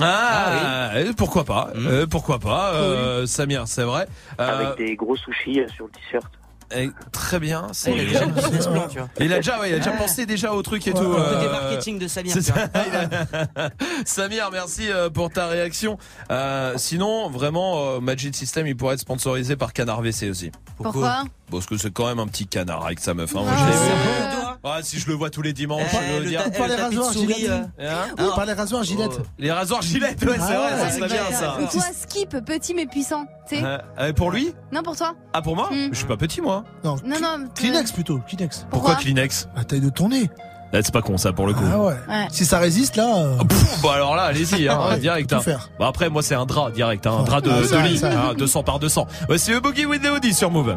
Ah, 0.00 0.90
euh, 0.94 1.12
pourquoi 1.16 1.44
pas 1.44 1.70
euh, 1.76 2.06
Pourquoi 2.06 2.38
pas, 2.38 2.72
euh, 2.74 3.26
Samir, 3.26 3.64
c'est 3.66 3.82
vrai. 3.84 4.06
Euh, 4.40 4.66
Avec 4.72 4.78
des 4.78 4.96
gros 4.96 5.16
sushis 5.16 5.60
euh, 5.60 5.68
sur 5.74 5.86
le 5.86 5.90
t-shirt. 5.92 6.26
eh, 6.76 6.90
très 7.12 7.40
bien. 7.40 7.68
c'est- 7.72 7.92
Il 7.92 8.06
déjà. 8.06 8.20
Il 9.20 9.32
a 9.32 9.36
déjà, 9.36 9.58
ouais, 9.60 9.70
il 9.70 9.74
a 9.74 9.78
déjà 9.78 9.90
pensé 9.92 10.26
déjà 10.26 10.52
au 10.52 10.62
truc 10.62 10.86
et 10.86 10.92
tout. 10.92 10.98
Côté 11.02 11.20
euh, 11.46 11.50
marketing 11.52 11.98
de 11.98 12.06
Samir. 12.08 12.34
tu 12.34 12.40
vois. 12.52 12.62
a- 12.74 13.70
Samir, 14.04 14.50
merci 14.52 14.90
euh, 14.90 15.08
pour 15.10 15.30
ta 15.30 15.46
réaction. 15.46 15.98
Euh, 16.30 16.74
sinon, 16.76 17.28
vraiment, 17.30 18.00
Magic 18.00 18.34
System, 18.36 18.66
il 18.66 18.76
pourrait 18.76 18.94
être 18.94 19.00
sponsorisé 19.00 19.56
par 19.56 19.72
Canard 19.72 20.00
WC 20.02 20.30
aussi. 20.30 20.52
Pourquoi? 20.76 21.24
Parce 21.50 21.66
que 21.66 21.76
c'est 21.78 21.92
quand 21.92 22.06
même 22.06 22.18
un 22.20 22.26
petit 22.26 22.46
canard 22.46 22.84
avec 22.84 23.00
sa 23.00 23.14
meuf. 23.14 23.34
Hein, 23.34 23.40
moi, 23.42 23.52
Ah. 23.56 23.70
je 23.72 24.47
Euh, 24.64 24.68
Ah, 24.78 24.78
si 24.82 24.98
je 24.98 25.06
le 25.08 25.14
vois 25.14 25.30
tous 25.30 25.42
les 25.42 25.52
dimanches, 25.52 25.82
Eh, 25.92 25.96
je 26.08 26.12
veux 26.18 26.22
le 26.24 26.28
dire. 26.28 26.44
ta- 26.44 26.50
Pas 26.50 26.66
les 26.66 26.74
le 26.74 26.80
tapis 26.82 26.94
de 26.94 27.00
rasoirs 27.00 27.12
souris, 27.12 27.34
Gillette. 27.34 27.50
euh, 27.80 27.90
Hein 27.90 28.14
Oui, 28.18 28.24
pas 28.34 28.44
les 28.44 28.52
rasoirs 28.52 28.82
Gillette. 28.84 29.20
les 29.38 29.52
rasoirs 29.52 29.82
gilettes, 29.82 30.22
ouais, 30.24 30.34
c'est 30.36 30.40
Ah 30.42 30.58
vrai, 30.58 30.72
ouais, 30.74 30.78
ça 30.80 30.90
c'est 30.90 30.98
serait 30.98 31.08
bien 31.08 31.36
ça. 31.38 31.56
Ou 31.60 31.66
toi, 31.66 31.82
Skip, 31.96 32.36
petit 32.44 32.74
mais 32.74 32.86
puissant. 32.86 33.24
Tu 33.48 33.56
sais 33.56 33.62
Euh, 33.64 33.78
euh, 34.00 34.12
pour 34.12 34.30
lui 34.30 34.52
Non, 34.72 34.82
pour 34.82 34.96
toi 34.96 35.14
Ah, 35.32 35.42
pour 35.42 35.54
moi 35.56 35.68
Hmm. 35.70 35.88
Je 35.92 35.96
suis 35.98 36.06
pas 36.06 36.16
petit, 36.16 36.40
moi. 36.40 36.64
Non, 36.84 36.96
Non, 37.04 37.16
non. 37.20 37.46
tu- 37.54 37.62
Kleenex 37.62 37.92
plutôt, 37.92 38.18
Kleenex. 38.28 38.66
Pourquoi, 38.70 38.90
Pourquoi 38.90 38.94
Kleenex 38.96 39.48
La 39.56 39.64
taille 39.64 39.80
de 39.80 39.90
ton 39.90 40.08
nez. 40.08 40.28
Là, 40.72 40.80
C'est 40.82 40.92
pas 40.92 41.00
con, 41.02 41.16
ça, 41.16 41.32
pour 41.32 41.46
le 41.46 41.54
coup. 41.54 41.64
Ah 41.72 41.78
ouais. 41.78 41.94
Ouais. 42.08 42.26
Si 42.30 42.44
ça 42.44 42.58
résiste 42.58 42.96
là. 42.96 43.16
euh, 43.16 43.36
Ah, 43.40 43.44
pff, 43.44 43.80
bah 43.82 43.92
alors 43.94 44.14
là, 44.16 44.24
allez-y, 44.24 44.68
hein, 44.68 44.78
Ouais, 44.90 44.98
direct. 44.98 45.30
tout 45.30 45.36
hein. 45.36 45.40
faire. 45.40 45.70
Bah 45.80 45.86
après, 45.88 46.10
moi, 46.10 46.22
c'est 46.22 46.34
un 46.34 46.44
drap, 46.44 46.70
direct, 46.72 47.06
hein, 47.06 47.14
un 47.20 47.22
drap 47.22 47.40
de, 47.40 47.50
Ah, 47.50 47.60
de 47.82 47.88
lit, 47.88 47.96
ça. 47.96 48.10
hein, 48.10 48.34
200 48.36 48.62
par 48.64 48.78
200. 48.78 49.06
Voici 49.28 49.50
le 49.52 49.60
Boogie 49.60 49.86
with 49.86 50.02
the 50.02 50.08
Hoodie 50.10 50.34
sur 50.34 50.50
Move. 50.50 50.76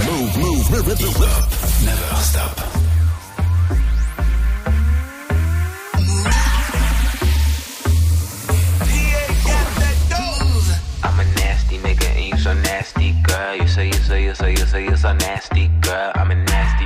Never 0.71 0.95
stop. 0.95 2.57
I'm 11.03 11.19
a 11.19 11.25
nasty 11.35 11.77
nigga 11.79 12.05
and 12.15 12.25
you 12.25 12.37
so 12.37 12.53
nasty, 12.53 13.11
girl. 13.23 13.55
You 13.57 13.67
say 13.67 13.87
you 13.87 13.93
say 13.93 14.23
you 14.23 14.33
say 14.33 14.51
you 14.51 14.65
say 14.65 14.83
you 14.85 14.95
so 14.95 15.11
nasty, 15.11 15.67
girl. 15.81 16.13
I'm 16.15 16.31
a 16.31 16.35
nasty 16.35 16.85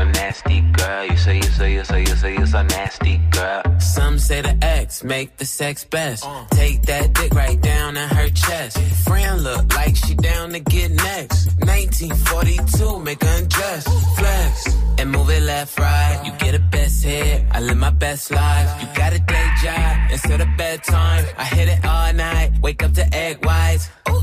so 0.00 0.10
nasty, 0.20 0.60
girl. 0.60 1.04
You 1.04 1.16
say 1.16 1.36
you 1.36 1.50
say 1.58 1.72
you 1.74 1.84
say 1.84 2.00
you 2.00 2.16
say 2.16 2.32
you 2.38 2.46
so 2.46 2.62
nasty, 2.62 3.16
girl. 3.30 3.62
Some 3.78 4.18
say 4.18 4.40
the 4.40 4.56
X 4.62 5.04
make 5.04 5.36
the 5.36 5.44
sex 5.44 5.84
best. 5.84 6.24
Take 6.50 6.82
that 6.82 7.12
dick 7.12 7.32
right 7.34 7.60
down 7.60 7.96
in 7.96 8.08
her 8.08 8.28
chest. 8.30 8.78
Friend 9.06 9.42
look 9.42 9.74
like 9.74 9.96
she 9.96 10.14
down 10.14 10.52
to 10.52 10.60
get 10.60 10.90
next. 10.90 11.46
1942, 11.58 12.98
make 13.00 13.22
her 13.22 13.38
undress. 13.38 13.84
Flex 14.18 14.76
and 14.98 15.10
move 15.10 15.28
it 15.30 15.42
left, 15.42 15.78
right. 15.78 16.22
You 16.24 16.32
get 16.38 16.54
a 16.54 16.62
best 16.76 17.04
hit. 17.04 17.44
I 17.50 17.60
live 17.60 17.76
my 17.76 17.90
best 17.90 18.30
life. 18.30 18.68
You 18.80 18.88
got 18.94 19.12
a 19.12 19.18
day 19.18 19.48
job 19.62 19.96
instead 20.12 20.40
of 20.40 20.48
bedtime. 20.56 21.24
I 21.36 21.44
hit 21.44 21.68
it 21.68 21.84
all 21.84 22.12
night. 22.14 22.52
Wake 22.62 22.82
up 22.82 22.92
to 22.94 23.04
egg 23.14 23.44
whites. 23.44 23.90
Ooh, 24.08 24.22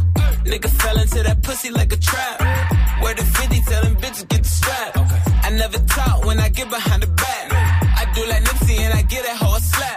nigga 0.52 0.70
fell 0.82 0.98
into 0.99 1.22
that 1.24 1.44
pussy 1.44 1.70
like 1.70 1.91
a 1.94 1.98
trap. 1.98 2.38
Where 3.02 3.14
the 3.14 3.24
50 3.24 3.62
tell 3.62 3.84
them 3.84 3.95
bitches 3.98 4.28
get 4.28 4.45
never 5.58 5.80
talk 5.80 6.24
when 6.24 6.40
I 6.40 6.50
get 6.50 6.70
behind 6.70 7.02
the 7.02 7.08
back. 7.08 7.52
I 8.02 8.06
do 8.14 8.22
like 8.28 8.44
Nipsey 8.44 8.78
and 8.80 8.94
I 8.94 9.02
get 9.02 9.26
slap. 9.26 9.47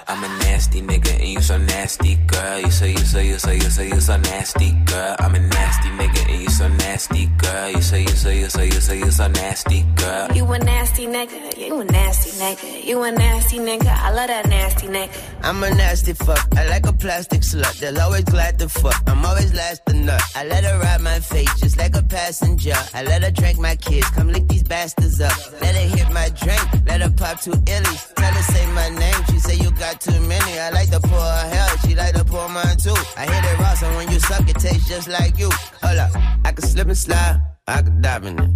I'm 0.09 0.25
a 0.25 0.29
nasty 0.45 0.81
nigga 0.83 1.13
and 1.21 1.29
you 1.29 1.41
so 1.41 1.59
nasty, 1.59 2.17
girl. 2.27 2.61
You 2.61 2.71
say 2.71 2.91
you 2.93 2.99
say 2.99 3.27
you 3.29 3.39
say 3.39 3.55
you 3.57 3.71
say 3.71 3.89
you 3.89 4.01
so 4.01 4.17
nasty, 4.17 4.73
girl. 4.87 5.17
I'm 5.19 5.35
a 5.35 5.39
nasty 5.41 5.89
nigga 5.91 6.31
and 6.33 6.43
you 6.43 6.51
so 6.51 6.69
nasty, 6.69 7.27
girl. 7.27 7.51
girl. 7.51 7.71
You 7.71 7.83
say, 7.83 8.03
you 8.03 8.09
say, 8.09 8.39
you 8.41 8.49
say, 8.49 8.67
you 8.67 8.81
say, 8.81 8.99
you're 8.99 9.11
so 9.11 9.29
nasty, 9.29 9.83
girl. 9.97 10.29
You 10.35 10.45
a 10.53 10.59
nasty 10.59 11.07
nigga, 11.07 11.57
you 11.59 11.81
a 11.81 11.85
nasty 11.85 12.31
nigga, 12.43 12.85
you 12.85 13.03
a 13.03 13.11
nasty 13.13 13.59
nigga, 13.59 13.87
I 13.89 14.11
love 14.13 14.29
that 14.29 14.49
nasty 14.49 14.87
nigga. 14.89 15.11
I'm 15.43 15.63
a 15.63 15.71
nasty 15.71 16.13
fuck. 16.13 16.47
I 16.57 16.69
like 16.69 16.87
a 16.87 16.93
plastic 16.93 17.41
slut. 17.41 17.79
They'll 17.81 17.99
always 18.01 18.25
glad 18.25 18.59
to 18.59 18.69
fuck. 18.69 19.03
I'm 19.07 19.25
always 19.25 19.53
last 19.55 19.85
to 19.87 19.95
nut. 19.95 20.21
I 20.37 20.45
let 20.45 20.65
her 20.65 20.79
ride 20.79 21.01
my 21.01 21.19
face 21.21 21.53
just 21.61 21.79
like 21.79 21.97
a 21.97 22.03
passenger. 22.03 22.75
I 22.95 23.03
let 23.03 23.23
her 23.25 23.31
drink 23.31 23.59
my 23.59 23.77
kids. 23.77 24.09
Come 24.11 24.29
lick 24.29 24.47
these 24.49 24.63
bastards 24.63 25.21
up. 25.21 25.33
Let 25.63 25.75
her 25.75 25.97
hit 25.97 26.11
my 26.13 26.29
drink. 26.31 26.63
Let 26.87 27.01
her 27.01 27.11
pop 27.11 27.41
two 27.41 27.53
illies. 27.53 28.15
Tell 28.15 28.33
her 28.33 28.43
say 28.53 28.67
my 28.73 28.89
name. 28.91 29.21
She 29.31 29.39
say 29.39 29.55
you 29.57 29.71
got 29.73 29.90
too 29.99 30.21
many. 30.21 30.59
I 30.61 30.71
like 30.71 30.91
to 30.91 31.01
pour 31.01 31.19
her 31.19 31.49
hell. 31.51 31.77
She 31.79 31.95
like 31.95 32.15
to 32.15 32.25
pour 32.25 32.49
mine 32.49 32.77
too. 32.77 32.95
I 33.17 33.25
hit 33.27 33.45
it 33.51 33.59
raw, 33.59 33.75
so 33.75 33.89
when 33.97 34.11
you 34.11 34.21
suck, 34.21 34.49
it 34.49 34.59
tastes 34.59 34.87
just 34.89 35.09
like 35.09 35.39
you. 35.39 35.51
Hold 35.83 35.99
up. 35.99 36.11
I 36.45 36.53
can 36.53 36.63
slip 36.63 36.87
and 36.87 36.97
slide. 36.97 37.41
I 37.67 37.83
can 37.83 38.01
dive 38.01 38.25
in 38.25 38.39
it. 38.39 38.51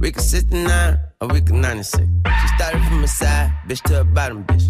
We 0.00 0.10
can 0.10 0.22
69 0.22 0.98
or 1.20 1.28
we 1.28 1.40
can 1.42 1.60
96. 1.60 2.02
She 2.40 2.48
started 2.56 2.82
from 2.84 3.04
a 3.04 3.08
side, 3.08 3.52
bitch 3.68 3.82
to 3.82 4.00
a 4.00 4.04
bottom, 4.04 4.44
bitch. 4.44 4.64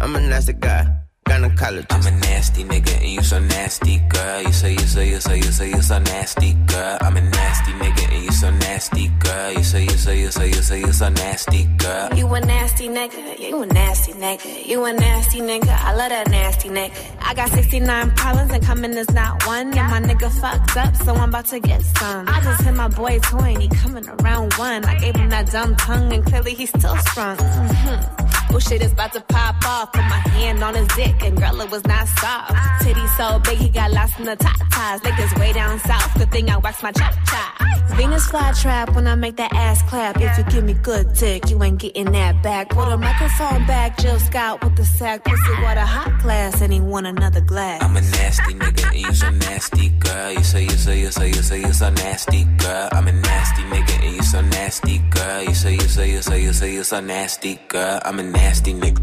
I'm 0.00 0.14
a 0.14 0.20
nasty 0.20 0.52
guy, 0.52 0.86
gynecologist. 1.28 1.86
I'm 1.90 2.06
a 2.06 2.10
nasty 2.20 2.64
nigga 2.64 2.96
and 2.96 3.10
you 3.10 3.22
so 3.22 3.38
nasty, 3.38 3.98
girl. 4.08 4.42
You 4.42 4.52
say, 4.52 4.72
you 4.72 4.78
say, 4.78 5.08
you 5.10 5.20
say, 5.20 5.36
you 5.36 5.52
say, 5.52 5.68
you 5.70 5.82
so 5.82 5.98
nasty, 5.98 6.52
girl. 6.66 6.98
I'm 7.00 7.16
a 7.16 7.20
nasty 7.20 7.72
nigga 7.72 8.14
and 8.14 8.24
you 8.24 8.32
so 8.32 8.50
nasty, 8.50 9.08
girl. 9.18 9.52
You 9.52 9.62
say, 9.64 9.82
you 9.84 9.90
say, 9.90 10.20
you 10.20 10.30
say, 10.30 10.48
you 10.48 10.62
say, 10.62 10.80
you 10.80 10.92
so 10.92 11.08
nasty, 11.08 11.64
girl. 11.78 12.14
You 12.14 12.26
a 12.34 12.40
nasty 12.40 12.88
nigga, 12.88 13.38
you 13.38 13.62
a 13.62 13.66
nasty 13.66 14.12
nigga, 14.12 14.66
you 14.66 14.84
a 14.84 14.92
nasty 14.92 15.40
nigga, 15.40 15.68
I 15.68 15.94
love 15.94 16.10
that 16.10 16.30
nasty 16.30 16.68
nigga. 16.68 16.92
I 17.20 17.34
got 17.34 17.50
69 17.50 18.10
problems 18.12 18.52
and 18.52 18.64
coming 18.64 18.92
is 18.92 19.10
not 19.10 19.46
one. 19.46 19.76
And 19.76 19.90
my 19.90 20.00
nigga 20.00 20.30
fucked 20.40 20.76
up, 20.76 20.94
so 20.96 21.14
I'm 21.14 21.28
about 21.28 21.46
to 21.46 21.60
get 21.60 21.82
some. 21.82 22.28
I 22.28 22.40
just 22.42 22.62
hit 22.62 22.74
my 22.74 22.88
boy 22.88 23.18
toy 23.20 23.54
and 23.54 23.62
he 23.62 23.68
coming 23.68 24.08
around 24.08 24.52
one. 24.54 24.84
I 24.84 24.98
gave 24.98 25.16
him 25.16 25.30
that 25.30 25.50
dumb 25.50 25.74
tongue 25.76 26.12
and 26.12 26.24
clearly 26.24 26.54
he's 26.54 26.70
still 26.70 26.96
sprung. 26.98 27.36
hmm 27.38 28.45
Oh 28.56 28.58
shit 28.58 28.82
is 28.82 28.92
about 28.92 29.12
to 29.12 29.20
pop 29.20 29.62
off. 29.66 29.92
Put 29.92 30.00
my 30.04 30.22
hand 30.32 30.64
on 30.64 30.74
his 30.74 30.88
dick 30.96 31.22
and 31.22 31.36
girl 31.36 31.60
it 31.60 31.70
was 31.70 31.84
not 31.84 32.08
soft. 32.08 32.54
Titty 32.80 33.06
so 33.18 33.38
big 33.40 33.58
he 33.58 33.68
got 33.68 33.92
lost 33.92 34.18
in 34.18 34.24
the 34.24 34.34
top 34.34 34.56
ties. 34.72 35.04
Like 35.04 35.12
it's 35.18 35.34
way 35.38 35.52
down 35.52 35.78
south. 35.80 36.16
Good 36.16 36.30
thing 36.30 36.48
I 36.48 36.56
wax 36.56 36.82
my 36.82 36.90
chop 36.90 37.12
chop. 37.26 37.66
Venus 37.96 38.26
fly 38.28 38.52
trap 38.52 38.94
when 38.94 39.06
I 39.06 39.14
make 39.14 39.36
that 39.36 39.52
ass 39.52 39.82
clap. 39.82 40.16
If 40.18 40.38
you 40.38 40.44
give 40.44 40.64
me 40.64 40.72
good 40.72 41.12
dick, 41.12 41.50
you 41.50 41.62
ain't 41.62 41.78
getting 41.78 42.10
that 42.12 42.42
back. 42.42 42.70
Put 42.70 42.88
a 42.88 42.96
microphone 42.96 43.66
back, 43.66 43.98
Jill 43.98 44.18
Scott 44.18 44.64
with 44.64 44.74
the 44.74 44.86
sack. 44.86 45.24
Pussy 45.24 45.62
water 45.62 45.80
hot 45.80 46.22
glass 46.22 46.62
and 46.62 46.72
he 46.72 46.80
want 46.80 47.06
another 47.06 47.42
glass. 47.42 47.82
I'm 47.82 47.94
a 47.94 48.00
nasty 48.00 48.54
nigga 48.54 48.86
and 48.86 49.00
you 49.00 49.12
so 49.12 49.30
nasty, 49.30 49.90
girl. 49.90 50.32
You 50.32 50.44
say, 50.44 50.62
you 50.62 50.70
say, 50.70 51.00
you 51.00 51.10
say, 51.10 51.28
you 51.28 51.42
say, 51.42 51.60
you 51.60 51.72
so 51.74 51.90
nasty, 51.90 52.44
girl. 52.56 52.88
I'm 52.92 53.06
a 53.06 53.12
nasty 53.12 53.62
nigga 53.64 54.04
and 54.06 54.16
you 54.16 54.22
so 54.22 54.40
nasty, 54.40 54.98
girl. 55.10 55.42
You 55.42 55.54
say, 55.54 55.74
you 55.74 55.80
say, 55.80 56.10
you 56.10 56.22
say, 56.22 56.42
you 56.42 56.52
say, 56.54 56.72
you 56.72 56.84
so 56.84 57.00
nasty, 57.00 57.58
girl. 57.68 58.00
I'm 58.04 58.18
a 58.18 58.22
nasty 58.22 58.45
nigga. 58.46 59.00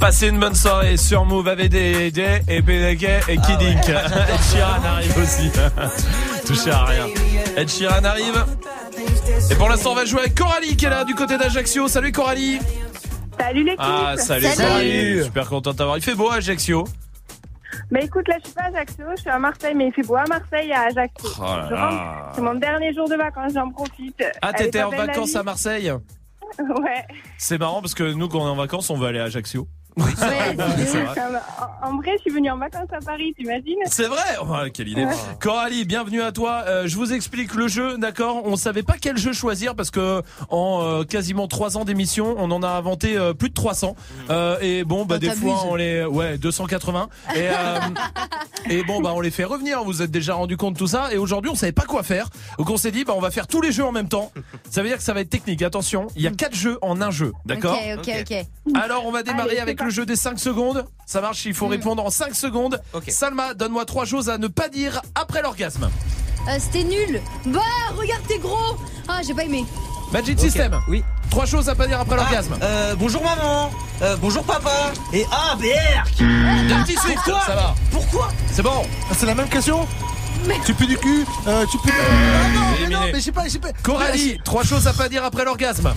Passez 0.00 0.28
une 0.28 0.38
bonne 0.38 0.54
soirée 0.54 0.96
sur 0.96 1.24
Move 1.24 1.48
avec 1.48 1.70
des 1.70 2.10
des 2.12 2.40
et 2.48 2.62
PDK 2.62 3.28
et 3.28 3.36
Kidink. 3.36 3.88
Ed 3.88 4.40
Sheeran 4.50 4.84
arrive 4.84 5.18
aussi. 5.18 5.50
Touché 6.46 6.70
à 6.70 6.84
rien. 6.84 7.06
Ed 7.56 7.68
Sheeran 7.68 8.04
arrive. 8.04 8.44
Et 9.50 9.54
pour 9.56 9.68
l'instant, 9.68 9.92
on 9.92 9.94
va 9.96 10.04
jouer 10.04 10.20
avec 10.20 10.36
Coralie 10.36 10.76
qui 10.76 10.84
est 10.86 10.90
là 10.90 11.04
du 11.04 11.14
côté 11.14 11.36
d'Ajaccio. 11.36 11.88
Salut 11.88 12.12
Coralie. 12.12 12.58
Salut 13.38 13.64
l'équipe 13.64 13.80
Ah, 13.80 14.14
salut, 14.16 14.46
Coralie. 14.56 15.24
Super 15.24 15.48
content 15.48 15.72
de 15.72 15.76
t'avoir. 15.76 15.96
Il 15.98 16.02
fait 16.02 16.14
beau 16.14 16.30
à 16.30 16.36
Ajaccio. 16.36 16.84
Mais 17.90 18.04
écoute, 18.04 18.28
là, 18.28 18.36
je 18.40 18.46
suis 18.46 18.54
pas 18.54 18.64
à 18.64 18.66
Ajaccio, 18.66 19.04
je 19.16 19.20
suis 19.20 19.30
à 19.30 19.38
Marseille, 19.38 19.74
mais 19.74 19.86
il 19.86 19.92
fait 19.92 20.02
beau 20.02 20.16
à 20.16 20.24
Marseille 20.26 20.68
et 20.68 20.74
à 20.74 20.82
Ajaccio. 20.82 21.30
Oh 21.38 21.42
là 21.42 21.68
là. 21.70 22.32
C'est 22.34 22.42
mon 22.42 22.54
dernier 22.54 22.92
jour 22.92 23.08
de 23.08 23.16
vacances, 23.16 23.52
j'en 23.54 23.70
profite. 23.70 24.22
Ah, 24.42 24.52
t'étais 24.52 24.82
en 24.82 24.90
vacances 24.90 25.34
à 25.34 25.42
Marseille 25.42 25.90
Ouais. 26.58 27.06
C'est 27.36 27.58
marrant 27.58 27.80
parce 27.80 27.94
que 27.94 28.12
nous, 28.12 28.28
quand 28.28 28.40
on 28.40 28.46
est 28.46 28.50
en 28.50 28.56
vacances, 28.56 28.90
on 28.90 28.96
veut 28.96 29.08
aller 29.08 29.18
à 29.18 29.24
Ajaccio. 29.24 29.68
Oui, 29.98 30.12
c'est 30.16 30.24
vrai. 30.26 30.56
C'est 30.86 31.00
vrai. 31.02 31.40
En, 31.82 31.88
en 31.90 31.96
vrai, 31.96 32.12
je 32.16 32.22
suis 32.22 32.30
venue 32.30 32.50
en 32.50 32.56
vacances 32.58 32.88
à 32.92 33.00
Paris, 33.04 33.34
t'imagines? 33.36 33.78
C'est 33.86 34.06
vrai 34.06 34.36
oh, 34.40 34.46
Quelle 34.72 34.88
idée 34.88 35.04
Ouais. 35.04 35.12
Coralie, 35.40 35.84
bienvenue 35.84 36.22
à 36.22 36.32
toi. 36.32 36.64
Euh, 36.66 36.86
je 36.86 36.96
vous 36.96 37.12
explique 37.12 37.54
le 37.54 37.68
jeu, 37.68 37.98
d'accord? 37.98 38.42
On 38.44 38.56
savait 38.56 38.82
pas 38.82 38.94
quel 39.00 39.16
jeu 39.18 39.32
choisir 39.32 39.74
parce 39.74 39.90
que 39.90 40.22
en 40.50 40.80
euh, 40.82 41.04
quasiment 41.04 41.48
trois 41.48 41.76
ans 41.76 41.84
d'émission, 41.84 42.34
on 42.38 42.50
en 42.50 42.62
a 42.62 42.68
inventé 42.68 43.16
euh, 43.16 43.34
plus 43.34 43.48
de 43.48 43.54
300. 43.54 43.96
Euh, 44.30 44.58
et 44.60 44.84
bon, 44.84 45.04
bah 45.04 45.16
Oh, 45.18 45.20
des 45.20 45.30
fois 45.32 45.64
on 45.66 45.74
les, 45.74 46.04
ouais, 46.04 46.38
280. 46.38 47.08
Et, 47.34 47.48
euh, 47.48 47.50
et 48.70 48.84
bon, 48.84 49.00
bah 49.00 49.12
on 49.14 49.20
les 49.20 49.32
fait 49.32 49.44
revenir. 49.44 49.82
Vous 49.82 50.00
êtes 50.02 50.12
déjà 50.12 50.34
rendu 50.34 50.56
compte 50.56 50.74
de 50.74 50.78
tout 50.78 50.86
ça. 50.86 51.12
Et 51.12 51.18
aujourd'hui, 51.18 51.50
on 51.50 51.56
savait 51.56 51.72
pas 51.72 51.86
quoi 51.86 52.04
faire. 52.04 52.28
Donc 52.56 52.70
on 52.70 52.76
s'est 52.76 52.92
dit, 52.92 53.04
bah 53.04 53.14
on 53.16 53.20
va 53.20 53.32
faire 53.32 53.48
tous 53.48 53.60
les 53.60 53.72
jeux 53.72 53.84
en 53.84 53.92
même 53.92 54.08
temps. 54.08 54.30
Ça 54.70 54.82
veut 54.82 54.88
dire 54.88 54.98
que 54.98 55.02
ça 55.02 55.12
va 55.12 55.20
être 55.22 55.30
technique. 55.30 55.62
Attention, 55.62 56.06
il 56.14 56.22
y 56.22 56.28
a 56.28 56.30
quatre 56.30 56.54
jeux 56.54 56.78
en 56.82 57.00
un 57.00 57.10
jeu, 57.10 57.32
d'accord? 57.46 57.76
Ok, 57.98 58.08
ok, 58.08 58.24
ok. 58.30 58.76
alors 58.76 59.06
on 59.06 59.10
va 59.10 59.22
démarrer 59.22 59.50
Allez, 59.50 59.60
avec 59.60 59.80
le 59.80 59.87
parti. 59.88 59.96
jeu 59.96 60.06
des 60.06 60.16
5 60.16 60.38
secondes. 60.38 60.84
Ça 61.06 61.20
marche, 61.20 61.44
il 61.44 61.54
faut 61.54 61.66
répondre 61.66 62.04
en 62.04 62.10
5 62.10 62.34
secondes. 62.34 62.80
Salma, 63.08 63.54
donne-moi 63.54 63.84
trois 63.84 64.04
choses 64.04 64.28
à 64.28 64.38
ne 64.38 64.48
pas 64.48 64.68
dire 64.68 65.00
après 65.14 65.42
l'orgasme. 65.42 65.90
Euh, 66.48 66.56
C'était 66.58 66.84
nul. 66.84 67.20
Bah, 67.46 67.60
regarde, 67.96 68.22
t'es 68.26 68.38
gros. 68.38 68.76
Ah, 69.08 69.20
j'ai 69.26 69.34
pas 69.34 69.44
aimé. 69.44 69.64
Magic 70.12 70.40
System. 70.40 70.80
Oui. 70.88 71.04
Trois 71.30 71.44
choses 71.44 71.68
à 71.68 71.74
pas 71.74 71.86
dire 71.86 72.00
après 72.00 72.16
l'orgasme. 72.16 72.56
Euh, 72.62 72.94
bonjour 72.96 73.22
maman. 73.22 73.70
Euh, 74.00 74.16
bonjour 74.16 74.42
papa. 74.44 74.92
Et 75.12 75.24
ah, 75.30 75.54
Berk. 75.60 76.14
Dirty 76.68 76.94
Swift, 76.94 77.18
Pourquoi 77.24 77.40
ça 77.44 77.54
va. 77.54 77.74
Pourquoi 77.90 78.28
C'est 78.50 78.62
bon. 78.62 78.86
Ah, 79.10 79.14
C'est 79.16 79.26
la 79.26 79.34
même 79.34 79.48
question 79.48 79.86
Tu 80.64 80.72
pues 80.72 80.86
du 80.86 80.96
cul 80.96 81.26
euh, 81.46 81.66
Tu 81.70 81.76
pues. 81.78 81.92
Ah 82.00 82.48
non, 82.54 82.60
mais 82.80 82.94
non, 82.94 83.00
mais 83.12 83.20
j'ai 83.20 83.32
pas, 83.32 83.48
j'ai 83.48 83.58
pas. 83.58 83.72
Coralie, 83.82 84.38
trois 84.44 84.64
choses 84.64 84.86
à 84.86 84.92
pas 84.94 85.08
dire 85.08 85.24
après 85.24 85.44
l'orgasme. 85.44 85.92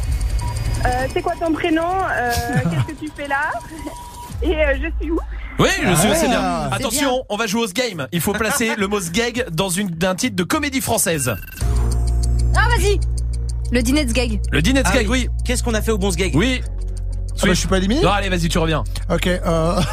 Euh, 0.85 1.07
C'est 1.13 1.21
quoi 1.21 1.33
ton 1.39 1.53
prénom 1.53 1.83
Euh, 2.11 2.31
Qu'est-ce 2.63 2.85
que 2.99 3.05
tu 3.05 3.11
fais 3.15 3.27
là 3.27 3.51
Et 4.43 4.55
euh, 4.55 4.75
je 4.75 4.87
suis 4.99 5.11
où 5.11 5.19
Oui, 5.59 5.69
je 5.83 5.95
suis 5.95 6.09
Ah, 6.11 6.15
c'est 6.15 6.27
bien. 6.27 6.69
Attention, 6.71 7.23
on 7.29 7.37
va 7.37 7.45
jouer 7.45 7.63
au 7.63 7.67
game. 7.67 8.07
Il 8.11 8.21
faut 8.21 8.33
placer 8.33 8.75
le 8.75 8.87
mot 8.87 8.99
gag 9.11 9.45
dans 9.51 9.69
une 9.69 9.89
d'un 9.89 10.15
titre 10.15 10.35
de 10.35 10.43
comédie 10.43 10.81
française. 10.81 11.35
Ah, 12.55 12.67
vas-y. 12.69 12.99
Le 13.71 13.81
dîner 13.83 14.05
de 14.05 14.11
gag. 14.11 14.41
Le 14.51 14.61
dîner 14.61 14.81
de 14.83 14.87
Ah 14.91 14.95
gag, 14.95 15.09
oui. 15.09 15.29
Qu'est-ce 15.45 15.61
qu'on 15.63 15.73
a 15.75 15.81
fait 15.81 15.91
au 15.91 15.97
bon 15.97 16.09
gag 16.09 16.31
Oui. 16.35 16.61
Ah 16.63 17.45
bah, 17.45 17.49
je 17.49 17.53
suis 17.53 17.67
pas 17.67 17.77
éliminé 17.77 18.01
Non, 18.01 18.11
allez, 18.11 18.29
vas-y, 18.29 18.49
tu 18.49 18.57
reviens. 18.57 18.83
Ok, 19.09 19.27
euh. 19.27 19.39
En 19.77 19.83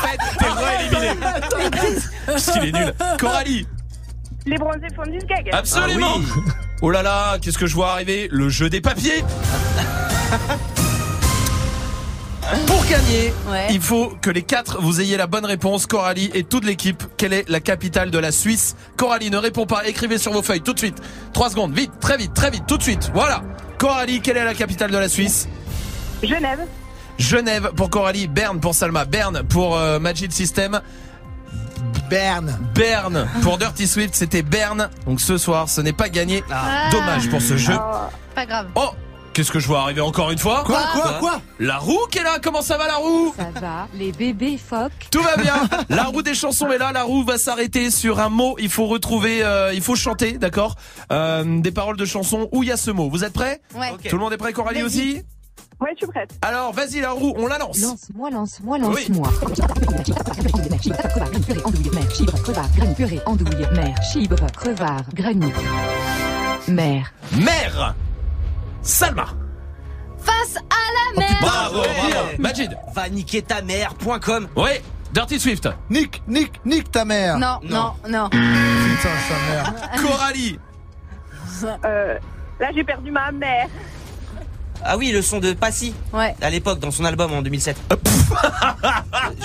fait, 0.00 0.18
t'es. 0.38 0.46
Parce 2.26 2.50
qu'il 2.50 2.64
est 2.64 2.72
nul. 2.72 2.94
Coralie. 3.18 3.66
Les 4.46 4.56
bronzés 4.58 4.88
font 4.94 5.10
du 5.10 5.18
gag. 5.18 5.48
Absolument. 5.52 6.16
Ah 6.16 6.18
oui. 6.36 6.42
Oh 6.82 6.90
là 6.90 7.02
là, 7.02 7.38
qu'est-ce 7.40 7.56
que 7.58 7.66
je 7.66 7.74
vois 7.74 7.92
arriver 7.92 8.28
Le 8.30 8.48
jeu 8.50 8.68
des 8.68 8.80
papiers. 8.82 9.24
Pour 12.66 12.84
gagner, 12.84 13.32
Ouais. 13.50 13.68
il 13.70 13.80
faut 13.80 14.12
que 14.20 14.28
les 14.30 14.42
quatre 14.42 14.78
vous 14.80 15.00
ayez 15.00 15.16
la 15.16 15.26
bonne 15.26 15.46
réponse, 15.46 15.86
Coralie 15.86 16.30
et 16.34 16.44
toute 16.44 16.64
l'équipe. 16.66 17.02
Quelle 17.16 17.32
est 17.32 17.48
la 17.48 17.60
capitale 17.60 18.10
de 18.10 18.18
la 18.18 18.30
Suisse 18.32 18.76
Coralie, 18.98 19.30
ne 19.30 19.38
répond 19.38 19.64
pas, 19.64 19.86
écrivez 19.88 20.18
sur 20.18 20.30
vos 20.32 20.42
feuilles 20.42 20.60
tout 20.60 20.74
de 20.74 20.78
suite. 20.78 20.98
Trois 21.32 21.48
secondes, 21.48 21.72
vite, 21.74 21.92
très 22.00 22.18
vite, 22.18 22.34
très 22.34 22.50
vite, 22.50 22.64
tout 22.68 22.76
de 22.76 22.82
suite. 22.82 23.10
Voilà. 23.14 23.42
Coralie, 23.78 24.20
quelle 24.20 24.36
est 24.36 24.44
la 24.44 24.52
capitale 24.54 24.90
de 24.90 24.98
la 24.98 25.08
Suisse 25.08 25.48
Genève. 26.22 26.60
Genève 27.18 27.72
pour 27.76 27.88
Coralie, 27.88 28.28
Berne 28.28 28.60
pour 28.60 28.74
Salma, 28.74 29.04
Berne 29.06 29.42
pour 29.42 29.76
euh, 29.78 29.98
Magic 29.98 30.30
System, 30.32 30.80
Berne. 32.10 32.58
Berne 32.74 33.28
pour 33.42 33.58
Dirty 33.58 33.86
Swift, 33.86 34.14
c'était 34.14 34.42
Berne. 34.42 34.90
Donc 35.06 35.20
ce 35.20 35.38
soir, 35.38 35.68
ce 35.68 35.80
n'est 35.80 35.92
pas 35.92 36.08
gagné. 36.08 36.42
Ah. 36.50 36.88
Dommage 36.90 37.28
pour 37.30 37.40
ce 37.40 37.56
jeu. 37.56 37.74
Pas 38.34 38.46
grave. 38.46 38.68
Oh 38.74 38.90
Qu'est-ce 39.32 39.50
que 39.50 39.58
je 39.58 39.66
vois 39.66 39.80
arriver 39.80 40.00
encore 40.00 40.30
une 40.30 40.38
fois 40.38 40.62
Quoi, 40.64 40.80
quoi, 40.92 41.14
quoi 41.18 41.40
La 41.58 41.78
roue 41.78 42.06
qui 42.08 42.18
est 42.18 42.22
là, 42.22 42.38
comment 42.40 42.62
ça 42.62 42.78
va 42.78 42.86
la 42.86 42.94
roue 42.94 43.34
Ça 43.36 43.60
va, 43.60 43.88
les 43.94 44.12
bébés 44.12 44.56
phoques. 44.58 44.92
Tout 45.10 45.22
va 45.22 45.36
bien 45.36 45.54
La 45.88 46.04
roue 46.04 46.22
des 46.22 46.34
chansons 46.34 46.70
est 46.70 46.78
là, 46.78 46.92
la 46.92 47.02
roue 47.02 47.24
va 47.24 47.36
s'arrêter 47.36 47.90
sur 47.90 48.20
un 48.20 48.28
mot, 48.28 48.54
il 48.60 48.68
faut 48.70 48.86
retrouver, 48.86 49.42
euh, 49.42 49.72
il 49.74 49.80
faut 49.80 49.96
chanter, 49.96 50.38
d'accord 50.38 50.76
Euh, 51.10 51.60
Des 51.60 51.72
paroles 51.72 51.96
de 51.96 52.04
chansons 52.04 52.48
où 52.52 52.62
il 52.62 52.68
y 52.68 52.72
a 52.72 52.76
ce 52.76 52.92
mot. 52.92 53.10
Vous 53.10 53.24
êtes 53.24 53.32
prêts 53.32 53.60
Ouais. 53.76 53.90
Tout 54.08 54.14
le 54.14 54.22
monde 54.22 54.32
est 54.34 54.36
prêt, 54.36 54.52
Coralie 54.52 54.84
aussi 54.84 55.24
Ouais, 55.84 55.90
je 55.92 55.98
suis 55.98 56.06
prête. 56.06 56.30
Alors 56.40 56.72
vas-y 56.72 57.00
la 57.00 57.10
roue, 57.10 57.34
on 57.36 57.46
la 57.46 57.58
lance 57.58 57.78
Lance-moi, 57.82 58.30
lance-moi, 58.30 58.78
Oui. 58.80 59.06
lance-moi. 59.06 59.28
Chibre, 62.10 62.32
crevard, 62.42 62.68
graine 62.74 62.94
purée, 62.94 63.20
andouille, 63.26 63.66
mer, 63.74 63.94
chibre, 64.02 64.46
crevard, 64.56 65.02
granit. 65.12 65.52
Mer. 66.68 67.12
Mère 67.32 67.94
Salma 68.80 69.26
Face 70.18 70.56
à 70.56 71.16
la 71.18 71.20
mer. 71.20 71.38
Bravo, 71.42 71.80
ouais. 71.80 71.88
bravo 72.10 72.26
Majid 72.38 72.76
Va 72.94 73.08
niquer 73.10 73.42
ta 73.42 73.60
mère.com. 73.60 74.48
Oui 74.56 74.70
Dirty 75.12 75.38
Swift 75.38 75.68
Nick, 75.90 76.22
Nick, 76.26 76.64
Nick 76.64 76.90
ta 76.90 77.04
mère. 77.04 77.36
Non, 77.38 77.58
non, 77.62 77.92
non. 78.08 78.30
Putain, 78.30 79.10
sa 79.28 79.52
mère. 79.52 79.74
Coralie 80.02 80.58
Euh, 81.84 82.18
là, 82.58 82.68
j'ai 82.74 82.84
perdu 82.84 83.10
ma 83.10 83.30
mère. 83.32 83.68
Ah 84.82 84.96
oui, 84.96 85.10
le 85.12 85.22
son 85.22 85.38
de 85.40 85.52
Passy. 85.52 85.94
Ouais. 86.12 86.34
À 86.40 86.50
l'époque, 86.50 86.78
dans 86.80 86.90
son 86.90 87.04
album 87.04 87.32
en 87.32 87.42
2007. 87.42 87.76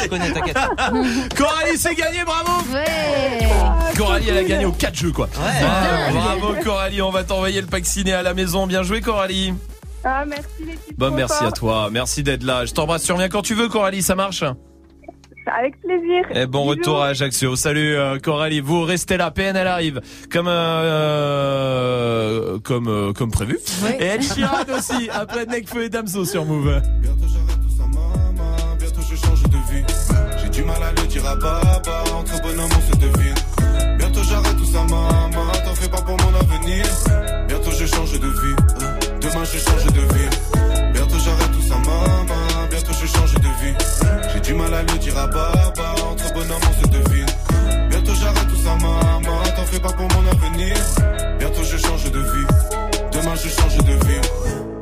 connais, 0.10 0.32
t'inquiète. 0.32 0.58
Coralie, 1.38 1.78
c'est 1.78 1.96
gagné, 1.96 2.24
bravo 2.26 2.52
Ouais. 2.74 3.48
Coralie, 3.98 4.30
elle 4.30 4.38
a 4.38 4.44
gagné 4.44 4.66
aux 4.66 4.72
4 4.72 4.96
jeux, 4.96 5.12
quoi. 5.12 5.26
Ouais. 5.28 5.62
Ah, 5.64 6.10
bravo, 6.12 6.56
Coralie. 6.64 7.02
On 7.02 7.12
va 7.12 7.24
t'envoyer 7.24 7.62
le 7.62 7.68
pack 7.68 7.86
ciné 7.86 8.14
à 8.14 8.22
la 8.22 8.34
maison. 8.34 8.68
Bien 8.68 8.84
joué, 8.84 9.02
Coralie. 9.02 9.54
Ah, 10.04 10.24
merci 10.26 10.48
l'équipe. 10.60 10.98
Bon, 10.98 11.08
trop 11.08 11.16
merci 11.16 11.38
fort. 11.38 11.48
à 11.48 11.52
toi. 11.52 11.90
Merci 11.92 12.24
d'être 12.24 12.44
là. 12.44 12.66
Je 12.66 12.74
t'embrasse 12.74 13.04
sur 13.04 13.18
bien 13.18 13.30
quand 13.30 13.42
tu 13.42 13.54
veux, 13.56 13.68
Coralie. 13.68 14.02
Ça 14.02 14.16
marche? 14.16 14.44
Avec 15.58 15.80
plaisir. 15.82 16.26
Et 16.36 16.46
bon 16.46 16.60
Bisous. 16.62 16.70
retour 16.70 17.02
à 17.02 17.08
Ajaccio. 17.08 17.56
Salut 17.56 17.96
euh, 17.96 18.20
Coralie, 18.20 18.60
vous 18.60 18.84
restez 18.84 19.18
là, 19.18 19.32
PNL 19.32 19.68
arrive 19.68 20.02
comme 20.32 20.48
euh, 20.48 22.60
comme 22.60 22.88
euh, 22.88 23.14
comme 23.14 23.32
prévu. 23.32 23.58
Et 24.00 24.04
Ed 24.04 24.22
Sheeran 24.24 24.64
aussi 24.78 25.10
après 25.12 25.46
Nekfeu 25.46 25.84
et 25.86 25.90
Damso 25.90 26.26
sur 26.26 26.46
Move. 26.46 26.82
Bientôt 27.02 27.26
je 29.10 29.16
change 29.16 29.44
de 29.44 29.58
vie. 29.72 29.84
J'ai 30.42 30.50
du 30.50 30.64
mal 30.64 30.82
à 30.84 30.92
le 30.92 31.08
dire 31.08 31.26
à 31.28 31.36
papa. 31.36 32.04
Entre 32.16 32.42
bonhomme 32.42 32.70
on 32.78 32.94
se 32.94 32.98
devine. 33.00 33.36
Bientôt 33.98 34.24
j'arrête 34.24 34.58
tout 34.58 34.66
ça, 34.66 34.84
maman. 34.84 35.52
T'en 35.66 35.76
fais 35.76 35.90
pas 35.90 36.02
pour 36.02 36.18
mon 36.18 36.36
avenir. 36.40 36.86
Bientôt 37.48 37.72
je 37.72 37.86
change 37.86 38.20
de 38.20 38.28
vie. 38.28 38.56
Demain 39.22 39.44
je 39.46 39.58
change 39.58 39.86
de 39.86 40.02
vie. 40.02 40.30
Bientôt 40.94 41.18
j'arrête 41.24 41.52
tout 41.52 41.62
ça, 41.68 41.76
maman. 41.76 42.68
Bientôt 42.70 42.94
je 42.94 43.08
change 43.08 43.34
de 43.34 43.40
vie. 43.40 43.74
J'ai 44.50 44.56
du 44.56 44.62
mal 44.62 44.74
à 44.74 44.82
le 44.82 44.98
dire 44.98 45.16
à 45.16 45.28
papa. 45.28 45.94
Entre 46.10 46.34
bonhomme 46.34 46.62
on 46.68 46.82
se 46.82 46.88
devine. 46.90 47.26
Bientôt 47.88 48.14
j'arrête 48.20 48.48
tout 48.48 48.56
ça, 48.56 48.76
maman. 48.78 49.44
T'en 49.56 49.64
fais 49.66 49.80
pas 49.80 49.92
pour 49.92 50.08
mon 50.08 50.28
avenir. 50.28 50.76
Bientôt 51.38 51.64
je 51.64 51.78
change 51.78 52.12
de 52.12 52.20
vie. 52.20 52.48
Demain 53.12 53.36
je 53.36 53.48
change 53.48 53.78
de 53.78 53.92
vie. 54.08 54.22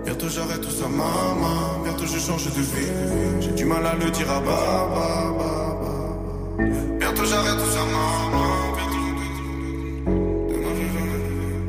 Bientôt 0.06 0.30
j'arrête 0.30 0.62
tout 0.62 0.72
ça, 0.72 0.88
maman. 0.88 1.82
Bientôt 1.84 2.06
je 2.06 2.18
change 2.18 2.46
de 2.46 2.62
vie. 2.62 2.88
J'ai 3.42 3.52
du 3.52 3.66
mal 3.66 3.86
à 3.86 3.96
le 3.96 4.10
dire 4.10 4.32
à 4.32 4.40
baba. 4.40 5.36
Bientôt 7.00 7.26
j'arrête 7.26 7.58
tout 7.58 7.70
ça, 7.70 7.84
maman. 7.84 8.78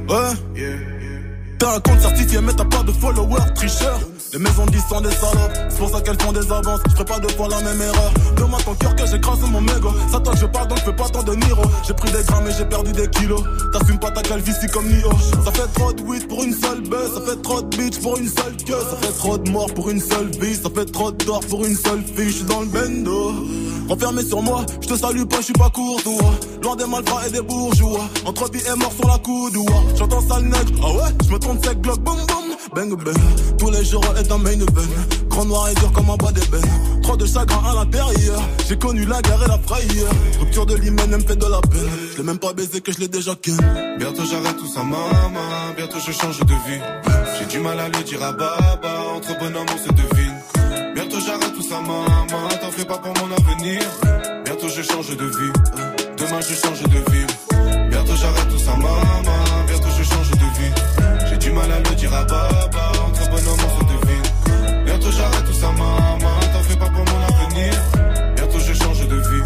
Ouais. 0.08 0.87
T'as 1.58 1.74
un 1.74 1.80
compte 1.80 2.00
certifié, 2.00 2.40
mais 2.40 2.52
t'as 2.52 2.64
pas 2.64 2.82
de 2.84 2.92
followers, 2.92 3.52
tricheur. 3.54 3.98
Les 4.32 4.38
maisons 4.38 4.66
disent 4.66 4.84
sont 4.88 5.00
des 5.00 5.10
salopes, 5.10 5.52
c'est 5.70 5.78
pour 5.78 5.90
ça 5.90 6.00
qu'elles 6.02 6.20
font 6.20 6.32
des 6.32 6.52
avances. 6.52 6.80
Je 6.86 6.92
ferai 6.92 7.04
pas 7.04 7.18
deux 7.18 7.28
fois 7.30 7.48
la 7.48 7.60
même 7.62 7.80
erreur. 7.80 8.12
Demande 8.36 8.62
ton 8.64 8.74
cœur 8.74 8.94
que 8.94 9.06
j'écrase 9.06 9.40
mon 9.40 9.60
mégot. 9.60 9.92
Ça 10.12 10.20
toi 10.20 10.34
je 10.38 10.46
parle 10.46 10.68
donc 10.68 10.78
je 10.78 10.84
fais 10.84 10.92
pas 10.96 11.08
tant 11.08 11.22
de 11.22 11.34
Niro. 11.34 11.62
J'ai 11.86 11.94
pris 11.94 12.12
des 12.12 12.22
grammes 12.24 12.46
et 12.46 12.52
j'ai 12.56 12.64
perdu 12.66 12.92
des 12.92 13.08
kilos. 13.08 13.42
T'assumes 13.72 13.98
pas 13.98 14.10
ta 14.10 14.22
calvitie 14.22 14.66
comme 14.72 14.86
Nio. 14.86 15.10
Ça 15.44 15.50
fait 15.52 15.72
trop 15.74 15.92
de 15.92 16.02
weed 16.02 16.28
pour 16.28 16.44
une 16.44 16.52
seule 16.52 16.82
baisse. 16.82 17.14
Ça 17.14 17.20
fait 17.22 17.42
trop 17.42 17.62
de 17.62 17.76
bitch 17.76 18.00
pour 18.00 18.18
une 18.18 18.28
seule 18.28 18.56
queue. 18.66 18.74
Ça 18.90 18.96
fait 19.06 19.18
trop 19.18 19.38
de 19.38 19.50
morts 19.50 19.72
pour 19.74 19.88
une 19.90 20.00
seule 20.00 20.30
vie. 20.40 20.54
Ça 20.54 20.68
fait 20.74 20.92
trop 20.92 21.10
de 21.10 21.24
tort 21.24 21.40
pour 21.40 21.64
une 21.64 21.76
seule 21.76 22.02
fille. 22.02 22.30
J'suis 22.30 22.44
dans 22.44 22.60
le 22.60 22.66
bendo. 22.66 23.32
Renfermé 23.88 24.22
sur 24.22 24.42
moi, 24.42 24.66
je 24.82 24.88
te 24.88 24.98
salue 24.98 25.24
pas, 25.24 25.38
je 25.38 25.44
suis 25.44 25.52
pas 25.54 25.70
courtois. 25.70 26.34
Loin 26.62 26.76
des 26.76 26.84
malfrats 26.84 27.26
et 27.26 27.30
des 27.30 27.40
bourgeois. 27.40 28.04
Entre 28.26 28.50
vie 28.50 28.60
et 28.60 28.78
mort 28.78 28.92
sur 28.92 29.08
la 29.08 29.16
coudoua. 29.16 29.82
J'entends 29.96 30.20
sale 30.28 30.44
nègre, 30.44 30.78
ah 30.82 30.92
ouais, 30.92 31.10
je 31.26 31.32
me 31.32 31.38
Bang 32.74 32.94
bang, 32.94 33.14
tous 33.58 33.70
les 33.70 33.84
jours 33.84 34.04
est 34.18 34.30
un 34.30 34.38
main 34.38 34.52
event. 34.52 34.92
Grand 35.30 35.46
noir 35.46 35.70
et 35.70 35.74
dur 35.74 35.90
comme 35.92 36.10
un 36.10 36.16
bas 36.16 36.30
d'ébène. 36.30 37.00
Trop 37.02 37.16
de 37.16 37.24
chagrin 37.24 37.62
à 37.70 37.74
l'intérieur. 37.74 38.40
J'ai 38.68 38.76
connu 38.76 39.06
la 39.06 39.22
guerre 39.22 39.42
et 39.44 39.48
la 39.48 39.58
frayeur. 39.58 40.10
Rupture 40.38 40.66
de 40.66 40.76
l'hymen, 40.76 41.08
elle 41.10 41.18
me 41.18 41.26
fait 41.26 41.36
de 41.36 41.46
la 41.46 41.60
peine. 41.62 41.88
Je 42.12 42.18
l'ai 42.18 42.24
même 42.24 42.38
pas 42.38 42.52
baisé 42.52 42.82
que 42.82 42.92
je 42.92 42.98
l'ai 42.98 43.08
déjà 43.08 43.34
ken. 43.40 43.56
Bientôt 43.98 44.24
j'arrête 44.30 44.58
tout 44.58 44.66
ça, 44.66 44.82
maman. 44.82 45.74
Bientôt 45.76 45.98
je 46.06 46.12
change 46.12 46.40
de 46.40 46.52
vie. 46.52 46.80
J'ai 47.38 47.46
du 47.46 47.58
mal 47.60 47.80
à 47.80 47.88
le 47.88 48.04
dire 48.04 48.22
à 48.22 48.32
baba. 48.32 48.98
Entre 49.16 49.38
bonhomme 49.38 49.66
on 49.74 49.78
se 49.78 49.92
devine. 49.92 50.94
Bientôt 50.94 51.18
j'arrête 51.24 51.54
tout 51.54 51.62
ça, 51.62 51.80
maman. 51.80 52.48
T'en 52.60 52.70
fais 52.70 52.84
pas 52.84 52.98
pour 52.98 53.14
mon 53.14 53.34
avenir. 53.34 53.80
Bientôt 54.44 54.68
je 54.68 54.82
change 54.82 55.16
de 55.16 55.24
vie. 55.24 55.52
Demain 56.18 56.40
je 56.42 56.54
change 56.54 56.82
de 56.82 57.10
vie. 57.10 57.88
Bientôt 57.90 58.16
j'arrête 58.16 58.48
tout 58.50 58.58
ça, 58.58 58.76
maman. 58.76 59.37
Mal 61.58 61.72
à 61.72 61.78
le 61.78 61.94
dire 61.94 62.14
à 62.14 62.24
baba. 62.24 62.92
Entre 63.06 63.30
bonhomme 63.30 63.62
on 63.66 63.78
se 63.78 63.84
devine. 63.92 64.84
Bientôt 64.84 65.10
j'arrête 65.10 65.44
tout 65.44 65.52
ça, 65.52 65.70
maman. 65.72 66.34
T'en 66.52 66.62
fais 66.62 66.76
pas 66.76 66.86
pour 66.86 67.04
mon 67.04 67.20
avenir. 67.30 67.72
Bientôt 68.36 68.58
je 68.58 68.72
change 68.72 69.08
de 69.08 69.16
vie. 69.16 69.44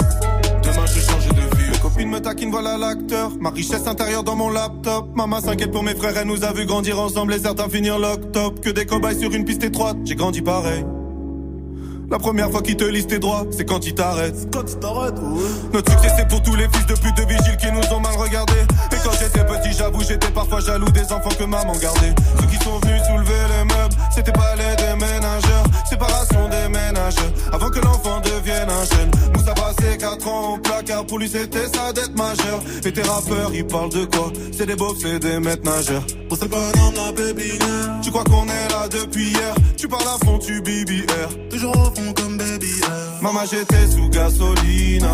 Demain 0.63 0.87
je 0.87 1.01
change 1.01 1.29
de 1.29 1.57
vie. 1.57 1.71
Mes 1.73 1.79
copines 1.79 2.11
me 2.11 2.21
taquinent, 2.21 2.51
voilà 2.51 2.77
l'acteur. 2.77 3.31
Ma 3.41 3.51
richesse 3.51 3.87
intérieure 3.87 4.25
dans 4.25 4.37
mon 4.37 4.51
laptop. 4.51 5.09
Maman 5.15 5.41
s'inquiète 5.41 5.73
pour 5.73 5.83
mes 5.83 5.95
frères, 5.95 6.17
elle 6.17 6.29
nous 6.29 6.45
a 6.45 6.53
vu 6.53 6.67
grandir 6.67 7.01
ensemble 7.01 7.35
et 7.35 7.39
certains 7.39 7.69
finir 7.69 7.99
lock 7.99 8.33
top. 8.33 8.61
Que 8.61 8.71
des 8.71 8.87
cobayes 8.87 9.19
sur 9.19 9.33
une 9.33 9.45
piste 9.45 9.65
étroite, 9.65 9.97
j'ai 10.05 10.15
grandi 10.15 10.43
pareil. 10.43 10.85
La 12.11 12.19
première 12.19 12.51
fois 12.51 12.63
qu'ils 12.63 12.77
te 12.77 12.85
lisent 12.85 13.07
tes 13.07 13.19
droits, 13.19 13.45
c'est 13.51 13.65
quand 13.65 13.87
ils 13.87 13.95
t'arrêtent. 13.95 14.49
Quand 14.53 14.65
tu 14.65 14.75
t'arrêtes, 14.77 15.19
ouais. 15.19 15.43
Notre 15.73 15.91
succès 15.93 16.15
c'est 16.17 16.29
pour 16.29 16.43
tous 16.43 16.55
les 16.55 16.69
fils 16.69 16.87
de 16.87 16.95
pute 16.95 17.17
de 17.17 17.23
vigiles 17.23 17.57
qui 17.57 17.73
nous 17.73 17.97
ont 17.97 18.01
mal 18.01 18.15
regardés. 18.17 18.65
Et 18.93 18.97
quand 19.03 19.13
j'étais 19.13 19.45
petit, 19.45 19.73
j'avoue, 19.77 20.03
j'étais 20.03 20.31
parfois 20.31 20.61
jaloux 20.61 20.91
des 20.91 21.11
enfants 21.13 21.35
que 21.39 21.45
maman 21.45 21.73
gardait. 21.81 22.15
Ceux 22.41 22.47
qui 22.47 22.63
sont 22.63 22.79
venus 22.81 23.03
soulever 23.07 23.41
les 23.57 23.65
meubles, 23.65 23.95
c'était 24.15 24.33
pas 24.33 24.55
les 24.57 24.77
déménageurs. 24.77 25.65
Séparation 25.93 26.49
des 26.49 26.69
ménages, 26.71 27.17
avant 27.53 27.69
que 27.69 27.79
l'enfant 27.81 28.19
devienne 28.25 28.67
un 28.71 28.97
jeune. 28.97 29.11
Moussa 29.35 29.53
passé 29.53 29.99
4 29.99 30.27
ans 30.27 30.55
au 30.55 30.57
placard, 30.57 31.05
pour 31.05 31.19
lui 31.19 31.29
c'était 31.29 31.69
sa 31.69 31.93
dette 31.93 32.17
majeure. 32.17 32.63
Et 32.87 32.93
tes 32.93 33.03
rappeurs, 33.03 33.51
ils 33.53 33.67
parlent 33.67 33.91
de 33.91 34.07
quoi? 34.07 34.33
C'est 34.57 34.65
des 34.65 34.75
beaufs, 34.75 34.97
c'est 35.03 35.19
des 35.19 35.39
maîtres 35.39 35.65
nageurs. 35.67 36.03
Pour 36.31 36.39
le 36.41 36.49
bonhomme, 36.49 36.95
la 36.97 37.13
baby 37.13 37.59
Tu 38.03 38.11
crois 38.11 38.25
qu'on 38.25 38.45
est 38.45 38.69
là 38.71 38.89
depuis 38.89 39.33
hier? 39.33 39.55
Tu 39.77 39.87
parles 39.87 40.09
à 40.09 40.25
fond, 40.25 40.39
tu 40.39 40.63
BBR. 40.63 41.29
Toujours 41.51 41.77
au 41.77 41.95
fond 41.95 42.15
comme 42.17 42.39
baby. 42.39 42.73
Maman, 43.21 43.41
j'étais 43.51 43.87
sous 43.87 44.09
gasoline. 44.09 45.07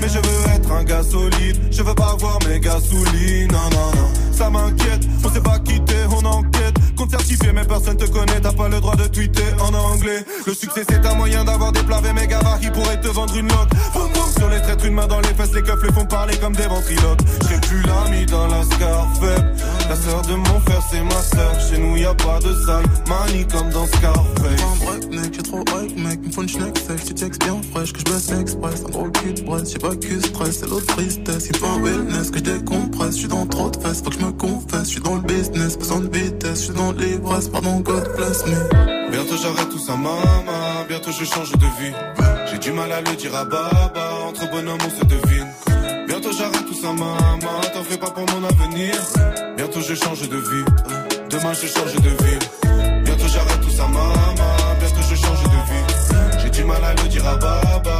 Mais 0.00 0.08
je 0.08 0.14
veux 0.16 0.54
être 0.54 0.72
un 0.72 0.84
gars 0.84 1.02
solide. 1.02 1.60
Je 1.70 1.82
veux 1.82 1.94
pas 1.94 2.16
voir 2.18 2.38
mes 2.48 2.58
gasolines. 2.58 3.52
Non, 3.52 3.68
non, 3.70 3.90
non. 3.96 4.08
Ça 4.32 4.48
m'inquiète. 4.48 5.02
On 5.22 5.30
s'est 5.30 5.42
pas 5.42 5.58
quitté, 5.58 5.94
on 6.10 6.24
enquête. 6.24 6.79
Compte 7.00 7.12
certifié, 7.12 7.50
mais 7.54 7.64
personne 7.64 7.96
te 7.96 8.04
connaît. 8.04 8.42
T'as 8.42 8.52
pas 8.52 8.68
le 8.68 8.78
droit 8.78 8.94
de 8.94 9.04
tweeter 9.04 9.54
en 9.58 9.72
anglais. 9.72 10.22
Le 10.46 10.52
succès, 10.52 10.82
c'est 10.86 11.06
un 11.06 11.14
moyen 11.14 11.46
d'avoir 11.46 11.72
des 11.72 11.82
plats 11.82 12.02
méga 12.12 12.40
qui 12.60 12.68
pourraient 12.68 13.00
te 13.00 13.08
vendre 13.08 13.34
une 13.36 13.48
boum, 13.48 14.10
sur 14.36 14.50
les 14.50 14.60
traîtres, 14.60 14.84
une 14.84 14.92
main 14.94 15.06
dans 15.06 15.20
les 15.20 15.28
fesses. 15.28 15.54
Les 15.54 15.62
keufs 15.62 15.82
les 15.82 15.92
font 15.92 16.04
parler 16.04 16.36
comme 16.36 16.54
des 16.54 16.66
ventriloques. 16.66 17.20
J'ai 17.48 17.58
plus 17.68 17.82
l'ami 17.84 18.26
dans 18.26 18.46
la 18.48 18.62
Scarface. 18.64 19.40
La 19.88 19.96
sœur 19.96 20.22
de 20.22 20.34
mon 20.34 20.60
frère, 20.60 20.82
c'est 20.90 21.02
ma 21.02 21.22
sœur. 21.22 21.60
Chez 21.60 21.78
nous, 21.78 21.96
y 21.96 22.04
a 22.04 22.14
pas 22.14 22.38
de 22.40 22.52
sale. 22.66 22.84
Mani 23.08 23.46
comme 23.46 23.70
dans 23.70 23.86
Scarface. 23.86 24.60
Un 24.60 24.84
break, 24.84 25.10
mec, 25.10 25.34
j'ai 25.34 25.42
trop 25.42 25.60
hype, 25.60 25.98
mec. 25.98 26.20
Me 26.26 26.30
faut 26.30 26.42
une 26.42 26.48
schneck 26.50 26.78
sec, 26.78 27.02
tu 27.04 27.14
bien 27.14 27.60
fraîche, 27.72 27.94
que 27.94 28.00
je 28.00 28.04
baisse 28.12 28.30
express. 28.38 28.84
Un 28.86 28.90
gros 28.90 29.10
cul 29.10 29.32
de 29.32 29.42
j'ai 29.64 29.78
pas 29.78 29.96
que 29.96 30.20
stress, 30.20 30.58
c'est 30.60 30.68
l'autre 30.68 30.94
tristesse. 30.94 31.48
Il 31.48 31.56
faut 31.56 31.66
un 31.66 31.80
wellness, 31.82 32.30
que 32.30 32.38
je 32.38 32.44
décompresse. 32.44 33.14
Je 33.14 33.20
suis 33.20 33.28
dans 33.28 33.46
trop 33.46 33.70
de 33.70 33.78
fesses, 33.80 34.02
faut 34.02 34.10
que 34.10 34.18
je 34.20 34.24
me 34.26 34.32
confesse. 34.32 34.84
Je 34.84 34.90
suis 34.90 35.00
dans 35.00 35.14
le 35.14 35.22
business, 35.22 35.78
besoin 35.78 36.00
de 36.00 36.14
vitesse. 36.14 36.58
Je 36.58 36.64
suis 36.66 36.74
dans 36.74 36.89
l'ivresse, 36.92 37.48
pardon, 37.48 37.80
God 37.80 38.16
bless 38.16 38.46
me. 38.46 39.10
Bientôt 39.10 39.36
j'arrête 39.42 39.68
tout 39.70 39.78
ça, 39.78 39.96
maman. 39.96 40.84
Bientôt 40.88 41.10
je 41.12 41.24
change 41.24 41.52
de 41.52 41.66
vie. 41.80 41.94
J'ai 42.50 42.58
du 42.58 42.72
mal 42.72 42.90
à 42.92 43.00
le 43.00 43.16
dire 43.16 43.34
à 43.34 43.44
baba. 43.44 44.10
Entre 44.28 44.50
bonhommes, 44.50 44.78
on 44.86 44.90
se 44.90 45.04
devine. 45.04 45.48
Bientôt 46.06 46.32
j'arrête 46.32 46.66
tout 46.66 46.74
ça, 46.74 46.92
maman. 46.92 47.60
T'en 47.74 47.84
fais 47.84 47.98
pas 47.98 48.10
pour 48.10 48.24
mon 48.32 48.46
avenir. 48.46 48.94
Bientôt 49.56 49.80
je 49.80 49.94
change 49.94 50.28
de 50.28 50.36
vie. 50.36 50.64
Demain 51.30 51.52
je 51.52 51.66
change 51.66 51.94
de 51.94 52.10
vie. 52.24 53.02
Bientôt 53.04 53.28
j'arrête 53.28 53.60
tout 53.62 53.70
ça, 53.70 53.86
maman. 53.86 54.54
Bientôt 54.80 55.02
je 55.08 55.14
change 55.14 55.42
de 55.44 55.60
vie. 55.70 56.40
J'ai 56.42 56.50
du 56.50 56.64
mal 56.64 56.82
à 56.84 56.94
le 56.94 57.08
dire 57.08 57.26
à 57.26 57.36
baba. 57.36 57.99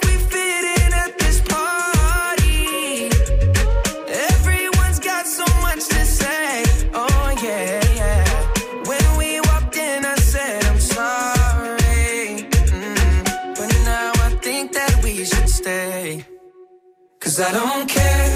I 17.43 17.51
don't 17.53 17.89
care 17.89 18.30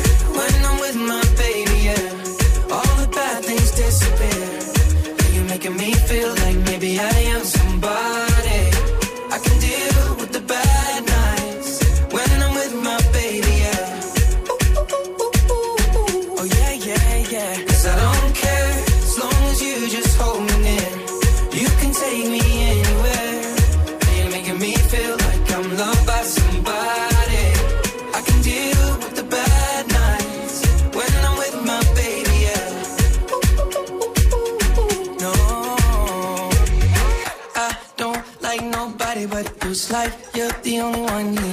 the 40.75 40.81
only 40.81 40.99
one 40.99 41.37
here. 41.37 41.44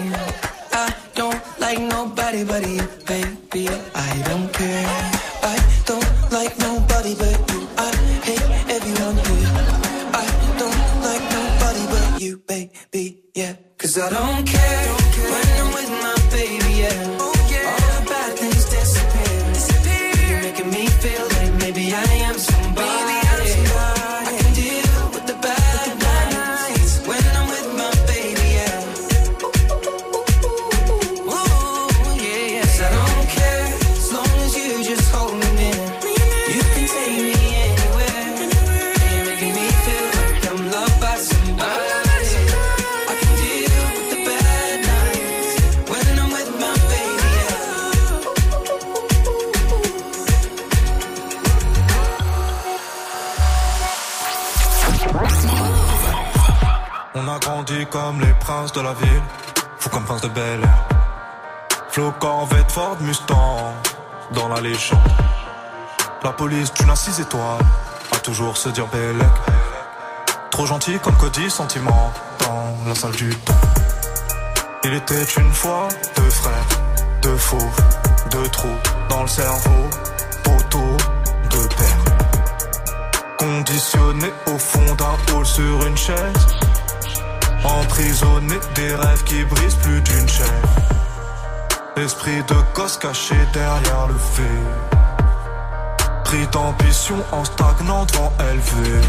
En 97.10 97.44
stagnant 97.44 98.04
devant 98.06 98.32
élevé. 98.38 99.00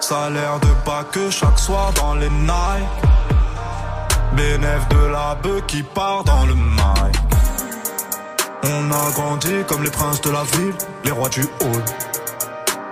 Salaire 0.00 0.58
de 0.60 0.68
bas 0.86 1.04
que 1.12 1.30
chaque 1.30 1.58
soir 1.58 1.92
dans 1.94 2.14
les 2.14 2.30
nights. 2.30 2.88
Bénéf 4.34 4.88
de 4.88 5.06
la 5.06 5.34
bœuf 5.34 5.66
qui 5.66 5.82
part 5.82 6.24
dans 6.24 6.46
le 6.46 6.54
mic. 6.54 7.16
On 8.64 8.90
a 8.90 9.10
grandi 9.12 9.64
comme 9.66 9.82
les 9.82 9.90
princes 9.90 10.20
de 10.22 10.30
la 10.30 10.44
ville, 10.44 10.74
les 11.04 11.10
rois 11.10 11.28
du 11.28 11.42
hall. 11.42 11.84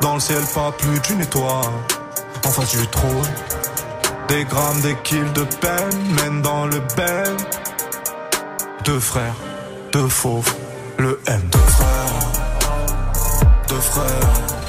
Dans 0.01 0.15
le 0.15 0.21
ciel, 0.21 0.43
pas 0.55 0.73
plus 0.73 1.01
d'une 1.01 1.23
étoile. 1.23 1.75
En 2.45 2.51
face 2.51 2.77
du 2.77 2.87
trône. 2.89 3.33
Des 4.29 4.45
grammes, 4.45 4.81
des 4.83 4.97
kills 5.05 5.33
de 5.35 5.45
peine 5.45 6.01
mènent 6.17 6.43
dans 6.43 6.67
le 6.67 6.81
bel. 6.97 7.37
Deux 8.85 9.01
frères, 9.01 9.37
deux 9.93 10.09
fauves, 10.09 10.53
le 10.99 11.19
M. 11.27 11.41
Deux 11.51 11.59
frères, 11.59 11.94
deux 13.75 14.64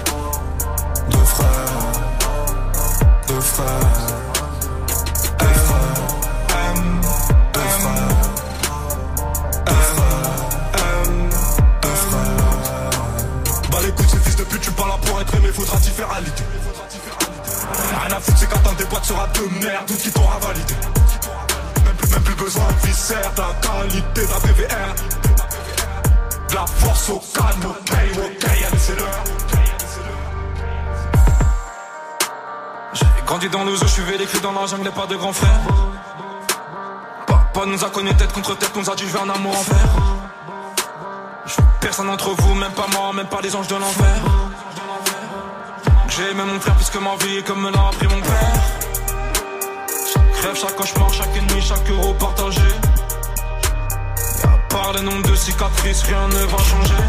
et 34.65 34.89
pas 34.89 35.05
de 35.05 35.15
grands 35.15 35.31
frères. 35.31 35.61
Papa 37.27 37.65
nous 37.67 37.83
a 37.83 37.89
connus 37.91 38.15
tête 38.15 38.33
contre 38.33 38.57
tête, 38.57 38.75
nous 38.75 38.89
a 38.89 38.95
je 38.97 39.05
veux 39.05 39.19
un 39.19 39.29
amour. 39.29 39.55
Je 41.45 41.61
veux 41.61 41.67
personne 41.79 42.07
d'entre 42.07 42.31
vous, 42.31 42.55
même 42.55 42.71
pas 42.71 42.87
moi, 42.91 43.13
même 43.13 43.27
pas 43.27 43.41
les 43.41 43.55
anges 43.55 43.67
de 43.67 43.75
l'enfer. 43.75 44.15
J'ai 46.09 46.31
aimé 46.31 46.41
mon 46.51 46.59
frère 46.59 46.75
plus 46.75 46.89
que 46.89 46.97
ma 46.97 47.15
vie, 47.17 47.43
comme 47.43 47.61
me 47.61 47.71
l'a 47.71 47.87
appris 47.89 48.07
mon 48.07 48.19
père. 48.21 48.63
Chaque 50.11 50.35
rêve, 50.43 50.55
chaque 50.55 50.75
cauchemar, 50.75 51.13
chaque 51.13 51.35
ennemi, 51.35 51.61
chaque 51.61 51.87
euro 51.91 52.13
partagé. 52.15 52.61
Et 54.41 54.45
à 54.45 54.57
part 54.69 54.93
les 54.93 55.01
nombres 55.01 55.29
de 55.29 55.35
cicatrices, 55.35 56.01
rien 56.03 56.27
ne 56.27 56.43
va 56.45 56.57
changer. 56.57 57.03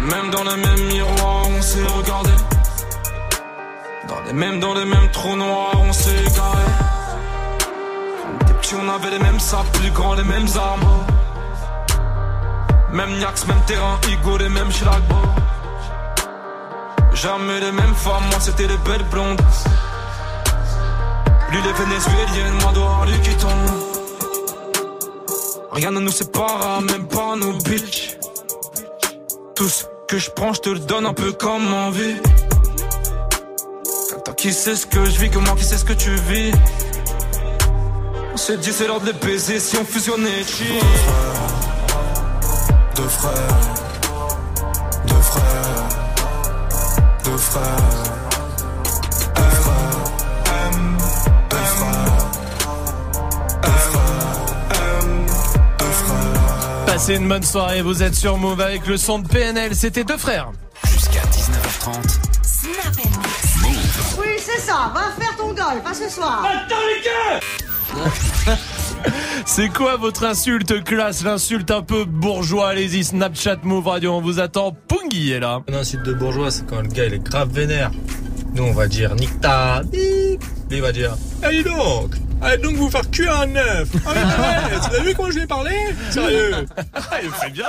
Même 0.00 0.30
dans 0.30 0.44
les 0.44 0.56
mêmes 0.56 0.86
miroirs, 0.86 1.48
on 1.50 1.60
s'est 1.60 1.84
regardé. 1.98 2.30
Les 4.26 4.32
mêmes, 4.32 4.58
dans 4.58 4.74
les 4.74 4.84
mêmes 4.84 5.08
trous 5.12 5.36
noirs, 5.36 5.80
on 5.88 5.92
s'est 5.92 6.10
égaré. 6.10 6.64
On 8.40 8.54
petits, 8.54 8.74
on 8.74 8.88
avait 8.88 9.10
les 9.10 9.20
mêmes 9.20 9.38
sables, 9.38 9.68
plus 9.74 9.90
grands, 9.92 10.14
les 10.14 10.24
mêmes 10.24 10.48
armes. 10.56 11.04
Même 12.92 13.18
Niax, 13.18 13.46
même 13.46 13.60
terrain, 13.68 13.98
Igo, 14.08 14.36
les 14.36 14.48
mêmes 14.48 14.72
schlagbo. 14.72 15.14
Jamais 17.12 17.60
les 17.60 17.70
mêmes 17.70 17.94
femmes, 17.94 18.24
moi 18.30 18.40
c'était 18.40 18.66
les 18.66 18.76
belles 18.78 19.04
blondes. 19.12 19.40
est 21.52 21.78
vénézuélienne, 21.84 22.54
moi 22.62 22.72
dehors 22.74 23.06
lui 23.06 23.20
qui 23.20 23.34
tombe. 23.36 23.70
Rien 25.70 25.92
ne 25.92 26.00
nous 26.00 26.10
sépare, 26.10 26.82
même 26.82 27.06
pas 27.06 27.36
nos 27.36 27.52
bitches. 27.58 28.18
Tout 29.54 29.68
ce 29.68 29.84
que 30.08 30.18
je 30.18 30.30
prends, 30.30 30.52
je 30.52 30.60
te 30.62 30.70
le 30.70 30.80
donne 30.80 31.06
un 31.06 31.14
peu 31.14 31.30
comme 31.30 31.72
envie. 31.72 32.16
Qui 34.46 34.52
sais 34.52 34.76
ce 34.76 34.86
que 34.86 35.04
je 35.04 35.18
vis, 35.18 35.28
que 35.28 35.38
moi 35.38 35.56
qui 35.56 35.64
sais 35.64 35.76
ce 35.76 35.84
que 35.84 35.92
tu 35.92 36.14
vis. 36.14 36.52
On 38.32 38.36
s'est 38.36 38.56
dit 38.58 38.72
c'est 38.72 38.86
l'heure 38.86 39.00
de 39.00 39.06
les 39.06 39.12
baiser 39.12 39.58
si 39.58 39.76
on 39.76 39.84
fusionnait 39.84 40.44
chill. 40.44 40.80
Deux 42.94 43.08
frères, 43.08 43.32
deux 45.08 45.14
frères, 45.16 45.88
deux 47.24 47.36
frères. 47.36 47.64
M, 49.34 50.96
deux 51.50 51.56
frères, 51.56 52.28
deux 53.62 53.68
frères, 53.68 54.46
M, 54.70 55.26
deux 55.76 55.86
frères. 55.86 56.86
Passez 56.86 57.16
une 57.16 57.28
bonne 57.28 57.42
soirée, 57.42 57.82
vous 57.82 58.00
êtes 58.00 58.14
sur 58.14 58.36
Move 58.36 58.60
avec 58.60 58.86
le 58.86 58.96
son 58.96 59.18
de 59.18 59.26
PNL, 59.26 59.74
c'était 59.74 60.04
deux 60.04 60.18
frères. 60.18 60.52
Jusqu'à 60.84 61.22
19h30. 61.32 62.26
Oui, 64.18 64.26
c'est 64.38 64.60
ça. 64.60 64.92
Va 64.94 65.10
faire 65.18 65.36
ton 65.36 65.48
golf, 65.48 65.82
pas 65.82 65.94
ce 65.94 66.08
soir. 66.08 66.46
C'est 69.46 69.68
quoi 69.68 69.96
votre 69.96 70.24
insulte 70.24 70.82
classe, 70.84 71.22
l'insulte 71.22 71.70
un 71.70 71.82
peu 71.82 72.04
bourgeois? 72.04 72.70
Allez-y, 72.70 73.04
Snapchat 73.04 73.58
Move 73.62 73.86
Radio, 73.86 74.12
on 74.14 74.20
vous 74.20 74.40
attend. 74.40 74.76
Pungi 74.88 75.32
est 75.32 75.40
là. 75.40 75.62
Un 75.70 75.74
insulte 75.74 76.04
de 76.04 76.14
bourgeois, 76.14 76.50
c'est 76.50 76.66
quand 76.66 76.82
le 76.82 76.88
gars 76.88 77.06
il 77.06 77.14
est 77.14 77.22
grave 77.22 77.50
vénère. 77.52 77.90
Nous 78.54 78.64
on 78.64 78.72
va 78.72 78.88
dire 78.88 79.14
nique 79.14 79.40
ta 79.40 79.82
bip. 79.82 80.42
Lui 80.70 80.76
il 80.78 80.82
va 80.82 80.92
dire 80.92 81.14
Allez 81.42 81.62
donc 81.62 82.16
Allez 82.46 82.62
donc 82.62 82.76
vous 82.76 82.88
faire 82.90 83.10
cuire 83.10 83.40
un 83.40 83.56
œuf 83.56 83.88
Ah 84.06 84.10
ouais, 84.12 84.78
tu 84.90 84.96
as 84.96 85.02
vu 85.02 85.14
comment 85.14 85.30
je 85.30 85.38
l'ai 85.40 85.46
parlé? 85.46 85.72
Sérieux 86.10 86.66
Ah, 86.94 87.00
il 87.22 87.30
fait 87.30 87.50
bien. 87.50 87.66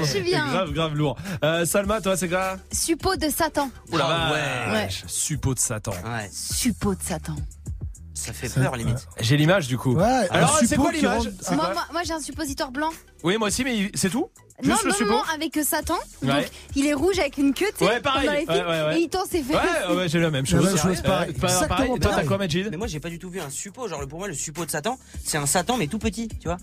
Je 0.00 0.04
suis 0.04 0.20
bien. 0.22 0.46
Grave, 0.46 0.72
grave 0.72 0.94
lourd. 0.94 1.16
Euh, 1.44 1.64
Salma, 1.64 2.00
toi, 2.00 2.16
c'est 2.16 2.28
grave 2.28 2.58
Suppôt 2.72 3.16
de 3.16 3.28
Satan. 3.28 3.70
Oula, 3.92 4.06
Ah 4.08 4.32
ouais. 4.32 4.72
ouais. 4.74 4.88
Suppôt 5.06 5.54
de 5.54 5.58
Satan. 5.58 5.90
Ouais. 6.04 6.28
Suppôt 6.32 6.94
de 6.94 7.02
Satan. 7.02 7.34
Ça 8.28 8.32
fait 8.48 8.48
peur 8.60 8.76
limite. 8.76 9.06
J'ai 9.20 9.36
l'image 9.36 9.66
du 9.68 9.76
coup. 9.78 9.94
Ouais, 9.94 10.26
Alors, 10.30 10.58
c'est 10.64 10.76
quoi 10.76 10.92
l'image 10.92 11.30
C'est 11.40 11.54
Moi, 11.56 11.64
quoi 11.64 11.74
moi, 11.74 11.84
moi, 11.92 12.02
j'ai 12.04 12.12
un 12.12 12.20
suppositoire 12.20 12.70
blanc. 12.70 12.90
Oui, 13.24 13.36
moi 13.38 13.48
aussi, 13.48 13.64
mais 13.64 13.90
c'est 13.94 14.10
tout 14.10 14.28
non, 14.64 14.70
Juste 14.74 14.84
le 14.86 14.90
non, 14.90 14.96
suppôt 14.96 15.10
non, 15.12 15.22
avec 15.36 15.56
euh, 15.56 15.62
Satan. 15.62 15.94
Ouais. 16.20 16.28
Donc, 16.28 16.44
il 16.74 16.84
est 16.86 16.92
rouge 16.92 17.16
avec 17.20 17.38
une 17.38 17.54
queue, 17.54 17.66
tu 17.70 17.78
sais, 17.78 17.84
Ouais, 17.84 17.92
comme 17.94 18.02
pareil. 18.02 18.26
dans 18.26 18.32
les 18.32 18.38
films, 18.40 18.50
Ouais, 18.50 18.60
ouais, 18.64 18.82
ouais. 18.86 18.98
et 18.98 19.02
il 19.02 19.08
tend 19.08 19.24
ses 19.24 19.40
fesses. 19.40 19.56
Ouais, 19.88 19.94
ouais, 19.96 20.08
j'ai 20.08 20.18
la 20.18 20.30
même 20.32 20.44
La 20.44 20.50
chose. 20.50 20.64
même 20.64 20.76
chose, 20.76 21.00
pareil. 21.00 21.30
Euh, 21.30 21.38
pareil. 21.38 21.54
Exactement 21.54 21.86
Toi, 21.86 21.98
t'as 22.00 22.08
pareil. 22.08 22.26
quoi, 22.26 22.38
Majid 22.38 22.68
Mais 22.68 22.76
moi 22.76 22.88
j'ai 22.88 22.98
pas 22.98 23.08
du 23.08 23.20
tout 23.20 23.30
vu 23.30 23.38
un 23.40 23.50
suppôt. 23.50 23.86
Genre 23.86 24.04
pour 24.08 24.18
moi 24.18 24.26
le 24.26 24.34
suppôt 24.34 24.66
de 24.66 24.70
Satan, 24.72 24.98
c'est 25.24 25.38
un 25.38 25.46
Satan 25.46 25.76
mais 25.76 25.86
tout 25.86 25.98
petit, 26.00 26.26
tu 26.26 26.48
vois, 26.48 26.56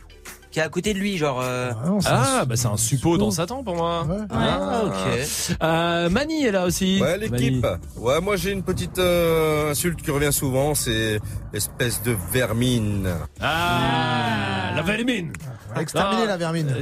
qui 0.56 0.60
est 0.62 0.64
à 0.64 0.70
côté 0.70 0.94
de 0.94 1.00
lui, 1.00 1.18
genre. 1.18 1.42
euh, 1.44 1.74
non, 1.86 2.00
Ah, 2.06 2.44
un 2.44 2.46
bah 2.46 2.56
c'est 2.56 2.70
un 2.70 2.78
suppôt 2.78 3.18
dans 3.18 3.30
Satan 3.30 3.62
pour 3.62 3.76
moi. 3.76 4.08
Ah, 4.30 4.84
ok. 4.86 5.58
Euh, 5.62 6.10
Mani 6.10 6.46
est 6.46 6.52
là 6.52 6.64
aussi. 6.64 7.02
Ouais, 7.02 7.18
l'équipe. 7.18 7.68
Ouais, 7.98 8.22
moi 8.22 8.38
j'ai 8.38 8.52
une 8.54 8.64
petite 8.64 8.98
euh, 8.98 9.72
insulte 9.72 10.02
qui 10.02 10.12
revient 10.12 10.32
souvent, 10.32 10.74
c'est 10.74 11.20
espèce 11.52 12.02
de 12.04 12.16
vermine. 12.32 13.10
Ah, 13.42 14.72
la 14.78 14.82
vermine. 14.82 15.34
Exterminer 15.78 16.22
Ah. 16.24 16.28
la 16.28 16.38
vermine. 16.38 16.70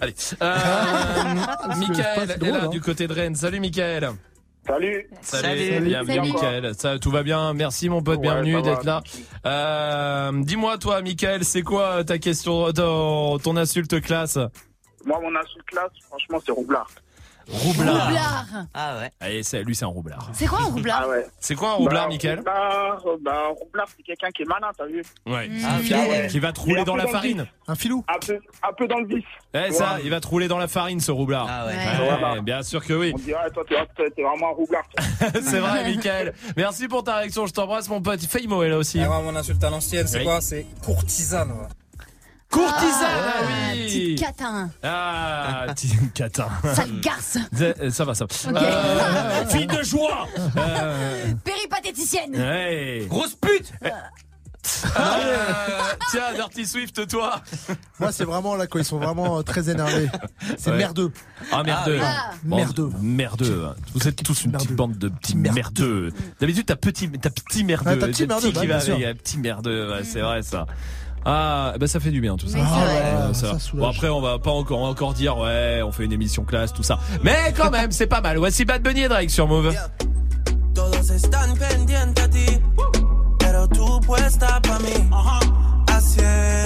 Allez. 0.00 0.14
Euh, 0.42 0.56
Michael 1.78 2.30
est 2.32 2.50
là 2.50 2.64
hein. 2.64 2.68
du 2.68 2.80
côté 2.80 3.06
de 3.06 3.12
Rennes. 3.12 3.36
Salut 3.36 3.60
Michael. 3.60 4.10
Salut. 4.66 5.08
Salut, 5.22 5.80
bienvenue 5.80 6.16
Salut. 6.16 6.32
Michael. 6.32 6.74
Ça, 6.74 6.98
tout 6.98 7.10
va 7.10 7.22
bien. 7.22 7.54
Merci 7.54 7.88
mon 7.88 8.02
pote, 8.02 8.16
Ouais, 8.18 8.22
bienvenue 8.22 8.60
d'être 8.62 8.84
là. 8.84 9.02
Euh, 9.46 10.32
Dis-moi 10.42 10.78
toi, 10.78 11.02
Michael, 11.02 11.44
c'est 11.44 11.62
quoi 11.62 12.02
ta 12.04 12.18
question, 12.18 12.72
ton, 12.72 13.38
ton 13.38 13.56
insulte 13.56 14.00
classe? 14.00 14.38
Moi, 15.04 15.20
mon 15.20 15.34
insulte 15.36 15.64
classe, 15.66 15.92
franchement, 16.08 16.40
c'est 16.44 16.52
roublard. 16.52 16.88
Roublard. 17.48 18.06
Roublard. 18.06 18.46
Ah 18.74 18.96
ouais. 18.98 19.10
Allez, 19.20 19.42
c'est 19.42 19.62
lui, 19.62 19.74
c'est 19.76 19.84
un 19.84 19.88
roublard. 19.88 20.28
C'est 20.32 20.46
quoi 20.46 20.60
un 20.62 20.64
roublard 20.64 21.02
Ah 21.04 21.08
ouais. 21.08 21.26
C'est 21.38 21.54
quoi 21.54 21.70
un 21.70 21.74
roublard, 21.74 22.04
Bah, 22.04 22.08
Michael 22.10 22.36
Roublard, 22.38 23.02
euh, 23.06 23.16
bah, 23.20 23.42
roublard, 23.56 23.86
c'est 23.96 24.02
quelqu'un 24.02 24.30
qui 24.30 24.42
est 24.42 24.46
malin, 24.46 24.68
t'as 24.76 24.86
vu 24.86 25.02
Ouais. 25.26 25.48
Ah, 25.64 25.78
Qui- 25.80 25.94
ok, 25.94 26.00
ouais. 26.10 26.26
Qui 26.28 26.38
va 26.40 26.52
te 26.52 26.60
rouler 26.60 26.84
dans 26.84 26.96
la 26.96 27.06
farine. 27.06 27.46
Un 27.68 27.74
filou. 27.74 28.04
Un 28.08 28.18
peu, 28.24 28.38
un 28.62 28.72
peu 28.72 28.86
dans 28.88 28.98
le 28.98 29.06
vice. 29.06 29.24
Eh, 29.54 29.70
ça, 29.72 29.98
il 30.02 30.10
va 30.10 30.20
te 30.20 30.26
rouler 30.26 30.48
dans 30.48 30.58
la 30.58 30.68
farine, 30.68 31.00
ce 31.00 31.10
roublard. 31.12 31.46
Ah 31.48 31.66
ouais. 31.66 31.74
Ouais, 32.34 32.40
bien 32.42 32.62
sûr 32.62 32.84
que 32.84 32.92
oui. 32.94 33.12
On 33.14 33.18
dirait, 33.18 33.50
toi, 33.50 33.64
t'es 33.66 34.22
vraiment 34.22 34.50
un 34.50 34.54
roublard. 34.54 34.84
c'est 35.42 35.60
vrai, 35.60 35.84
Michael. 35.84 36.34
Merci 36.56 36.88
pour 36.88 37.04
ta 37.04 37.16
réaction. 37.16 37.46
Je 37.46 37.52
t'embrasse, 37.52 37.88
mon 37.88 38.00
pote. 38.02 38.20
Faymo 38.22 38.62
est 38.64 38.68
là 38.68 38.78
aussi. 38.78 39.00
Ah, 39.00 39.06
moi, 39.06 39.20
mon 39.22 39.36
insulte 39.36 39.62
à 39.62 39.70
l'ancienne, 39.70 40.06
c'est 40.06 40.18
Oui. 40.18 40.24
quoi? 40.24 40.40
C'est 40.40 40.66
courtisane. 40.84 41.52
Courtisane, 42.50 43.02
Ah, 43.02 43.32
ah 43.40 43.72
oui. 43.74 43.84
Petite 43.86 44.18
catin. 44.20 44.70
Ah, 44.82 45.64
petit 45.74 45.90
catin. 46.14 46.48
Sale 46.74 47.00
garce. 47.00 47.38
Euh, 47.60 47.90
Ça 47.90 48.04
va, 48.04 48.14
ça 48.14 48.26
va. 48.26 48.50
Ok. 48.50 48.56
Euh, 48.62 49.46
fille 49.48 49.66
de 49.66 49.82
joie. 49.82 50.26
Euh, 50.56 51.32
Péripatéticienne. 51.44 52.34
ouais. 52.36 53.06
Grosse 53.08 53.34
pute. 53.34 53.72
Euh, 53.84 53.90
tiens, 56.10 56.34
Dirty 56.34 56.66
Swift, 56.66 57.06
toi. 57.08 57.40
Moi, 58.00 58.10
c'est 58.10 58.24
vraiment 58.24 58.56
là 58.56 58.66
quand 58.66 58.78
ils 58.80 58.84
sont 58.84 58.98
vraiment 58.98 59.38
euh, 59.38 59.42
très 59.42 59.70
énervés. 59.70 60.08
C'est 60.58 60.70
Ouais. 60.70 60.76
merdeux. 60.78 61.12
Ah, 61.52 61.62
merdeux. 61.62 62.00
Ah. 62.02 62.30
Bon, 62.42 62.56
Merdeux. 62.56 62.90
Merdeux. 63.00 63.68
Vous 63.94 64.08
êtes 64.08 64.22
tous 64.22 64.44
une 64.44 64.52
petite 64.52 64.70
Merdeux. 64.70 64.74
bande 64.76 64.98
de 64.98 65.08
petits 65.08 65.36
Merdeux. 65.36 65.54
merdeux. 65.54 66.12
D'habitude, 66.40 66.66
t'as 66.66 66.76
petit, 66.76 67.08
t'as 67.10 67.30
petit 67.30 67.62
merdeux. 67.64 67.90
Ouais, 67.90 67.98
t'as 67.98 68.06
petit 68.08 68.26
T'as 68.26 68.34
merdeux, 68.34 68.48
qui 68.48 68.54
bah, 68.54 68.60
va 68.60 68.66
bien 68.66 68.80
sûr. 68.80 68.94
avec, 68.94 69.06
euh, 69.06 69.14
petit 69.14 69.38
merdeux. 69.38 69.90
Ouais, 69.92 70.04
c'est 70.04 70.20
vrai, 70.20 70.42
ça. 70.42 70.66
Ah, 71.28 71.74
bah 71.78 71.88
ça 71.88 71.98
fait 71.98 72.12
du 72.12 72.20
bien 72.20 72.36
tout 72.36 72.46
ça. 72.46 72.58
Ah 72.62 72.84
ouais. 72.86 73.50
Bon 73.74 73.88
après 73.88 74.08
on 74.08 74.20
va 74.20 74.38
pas 74.38 74.52
encore 74.52 74.82
encore 74.82 75.12
dire 75.12 75.36
ouais 75.38 75.82
on 75.84 75.90
fait 75.90 76.04
une 76.04 76.12
émission 76.12 76.44
classe 76.44 76.72
tout 76.72 76.84
ça. 76.84 77.00
Mais 77.24 77.52
quand 77.56 77.70
même 77.70 77.90
c'est 77.90 78.06
pas 78.06 78.20
mal. 78.20 78.38
Voici 78.38 78.64
Bad 78.64 78.80
Bunny 78.80 79.02
et 79.02 79.08
Drake 79.08 79.30
sur 79.30 79.48
Move. 79.48 79.74
Todos 80.72 81.10
están 81.10 81.56
pendientes 81.56 82.22
a 82.22 82.28
ti, 82.28 82.60
pero 83.38 83.66
tú 83.66 83.98
puesta 84.06 84.60
pa' 84.60 84.78
mí, 84.78 84.92
haciendo 85.88 86.65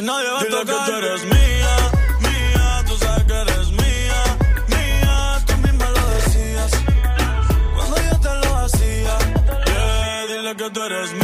Que 0.00 0.06
a 0.06 0.08
ti 0.08 0.12
nadie 0.12 0.30
va 0.30 0.40
a 0.40 0.44
tocar. 0.44 0.64
que 0.64 0.90
tú 0.90 0.96
eres 0.96 1.24
mía, 1.24 1.76
mía. 2.20 2.84
Tú 2.86 2.96
sabes 2.96 3.24
que 3.24 3.34
eres 3.34 3.70
mía, 3.70 4.22
mía. 4.68 5.44
Tú 5.46 5.56
misma 5.58 5.90
lo 5.90 6.08
decías 6.08 6.70
cuando 7.74 7.96
yo 7.96 8.20
te 8.20 8.46
lo 8.46 8.56
hacía. 8.56 9.18
Yeah, 9.66 10.26
dile 10.26 10.56
que 10.56 10.70
tú 10.70 10.82
eres 10.82 11.12
mía. 11.12 11.19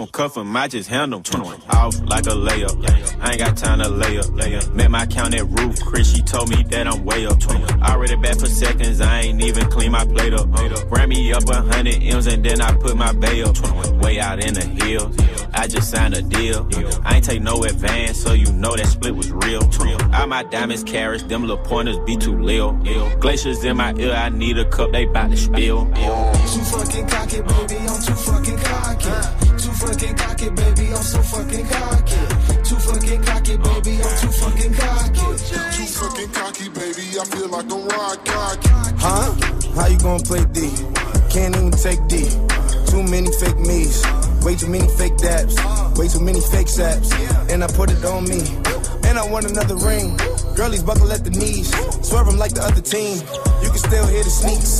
Don't 0.00 0.12
cuff 0.12 0.34
them, 0.34 0.56
I 0.56 0.66
just 0.66 0.88
handle 0.88 1.20
them. 1.20 1.42
Off 1.42 2.00
like 2.00 2.24
a 2.24 2.30
layup, 2.30 3.20
I 3.20 3.32
ain't 3.32 3.38
got 3.38 3.56
time 3.56 3.80
to 3.80 3.88
lay 3.88 4.18
up. 4.18 4.70
Met 4.72 4.90
my 4.90 5.04
count 5.04 5.34
at 5.34 5.46
roof, 5.46 5.78
Chris, 5.84 6.14
she 6.14 6.22
told 6.22 6.48
me 6.48 6.62
that 6.70 6.86
I'm 6.86 7.04
way 7.04 7.26
up. 7.26 7.36
I 7.82 7.92
Already 7.92 8.16
back 8.16 8.38
for 8.38 8.46
seconds, 8.46 9.00
I 9.02 9.20
ain't 9.20 9.42
even 9.42 9.68
clean 9.68 9.92
my 9.92 10.06
plate 10.06 10.32
up. 10.32 10.48
Ran 10.90 11.08
me 11.10 11.32
up 11.34 11.46
a 11.50 11.56
hundred 11.56 12.02
M's 12.02 12.26
and 12.28 12.42
then 12.42 12.62
I 12.62 12.74
put 12.76 12.96
my 12.96 13.12
bay 13.12 13.42
up. 13.42 13.56
Way 14.02 14.20
out 14.20 14.42
in 14.42 14.54
the 14.54 14.64
hills, 14.64 15.14
I 15.52 15.66
just 15.66 15.90
signed 15.90 16.14
a 16.14 16.22
deal. 16.22 16.66
I 17.04 17.16
ain't 17.16 17.24
take 17.24 17.42
no 17.42 17.62
advance, 17.64 18.18
so 18.18 18.32
you 18.32 18.50
know 18.52 18.74
that 18.76 18.86
split 18.86 19.14
was 19.14 19.30
real. 19.30 19.68
All 20.14 20.26
my 20.26 20.44
diamonds 20.44 20.82
carrots, 20.82 21.24
them 21.24 21.42
little 21.42 21.62
pointers 21.62 21.98
be 22.06 22.16
too 22.16 22.40
lil. 22.40 22.72
Glaciers 23.18 23.62
in 23.64 23.76
my 23.76 23.92
ear, 23.96 24.14
I 24.14 24.30
need 24.30 24.56
a 24.56 24.64
cup, 24.64 24.92
they 24.92 25.04
bout 25.04 25.30
to 25.30 25.36
spill. 25.36 25.92
On 48.20 48.28
me. 48.28 48.40
And 49.08 49.18
I 49.18 49.24
want 49.28 49.50
another 49.50 49.76
ring. 49.76 50.16
Girlies 50.54 50.82
buckle 50.82 51.10
at 51.12 51.24
the 51.24 51.30
knees. 51.30 51.68
Swerve 52.06 52.28
'em 52.28 52.38
like 52.38 52.52
the 52.52 52.62
other 52.62 52.80
team. 52.80 53.16
You 53.62 53.68
can 53.70 53.78
still 53.78 54.06
hear 54.06 54.22
the 54.22 54.30
sneaks. 54.30 54.72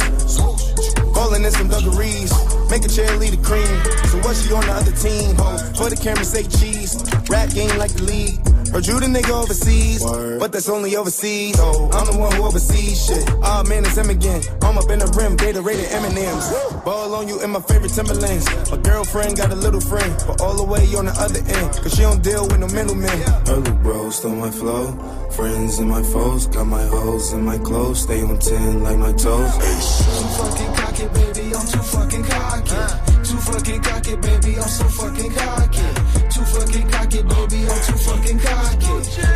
Bowling 1.14 1.44
in 1.44 1.50
some 1.50 1.68
dungarees. 1.68 2.32
Make 2.70 2.84
a 2.84 2.90
cheerleader 2.96 3.42
cream. 3.42 3.74
So 4.10 4.16
what 4.24 4.36
she 4.36 4.52
on 4.52 4.64
the 4.66 4.74
other 4.80 4.92
team? 4.92 5.36
For 5.76 5.88
the 5.90 5.96
camera 5.96 6.24
say 6.24 6.44
cheese. 6.44 6.92
Rap 7.28 7.48
game 7.50 7.76
like 7.78 7.92
the 7.92 8.04
league. 8.04 8.38
Heard 8.72 8.86
you 8.86 9.00
the 9.00 9.06
nigga 9.06 9.34
overseas, 9.42 10.04
but 10.38 10.52
that's 10.52 10.68
only 10.68 10.94
overseas. 10.94 11.56
Oh, 11.58 11.90
I'm 11.92 12.06
the 12.06 12.16
one 12.16 12.30
who 12.36 12.44
oversees 12.44 13.04
shit. 13.04 13.24
Ah 13.42 13.64
man, 13.66 13.84
it's 13.84 13.96
him 13.96 14.10
again. 14.10 14.42
I'm 14.62 14.78
up 14.78 14.88
in 14.90 15.00
the 15.00 15.10
rim, 15.18 15.36
Gatorade 15.36 15.90
and 15.90 16.06
M&M's. 16.06 16.46
Ball 16.84 17.14
on 17.14 17.28
you 17.28 17.42
in 17.42 17.50
my 17.50 17.60
favorite 17.60 17.92
Timberlands. 17.92 18.46
My 18.70 18.78
girlfriend 18.78 19.36
got 19.36 19.50
a 19.50 19.54
little 19.54 19.80
friend, 19.80 20.14
but 20.26 20.40
all 20.40 20.56
the 20.56 20.64
way 20.64 20.80
on 20.96 21.04
the 21.04 21.12
other 21.12 21.40
end, 21.40 21.72
cause 21.76 21.94
she 21.94 22.02
don't 22.02 22.22
deal 22.22 22.48
with 22.48 22.58
no 22.58 22.68
middlemen. 22.68 23.20
Her 23.46 23.56
little 23.56 23.74
bro 23.76 24.08
stole 24.10 24.34
my 24.34 24.50
flow. 24.50 24.96
Friends 25.36 25.78
and 25.78 25.90
my 25.90 26.02
foes, 26.02 26.46
got 26.46 26.66
my 26.66 26.82
hoes 26.86 27.32
in 27.32 27.44
my 27.44 27.58
clothes. 27.58 28.02
Stay 28.02 28.22
on 28.22 28.38
10 28.38 28.82
like 28.82 28.96
my 28.96 29.12
toes. 29.12 29.52
Too 29.60 30.28
fucking 30.40 30.72
cocky, 30.74 31.06
baby, 31.12 31.54
I'm 31.54 31.66
too 31.68 31.84
fucking 31.84 32.24
cocky. 32.24 32.80
Too 33.28 33.36
fucking 33.36 33.82
cocky, 33.82 34.16
baby, 34.16 34.56
I'm 34.56 34.68
so 34.68 34.84
fucking 34.84 35.32
cocky. 35.32 35.86
Too 36.32 36.44
fucking 36.48 36.88
cocky, 36.88 37.22
baby, 37.22 37.60
I'm 37.68 37.80
too 37.84 37.98
fucking 38.08 38.38
cocky. 38.40 38.86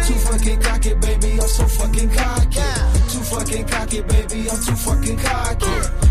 Too 0.06 0.18
fucking 0.24 0.60
cocky, 0.60 0.94
baby, 0.94 1.32
I'm 1.40 1.48
so 1.48 1.64
fucking 1.66 2.10
cocky. 2.10 2.64
Too 3.12 3.24
fucking 3.28 3.66
cocky, 3.66 4.00
baby, 4.00 4.48
I'm 4.48 4.60
too 4.64 4.76
fucking 4.80 5.18
cocky. 5.18 6.03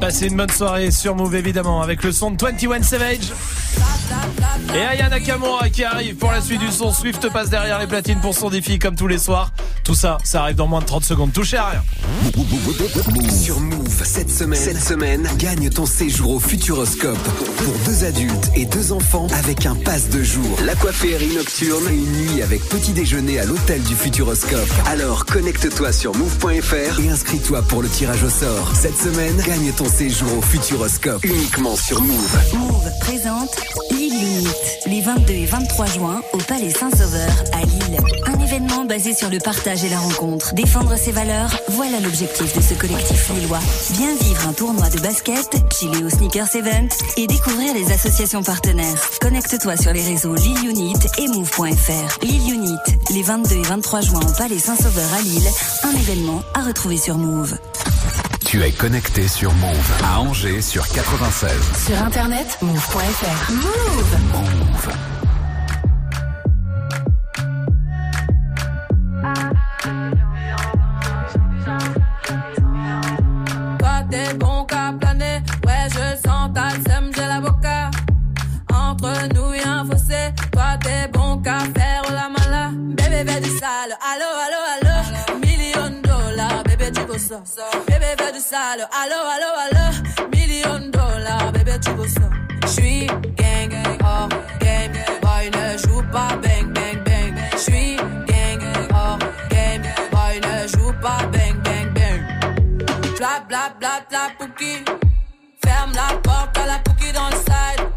Passez 0.00 0.28
une 0.28 0.36
bonne 0.36 0.50
soirée 0.50 0.90
sur 0.90 1.14
Move 1.16 1.34
évidemment 1.34 1.82
avec 1.82 2.02
le 2.04 2.12
son 2.12 2.30
de 2.30 2.42
21 2.42 2.82
Savage. 2.82 3.32
Et 4.74 4.80
Aya 4.80 5.08
Nakamura 5.08 5.68
qui 5.68 5.84
arrive 5.84 6.16
pour 6.16 6.30
la 6.30 6.40
suite 6.40 6.60
du 6.60 6.70
son. 6.70 6.92
Swift 6.92 7.28
passe 7.32 7.50
derrière 7.50 7.78
les 7.78 7.86
platines 7.86 8.20
pour 8.20 8.34
son 8.34 8.50
défi 8.50 8.78
comme 8.78 8.96
tous 8.96 9.08
les 9.08 9.18
soirs. 9.18 9.50
Tout 9.90 9.96
ça, 9.96 10.18
ça 10.22 10.42
arrive 10.42 10.54
dans 10.54 10.68
moins 10.68 10.78
de 10.78 10.84
30 10.84 11.04
secondes. 11.04 11.32
Touchez 11.32 11.56
à 11.56 11.70
rien. 11.70 11.82
Sur 13.28 13.58
Move, 13.58 14.04
cette 14.04 14.30
semaine, 14.30 14.60
cette 14.60 14.80
semaine, 14.80 15.28
gagne 15.36 15.68
ton 15.68 15.84
séjour 15.84 16.30
au 16.30 16.38
Futuroscope 16.38 17.18
pour 17.56 17.74
deux 17.86 18.04
adultes 18.04 18.52
et 18.54 18.66
deux 18.66 18.92
enfants 18.92 19.26
avec 19.36 19.66
un 19.66 19.74
pass 19.74 20.08
de 20.08 20.22
jour. 20.22 20.56
L'aquaférie 20.64 21.34
nocturne 21.34 21.88
et 21.88 21.96
une 21.96 22.12
nuit 22.12 22.40
avec 22.40 22.62
petit 22.68 22.92
déjeuner 22.92 23.40
à 23.40 23.44
l'hôtel 23.44 23.82
du 23.82 23.96
Futuroscope. 23.96 24.70
Alors 24.86 25.26
connecte-toi 25.26 25.90
sur 25.90 26.14
move.fr 26.14 27.00
et 27.00 27.08
inscris-toi 27.08 27.62
pour 27.62 27.82
le 27.82 27.88
tirage 27.88 28.22
au 28.22 28.30
sort. 28.30 28.70
Cette 28.76 28.96
semaine, 28.96 29.42
gagne 29.44 29.72
ton 29.72 29.88
séjour 29.88 30.38
au 30.38 30.42
Futuroscope 30.42 31.24
uniquement 31.24 31.74
sur 31.74 32.00
Move. 32.00 32.38
Move 32.54 32.90
présente 33.00 33.56
Lille 34.20 34.38
Unite 34.38 34.78
les 34.86 35.00
22 35.00 35.32
et 35.32 35.46
23 35.46 35.86
juin 35.86 36.20
au 36.34 36.38
Palais 36.38 36.70
Saint-Sauveur 36.70 37.30
à 37.52 37.62
Lille. 37.62 37.98
Un 38.26 38.38
événement 38.38 38.84
basé 38.84 39.14
sur 39.14 39.30
le 39.30 39.38
partage 39.38 39.82
et 39.82 39.88
la 39.88 39.98
rencontre. 39.98 40.54
Défendre 40.54 40.96
ses 40.96 41.12
valeurs, 41.12 41.56
voilà 41.68 42.00
l'objectif 42.00 42.54
de 42.54 42.60
ce 42.60 42.74
collectif 42.74 43.30
lillois. 43.30 43.60
Bien 43.92 44.14
vivre 44.20 44.46
un 44.46 44.52
tournoi 44.52 44.90
de 44.90 44.98
basket, 45.00 45.48
chiller 45.72 46.04
au 46.04 46.10
Sneakers 46.10 46.54
Event 46.54 46.88
et 47.16 47.26
découvrir 47.26 47.72
les 47.72 47.92
associations 47.92 48.42
partenaires. 48.42 49.10
Connecte-toi 49.22 49.76
sur 49.76 49.92
les 49.92 50.02
réseaux 50.02 50.34
Lille 50.34 50.68
Unite 50.68 51.06
et 51.18 51.28
move.fr. 51.28 52.22
Lille 52.22 52.52
Unite 52.52 53.10
les 53.10 53.22
22 53.22 53.54
et 53.56 53.62
23 53.62 54.00
juin 54.02 54.20
au 54.20 54.32
Palais 54.38 54.58
Saint-Sauveur 54.58 55.14
à 55.14 55.22
Lille. 55.22 55.48
Un 55.84 55.98
événement 55.98 56.42
à 56.54 56.60
retrouver 56.62 56.98
sur 56.98 57.16
Move. 57.16 57.56
Tu 58.50 58.60
es 58.64 58.72
connecté 58.72 59.28
sur 59.28 59.54
Move 59.54 59.92
à 60.02 60.18
Angers 60.18 60.60
sur 60.60 60.88
96. 60.88 61.52
Sur 61.86 62.02
internet, 62.02 62.58
move.fr. 62.60 63.52
Move 63.52 64.18
Move. 64.32 64.59
Allo 88.92 89.20
allo 89.34 89.50
allo. 89.64 90.28
Million 90.32 90.90
dollars, 90.90 91.52
bébé 91.52 91.78
tu 91.80 91.90
veux 91.92 92.08
ça. 92.08 92.28
J'suis 92.66 93.06
gang, 93.36 93.72
oh 94.02 94.28
game, 94.60 94.92
boy 95.22 95.50
ne 95.50 95.78
joue 95.78 96.02
pas 96.12 96.36
bang 96.42 96.72
bang 96.72 97.02
bang. 97.04 97.34
J'suis 97.56 97.96
gang, 97.96 98.62
oh 98.92 99.18
game, 99.48 99.82
boy 100.10 100.40
ne 100.40 100.68
joue 100.68 100.92
pas 101.00 101.26
bang 101.32 101.56
bang 101.62 101.92
bang. 101.94 102.22
Bla 103.18 103.40
bla 103.48 103.74
bla 103.78 104.00
bla 104.08 104.30
pouki. 104.38 104.84
Ferme 105.64 105.92
la 105.94 106.16
porte 106.22 106.58
à 106.58 106.66
la 106.66 106.78
pouki 106.78 107.12
dans 107.12 107.28
le 107.28 107.36
side. 107.36 107.89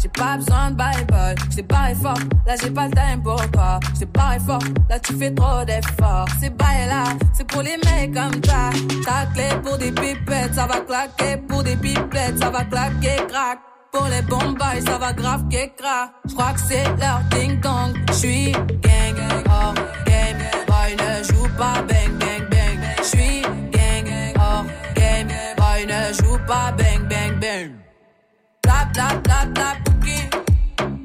J'ai 0.00 0.08
pas 0.08 0.36
besoin 0.36 0.70
de 0.70 0.76
bye 0.76 1.04
bye. 1.06 1.34
J't'ai 1.50 1.62
barré 1.62 1.94
fort, 1.94 2.18
là 2.46 2.54
j'ai 2.60 2.70
pas 2.70 2.86
le 2.86 2.92
time 2.92 3.22
pour 3.22 3.50
toi. 3.50 3.80
J't'ai 3.94 4.06
barré 4.06 4.38
fort, 4.40 4.62
là 4.88 4.98
tu 4.98 5.14
fais 5.14 5.34
trop 5.34 5.64
d'efforts. 5.64 6.28
C'est 6.40 6.56
bye 6.56 6.86
là, 6.86 7.04
c'est 7.32 7.46
pour 7.46 7.62
les 7.62 7.76
mecs 7.76 8.14
comme 8.14 8.42
ça. 8.44 8.70
Ta 9.04 9.26
clé 9.34 9.48
pour 9.62 9.78
des 9.78 9.92
pipettes, 9.92 10.54
ça 10.54 10.66
va 10.66 10.80
claquer. 10.80 11.36
Pour 11.48 11.62
des 11.62 11.76
pipettes, 11.76 12.38
ça 12.38 12.50
va 12.50 12.64
claquer, 12.64 13.16
crack. 13.28 13.58
Pour 13.90 14.06
les 14.08 14.22
bombes, 14.22 14.58
ça 14.84 14.98
va 14.98 15.12
grave 15.12 15.44
crack. 15.48 16.12
J'crois 16.26 16.52
que 16.52 16.60
c'est 16.60 16.84
leur 16.98 17.20
ding 17.30 17.58
dong. 17.60 17.96
J'suis 18.12 18.52
gang, 18.52 19.44
oh 19.46 19.74
game. 20.04 20.38
Boy 20.66 20.96
ne 20.96 21.24
joue 21.24 21.48
pas 21.56 21.82
bang 21.88 22.12
bang 22.20 22.48
bang. 22.50 22.78
J'suis 23.02 23.42
gang, 23.72 24.34
oh 24.36 24.64
game. 24.94 25.28
Boy 25.56 25.86
ne 25.86 26.12
joue 26.12 26.38
pas 26.46 26.72
bang 26.72 27.08
bang 27.08 27.40
bang. 27.40 27.77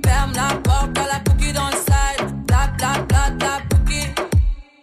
Ferme 0.06 0.34
la 0.36 0.56
porte, 0.64 0.98
à 0.98 1.06
la 1.08 1.20
bouki 1.20 1.54
dans 1.54 1.68
le 1.68 1.76
sale. 1.76 2.28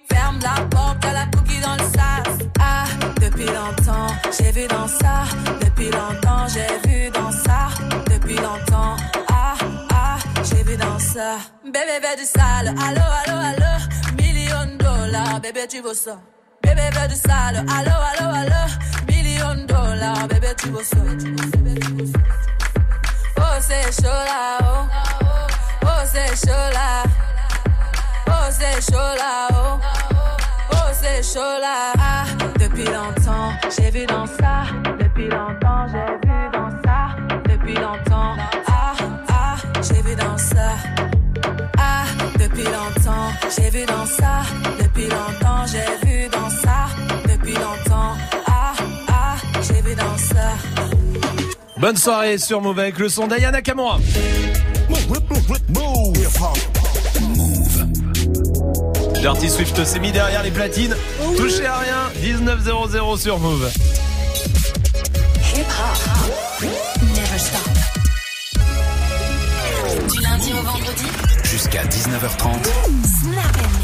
Ferme 0.08 0.38
la 0.42 0.60
porte, 0.66 1.04
à 1.04 1.12
la 1.12 1.26
bouki 1.26 1.60
dans 1.60 1.74
le 1.74 1.84
sale. 1.92 2.48
Ah, 2.58 2.84
depuis 3.20 3.46
longtemps, 3.46 4.08
j'ai 4.36 4.50
vu 4.52 4.66
dans 4.68 4.88
ça. 4.88 5.24
Depuis 5.60 5.90
longtemps, 5.90 6.46
j'ai 6.48 6.88
vu 6.88 7.10
dans 7.10 7.30
ça. 7.30 7.68
Depuis 8.10 8.36
longtemps, 8.36 8.96
ah, 9.28 9.54
ah, 9.92 10.18
j'ai 10.44 10.62
vu 10.62 10.76
dans 10.76 10.98
ça. 10.98 11.38
Bébé, 11.64 12.00
bébé 12.00 12.16
du 12.18 12.24
sale. 12.24 12.68
Allô, 12.68 13.06
allô, 13.20 13.38
allô. 13.50 13.72
Million 14.18 14.76
dollars, 14.78 15.40
bébé, 15.40 15.66
tu 15.68 15.80
vaux 15.80 15.94
ça. 15.94 16.18
Bébé, 16.62 16.82
bébé 16.90 17.08
du 17.08 17.16
sale. 17.16 17.64
Allô, 17.76 17.96
allô, 18.10 18.28
allô. 18.34 18.62
Million 19.08 19.64
dollars, 19.66 20.28
bébé, 20.28 20.48
tu 20.56 20.68
vaux 20.70 20.82
ça. 20.82 20.96
Bébé, 20.96 22.06
ça 22.06 22.49
chaud 26.32 26.74
là. 26.74 27.02
Oh, 28.28 28.48
c'est 28.50 28.80
chaud 28.90 29.14
là, 29.18 29.48
oh. 29.52 29.78
Oh. 30.72 30.80
Ah, 31.98 32.24
depuis 32.58 32.84
longtemps, 32.84 33.52
j'ai 33.76 33.90
vu 33.90 34.06
dans 34.06 34.26
ça. 34.26 34.64
Depuis 34.98 35.28
longtemps, 35.28 35.86
j'ai 35.88 36.28
vu 36.28 36.50
dans 36.52 36.70
ça. 36.82 37.16
Depuis 37.48 37.74
longtemps, 37.74 38.36
ah, 38.66 38.94
ah, 39.28 39.56
j'ai 39.82 40.02
vu 40.02 40.14
dans 40.14 40.38
ça. 40.38 40.76
Ah, 41.78 42.04
depuis 42.38 42.64
longtemps, 42.64 43.30
j'ai 43.56 43.70
vu 43.70 43.84
dans 43.86 44.06
ça. 44.06 44.42
Depuis 44.78 45.08
longtemps, 45.08 45.66
j'ai 45.66 46.06
vu 46.06 46.28
dans 46.28 46.50
ça. 46.50 46.86
Depuis 47.28 47.54
longtemps, 47.54 48.14
ah, 48.46 48.72
ah, 49.08 49.34
j'ai 49.62 49.80
vu 49.82 49.94
dans 49.94 50.16
ça. 50.16 50.79
Bonne 51.80 51.96
soirée 51.96 52.36
sur 52.36 52.60
Move 52.60 52.78
avec 52.78 52.98
le 52.98 53.08
son 53.08 53.26
d'Ayana 53.26 53.62
Kamura. 53.62 53.98
Dirty 59.14 59.48
Swift 59.48 59.84
s'est 59.84 59.98
mis 59.98 60.12
derrière 60.12 60.42
les 60.42 60.50
platines. 60.50 60.94
Touché 61.38 61.64
à 61.64 61.78
rien. 61.78 62.10
19-0-0 62.22 63.18
sur 63.18 63.38
Move. 63.38 63.70
Never 66.60 67.38
stop. 67.38 67.60
Du 70.12 70.20
lundi 70.20 70.52
au 70.52 70.62
vendredi, 70.62 71.06
Jusqu'à 71.44 71.84
19h30. 71.84 72.62
Snap 73.04 73.56
Mix. 73.56 73.79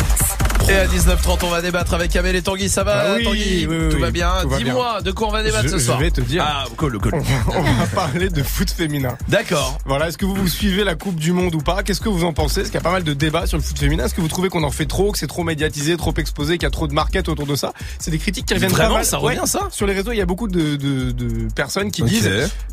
Et 0.68 0.72
à 0.74 0.86
19h30, 0.88 1.38
on 1.44 1.48
va 1.50 1.62
débattre 1.62 1.94
avec 1.94 2.16
Amel 2.16 2.34
et 2.34 2.42
Tanguy. 2.42 2.68
Ça 2.68 2.82
va, 2.82 3.04
Ah 3.06 3.14
oui, 3.16 3.24
Tanguy 3.24 3.66
oui, 3.68 3.76
oui, 3.82 3.88
Tout 3.90 4.00
va 4.00 4.10
bien 4.10 4.32
Dis-moi, 4.58 5.00
de 5.00 5.12
quoi 5.12 5.28
on 5.28 5.30
va 5.30 5.44
débattre 5.44 5.64
Je- 5.64 5.68
ce 5.68 5.78
soir 5.78 5.98
Je 6.00 6.04
vais 6.04 6.10
te 6.10 6.20
dire. 6.20 6.44
Ah, 6.44 6.64
cool, 6.76 6.98
cool. 6.98 7.14
On 7.14 7.20
va, 7.20 7.58
on 7.58 7.62
va 7.62 7.86
parler 7.86 8.28
de 8.30 8.42
foot 8.42 8.68
féminin. 8.70 9.16
D'accord. 9.28 9.78
Voilà, 9.84 10.08
est-ce 10.08 10.18
que 10.18 10.26
vous 10.26 10.34
vous 10.34 10.48
suivez 10.48 10.82
la 10.82 10.96
Coupe 10.96 11.16
du 11.20 11.32
Monde 11.32 11.54
ou 11.54 11.58
pas? 11.58 11.84
Qu'est-ce 11.84 12.00
que 12.00 12.08
vous 12.08 12.24
en 12.24 12.32
pensez? 12.32 12.62
Est-ce 12.62 12.68
qu'il 12.70 12.74
y 12.78 12.78
a 12.78 12.82
pas 12.82 12.90
mal 12.90 13.04
de 13.04 13.12
débats 13.14 13.46
sur 13.46 13.58
le 13.58 13.62
foot 13.62 13.78
féminin? 13.78 14.06
Est-ce 14.06 14.14
que 14.14 14.20
vous 14.20 14.26
trouvez 14.28 14.48
qu'on 14.48 14.64
en 14.64 14.72
fait 14.72 14.86
trop, 14.86 15.12
que 15.12 15.18
c'est 15.18 15.28
trop 15.28 15.44
médiatisé, 15.44 15.96
trop 15.96 16.14
exposé, 16.16 16.54
qu'il 16.58 16.64
y 16.64 16.66
a 16.66 16.70
trop 16.70 16.88
de 16.88 16.94
market 16.94 17.28
autour 17.28 17.46
de 17.46 17.54
ça? 17.54 17.72
C'est 18.00 18.10
des 18.10 18.18
critiques 18.18 18.46
qui 18.46 18.54
reviennent 18.54 18.70
Vraiment, 18.72 18.88
pas 18.90 18.94
mal. 18.96 19.04
ça 19.04 19.18
revient, 19.18 19.42
ça 19.44 19.68
Sur 19.70 19.86
les 19.86 19.94
réseaux, 19.94 20.10
il 20.10 20.18
y 20.18 20.22
a 20.22 20.26
beaucoup 20.26 20.48
de, 20.48 20.74
de, 20.74 21.12
de 21.12 21.48
personnes 21.54 21.92
qui 21.92 22.02
Ok. 22.02 22.08
disent, 22.08 22.28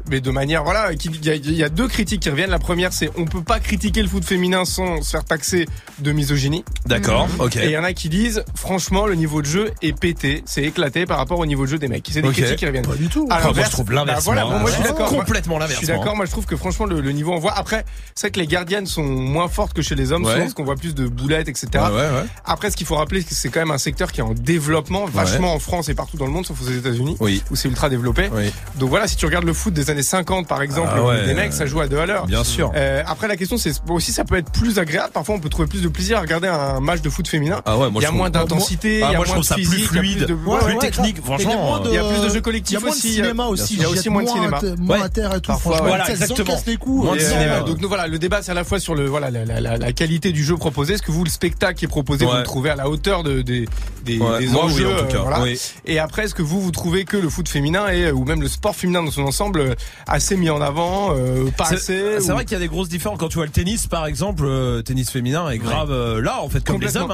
mais 0.09 0.19
de 0.19 0.31
manière 0.31 0.63
voilà, 0.63 0.91
il 0.93 1.25
y, 1.25 1.29
a- 1.29 1.35
il 1.35 1.53
y 1.53 1.63
a 1.63 1.69
deux 1.69 1.87
critiques 1.87 2.21
qui 2.21 2.29
reviennent. 2.31 2.49
La 2.49 2.59
première, 2.59 2.91
c'est 2.91 3.11
on 3.17 3.25
peut 3.25 3.43
pas 3.43 3.59
critiquer 3.59 4.01
le 4.01 4.07
foot 4.07 4.25
féminin 4.25 4.65
sans 4.65 5.03
se 5.03 5.11
faire 5.11 5.23
taxer 5.23 5.67
de 5.99 6.11
misogynie. 6.11 6.65
D'accord, 6.87 7.27
ok. 7.37 7.57
Et 7.57 7.65
il 7.65 7.71
y 7.71 7.75
en 7.83 7.85
a 7.87 7.93
qui 7.93 8.09
disent, 8.09 8.43
franchement, 8.55 9.05
le 9.05 9.15
niveau 9.15 9.41
de 9.41 9.47
jeu 9.47 9.71
est 9.81 9.97
pété, 9.97 10.43
c'est 10.45 10.63
éclaté 10.63 11.05
par 11.05 11.17
rapport 11.17 11.39
au 11.39 11.45
niveau 11.45 11.65
de 11.65 11.71
jeu 11.71 11.77
des 11.77 11.87
mecs. 11.87 12.07
C'est 12.11 12.21
des 12.21 12.27
Ok. 12.27 12.33
critiques 12.35 12.57
qui 12.57 12.65
reviennent. 12.65 12.85
Pas 12.87 12.95
du 12.95 13.07
tout. 13.09 13.27
À 13.29 13.37
Enfin, 13.37 13.51
moi, 13.53 13.63
je 13.65 13.69
trouve 13.71 13.91
l'inverse, 13.91 14.17
bah 14.19 14.23
voilà, 14.25 14.43
bon, 14.45 14.59
moi, 14.59 14.69
je 14.69 14.75
suis 14.75 14.83
Ah, 14.85 14.89
d'accord. 14.89 15.09
complètement 15.09 15.55
l'inverse, 15.59 15.73
Je 15.81 15.85
suis 15.85 15.87
d'accord. 15.87 16.15
Moi, 16.15 16.25
je 16.25 16.31
trouve 16.31 16.45
que 16.45 16.55
franchement, 16.55 16.85
le, 16.85 17.01
le 17.01 17.11
niveau 17.11 17.33
envoie. 17.33 17.51
Après, 17.57 17.85
c'est 18.15 18.27
vrai 18.27 18.31
que 18.31 18.39
les 18.39 18.47
gardiennes 18.47 18.85
sont 18.85 19.03
moins 19.03 19.47
fortes 19.47 19.73
que 19.73 19.81
chez 19.81 19.95
les 19.95 20.11
hommes, 20.11 20.23
Ouais. 20.23 20.31
souvent, 20.31 20.43
parce 20.43 20.53
qu'on 20.53 20.63
voit 20.63 20.75
plus 20.75 20.95
de 20.95 21.07
boulettes, 21.07 21.47
etc. 21.49 21.67
Ouais, 21.73 21.89
ouais. 21.91 22.25
Après, 22.45 22.71
ce 22.71 22.77
qu'il 22.77 22.87
faut 22.87 22.95
rappeler, 22.95 23.21
c'est 23.21 23.27
que 23.29 23.35
c'est 23.35 23.49
quand 23.49 23.59
même 23.59 23.71
un 23.71 23.77
secteur 23.77 24.11
qui 24.11 24.19
est 24.21 24.23
en 24.23 24.33
développement, 24.33 25.05
vachement 25.05 25.53
en 25.53 25.59
France 25.59 25.89
et 25.89 25.93
partout 25.93 26.17
dans 26.17 26.25
le 26.25 26.31
monde, 26.31 26.45
sauf 26.45 26.61
aux 26.61 26.69
États-Unis, 26.71 27.17
Oui. 27.19 27.43
où 27.51 27.55
c'est 27.55 27.67
ultra 27.67 27.89
développé. 27.89 28.29
Oui. 28.33 28.51
Donc 28.75 28.89
voilà, 28.89 29.07
si 29.07 29.15
tu 29.15 29.25
regardes 29.25 29.45
le 29.45 29.53
foot 29.53 29.73
des 29.73 29.89
années 29.89 30.03
50, 30.03 30.47
par 30.47 30.61
exemple, 30.61 30.91
Ah 30.95 31.25
des 31.25 31.33
mecs, 31.33 31.53
ça 31.53 31.65
joue 31.65 31.81
à 31.81 31.87
deux 31.87 31.97
à 31.99 32.05
l'heure. 32.05 32.25
Bien 32.27 32.43
sûr. 32.43 32.71
Euh, 32.75 33.03
après, 33.05 33.27
la 33.27 33.35
question, 33.35 33.57
c'est 33.57 33.71
aussi, 33.89 34.11
ça 34.11 34.23
peut 34.23 34.37
être 34.37 34.51
plus 34.51 34.79
agréable. 34.79 35.11
Parfois, 35.13 35.35
on 35.35 35.39
peut 35.39 35.49
trouver 35.49 35.67
plus 35.67 35.81
de 35.81 35.87
plaisir 35.87 36.17
à 36.17 36.21
regarder 36.21 36.47
un 36.47 36.79
match 36.79 37.01
de 37.01 37.09
foot 37.09 37.27
féminin. 37.27 37.61
Ah 37.65 37.72
ouais, 37.77 37.89
moi, 37.89 38.01
il 38.01 38.03
y 38.03 38.07
a 38.07 38.11
moins 38.11 38.29
d'intensité, 38.29 39.01
Ah, 39.03 39.09
il 39.09 39.11
y 39.11 39.15
a 39.15 39.17
moi, 39.17 39.25
je 39.25 39.31
moins 39.31 39.41
trouve 39.41 39.47
ça 39.47 39.55
de 39.55 39.61
plus 39.61 39.69
physique, 39.69 39.89
il 39.91 39.95
y 39.95 39.97
a 39.97 40.01
fluide, 40.01 40.25
de- 40.27 40.63
plus 40.65 40.77
technique, 40.79 41.23
franchement. 41.23 41.81
Il 41.85 41.91
y 41.93 41.97
a 41.97 42.03
de, 42.03 42.07
plus 42.07 42.17
de 42.17 42.23
jeux 42.23 42.29
il 42.29 42.33
y 42.33 42.37
a 42.37 42.41
collectifs 42.41 42.79
moins 42.81 42.89
de 42.89 42.95
aussi. 42.95 43.13
cinéma 43.13 43.45
aussi. 43.47 43.73
Il 43.75 43.81
y 43.81 43.85
a 43.85 43.89
aussi 43.89 44.09
moins 44.09 44.23
de 44.23 44.29
cinéma. 44.29 44.61
Moins 44.79 45.01
à 45.01 45.09
terre 45.09 45.35
et 45.35 45.41
tout. 45.41 45.51
Voilà, 45.63 46.05
Ça 46.05 46.15
se 46.15 46.23
exactement. 46.23 47.15
Et, 47.15 47.17
Et, 47.19 47.23
euh, 47.23 47.63
donc 47.63 47.79
nous, 47.79 47.87
voilà, 47.87 48.07
le 48.07 48.19
débat 48.19 48.41
c'est 48.41 48.51
à 48.51 48.55
la 48.55 48.63
fois 48.63 48.79
sur 48.79 48.95
le 48.95 49.05
voilà 49.07 49.29
la, 49.31 49.45
la, 49.45 49.59
la, 49.61 49.77
la 49.77 49.93
qualité 49.93 50.31
du 50.31 50.43
jeu 50.43 50.55
proposé. 50.57 50.93
Est-ce 50.93 51.01
que 51.03 51.11
vous 51.11 51.23
le 51.23 51.29
spectacle 51.29 51.75
qui 51.79 51.85
est 51.85 51.87
proposé 51.87 52.25
vous 52.25 52.33
le 52.33 52.43
trouvez 52.43 52.69
à 52.69 52.75
la 52.75 52.89
hauteur 52.89 53.23
de, 53.23 53.41
des 53.41 53.65
des, 54.03 54.19
enjeux 54.19 54.93
en 54.93 54.97
tout 54.99 55.05
cas, 55.05 55.19
voilà. 55.19 55.41
oui. 55.41 55.59
Et 55.85 55.97
après, 55.99 56.25
est-ce 56.25 56.35
que 56.35 56.41
vous 56.41 56.61
vous 56.61 56.71
trouvez 56.71 57.05
que 57.05 57.15
le 57.17 57.29
foot 57.29 57.47
féminin 57.47 57.87
est 57.87 58.11
ou 58.11 58.25
même 58.25 58.41
le 58.41 58.47
sport 58.49 58.75
féminin 58.75 59.01
dans 59.03 59.11
son 59.11 59.23
ensemble 59.23 59.59
euh, 59.59 59.75
assez 60.07 60.35
mis 60.35 60.49
en 60.49 60.59
avant, 60.61 61.15
euh, 61.15 61.49
pas 61.57 61.65
C'est 61.65 61.75
assez 61.75 62.03
c'est 62.19 62.31
vrai 62.33 62.43
qu'il 62.43 62.53
y 62.53 62.57
a 62.57 62.59
des 62.59 62.67
grosses 62.67 62.89
différences. 62.89 63.17
Quand 63.19 63.29
tu 63.29 63.35
vois 63.37 63.45
le 63.45 63.51
tennis, 63.51 63.87
par 63.87 64.05
exemple, 64.05 64.43
euh, 64.45 64.81
tennis 64.81 65.09
féminin 65.09 65.49
est 65.49 65.57
grave 65.57 65.91
là, 66.19 66.41
en 66.41 66.49
fait, 66.49 66.63
comme 66.63 66.81
les 66.81 66.97
hommes. 66.97 67.11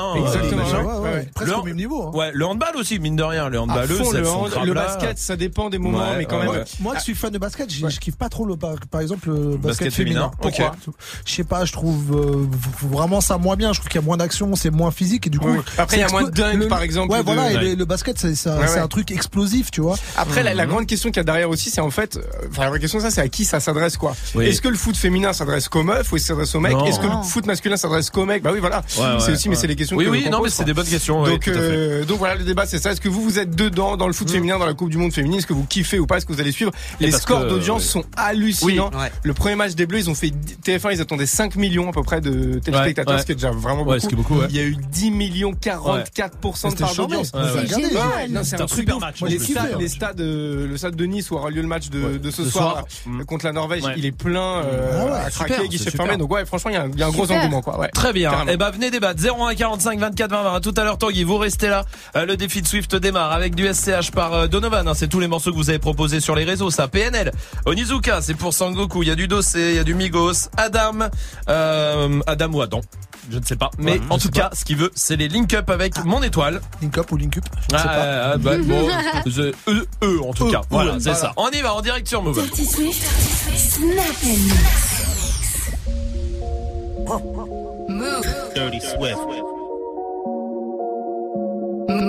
Complètement. 0.50 0.64
Exactement, 0.66 0.88
machin. 0.94 1.02
ouais, 1.04 1.10
ouais, 1.10 1.16
ouais. 1.18 1.30
Presque 1.34 1.52
Le- 1.52 1.58
au 1.60 1.64
même 1.64 1.76
niveau. 1.76 2.04
hein. 2.08 2.12
Ouais, 2.14 2.32
le 2.34 2.46
handball 2.46 2.76
aussi, 2.78 3.00
mine 3.00 3.16
de 3.16 3.24
rien. 3.24 3.50
Le 3.50 3.58
à 3.58 3.62
handballeuses, 3.62 3.98
fond, 3.98 4.12
le, 4.12 4.28
hand- 4.28 4.74
basket, 4.74 5.18
ça 5.18 5.36
dépend 5.36 5.70
des 5.70 5.78
moments, 5.78 6.00
Ouais, 6.00 6.18
mais 6.18 6.26
quand 6.26 6.38
ouais, 6.40 6.46
même. 6.48 6.52
ouais. 6.56 6.64
Moi 6.80 6.96
qui 6.96 7.02
suis 7.04 7.16
fan 7.16 7.32
de 7.32 7.38
basket, 7.38 7.72
je, 7.72 7.88
je 7.88 8.00
kiffe 8.00 8.16
pas 8.18 8.30
trop 8.30 8.46
le 8.46 8.56
par, 8.56 8.76
par 8.92 9.02
exemple 9.02 9.30
le 9.30 9.58
basket, 9.58 9.62
Basket 9.88 9.94
féminin, 9.94 10.32
féminin. 10.32 10.32
ok. 10.42 10.42
Pourquoi? 10.42 10.96
Je 11.26 11.34
sais 11.34 11.44
pas, 11.44 11.66
je 11.66 11.72
trouve 11.74 12.16
euh, 12.16 12.46
vraiment 12.82 13.22
ça 13.22 13.38
moins 13.38 13.56
bien. 13.56 13.74
Je 13.74 13.80
trouve 13.80 13.90
qu'il 13.90 14.00
y 14.02 14.04
a 14.04 14.06
moins 14.06 14.18
d'action, 14.18 14.56
c'est 14.56 14.70
moins 14.70 14.92
physique 14.92 15.28
et 15.28 15.30
du 15.30 15.40
coup. 15.40 15.50
Après, 15.78 15.98
il 15.98 16.00
y 16.00 16.04
a 16.04 16.10
moins 16.10 16.24
de 16.24 16.30
dunk, 16.32 16.58
le- 16.58 16.68
par 16.68 16.82
exemple, 16.82 17.12
Ouais, 17.12 17.20
de- 17.20 17.24
voilà. 17.24 17.52
Et 17.52 17.56
Ouais. 17.56 17.64
le, 17.70 17.76
le 17.76 17.86
basket, 17.86 18.18
c'est 18.18 18.28
un, 18.50 18.58
Ouais, 18.60 18.68
c'est 18.68 18.76
ouais. 18.76 18.80
un 18.80 18.88
truc 18.88 19.12
explosif, 19.12 19.72
tu 19.72 19.82
vois. 19.82 19.96
Après, 20.18 20.44
la, 20.44 20.54
Mhm. 20.66 20.70
grande 20.72 20.86
question 20.88 21.10
qu'il 21.10 21.18
y 21.18 21.22
a 21.22 21.24
derrière 21.24 21.50
aussi, 21.50 21.70
c'est 21.70 21.82
en 21.82 21.90
fait, 21.92 22.18
euh, 22.18 22.22
enfin, 22.52 22.64
la 22.64 22.70
vraie 22.70 22.80
question, 22.80 23.00
ça, 23.00 23.10
c'est 23.12 23.22
à 23.22 23.28
qui 23.30 23.46
ça 23.46 23.60
s'adresse, 23.60 23.98
quoi. 23.98 24.16
Oui. 24.36 24.46
Est-ce 24.46 24.62
que 24.62 24.68
le 24.68 24.78
foot 24.78 24.96
féminin 24.98 25.34
s'adresse 25.34 25.68
qu'aux 25.70 25.84
meufs 25.84 26.12
ou 26.12 26.16
est-ce 26.16 26.24
que 26.24 26.28
ça 26.28 26.34
s'adresse 26.34 26.56
aux 26.56 26.60
mecs? 26.60 26.74
Non. 26.74 26.86
Est-ce 26.86 27.00
que 27.00 27.08
Non. 27.08 27.20
le 27.20 27.24
foot 27.24 27.46
masculin 27.46 27.78
s'adresse 27.78 28.10
qu'aux 28.10 28.26
mecs? 28.26 28.44
Bah 28.44 28.52
oui, 28.54 28.60
voilà. 28.60 28.78
Ouais, 28.78 28.84
c'est 29.20 29.28
ouais, 29.28 29.32
aussi, 29.34 29.50
mais 29.50 29.56
c'est 29.56 29.68
les 29.68 29.76
questions 29.76 29.98
Oui, 29.98 30.06
que 30.06 30.10
oui, 30.10 30.24
qu'on 30.24 30.34
non, 30.40 30.46
mais 30.46 30.50
c'est 30.50 30.64
des 30.64 30.74
bonnes 30.74 30.88
questions. 30.88 31.24
Donc, 31.24 31.48
euh, 31.48 32.06
donc 32.06 32.18
voilà, 32.18 32.36
le 32.36 32.44
débat 32.44 32.66
c'est 32.66 32.80
ça. 32.80 32.92
Est-ce 32.92 33.02
que 33.02 33.10
vous 33.10 33.22
vous 33.22 33.40
êtes 33.40 33.56
dedans 33.56 33.98
dans 33.98 34.08
le 34.08 34.14
foot 34.14 34.30
féminin, 34.30 34.58
dans 34.58 34.66
la 34.66 34.74
Coupe 34.74 34.90
du 34.90 34.98
Monde 34.98 35.14
féminine? 35.14 35.40
Est-ce 35.40 35.48
que 35.48 35.54
vous 35.54 35.66
kiffez 35.66 36.00
ou 36.00 36.08
pas? 36.08 36.18
Est-ce 36.18 36.26
que 36.26 36.34
vous 36.34 36.40
allez 36.42 36.52
suivre? 36.52 36.72
Et 37.00 37.06
Les 37.06 37.12
scores 37.12 37.46
d'audience 37.46 37.84
sont 37.84 38.04
hallucinants. 38.16 38.90
Oui, 38.94 39.00
ouais. 39.00 39.12
Le 39.24 39.34
premier 39.34 39.56
match 39.56 39.74
des 39.76 39.86
Bleus, 39.86 40.00
ils 40.00 40.10
ont 40.10 40.16
fait 40.16 40.32
TF1, 40.64 40.94
ils 40.94 41.02
attendaient 41.02 41.26
5 41.26 41.56
millions 41.56 41.90
à 41.90 41.92
peu 41.92 42.04
près 42.04 42.22
de 42.22 42.60
téléspectateurs, 42.60 43.16
Ouais, 43.16 43.22
ce 43.22 43.26
qui 43.26 43.32
est 43.34 43.36
déjà 43.36 43.52
vraiment 43.52 43.84
Ouais, 43.84 43.98
beaucoup. 43.98 44.00
ce 44.00 44.08
qui 44.08 44.14
est 44.14 44.18
beaucoup, 44.18 44.36
ouais. 44.40 44.48
Il 44.50 44.56
y 44.56 44.60
a 44.60 44.64
eu 44.64 44.76
10 44.76 45.12
millions 45.12 45.52
44% 45.52 46.72
de 46.72 46.80
part 46.80 46.96
d'audience. 46.96 47.32
C'est 48.44 48.62
un 48.62 48.68
super 48.68 49.00
match, 49.00 49.22
les 49.22 49.40
stades, 49.88 50.22
euh, 50.22 50.68
le 50.68 50.78
stade 50.78 50.96
de 50.96 51.06
Nice 51.06 51.32
où 51.32 51.36
aura 51.36 51.50
lieu 51.50 51.62
le 51.62 51.68
match 51.68 51.90
de, 51.90 52.20
ce 52.30 52.46
soir, 52.46 52.50
soir. 52.50 52.86
là, 53.18 53.24
contre 53.26 53.46
la 53.46 53.52
Norvège, 53.52 53.84
il 53.98 54.06
est 54.06 54.12
plein 54.12 54.64
euh, 54.64 55.26
à 55.26 55.30
craquer, 55.30 55.68
guichet 55.68 55.92
fermé. 55.92 56.18
Donc 56.18 56.32
ouais, 56.32 56.46
franchement, 56.46 56.72
il 56.72 57.00
y 57.00 57.04
a 57.04 57.08
un, 57.08 57.12
gros 57.12 57.32
engouement, 57.32 57.62
quoi. 57.62 57.88
Très 57.90 58.14
bien. 58.14 58.32
Carrément. 58.32 58.52
Eh 58.54 58.58
ben 58.58 58.72
venez 58.72 58.92
débattre 58.92 59.22
01 59.22 59.56
45 59.56 60.00
24 60.00 60.29
20 60.30 60.44
20. 60.44 60.54
À 60.56 60.60
tout 60.62 60.74
à 60.78 60.84
l'heure 60.84 60.98
Tanguy, 60.98 61.24
vous 61.24 61.38
restez 61.38 61.68
là. 61.68 61.84
Euh, 62.16 62.26
le 62.26 62.38
défi 62.38 62.62
de 62.62 62.68
Swift 62.68 62.96
démarre 62.96 63.32
avec 63.32 63.56
du 63.56 63.68
SCH 63.72 64.12
par 64.12 64.34
euh, 64.34 64.48
Donovan. 64.48 64.88
hein. 64.88 64.94
C'est 64.96 65.08
tous 65.08 65.20
les 65.20 65.28
morceaux 65.28 65.52
que 65.52 65.58
vous 65.58 65.70
avez 65.70 65.80
proposés 65.80 66.20
sur 66.20 66.36
les 66.36 66.44
réseaux. 66.46 66.70
Ça 66.72 66.88
PNL. 66.88 67.32
Onizuka, 67.66 68.22
c'est 68.22 68.36
pour 68.36 68.54
Sangoku. 68.54 69.04
Il 69.04 69.10
y 69.10 69.12
a 69.12 69.16
du 69.16 69.28
Dossé, 69.28 69.70
il 69.72 69.76
y 69.76 69.80
a 69.80 69.84
du 69.84 69.94
Migos, 69.96 70.50
Adam, 70.58 71.10
euh, 71.50 72.20
Adam 72.28 72.48
ou 72.54 72.62
Adam. 72.62 72.82
Je 73.32 73.38
ne 73.38 73.44
sais 73.46 73.56
pas. 73.56 73.70
Mais 73.78 73.94
Ouais, 73.94 74.02
en 74.10 74.18
tout 74.18 74.24
sais 74.24 74.30
cas, 74.32 74.50
ce 74.54 74.66
qui 74.66 74.74
veut, 74.76 74.92
c'est 74.96 75.16
les 75.16 75.28
link 75.28 75.54
up 75.54 75.70
avec 75.70 76.04
mon 76.04 76.24
étoile. 76.24 76.62
Link 76.82 76.98
up 76.98 77.12
ou 77.12 77.18
link 77.18 77.38
up 77.38 77.44
Je 77.72 77.78
sais 77.78 77.84
Ah, 77.86 77.88
pas. 77.88 78.32
ah, 78.34 78.38
bah, 78.38 78.58
bon, 78.64 78.88
eux, 79.38 79.54
eux, 79.68 79.88
eux, 80.04 80.20
en 80.28 80.34
tout 80.34 80.48
Eux, 80.48 80.52
cas. 80.52 80.62
Voilà, 80.72 80.94
c'est 80.94 81.12
voilà. 81.12 81.16
ça. 81.20 81.34
On 81.38 81.50
y 81.50 81.62
va 81.62 81.74
en 81.76 81.82
direct 81.82 82.08
sur 82.08 82.24
Move. 82.24 82.38
Move. 87.90 88.26
Dirty 88.56 88.80
Swift. 88.82 89.20
Je 92.00 92.06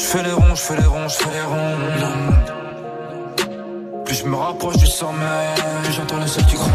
fais 0.00 0.22
les 0.22 0.32
ronds, 0.32 0.54
je 0.54 0.62
fais 0.62 0.76
les 0.76 0.86
ronds, 0.86 1.08
je 1.08 1.16
fais 1.16 1.30
les 1.32 1.40
ronds. 1.42 1.78
Plus 4.04 4.14
je 4.14 4.24
me 4.26 4.36
rapproche 4.36 4.76
du 4.76 4.86
sommeil, 4.86 5.48
j'entends 5.90 6.20
le 6.20 6.26
seul 6.28 6.44
qui 6.46 6.54
gronde. 6.54 6.70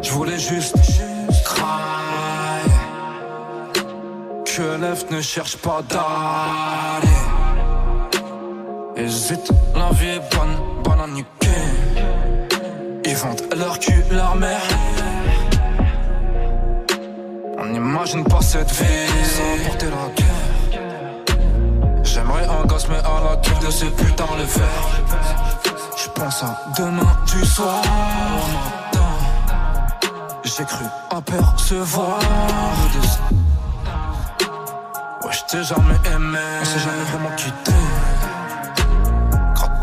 Je 0.00 0.10
voulais 0.10 0.38
juste, 0.38 0.76
juste 0.78 1.44
cry. 1.44 2.64
Que 4.44 4.80
l'œuf 4.80 5.10
ne 5.10 5.20
cherche 5.20 5.56
pas 5.58 5.82
d'aller. 5.90 7.25
Hésite, 8.98 9.52
la 9.74 9.90
vie 9.90 10.08
est 10.08 10.34
bonne, 10.34 10.56
bonne 10.82 11.00
à 11.00 11.06
niquer. 11.06 11.26
Ils 13.04 13.14
vendent 13.16 13.42
leur 13.54 13.78
cul, 13.78 14.02
leur 14.10 14.34
mère. 14.36 14.62
On 17.58 17.66
n'imagine 17.66 18.24
pas 18.24 18.40
cette 18.40 18.70
vie 18.70 19.06
sans 19.22 19.68
porter 19.68 19.86
la 19.86 20.08
guerre. 20.16 20.80
J'aimerais 22.04 22.46
un 22.46 22.64
gosse, 22.64 22.88
mais 22.88 22.96
à 22.96 23.20
la 23.22 23.36
gueule 23.36 23.66
de 23.66 23.70
ces 23.70 23.90
putains 23.90 24.24
le 24.38 24.46
faire. 24.46 24.86
pense 26.14 26.42
à 26.42 26.58
demain 26.78 27.16
du 27.26 27.44
soir. 27.44 27.82
J'ai 30.42 30.64
cru 30.64 30.86
apercevoir 31.10 32.18
Ouais, 35.22 35.32
je 35.32 35.40
t'ai 35.50 35.62
jamais 35.64 35.98
aimé, 36.14 36.38
on 36.62 36.64
s'est 36.64 36.78
jamais 36.78 37.04
vraiment 37.10 37.36
quitté. 37.36 37.72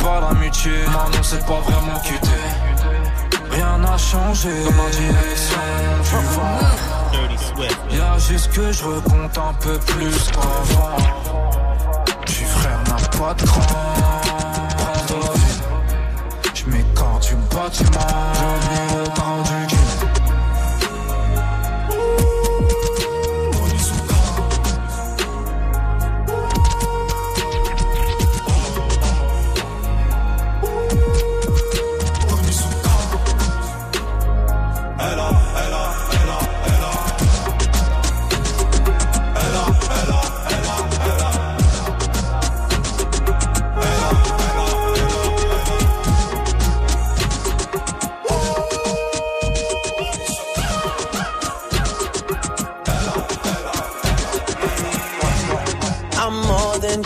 Pas 0.03 0.19
l'amitié, 0.19 0.71
non, 0.91 1.23
c'est 1.23 1.45
pas 1.45 1.61
vraiment 1.61 1.99
quitté. 1.99 2.27
Rien 3.51 3.77
n'a 3.77 3.97
changé 3.97 4.49
dans 4.65 4.71
ma 4.71 4.89
direction 4.89 5.61
du 6.03 6.25
vent. 6.35 6.59
Y'a 7.89 8.17
juste 8.19 8.51
que 8.51 8.71
je 8.73 8.83
recompte 8.83 9.37
un 9.37 9.53
peu 9.61 9.79
plus 9.79 10.31
qu'avant. 10.31 10.97
Puis 12.25 12.43
frère 12.43 12.79
n'a 12.89 13.17
pas 13.17 13.33
de 13.33 13.43
cran. 13.43 13.61
Prends 14.77 15.05
ta 15.07 15.19
vie. 15.39 15.61
Je 16.53 16.65
m'écarte 16.65 17.23
du 17.29 17.35
bâtiment. 17.55 18.33
J'oublie 18.35 18.87
le 18.97 19.03
temps 19.13 19.43
du 19.69 19.82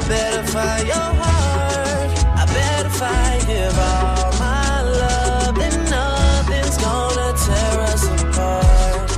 I 0.00 0.08
better 0.08 0.42
find 0.44 0.86
your 0.88 0.96
heart. 0.96 2.24
I 2.40 2.46
better 2.46 2.88
find 2.88 3.46
give 3.46 3.78
all 3.78 4.32
my 4.40 4.80
love. 4.80 5.54
Then 5.56 5.76
nothing's 5.90 6.78
gonna 6.78 7.36
tear 7.44 7.80
us 7.92 8.04
apart. 8.08 9.10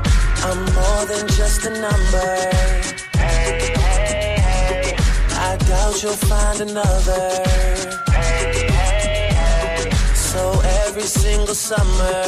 I'm 0.43 0.61
more 0.75 1.05
than 1.07 1.29
just 1.29 1.65
a 1.67 1.71
number. 1.71 2.31
Hey, 3.15 3.73
hey, 3.79 4.37
hey. 4.41 4.97
I 5.31 5.57
doubt 5.69 6.03
you'll 6.03 6.23
find 6.27 6.61
another. 6.69 7.31
So 10.17 10.61
every 10.83 11.03
single 11.03 11.55
summer, 11.55 12.25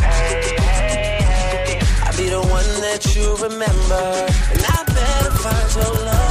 hey, 0.00 0.56
hey, 0.58 1.22
hey. 1.22 1.80
I'll 2.02 2.16
be 2.16 2.28
the 2.28 2.40
one 2.40 2.70
that 2.82 3.14
you 3.14 3.36
remember. 3.36 4.04
And 4.52 4.62
I 4.66 4.82
better 4.84 5.30
find 5.30 5.74
your 5.76 6.04
loving. 6.06 6.27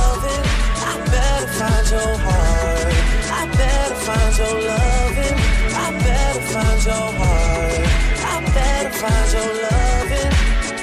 Your 4.38 4.54
loving. 4.54 5.38
I 5.74 5.92
better 6.06 6.42
find 6.54 6.86
your 6.86 7.10
heart. 7.20 7.88
I 8.22 8.36
better 8.54 8.94
find 9.02 9.28
your 9.34 9.52
loving. 9.66 10.32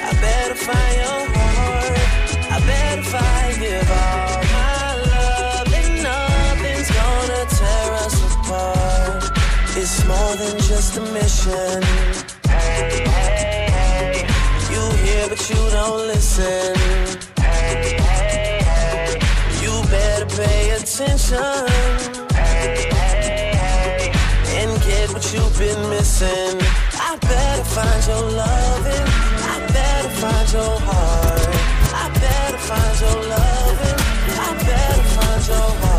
I 0.03 0.11
better 0.19 0.55
find 0.55 0.95
your 1.03 1.21
heart. 1.35 1.97
I 2.51 2.59
better 2.67 3.03
find 3.03 3.59
give 3.59 3.91
all 3.91 4.43
my 4.55 4.95
love. 5.13 5.73
And 5.73 6.03
nothing's 6.03 6.89
gonna 6.99 7.41
tear 7.59 7.93
us 8.03 8.15
apart. 8.33 9.23
It's 9.77 10.03
more 10.05 10.35
than 10.35 10.57
just 10.59 10.97
a 10.97 11.01
mission. 11.15 11.79
You 14.73 14.83
hear 15.03 15.29
but 15.29 15.49
you 15.49 15.61
don't 15.77 16.07
listen. 16.07 16.75
Hey, 17.39 17.95
hey, 17.99 18.59
hey. 18.69 19.19
You 19.61 19.71
better 19.89 20.25
pay 20.25 20.71
attention 20.71 22.14
you've 25.35 25.57
been 25.57 25.89
missing. 25.89 26.57
I 27.09 27.17
better 27.19 27.63
find 27.75 28.01
your 28.07 28.25
loving. 28.41 29.05
I 29.53 29.55
better 29.75 30.09
find 30.21 30.47
your 30.53 30.79
heart. 30.87 31.47
I 32.03 32.05
better 32.23 32.57
find 32.69 32.95
your 33.03 33.19
loving. 33.33 33.99
I 34.45 34.49
better 34.63 35.03
find 35.15 35.47
your 35.47 35.69
heart. 35.81 35.94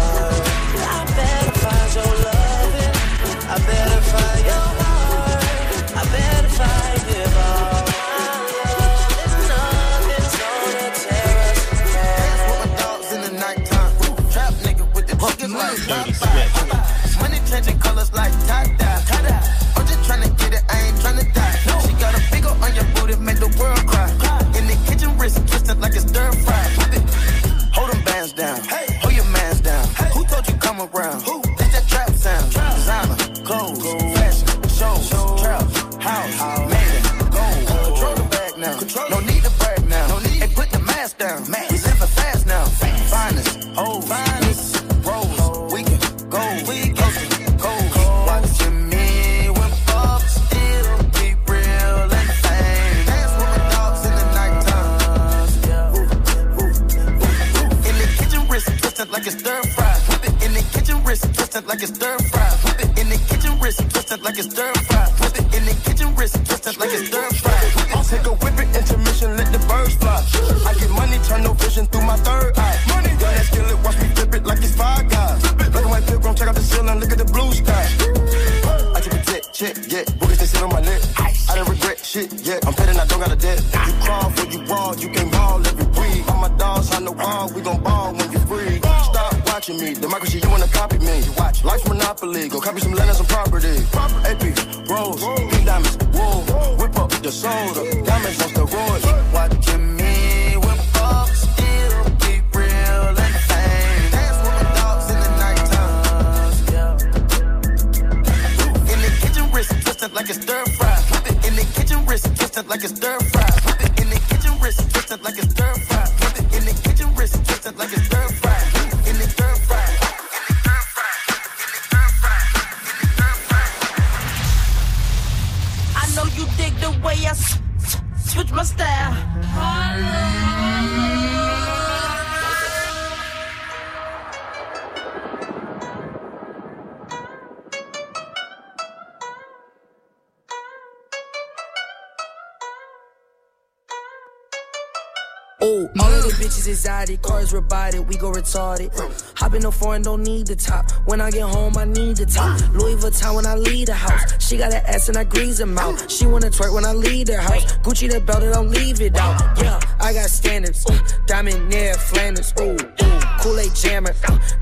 When 151.16 151.22
I 151.22 151.30
get 151.30 151.48
home, 151.48 151.78
I 151.78 151.86
need 151.86 152.18
the 152.18 152.26
top. 152.26 152.60
Louis 152.74 152.94
Vuitton 152.96 153.36
when 153.36 153.46
I 153.46 153.54
leave 153.54 153.86
the 153.86 153.94
house. 153.94 154.36
She 154.38 154.58
got 154.58 154.74
an 154.74 154.82
ass 154.84 155.08
and 155.08 155.16
I 155.16 155.24
grease 155.24 155.56
them 155.56 155.72
mouth. 155.72 156.10
She 156.12 156.26
wanna 156.26 156.50
twerk 156.50 156.74
when 156.74 156.84
I 156.84 156.92
leave 156.92 157.28
the 157.28 157.40
house. 157.40 157.64
Gucci 157.78 158.10
the 158.12 158.20
belt 158.20 158.42
and 158.42 158.52
don't 158.52 158.68
leave 158.68 159.00
it 159.00 159.16
out. 159.16 159.40
Yeah, 159.56 159.80
I 159.98 160.12
got 160.12 160.28
standards. 160.28 160.84
Ooh, 160.90 160.98
diamond 161.26 161.70
near 161.70 161.94
Flanders. 161.94 162.52
Ooh, 162.60 162.72
ooh, 162.72 163.20
Kool-Aid 163.40 163.74
jammer. 163.74 164.12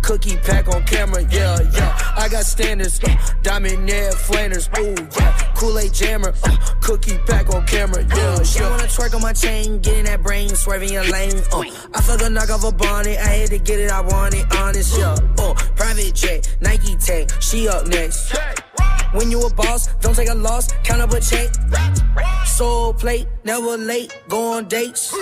Cookie 0.02 0.36
pack 0.36 0.68
on 0.68 0.84
camera. 0.84 1.22
Yeah, 1.28 1.58
yeah. 1.72 2.14
I 2.16 2.28
got 2.28 2.44
standards. 2.44 3.00
Diamond 3.42 3.84
near 3.84 4.12
Flanders. 4.12 4.70
Ooh, 4.78 4.94
yeah. 5.18 5.52
Kool-Aid 5.56 5.92
jammer. 5.92 6.34
Uh, 6.44 6.56
cookie 6.80 7.18
pack 7.26 7.52
on 7.52 7.66
camera. 7.66 8.06
Yeah, 8.14 8.42
she 8.44 8.60
wanna 8.60 8.84
twerk 8.84 9.12
on 9.12 9.22
my 9.22 9.32
chain, 9.32 9.80
getting 9.80 10.04
that 10.04 10.22
brain, 10.22 10.50
swerving 10.50 10.92
your 10.92 11.04
lane. 11.10 11.42
Uh, 11.52 11.64
I 11.94 12.00
fuck 12.00 12.22
a 12.22 12.30
knock 12.30 12.50
off 12.50 12.62
a 12.62 12.70
bonnet. 12.70 13.18
I 13.18 13.42
had 13.42 13.50
to 13.50 13.58
get 13.58 13.80
it. 13.80 13.90
I 13.90 14.02
want 14.02 14.34
it. 14.34 14.46
Honest, 14.54 14.96
yeah. 14.96 15.16
Uh, 15.36 15.54
private 15.84 16.14
jet, 16.14 16.56
Nike 16.62 16.96
tank. 16.96 17.30
She 17.40 17.68
up 17.68 17.86
next. 17.86 18.34
When 19.12 19.30
you 19.30 19.40
a 19.42 19.52
boss, 19.52 19.94
don't 20.00 20.16
take 20.16 20.30
a 20.30 20.34
loss, 20.34 20.72
count 20.82 21.02
up 21.02 21.12
a 21.12 21.20
check. 21.20 21.50
Soul 22.46 22.94
plate, 22.94 23.28
never 23.44 23.76
late, 23.76 24.10
go 24.28 24.54
on 24.54 24.66
dates. 24.66 25.14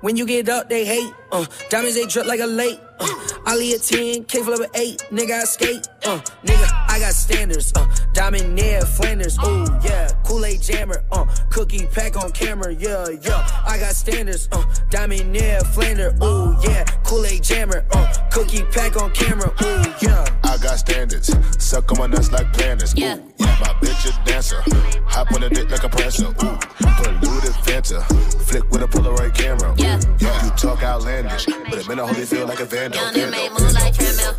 When 0.00 0.16
you 0.16 0.26
get 0.26 0.48
up, 0.48 0.68
they 0.68 0.84
hate. 0.84 1.12
Uh, 1.30 1.46
diamonds 1.70 1.94
they 1.94 2.06
drip 2.06 2.26
like 2.26 2.40
a 2.40 2.46
lake. 2.46 2.78
Uh, 3.00 3.54
lead 3.56 3.74
a 3.74 3.78
10, 3.78 4.24
K 4.24 4.42
flip 4.42 4.60
a 4.60 4.78
8. 4.78 4.98
Nigga, 5.12 5.40
I 5.40 5.44
skate. 5.44 5.88
Uh, 6.04 6.18
nigga, 6.44 6.53
I 6.94 7.00
got 7.00 7.12
standards. 7.12 7.72
Uh, 7.74 7.92
diamond 8.12 8.54
near 8.54 8.80
Flanders. 8.82 9.36
Ooh, 9.44 9.66
yeah. 9.82 10.08
Kool-Aid 10.22 10.62
jammer. 10.62 11.02
Uh, 11.10 11.26
cookie 11.50 11.86
pack 11.86 12.16
on 12.16 12.30
camera. 12.30 12.72
Yeah, 12.72 13.08
yeah. 13.20 13.62
I 13.66 13.78
got 13.80 13.96
standards. 13.96 14.48
Uh, 14.52 14.62
diamond 14.90 15.32
near 15.32 15.58
Flanders. 15.74 16.14
Ooh, 16.22 16.56
yeah. 16.62 16.84
Kool-Aid 17.02 17.42
jammer. 17.42 17.84
Uh, 17.92 18.06
cookie 18.30 18.62
pack 18.70 18.96
on 18.96 19.10
camera. 19.10 19.50
Ooh, 19.64 19.82
yeah. 20.02 20.24
I 20.44 20.56
got 20.58 20.78
standards. 20.78 21.34
Suck 21.58 21.90
on 21.90 21.98
my 21.98 22.06
nuts 22.06 22.30
like 22.30 22.52
planners. 22.52 22.94
Yeah. 22.94 23.16
My 23.40 23.74
bitch 23.82 24.06
a 24.06 24.24
dancer. 24.24 24.62
Hop 25.06 25.32
on 25.32 25.40
the 25.40 25.50
dick 25.50 25.68
like 25.72 25.82
a 25.82 25.88
prancer. 25.88 26.28
Ooh, 26.28 26.58
polluted 26.78 27.54
Fanta. 27.66 28.04
Flick 28.46 28.70
with 28.70 28.82
a 28.82 28.86
Polaroid 28.86 29.34
camera. 29.34 29.74
Yeah. 29.76 29.98
You 30.20 30.50
talk 30.50 30.84
outlandish, 30.84 31.46
but 31.46 31.74
it 31.74 31.88
meant 31.88 31.98
a 31.98 32.06
holy 32.06 32.24
feel 32.24 32.46
like 32.46 32.60
a 32.60 32.64
vandal. 32.64 33.00
Young 33.00 33.14
nigga 33.14 33.30
made 33.32 33.50
move 33.50 33.72
like 33.72 33.94
treadmill. 33.94 34.34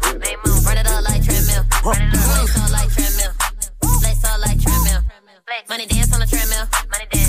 Run 0.64 0.77
it 0.77 0.88
up 0.88 1.03
like 1.03 1.15
treadmill. 1.94 2.41
Lace 2.41 2.57
up 2.57 2.72
like 2.72 2.90
treadmill. 2.90 3.32
Lace 4.02 4.24
up 4.26 4.40
like 4.41 4.60
treadmill. 4.62 5.02
Money 5.70 5.86
dance 5.86 6.14
on 6.14 6.20
the 6.20 6.26
treadmill. 6.26 6.66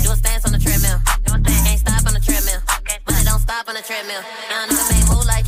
Do 0.03 0.11
a 0.11 0.15
stance 0.15 0.45
on 0.45 0.51
the 0.51 0.59
treadmill. 0.59 0.99
Can't 1.45 1.79
stop 1.79 2.05
on 2.07 2.13
the 2.13 2.19
treadmill. 2.19 2.61
Money 3.05 3.23
don't 3.25 3.39
stop 3.39 3.67
on 3.67 3.75
the 3.75 3.81
treadmill. 3.81 4.21
Young 4.49 4.69
nigga 4.69 4.89
made 4.89 5.07
move 5.09 5.25
like 5.25 5.46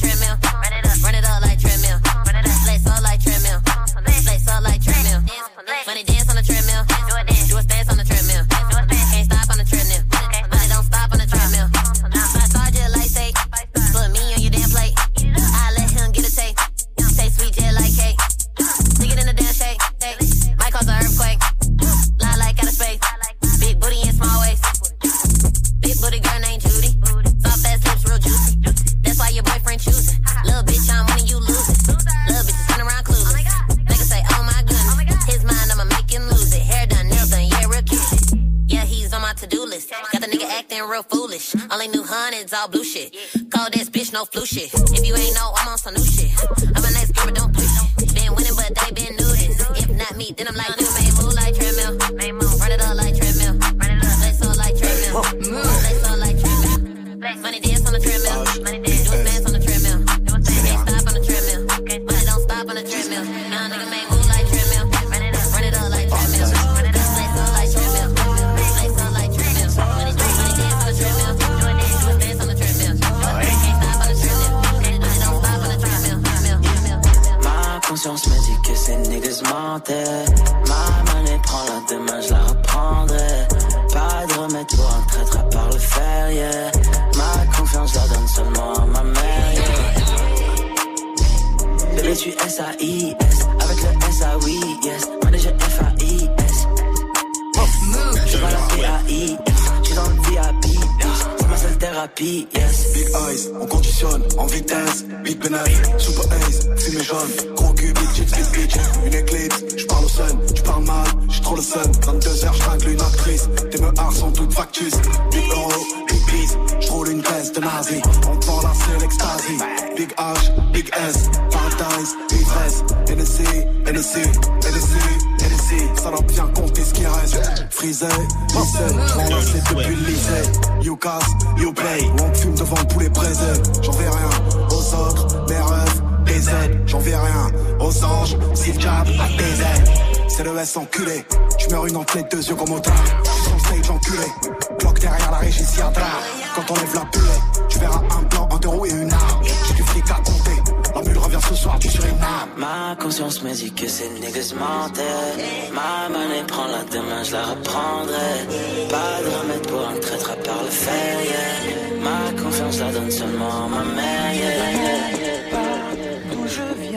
reprendrai. 157.52 158.48
Pas 158.90 159.22
de 159.24 159.30
remède 159.42 159.68
pour 159.68 159.88
un 159.88 160.00
traître 160.00 160.32
à 160.32 160.36
part 160.36 160.64
le 160.64 160.70
fer, 160.70 160.94
yeah. 161.24 162.04
Ma 162.04 162.42
confiance 162.42 162.80
la 162.80 162.92
donne 162.92 163.12
seulement 163.12 163.66
à 163.66 163.68
ma 163.70 163.84
mère, 163.96 164.34
yeah. 164.34 164.80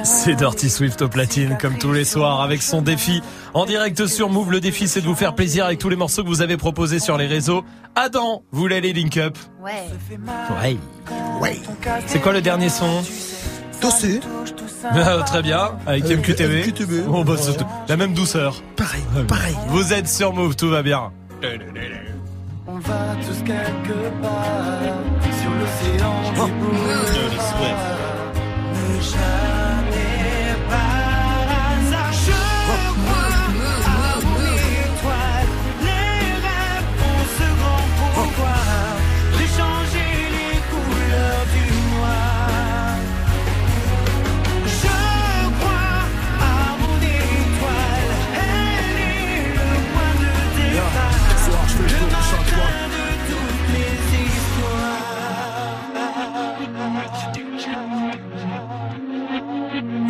C'est 0.05 0.35
Dirty 0.35 0.69
Swift 0.69 1.01
au 1.03 1.09
platine 1.09 1.57
comme 1.61 1.79
tous 1.79 1.93
les 1.93 2.05
soirs 2.05 2.41
avec 2.41 2.61
son 2.63 2.83
défi 2.83 3.23
en 3.55 3.67
direct 3.67 4.07
sur 4.07 4.31
Move. 4.31 4.51
Le 4.51 4.61
défi 4.61 4.89
c'est 4.89 5.01
de 5.01 5.07
vous 5.07 5.15
faire 5.15 5.35
plaisir 5.35 5.65
avec 5.65 5.79
tous 5.79 5.89
les 5.89 5.97
morceaux 5.97 6.23
que 6.25 6.29
vous 6.29 6.43
avez 6.43 6.57
proposés 6.57 6.99
sur 6.99 7.17
les 7.17 7.27
réseaux. 7.27 7.65
Adam, 7.95 8.43
vous 8.51 8.61
voulez 8.61 8.77
aller 8.77 8.93
link 8.93 9.17
up 9.17 9.39
Ouais. 9.63 9.85
Ouais. 10.61 10.77
Ouais. 11.41 11.57
C'est 12.07 12.21
quoi 12.21 12.33
le 12.33 12.41
dernier 12.41 12.69
son 12.69 13.03
Tossé. 13.81 14.21
Ah, 14.85 15.23
Très 15.25 15.43
bien, 15.43 15.71
avec 15.87 16.07
Avec 16.07 16.19
MQTV. 16.19 16.67
MQTV. 16.67 17.03
Oh, 17.09 17.23
bah, 17.23 17.37
la 17.89 17.97
même 17.97 18.15
douceur. 18.15 18.61
Pareil. 19.29 19.57
Vous 19.69 19.93
êtes 19.93 20.09
sur 20.09 20.33
Move, 20.33 20.57
tout 20.57 20.69
va 20.69 20.83
bien. 20.83 21.13
On 22.67 22.79
va 22.79 23.17
tous 23.27 23.43
quelque 23.45 24.23
part 24.23 24.83
sur 25.41 25.51
l'océan 25.51 26.49
du 27.31 27.37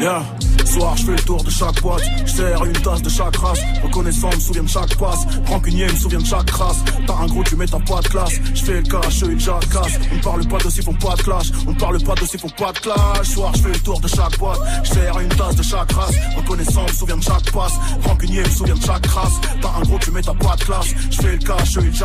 Yeah. 0.03 0.32
Soir, 0.73 0.97
je 0.97 1.05
fais 1.05 1.13
le 1.13 1.23
tour 1.23 1.45
de 1.45 1.51
chaque 1.51 1.83
boîte. 1.83 2.03
Je 2.25 2.67
une 2.67 2.73
tasse 2.73 3.03
de 3.03 3.09
chaque 3.11 3.37
race. 3.37 3.61
Reconnaissant, 3.83 4.31
me 4.31 4.41
souviens 4.41 4.63
de 4.63 4.69
chaque 4.69 4.97
passe. 4.97 5.19
Rancunier, 5.47 5.85
me 5.85 5.97
souviens 5.97 6.19
de 6.19 6.25
chaque 6.25 6.51
race. 6.51 6.83
T'as 7.07 7.15
un 7.15 7.27
gros, 7.27 7.45
tu 7.45 7.57
mets 7.57 7.67
ta 7.67 7.79
pas 7.79 8.01
de 8.01 8.09
classe. 8.09 8.33
Je 8.55 8.65
fais 8.65 8.81
le 8.81 8.83
cash, 8.83 9.23
eux, 9.23 9.33
ils 9.33 9.41
jacassent. 9.41 9.99
On 10.15 10.19
parle 10.21 10.47
pas 10.49 10.59
de 10.59 10.71
s'ils 10.71 10.83
font 10.83 10.95
pas 10.95 11.15
de 11.15 11.23
clash. 11.23 11.53
On 11.67 11.75
parle 11.75 12.03
pas 12.03 12.15
de 12.15 12.25
s'ils 12.25 12.41
font 12.41 12.49
pas 12.49 12.73
de 12.73 12.79
clash. 12.79 13.29
Soir, 13.29 13.53
je 13.55 13.63
fais 13.63 13.69
le 13.69 13.81
tour 13.81 14.01
de 14.01 14.09
chaque 14.09 14.39
boîte. 14.39 14.61
Je 14.85 15.23
une 15.23 15.29
tasse 15.29 15.57
de 15.57 15.63
chaque 15.63 15.93
race. 15.93 16.15
Reconnaissant, 16.37 16.85
me 16.85 16.93
souviens 16.93 17.17
de 17.19 17.23
chaque 17.23 17.53
passe. 17.53 17.75
Rancunier, 18.07 18.41
me 18.41 18.51
souviens 18.51 18.75
de 18.75 18.83
chaque 18.83 19.07
race. 19.07 19.41
T'as 19.61 19.69
un 19.69 19.83
gros, 19.83 19.99
tu 19.99 20.11
mets 20.11 20.23
ta 20.23 20.33
pas 20.33 20.57
de 20.57 20.65
classe. 20.65 20.95
Je 21.11 21.17
fais 21.17 21.33
le 21.33 21.39
cash, 21.39 21.77
eux, 21.77 21.85
ils. 21.85 22.03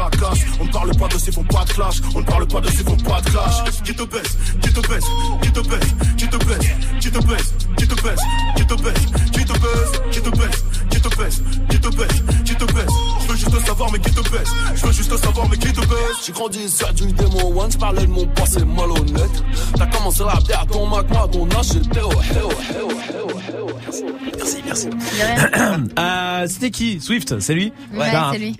On 0.62 0.68
parle 0.68 0.96
pas 0.96 1.08
de 1.08 1.18
s'ils 1.18 1.34
font 1.34 1.44
pas 1.44 1.64
de 1.66 1.72
clash. 1.72 2.02
On 2.16 2.24
parle 2.24 2.48
pas 2.48 2.62
de 2.62 2.68
s'ils 2.70 2.84
font 2.84 2.98
pas 2.98 3.22
de 3.22 3.30
clash. 3.30 3.82
Qui 3.84 3.96
te 3.96 4.04
baisse, 4.04 4.38
qui 4.62 4.74
te 4.74 4.88
baisse, 4.88 5.06
qui 5.42 5.52
te 5.52 5.60
baisse, 5.62 5.94
qui 6.18 6.28
te 6.28 6.38
baisse, 6.38 6.68
qui 7.00 7.12
te 7.12 7.20
baisse, 7.20 7.54
qui 7.78 7.88
te 7.88 8.02
baisse, 8.02 8.20
te 8.68 8.74
baisse, 8.82 9.06
qui 9.32 9.46
te 9.46 9.54
baisse, 9.54 10.02
qui 10.12 10.22
te 10.22 10.30
baisse, 10.30 10.64
qui 10.90 11.00
te 11.02 11.18
baisse, 11.18 11.42
qui 11.70 11.80
te 11.80 11.88
baisse, 11.96 12.24
qui 12.46 12.56
te 12.56 12.66
baisse. 12.74 12.94
Je 13.22 13.28
veux 13.32 13.36
juste 13.38 13.66
savoir 13.66 13.92
mais 13.92 14.00
qui 14.00 14.12
te 14.12 14.30
baisse. 14.30 14.50
Je 14.76 14.86
veux 14.86 14.92
juste 14.92 15.18
savoir 15.18 15.50
mais 15.50 15.58
qui 15.58 15.74
te 15.74 15.80
baisse. 15.82 16.26
J'ai 16.26 16.32
grandi 16.34 16.70
sur 16.70 16.94
du 16.94 17.12
démon 17.14 17.60
one, 17.60 17.72
je 17.72 17.78
parlais 17.78 18.02
de 18.06 18.12
mon 18.12 18.26
passé 18.28 18.64
malhonnête. 18.66 19.44
T'as 19.78 19.86
commencé 19.88 20.24
la 20.24 20.40
bière 20.42 20.62
à 20.62 20.66
ton 20.66 20.86
Mac, 20.88 21.10
moi 21.10 21.24
à 21.24 21.28
ton 21.28 21.46
âge, 21.58 21.68
j'étais 21.74 22.02
au 22.02 22.12
héo, 22.12 22.50
héo, 22.78 22.90
héo, 23.18 23.28
héo. 23.58 23.68
Merci, 24.38 24.58
merci. 24.66 24.90
Euh, 26.00 26.46
C'était 26.48 26.72
qui 26.72 27.00
Swift, 27.00 27.40
c'est 27.40 27.54
lui? 27.54 27.74
Ouais, 27.94 28.12
Bah, 28.12 28.30
c'est 28.34 28.40
lui. 28.40 28.58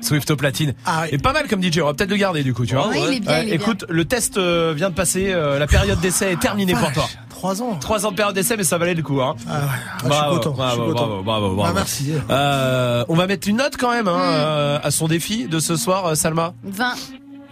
Swift 0.00 0.30
au 0.30 0.36
platine. 0.36 0.74
Et 1.10 1.18
pas 1.18 1.32
mal 1.32 1.46
comme 1.48 1.62
DJ, 1.62 1.80
on 1.80 1.86
va 1.86 1.94
peut-être 1.94 2.10
le 2.10 2.16
garder 2.16 2.42
du 2.42 2.54
coup, 2.54 2.64
tu 2.66 2.74
vois. 2.74 2.88
Ouais, 2.88 3.00
il 3.08 3.16
est 3.16 3.20
bien, 3.20 3.42
il 3.42 3.48
est 3.50 3.54
écoute, 3.56 3.84
le 3.88 4.04
test 4.04 4.36
euh, 4.38 4.72
vient 4.76 4.90
de 4.90 4.94
passer, 4.94 5.32
euh, 5.32 5.58
la 5.58 5.66
période 5.66 6.00
d'essai 6.00 6.32
est 6.32 6.40
terminée 6.40 6.74
pour 6.74 6.92
toi. 6.92 7.08
3 7.30 7.62
ans. 7.62 7.76
3 7.78 8.06
ans 8.06 8.10
de 8.12 8.16
période 8.16 8.34
d'essai, 8.34 8.56
mais 8.56 8.64
ça 8.64 8.78
valait 8.78 8.94
le 8.94 9.02
coup. 9.02 9.20
Hein. 9.20 9.36
Ah 9.48 9.52
ouais, 9.60 9.66
ah, 9.68 9.92
je 9.98 10.00
suis 10.00 10.08
Bravo, 10.08 10.36
content. 10.36 10.50
bravo, 10.52 10.70
je 10.70 10.82
suis 10.84 10.92
content. 10.92 11.06
bravo, 11.06 11.22
bravo, 11.22 11.54
bravo. 11.54 11.70
Ah, 11.70 11.72
merci. 11.74 12.12
Euh, 12.30 13.04
on 13.08 13.14
va 13.14 13.26
mettre 13.26 13.46
une 13.48 13.56
note 13.58 13.76
quand 13.78 13.90
même 13.90 14.08
hein, 14.08 14.16
Mm. 14.16 14.32
euh, 14.34 14.78
à 14.82 14.90
son 14.90 15.06
défi 15.06 15.46
de 15.46 15.58
ce 15.58 15.76
soir, 15.76 16.06
euh, 16.06 16.14
Salma. 16.14 16.54
20. 16.64 16.94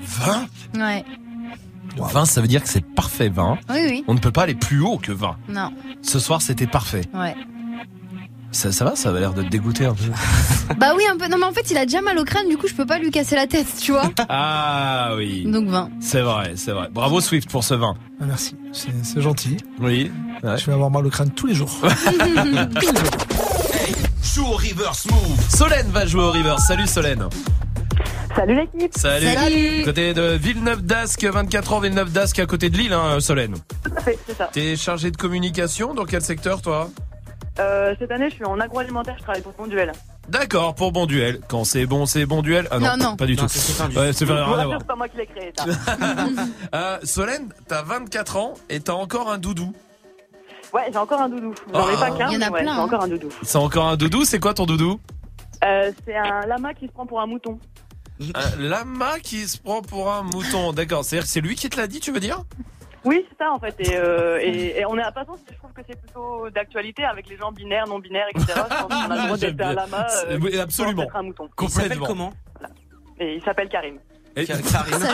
20 0.01 0.47
Ouais. 0.79 1.05
20, 1.97 2.25
ça 2.25 2.41
veut 2.41 2.49
dire 2.49 2.63
que 2.63 2.69
c'est 2.69 2.85
parfait 2.85 3.29
20. 3.29 3.59
Oui, 3.71 3.77
oui. 3.89 4.05
On 4.09 4.15
ne 4.15 4.19
peut 4.19 4.33
pas 4.33 4.43
aller 4.45 4.55
plus 4.55 4.81
haut 4.81 4.97
que 4.99 5.13
20. 5.13 5.37
Non. 5.49 5.71
Ce 6.03 6.19
soir, 6.19 6.41
c'était 6.43 6.67
parfait. 6.67 7.03
Ouais. 7.15 7.37
Ça, 8.55 8.71
ça 8.71 8.85
va 8.85 8.95
Ça 8.95 9.11
va 9.11 9.19
l'air 9.19 9.35
de 9.35 9.43
te 9.43 9.49
dégoûter 9.49 9.85
un 9.85 9.95
peu. 9.95 10.05
Bah 10.79 10.93
oui, 10.97 11.03
un 11.11 11.17
peu. 11.19 11.27
Non, 11.29 11.37
mais 11.39 11.45
en 11.45 11.53
fait, 11.53 11.71
il 11.71 11.77
a 11.77 11.85
déjà 11.85 12.01
mal 12.01 12.17
au 12.19 12.25
crâne, 12.25 12.49
du 12.49 12.57
coup, 12.57 12.69
je 12.69 12.75
peux 12.75 12.87
pas 12.87 12.99
lui 12.99 13.11
casser 13.11 13.35
la 13.35 13.47
tête, 13.49 13.67
tu 13.81 13.91
vois. 13.93 14.11
Ah 14.29 15.13
oui. 15.17 15.45
Donc 15.45 15.69
20. 15.69 15.91
C'est 16.01 16.21
vrai, 16.21 16.53
c'est 16.57 16.71
vrai. 16.71 16.89
Bravo 16.93 17.21
Swift 17.21 17.51
pour 17.51 17.65
ce 17.65 17.75
20. 17.75 17.95
Ah, 18.21 18.25
merci, 18.27 18.57
c'est 18.73 19.21
gentil. 19.21 19.57
Oui. 19.81 20.11
Je 20.43 20.67
vais 20.67 20.73
avoir 20.73 20.91
mal 20.91 21.05
au 21.05 21.11
crâne 21.11 21.31
tous 21.37 21.47
les 21.49 21.55
jours. 21.55 21.71
Joue 24.35 24.45
au 24.47 24.53
reverse 24.57 25.07
move. 25.11 25.41
Solène 25.49 25.89
va 25.89 26.07
jouer 26.07 26.23
au 26.23 26.31
reverse. 26.33 26.67
Salut 26.67 26.87
Solène. 26.87 27.29
Salut 28.37 28.57
l'équipe. 28.57 28.93
Salut. 28.97 29.27
Salut. 29.35 29.83
Côté 29.85 30.15
de 30.15 30.33
Villeneuve 30.41 30.83
d'Ascq, 30.83 31.25
24 31.25 31.73
ans 31.73 31.81
Villeneuve 31.81 32.13
d'Ascq 32.13 32.39
à 32.39 32.47
côté 32.47 32.71
de 32.71 32.77
Lille, 32.77 32.93
hein, 32.93 33.21
Solène. 33.21 33.55
Tout 33.85 33.91
à 33.97 34.01
fait, 34.01 34.19
c'est 34.27 34.37
ça. 34.37 34.49
T'es 34.53 34.77
chargé 34.77 35.11
de 35.11 35.17
communication 35.17 35.95
dans 35.95 36.05
quel 36.05 36.23
secteur 36.23 36.63
toi? 36.63 36.91
Euh, 37.61 37.95
cette 37.99 38.11
année, 38.11 38.31
je 38.31 38.35
suis 38.35 38.45
en 38.45 38.59
agroalimentaire, 38.59 39.15
je 39.17 39.23
travaille 39.23 39.43
pour 39.43 39.53
mon 39.59 39.67
duel. 39.67 39.93
D'accord, 40.29 40.75
pour 40.75 40.91
bon 40.91 41.07
duel. 41.07 41.41
Quand 41.49 41.65
c'est 41.65 41.87
bon, 41.87 42.05
c'est 42.07 42.27
bon 42.27 42.43
duel. 42.43 42.67
Ah 42.71 42.79
non, 42.79 42.97
Non, 42.97 43.11
non. 43.11 43.17
pas 43.17 43.27
du 43.27 43.37
Non, 43.37 43.43
tout. 43.45 43.49
c'est 43.51 43.83
Ouais, 43.97 44.11
rien 44.11 44.59
à 44.59 44.65
voir. 44.67 44.79
c'est 44.81 44.87
pas 44.87 44.97
moi 44.97 45.09
qui 45.09 45.17
l'ai 45.19 45.27
créé, 45.27 45.53
ça. 45.57 45.65
Euh, 46.75 46.99
Solène, 47.05 47.53
t'as 47.69 47.83
24 47.83 48.37
ans 48.39 48.55
et 48.71 48.81
t'as 48.81 48.95
encore 48.95 49.31
un 49.31 49.39
doudou. 49.39 49.73
ouais, 50.73 50.89
j'ai 50.91 50.99
encore 50.99 51.21
un 51.21 51.29
doudou. 51.29 51.55
J'en 51.73 51.89
ai 51.89 51.93
Ah. 51.97 52.01
pas 52.01 52.11
qu'un, 52.11 52.29
Il 52.31 52.35
y 52.35 52.37
en 52.39 52.41
a 52.41 52.47
mais 52.51 52.55
ouais, 52.55 52.63
plein, 52.63 52.75
j'ai 52.75 52.81
hein. 52.81 52.83
encore 52.83 53.03
un 53.05 53.09
doudou. 53.09 53.29
C'est 53.43 53.59
encore 53.59 53.87
un 53.87 53.97
doudou, 53.97 54.25
c'est 54.25 54.41
quoi 54.41 54.55
ton 54.55 54.67
doudou? 54.67 54.99
Euh, 55.63 55.93
c'est 56.05 56.17
un 56.17 56.47
lama 56.47 56.75
qui 56.75 56.87
se 56.89 56.93
prend 56.93 57.07
pour 57.07 57.21
un 57.21 57.27
mouton. 57.27 57.59
Un 58.35 58.57
lama 58.61 59.19
qui 59.23 59.47
se 59.47 59.59
prend 59.59 59.83
pour 59.83 60.13
un 60.13 60.23
mouton. 60.23 60.73
D'accord, 60.73 61.05
c'est-à-dire 61.05 61.25
que 61.27 61.31
c'est 61.31 61.41
lui 61.41 61.55
qui 61.55 61.69
te 61.69 61.77
l'a 61.77 61.87
dit, 61.87 62.01
tu 62.01 62.11
veux 62.13 62.21
dire? 62.21 62.43
Oui, 63.05 63.25
c'est 63.31 63.37
ça 63.45 63.51
en 63.53 63.59
fait. 63.59 63.75
Et, 63.81 63.97
euh, 63.97 64.39
et, 64.41 64.79
et 64.81 64.87
on 64.87 64.97
est 64.99 65.03
à 65.03 65.13
passant, 65.13 65.37
je 65.51 65.55
trouve 65.57 65.73
que 65.73 65.83
c'est 65.89 66.01
plutôt 66.01 66.49
d'actualité 66.51 67.05
avec 67.05 67.29
les 67.29 67.37
gens 67.37 67.53
binaires, 67.53 67.87
non 67.87 67.99
binaires, 67.99 68.27
etc. 68.35 68.47
Je 68.55 68.75
pense 68.83 68.93
qu'on 69.05 69.11
a 69.11 69.17
le 69.17 69.23
droit 69.25 69.37
d'être 69.37 70.43
oui, 70.43 70.59
absolument. 70.59 71.03
d'être 71.03 71.17
un 71.17 71.23
mouton. 71.23 71.49
Complètement. 71.57 72.33
Et 73.21 73.35
il 73.37 73.43
s'appelle 73.43 73.69
Karim. 73.69 73.99
Et- 74.37 74.47
Ça 74.47 74.59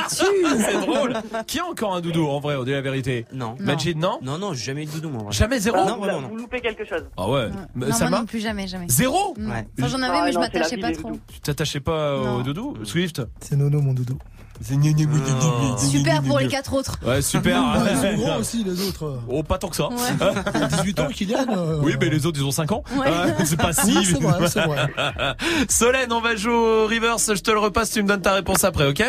tue. 0.09 0.25
C'est 0.65 0.81
drôle. 0.81 1.13
Qui 1.47 1.59
a 1.61 1.67
encore 1.67 1.95
un 1.95 2.01
doudou 2.01 2.27
en 2.27 2.41
vrai, 2.41 2.57
on 2.57 2.65
dit 2.65 2.71
la 2.71 2.81
vérité 2.81 3.27
Non. 3.35 3.55
Majid, 3.61 3.95
non 3.99 4.19
Non, 4.23 4.39
non, 4.39 4.55
j'ai 4.55 4.65
jamais 4.65 4.85
eu 4.85 4.87
de 4.87 4.93
doudou, 4.93 5.11
moi. 5.11 5.21
en 5.21 5.25
vrai. 5.25 5.33
Jamais 5.35 5.59
zéro 5.59 5.77
Voilà, 5.77 5.91
Non, 5.91 5.97
vous, 5.99 6.03
vraiment, 6.05 6.21
non. 6.23 6.29
vous 6.29 6.37
loupez 6.37 6.61
quelque 6.63 6.87
chose. 6.87 7.05
Ah 7.19 7.29
ouais. 7.29 7.49
Mais 7.75 7.83
non, 7.83 7.87
moi 7.89 7.93
Salma 7.93 8.21
non 8.21 8.25
plus, 8.25 8.41
jamais, 8.41 8.67
jamais. 8.67 8.87
Zéro 8.89 9.35
Non. 9.37 9.51
Ouais. 9.51 9.67
Enfin, 9.79 9.89
j'en 9.89 10.01
avais, 10.03 10.17
Ah, 10.19 10.25
mais 10.25 10.33
je 10.33 10.39
non, 10.39 10.45
c'est 10.45 10.55
la 10.55 10.59
m'attachais 10.61 10.77
vie 10.77 10.81
pas 10.83 10.89
des 10.89 10.97
trop. 10.97 11.09
doudous. 11.11 11.21
Tu 11.31 11.41
t'attachais 11.41 11.81
pas 11.81 12.17
au 12.17 12.25
Non. 12.25 12.41
doudou 12.41 12.77
Swift 12.85 13.21
C'est 13.41 13.57
Nono, 13.57 13.83
mon 13.83 13.93
doudou. 13.93 14.17
Super 14.63 16.23
pour 16.23 16.39
les 16.39 16.49
quatre 16.49 16.73
autres. 16.75 16.97
Ouais, 17.07 17.23
super. 17.23 17.63
Ah, 17.65 17.83
ils 17.91 17.97
sont 17.97 18.23
grands 18.23 18.37
aussi, 18.41 18.63
les 18.65 18.81
autres. 18.87 19.21
Oh, 19.29 19.43
pas 19.43 19.57
tant 19.59 19.69
que 19.69 19.77
ça. 19.77 19.89
Ouais. 19.89 20.69
18 20.79 21.01
ans, 21.01 21.09
Kylian. 21.09 21.47
euh, 21.49 21.81
Oui, 21.83 21.95
mais 21.99 22.11
les 22.11 22.27
autres, 22.27 22.39
ils 22.41 22.45
ont 22.45 22.51
5 22.51 22.71
ans. 22.73 22.83
Ouais. 22.97 23.07
Euh, 23.09 23.31
c'est 23.45 23.57
pas 23.57 23.73
si. 23.73 23.97
Oui, 23.97 24.05
c'est 24.05 24.21
vrai, 24.21 24.49
c'est 24.49 24.65
vrai. 24.67 24.89
Solène, 25.69 26.13
on 26.13 26.21
va 26.21 26.37
jouer 26.37 26.53
au 26.53 26.87
reverse. 26.87 27.35
Je 27.35 27.41
te 27.41 27.51
le 27.51 27.59
repasse, 27.59 27.91
tu 27.91 28.03
me 28.03 28.09
donnes 28.09 28.23
ta 28.23 28.35
réponse 28.35 28.63
après, 28.65 28.87
ok? 28.87 29.03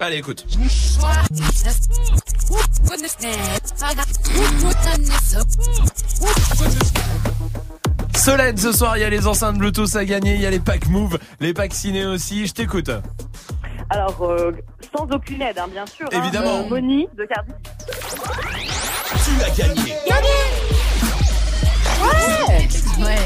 Allez, 0.00 0.16
écoute. 0.18 0.46
Solène, 8.14 8.56
ce 8.56 8.72
soir, 8.72 8.96
il 8.96 9.00
y 9.00 9.04
a 9.04 9.10
les 9.10 9.26
enceintes 9.26 9.58
Bluetooth 9.58 9.94
à 9.96 10.04
gagner, 10.04 10.34
il 10.34 10.40
y 10.40 10.46
a 10.46 10.50
les 10.50 10.58
packs 10.58 10.88
Move, 10.88 11.18
les 11.40 11.52
packs 11.54 11.74
ciné 11.74 12.04
aussi. 12.04 12.46
Je 12.46 12.52
t'écoute. 12.52 12.90
Alors, 13.90 14.16
euh, 14.22 14.52
sans 14.94 15.04
aucune 15.14 15.40
aide, 15.42 15.58
hein, 15.58 15.66
bien 15.72 15.86
sûr. 15.86 16.06
hein, 16.12 16.18
Évidemment. 16.22 16.58
euh, 16.64 16.68
Moni 16.68 17.08
de 17.16 17.24
Cardi. 17.24 17.52
Tu 19.24 19.44
as 19.44 19.50
gagné. 19.50 19.94
Ouais. 22.00 22.68
Ouais. 23.04 23.16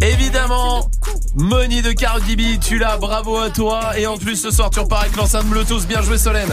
Évidemment, 0.00 0.88
Money 1.36 1.80
de 1.82 1.92
Cardi 1.92 2.34
B, 2.34 2.58
tu 2.60 2.78
l'as, 2.78 2.96
bravo 2.96 3.36
à 3.38 3.50
toi. 3.50 3.96
Et 3.96 4.06
en 4.08 4.16
plus, 4.18 4.34
ce 4.36 4.50
soir, 4.50 4.70
tu 4.70 4.80
repars 4.80 5.02
avec 5.02 5.14
l'enceinte 5.16 5.46
Bluetooth. 5.46 5.86
Bien 5.86 6.02
joué, 6.02 6.18
Solène. 6.18 6.52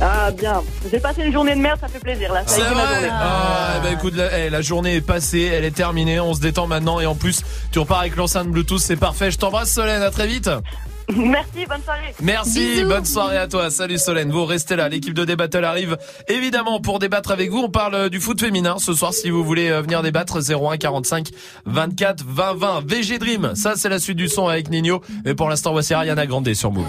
Ah, 0.00 0.30
bien. 0.30 0.62
J'ai 0.90 0.98
passé 1.00 1.22
une 1.24 1.32
journée 1.32 1.54
de 1.54 1.60
merde, 1.60 1.78
ça 1.80 1.88
fait 1.88 1.98
plaisir, 1.98 2.32
là. 2.32 2.42
Ça 2.46 2.54
C'est 2.56 2.62
a 2.62 2.66
été 2.66 2.74
ma 2.74 2.84
vrai. 2.86 2.94
journée. 2.94 3.08
Ah, 3.12 3.80
ben, 3.82 3.92
écoute, 3.92 4.14
la, 4.16 4.38
eh, 4.38 4.48
la 4.50 4.62
journée 4.62 4.96
est 4.96 5.00
passée, 5.02 5.50
elle 5.52 5.64
est 5.66 5.74
terminée, 5.76 6.18
on 6.20 6.32
se 6.32 6.40
détend 6.40 6.66
maintenant 6.66 6.98
et 7.00 7.06
en 7.06 7.14
plus, 7.14 7.42
tu 7.72 7.78
repars 7.78 8.00
avec 8.00 8.16
l'enceinte 8.16 8.48
Bluetooth, 8.48 8.80
c'est 8.80 8.96
parfait. 8.96 9.30
Je 9.30 9.36
t'embrasse, 9.38 9.70
Solène. 9.70 10.02
À 10.02 10.10
très 10.10 10.26
vite. 10.26 10.48
Merci, 11.16 11.66
bonne 11.66 11.82
soirée. 11.82 12.14
Merci, 12.22 12.60
Bisous. 12.60 12.88
bonne 12.88 13.04
soirée 13.04 13.38
à 13.38 13.48
toi. 13.48 13.70
Salut 13.70 13.98
Solène, 13.98 14.30
vous 14.30 14.44
restez 14.44 14.76
là. 14.76 14.88
L'équipe 14.88 15.14
de 15.14 15.24
Débattle 15.24 15.64
arrive 15.64 15.96
évidemment 16.28 16.80
pour 16.80 16.98
débattre 16.98 17.30
avec 17.30 17.50
vous. 17.50 17.58
On 17.58 17.70
parle 17.70 17.94
euh, 17.94 18.08
du 18.08 18.20
foot 18.20 18.38
féminin 18.38 18.76
ce 18.78 18.92
soir 18.92 19.14
si 19.14 19.30
vous 19.30 19.42
voulez 19.42 19.70
euh, 19.70 19.80
venir 19.80 20.02
débattre 20.02 20.38
01 20.38 20.76
45 20.76 21.28
24 21.64 22.24
20 22.26 22.54
20. 22.54 22.84
VG 22.86 23.18
Dream, 23.18 23.52
ça 23.54 23.74
c'est 23.76 23.88
la 23.88 23.98
suite 23.98 24.18
du 24.18 24.28
son 24.28 24.48
avec 24.48 24.70
Nino. 24.70 25.00
Mais 25.24 25.34
pour 25.34 25.48
l'instant, 25.48 25.72
voici 25.72 25.94
Ariana 25.94 26.26
Grande 26.26 26.52
sur 26.54 26.72
Move. 26.72 26.84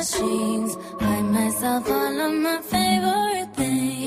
Machines. 0.00 0.74
Buy 0.98 1.20
myself 1.20 1.86
all 1.86 2.20
of 2.20 2.32
my 2.32 2.58
favorite 2.62 3.54
things. 3.54 3.99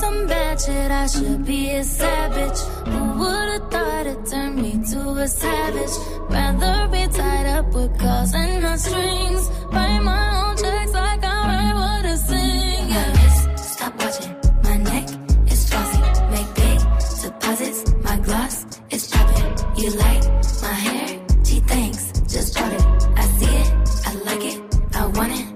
Some 0.00 0.26
bad 0.26 0.58
shit, 0.58 0.90
I 0.90 1.06
should 1.06 1.44
be 1.44 1.70
a 1.72 1.84
savage. 1.84 2.58
Who 2.90 3.00
would've 3.20 3.70
thought 3.70 4.06
it 4.06 4.24
turned 4.30 4.56
me 4.56 4.72
to 4.92 5.00
a 5.24 5.28
savage? 5.28 5.94
Rather 6.30 6.88
be 6.88 7.06
tied 7.12 7.46
up 7.56 7.66
with 7.74 7.98
calls 7.98 8.32
and 8.34 8.62
not 8.62 8.80
strings. 8.80 9.44
Write 9.70 10.00
my 10.00 10.24
own 10.40 10.56
checks 10.56 10.92
like 10.92 11.22
I 11.22 11.36
write 11.48 11.74
what 11.80 12.06
I 12.06 12.14
sing. 12.14 12.88
Yeah. 12.88 13.56
Stop 13.56 13.94
watching 14.00 14.34
my 14.64 14.76
neck 14.90 15.06
is 15.52 15.68
flossy. 15.68 16.00
Make 16.34 16.50
big 16.54 16.78
deposits. 17.22 17.80
My 18.02 18.16
gloss 18.20 18.64
is 18.90 19.06
popping. 19.06 19.50
You 19.76 19.90
like 20.04 20.24
my 20.62 20.74
hair? 20.86 21.20
Gee, 21.44 21.60
thanks. 21.60 22.10
Just 22.26 22.54
bought 22.54 22.72
it. 22.72 22.84
I 23.16 23.24
see 23.38 23.54
it. 23.62 23.68
I 24.06 24.12
like 24.28 24.44
it. 24.52 24.60
I 24.94 25.06
want 25.06 25.32
it. 25.40 25.49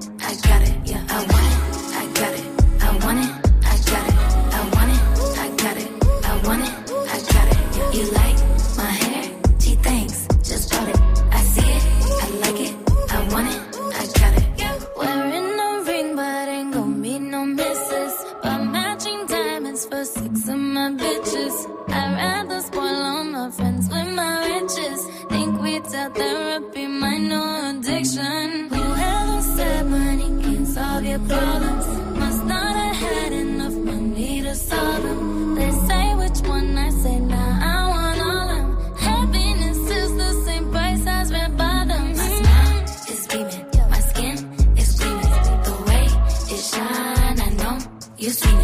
got 26.04 26.16
therapy, 26.16 26.86
my 26.86 27.16
new 27.16 27.70
addiction. 27.70 28.68
Whoever 28.68 29.40
said 29.56 29.86
money 29.86 30.42
can 30.42 30.66
solve 30.66 31.04
your 31.04 31.18
problems 31.20 31.86
must 32.18 32.44
not 32.44 32.76
have 32.76 32.96
had 32.96 33.32
enough 33.32 33.74
money 33.74 34.42
to 34.42 34.54
solve 34.54 35.02
them. 35.02 35.54
They 35.54 35.70
say 35.88 36.14
which 36.14 36.40
one 36.48 36.78
I 36.78 36.90
say 36.90 37.18
now. 37.20 37.36
Nah, 37.36 37.72
I 37.72 37.88
want 37.94 38.20
all 38.20 38.48
them. 38.48 38.96
Happiness 38.96 39.78
is 40.00 40.16
the 40.16 40.32
same 40.46 40.70
price 40.70 41.06
as 41.06 41.32
red 41.32 41.56
bottoms. 41.56 42.18
My 42.18 42.28
smile 42.40 42.82
is 43.12 43.26
beaming, 43.30 43.66
my 43.90 44.00
skin 44.10 44.36
is 44.76 44.90
gleaming. 44.98 45.62
The 45.68 45.76
way 45.88 46.06
it 46.54 46.62
shine, 46.70 47.40
I 47.46 47.50
know 47.60 47.78
you're 48.18 48.32
seen. 48.32 48.63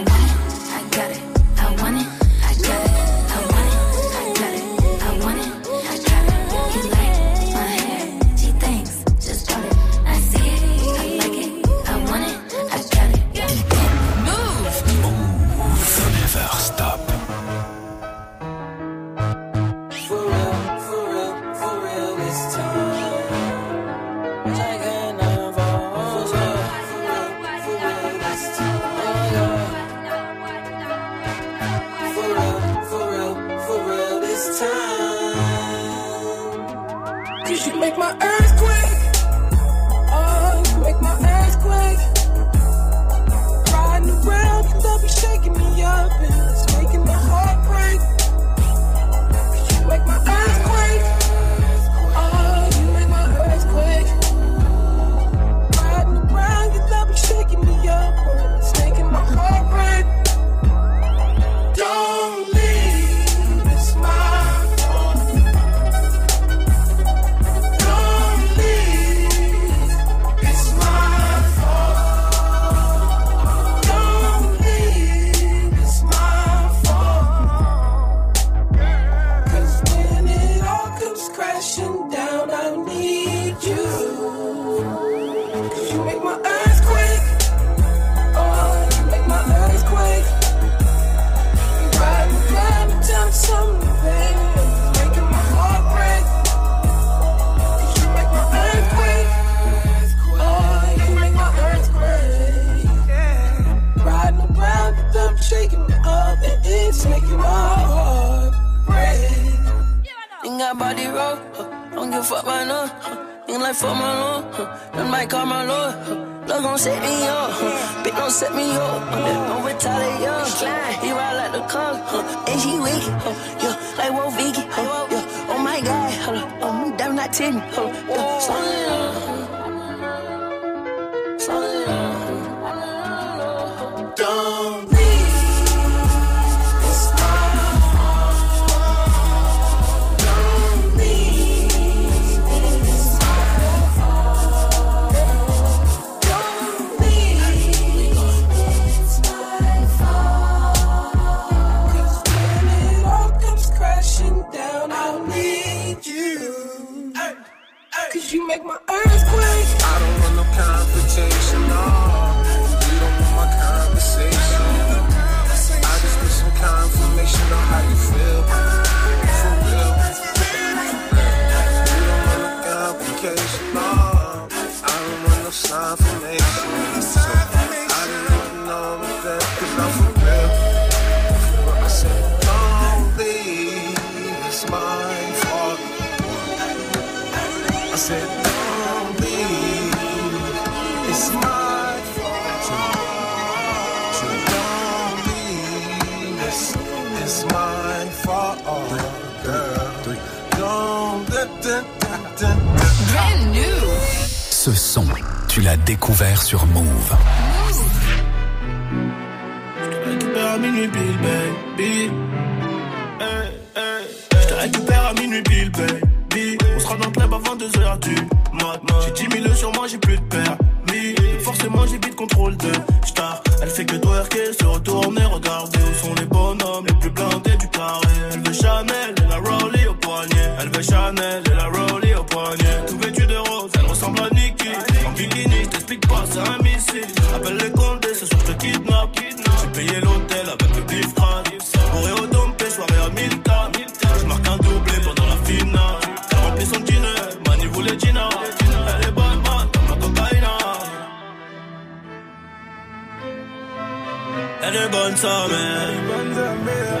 Elle 255.61 255.91
est 255.95 256.01
bonne 256.07 256.33
mère. 256.65 256.99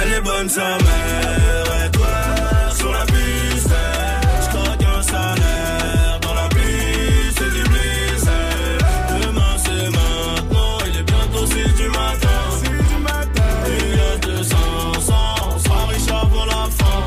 Elle 0.00 0.12
est 0.12 0.20
bonne 0.20 0.48
sa 0.48 0.60
mère. 0.62 1.84
Et 1.84 1.90
toi, 1.90 2.06
sur 2.76 2.92
la 2.92 3.04
piste, 3.06 3.74
je 4.42 4.48
craque 4.56 4.84
un 4.96 5.02
salaire. 5.02 6.18
Dans 6.22 6.34
la 6.34 6.48
pluie, 6.48 7.32
c'est 7.36 7.52
du 7.52 7.62
bliss. 7.68 8.24
Demain, 9.22 9.56
c'est 9.64 9.90
maintenant. 9.90 10.78
Il 10.86 10.96
est 10.98 11.02
bientôt 11.02 11.46
6 11.46 11.74
du 11.82 11.88
matin. 11.88 12.38
Il 13.66 13.96
y 13.96 14.00
a 14.00 14.16
200, 14.18 14.56
100. 15.00 15.14
On 15.54 15.58
sera 15.58 15.86
riche 15.86 16.08
avant 16.08 16.46
la 16.46 16.62
fin. 16.78 16.98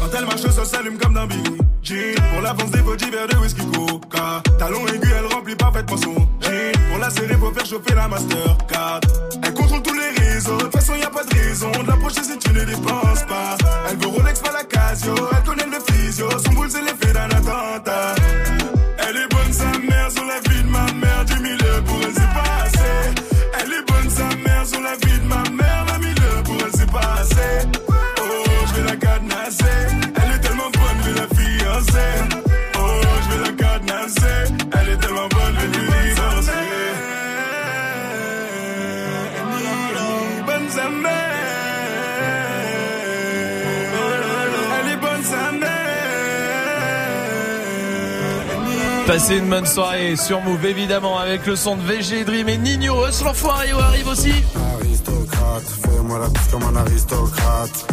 Quand 0.00 0.10
elle 0.16 0.26
marche, 0.26 0.42
ça 0.42 0.64
s'allume 0.64 0.98
comme 0.98 1.14
d'un. 1.14 1.28
Jean, 1.82 2.14
pour 2.32 2.42
l'avance 2.42 2.70
des 2.70 2.82
petits 2.82 3.10
verres 3.10 3.28
de 3.28 3.36
whisky 3.36 3.64
coca. 3.66 4.42
Talon 4.58 4.86
aigu, 4.88 5.08
elle 5.18 5.26
remplit 5.34 5.56
parfaitement 5.56 5.96
son 5.96 6.27
faire 7.68 7.78
chauffer 7.78 7.94
la 7.94 8.08
Mastercard. 8.08 9.07
Passez 49.18 49.38
une 49.38 49.50
bonne 49.50 49.66
soirée 49.66 50.14
sur 50.14 50.40
Move 50.42 50.64
évidemment 50.64 51.18
avec 51.18 51.44
le 51.44 51.56
son 51.56 51.76
de 51.76 51.82
VG 51.82 52.22
Dream 52.22 52.48
et 52.48 52.56
Nino 52.56 53.04
Us 53.04 53.20
l'enfoiré 53.24 53.72
arrive 53.72 54.06
aussi 54.06 54.32
Aristocrate, 54.76 55.64
fais-moi 55.82 56.20
la 56.20 56.30
piste 56.30 56.52
comme 56.52 56.62
un 56.62 56.76
aristocrate. 56.76 57.86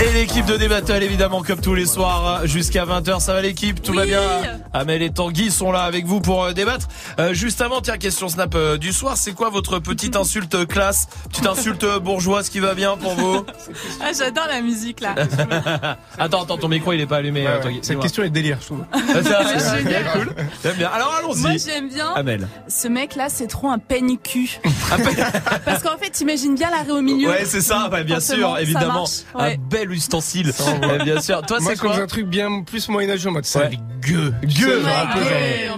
et 0.00 0.12
l'équipe 0.12 0.44
de 0.44 0.56
Débattle 0.56 1.04
évidemment 1.04 1.42
comme 1.42 1.60
tous 1.60 1.76
les 1.76 1.86
soirs 1.86 2.48
jusqu'à 2.48 2.84
20h 2.84 3.20
ça 3.20 3.32
va 3.32 3.42
l'équipe 3.42 3.80
tout 3.80 3.92
va 3.92 4.06
bien 4.06 4.22
Amel 4.74 5.02
et 5.02 5.10
Tanguy 5.10 5.50
sont 5.50 5.72
là 5.72 5.82
avec 5.82 6.06
vous 6.06 6.20
pour 6.20 6.44
euh, 6.44 6.52
débattre 6.52 6.88
Euh, 7.18 7.34
juste 7.34 7.60
avant 7.60 7.80
tiens 7.80 7.98
question 7.98 8.28
snap 8.28 8.54
euh, 8.54 8.78
du 8.78 8.92
soir 8.92 9.16
c'est 9.16 9.32
quoi 9.32 9.50
votre 9.50 9.78
petite 9.78 10.16
insulte 10.16 10.66
classe? 10.66 11.08
Petite 11.28 11.46
insulte 11.46 11.84
euh, 11.84 11.98
bourgeoise 11.98 12.48
qui 12.48 12.60
va 12.60 12.74
bien 12.74 12.96
pour 12.96 13.14
vous? 13.14 13.44
Ah, 14.00 14.10
j'adore 14.16 14.46
la 14.48 14.60
musique 14.62 15.00
là. 15.00 15.14
attends 16.18 16.42
attends 16.44 16.58
ton 16.58 16.68
micro 16.68 16.92
il 16.92 17.00
est 17.00 17.06
pas 17.06 17.18
allumé 17.18 17.46
Tanguy. 17.62 17.80
Cette 17.82 18.00
question 18.00 18.22
est 18.22 18.30
délire, 18.30 18.58
je 18.60 18.66
trouve. 18.66 18.84
Ah, 19.34 19.44
c'est 19.58 19.78
génial. 19.82 20.04
cool 20.12 20.34
j'aime 20.62 20.76
bien 20.76 20.90
alors 20.92 21.14
allons-y 21.18 21.40
Moi 21.42 21.50
j'aime 21.64 21.88
bien. 21.88 22.12
Amel 22.14 22.48
Ce 22.68 22.88
mec 22.88 23.14
là, 23.16 23.28
c'est 23.28 23.46
trop 23.46 23.68
un 23.68 23.78
peigne 23.78 24.16
cul. 24.16 24.60
Parce 25.64 25.82
qu'en 25.82 25.96
fait, 25.98 26.10
t'imagines 26.10 26.54
bien 26.54 26.70
l'arrêt 26.70 26.90
au 26.90 27.00
milieu. 27.02 27.28
Ouais, 27.28 27.44
c'est 27.44 27.60
ça, 27.60 27.88
bah, 27.90 28.02
bien 28.02 28.20
sûr, 28.20 28.58
évidemment. 28.58 29.04
Ouais. 29.34 29.54
Un 29.54 29.68
bel 29.70 29.90
ustensile. 29.90 30.52
Bien 31.04 31.20
sûr. 31.20 31.42
Toi, 31.42 31.58
c'est 31.60 31.78
quoi 31.78 31.96
un 31.96 32.06
truc 32.06 32.26
bien 32.26 32.62
plus 32.62 32.88
moyenâgeux 32.88 33.28
en 33.28 33.32
mode 33.32 33.42
Ouais. 33.44 33.48
sale 33.48 33.76
gueux. 34.00 34.32
Gueux. 34.64 34.82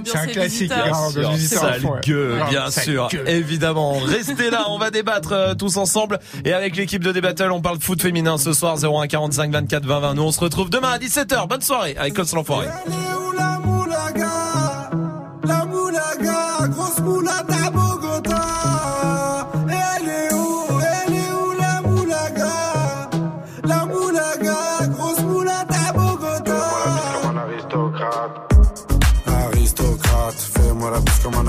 C'est 0.05 0.19
un 0.19 0.27
classique. 0.27 0.73
à 0.73 0.93
Sale 1.39 1.83
gueux, 2.05 2.37
bien 2.51 2.71
sûr, 2.71 3.09
évidemment. 3.27 3.99
Restez 3.99 4.51
là, 4.51 4.67
on 4.69 4.79
va 4.79 4.91
débattre 4.91 5.33
euh, 5.33 5.55
tous 5.55 5.77
ensemble. 5.77 6.19
Et 6.45 6.53
avec 6.53 6.77
l'équipe 6.77 7.03
de 7.03 7.13
Débattle, 7.13 7.53
on 7.53 7.61
parle 7.61 7.79
de 7.79 7.83
foot 7.85 8.01
féminin 8.01 8.39
ce 8.39 8.53
soir, 8.53 8.77
01 8.83 9.07
45 9.07 9.51
24 9.51 9.85
20 9.87 10.01
20. 10.01 10.15
Nous, 10.15 10.23
on 10.23 10.33
se 10.33 10.41
retrouve 10.41 10.71
demain 10.71 10.91
à 10.91 10.99
17h. 10.99 11.49
Bonne 11.49 11.61
soirée 11.61 11.97
avec 11.99 12.15
Cols 12.15 12.27
l'enfoiré. 12.35 12.67
La 13.37 13.59
moulaga, 13.59 14.91
la 15.45 15.65
moulaga, 15.65 17.54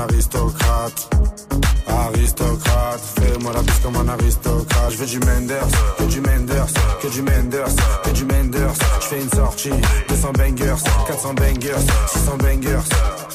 aristocrate. 0.09 1.09
Aristocrate, 1.87 3.01
fais-moi 3.19 3.53
la 3.53 3.61
piste 3.61 3.81
comme 3.83 3.95
un 3.97 4.07
aristocrate. 4.07 4.91
Je 4.91 4.97
veux 4.97 5.05
du 5.05 5.19
Menders, 5.19 5.67
que 5.97 6.03
du 6.03 6.21
Menders, 6.21 6.67
que 7.01 7.07
du 7.07 7.21
Menders, 7.21 7.75
que 8.03 8.09
du 8.11 8.25
Menders. 8.25 8.73
Je 9.01 9.05
fais 9.05 9.21
une 9.21 9.29
sortie, 9.29 9.71
200 10.09 10.31
bangers, 10.33 10.75
400 11.07 11.33
bangers, 11.33 11.85
600 12.07 12.37
bangers. 12.37 13.34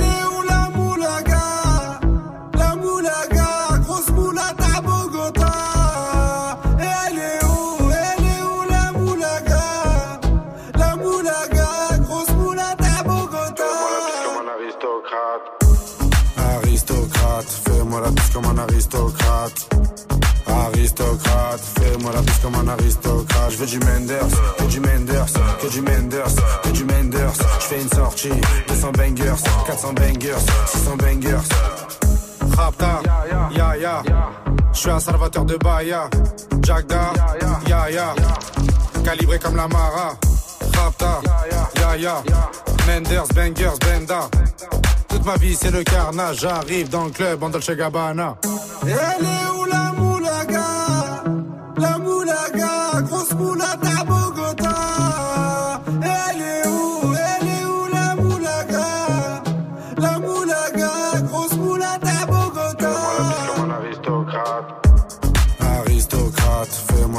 Aristocrate, 20.91 21.61
fais-moi 21.79 22.11
la 22.13 22.21
piste 22.21 22.41
comme 22.41 22.55
un 22.55 22.67
aristocrate. 22.67 23.51
Je 23.51 23.57
veux 23.57 23.65
du 23.65 23.79
Menders, 23.79 24.27
que 24.57 24.63
du 24.65 24.79
Menders, 24.81 25.25
que 25.61 25.67
du 25.67 25.81
Menders, 25.81 26.35
que 26.63 26.69
du 26.69 26.83
Menders. 26.83 27.33
Je 27.59 27.65
fais 27.65 27.81
une 27.81 27.89
sortie, 27.89 28.29
200 28.67 28.91
bangers, 28.91 29.41
400 29.67 29.93
bangers, 29.93 30.41
600 30.67 30.95
bangers. 30.97 31.47
Rapta, 32.57 33.01
ya 33.55 33.77
ya. 33.77 34.03
Je 34.73 34.79
suis 34.79 34.89
un 34.89 34.99
salvateur 34.99 35.45
de 35.45 35.55
Bahia. 35.55 36.09
Jagda, 36.61 37.13
ya 37.67 37.89
ya. 37.89 38.13
Calibré 39.05 39.39
comme 39.39 39.55
la 39.55 39.69
Mara. 39.69 40.17
Rapta, 40.75 41.21
ya 41.79 41.95
ya. 41.95 42.23
Menders, 42.85 43.27
bangers, 43.33 43.77
benda. 43.79 44.29
Toute 45.07 45.25
ma 45.25 45.35
vie 45.37 45.55
c'est 45.55 45.71
le 45.71 45.83
carnage. 45.83 46.39
J'arrive 46.41 46.89
dans 46.89 47.05
le 47.05 47.11
club 47.11 47.43
en 47.43 47.49
Dolce 47.49 47.71
Gabbana. 47.71 48.35
Elle 48.83 48.89
est 48.89 49.49
où 49.57 49.65
la 49.65 49.80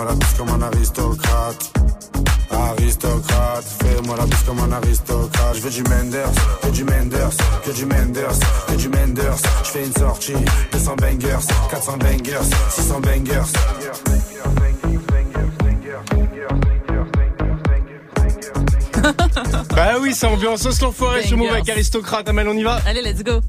fais-moi 0.03 0.05
la 0.05 0.17
piste 0.17 0.37
comme 0.37 0.49
un 0.49 0.63
aristocrate. 0.63 1.73
Aristocrate, 2.51 3.65
fais-moi 3.83 4.17
la 4.17 4.25
piste 4.25 4.47
comme 4.47 4.59
un 4.61 4.73
aristocrate. 4.73 5.55
Je 5.55 5.61
veux 5.61 5.71
du 5.71 5.83
Menders, 5.85 6.33
que 6.63 6.69
du 6.69 6.85
Menders, 6.85 7.37
que 7.65 7.71
du 7.71 7.87
Menders, 7.87 8.39
que 8.67 8.75
du 8.75 8.89
Menders. 8.89 9.37
Je 9.65 9.69
fais 9.71 9.85
une 9.85 9.93
sortie, 9.93 10.35
200 10.73 10.97
bangers, 10.97 11.47
400 11.71 11.97
bangers, 11.99 12.49
600 12.71 13.01
bangers. 13.01 13.53
Bah 19.75 19.95
oui, 20.01 20.15
c'est 20.15 20.27
ambiance 20.27 20.81
l'enfoiré 20.81 21.23
chez 21.25 21.35
Move 21.35 21.51
avec 21.51 21.69
aristocrate. 21.69 22.29
Amel, 22.29 22.49
on 22.49 22.57
y 22.57 22.63
va 22.63 22.79
Allez, 22.87 23.03
let's 23.03 23.23
go. 23.23 23.41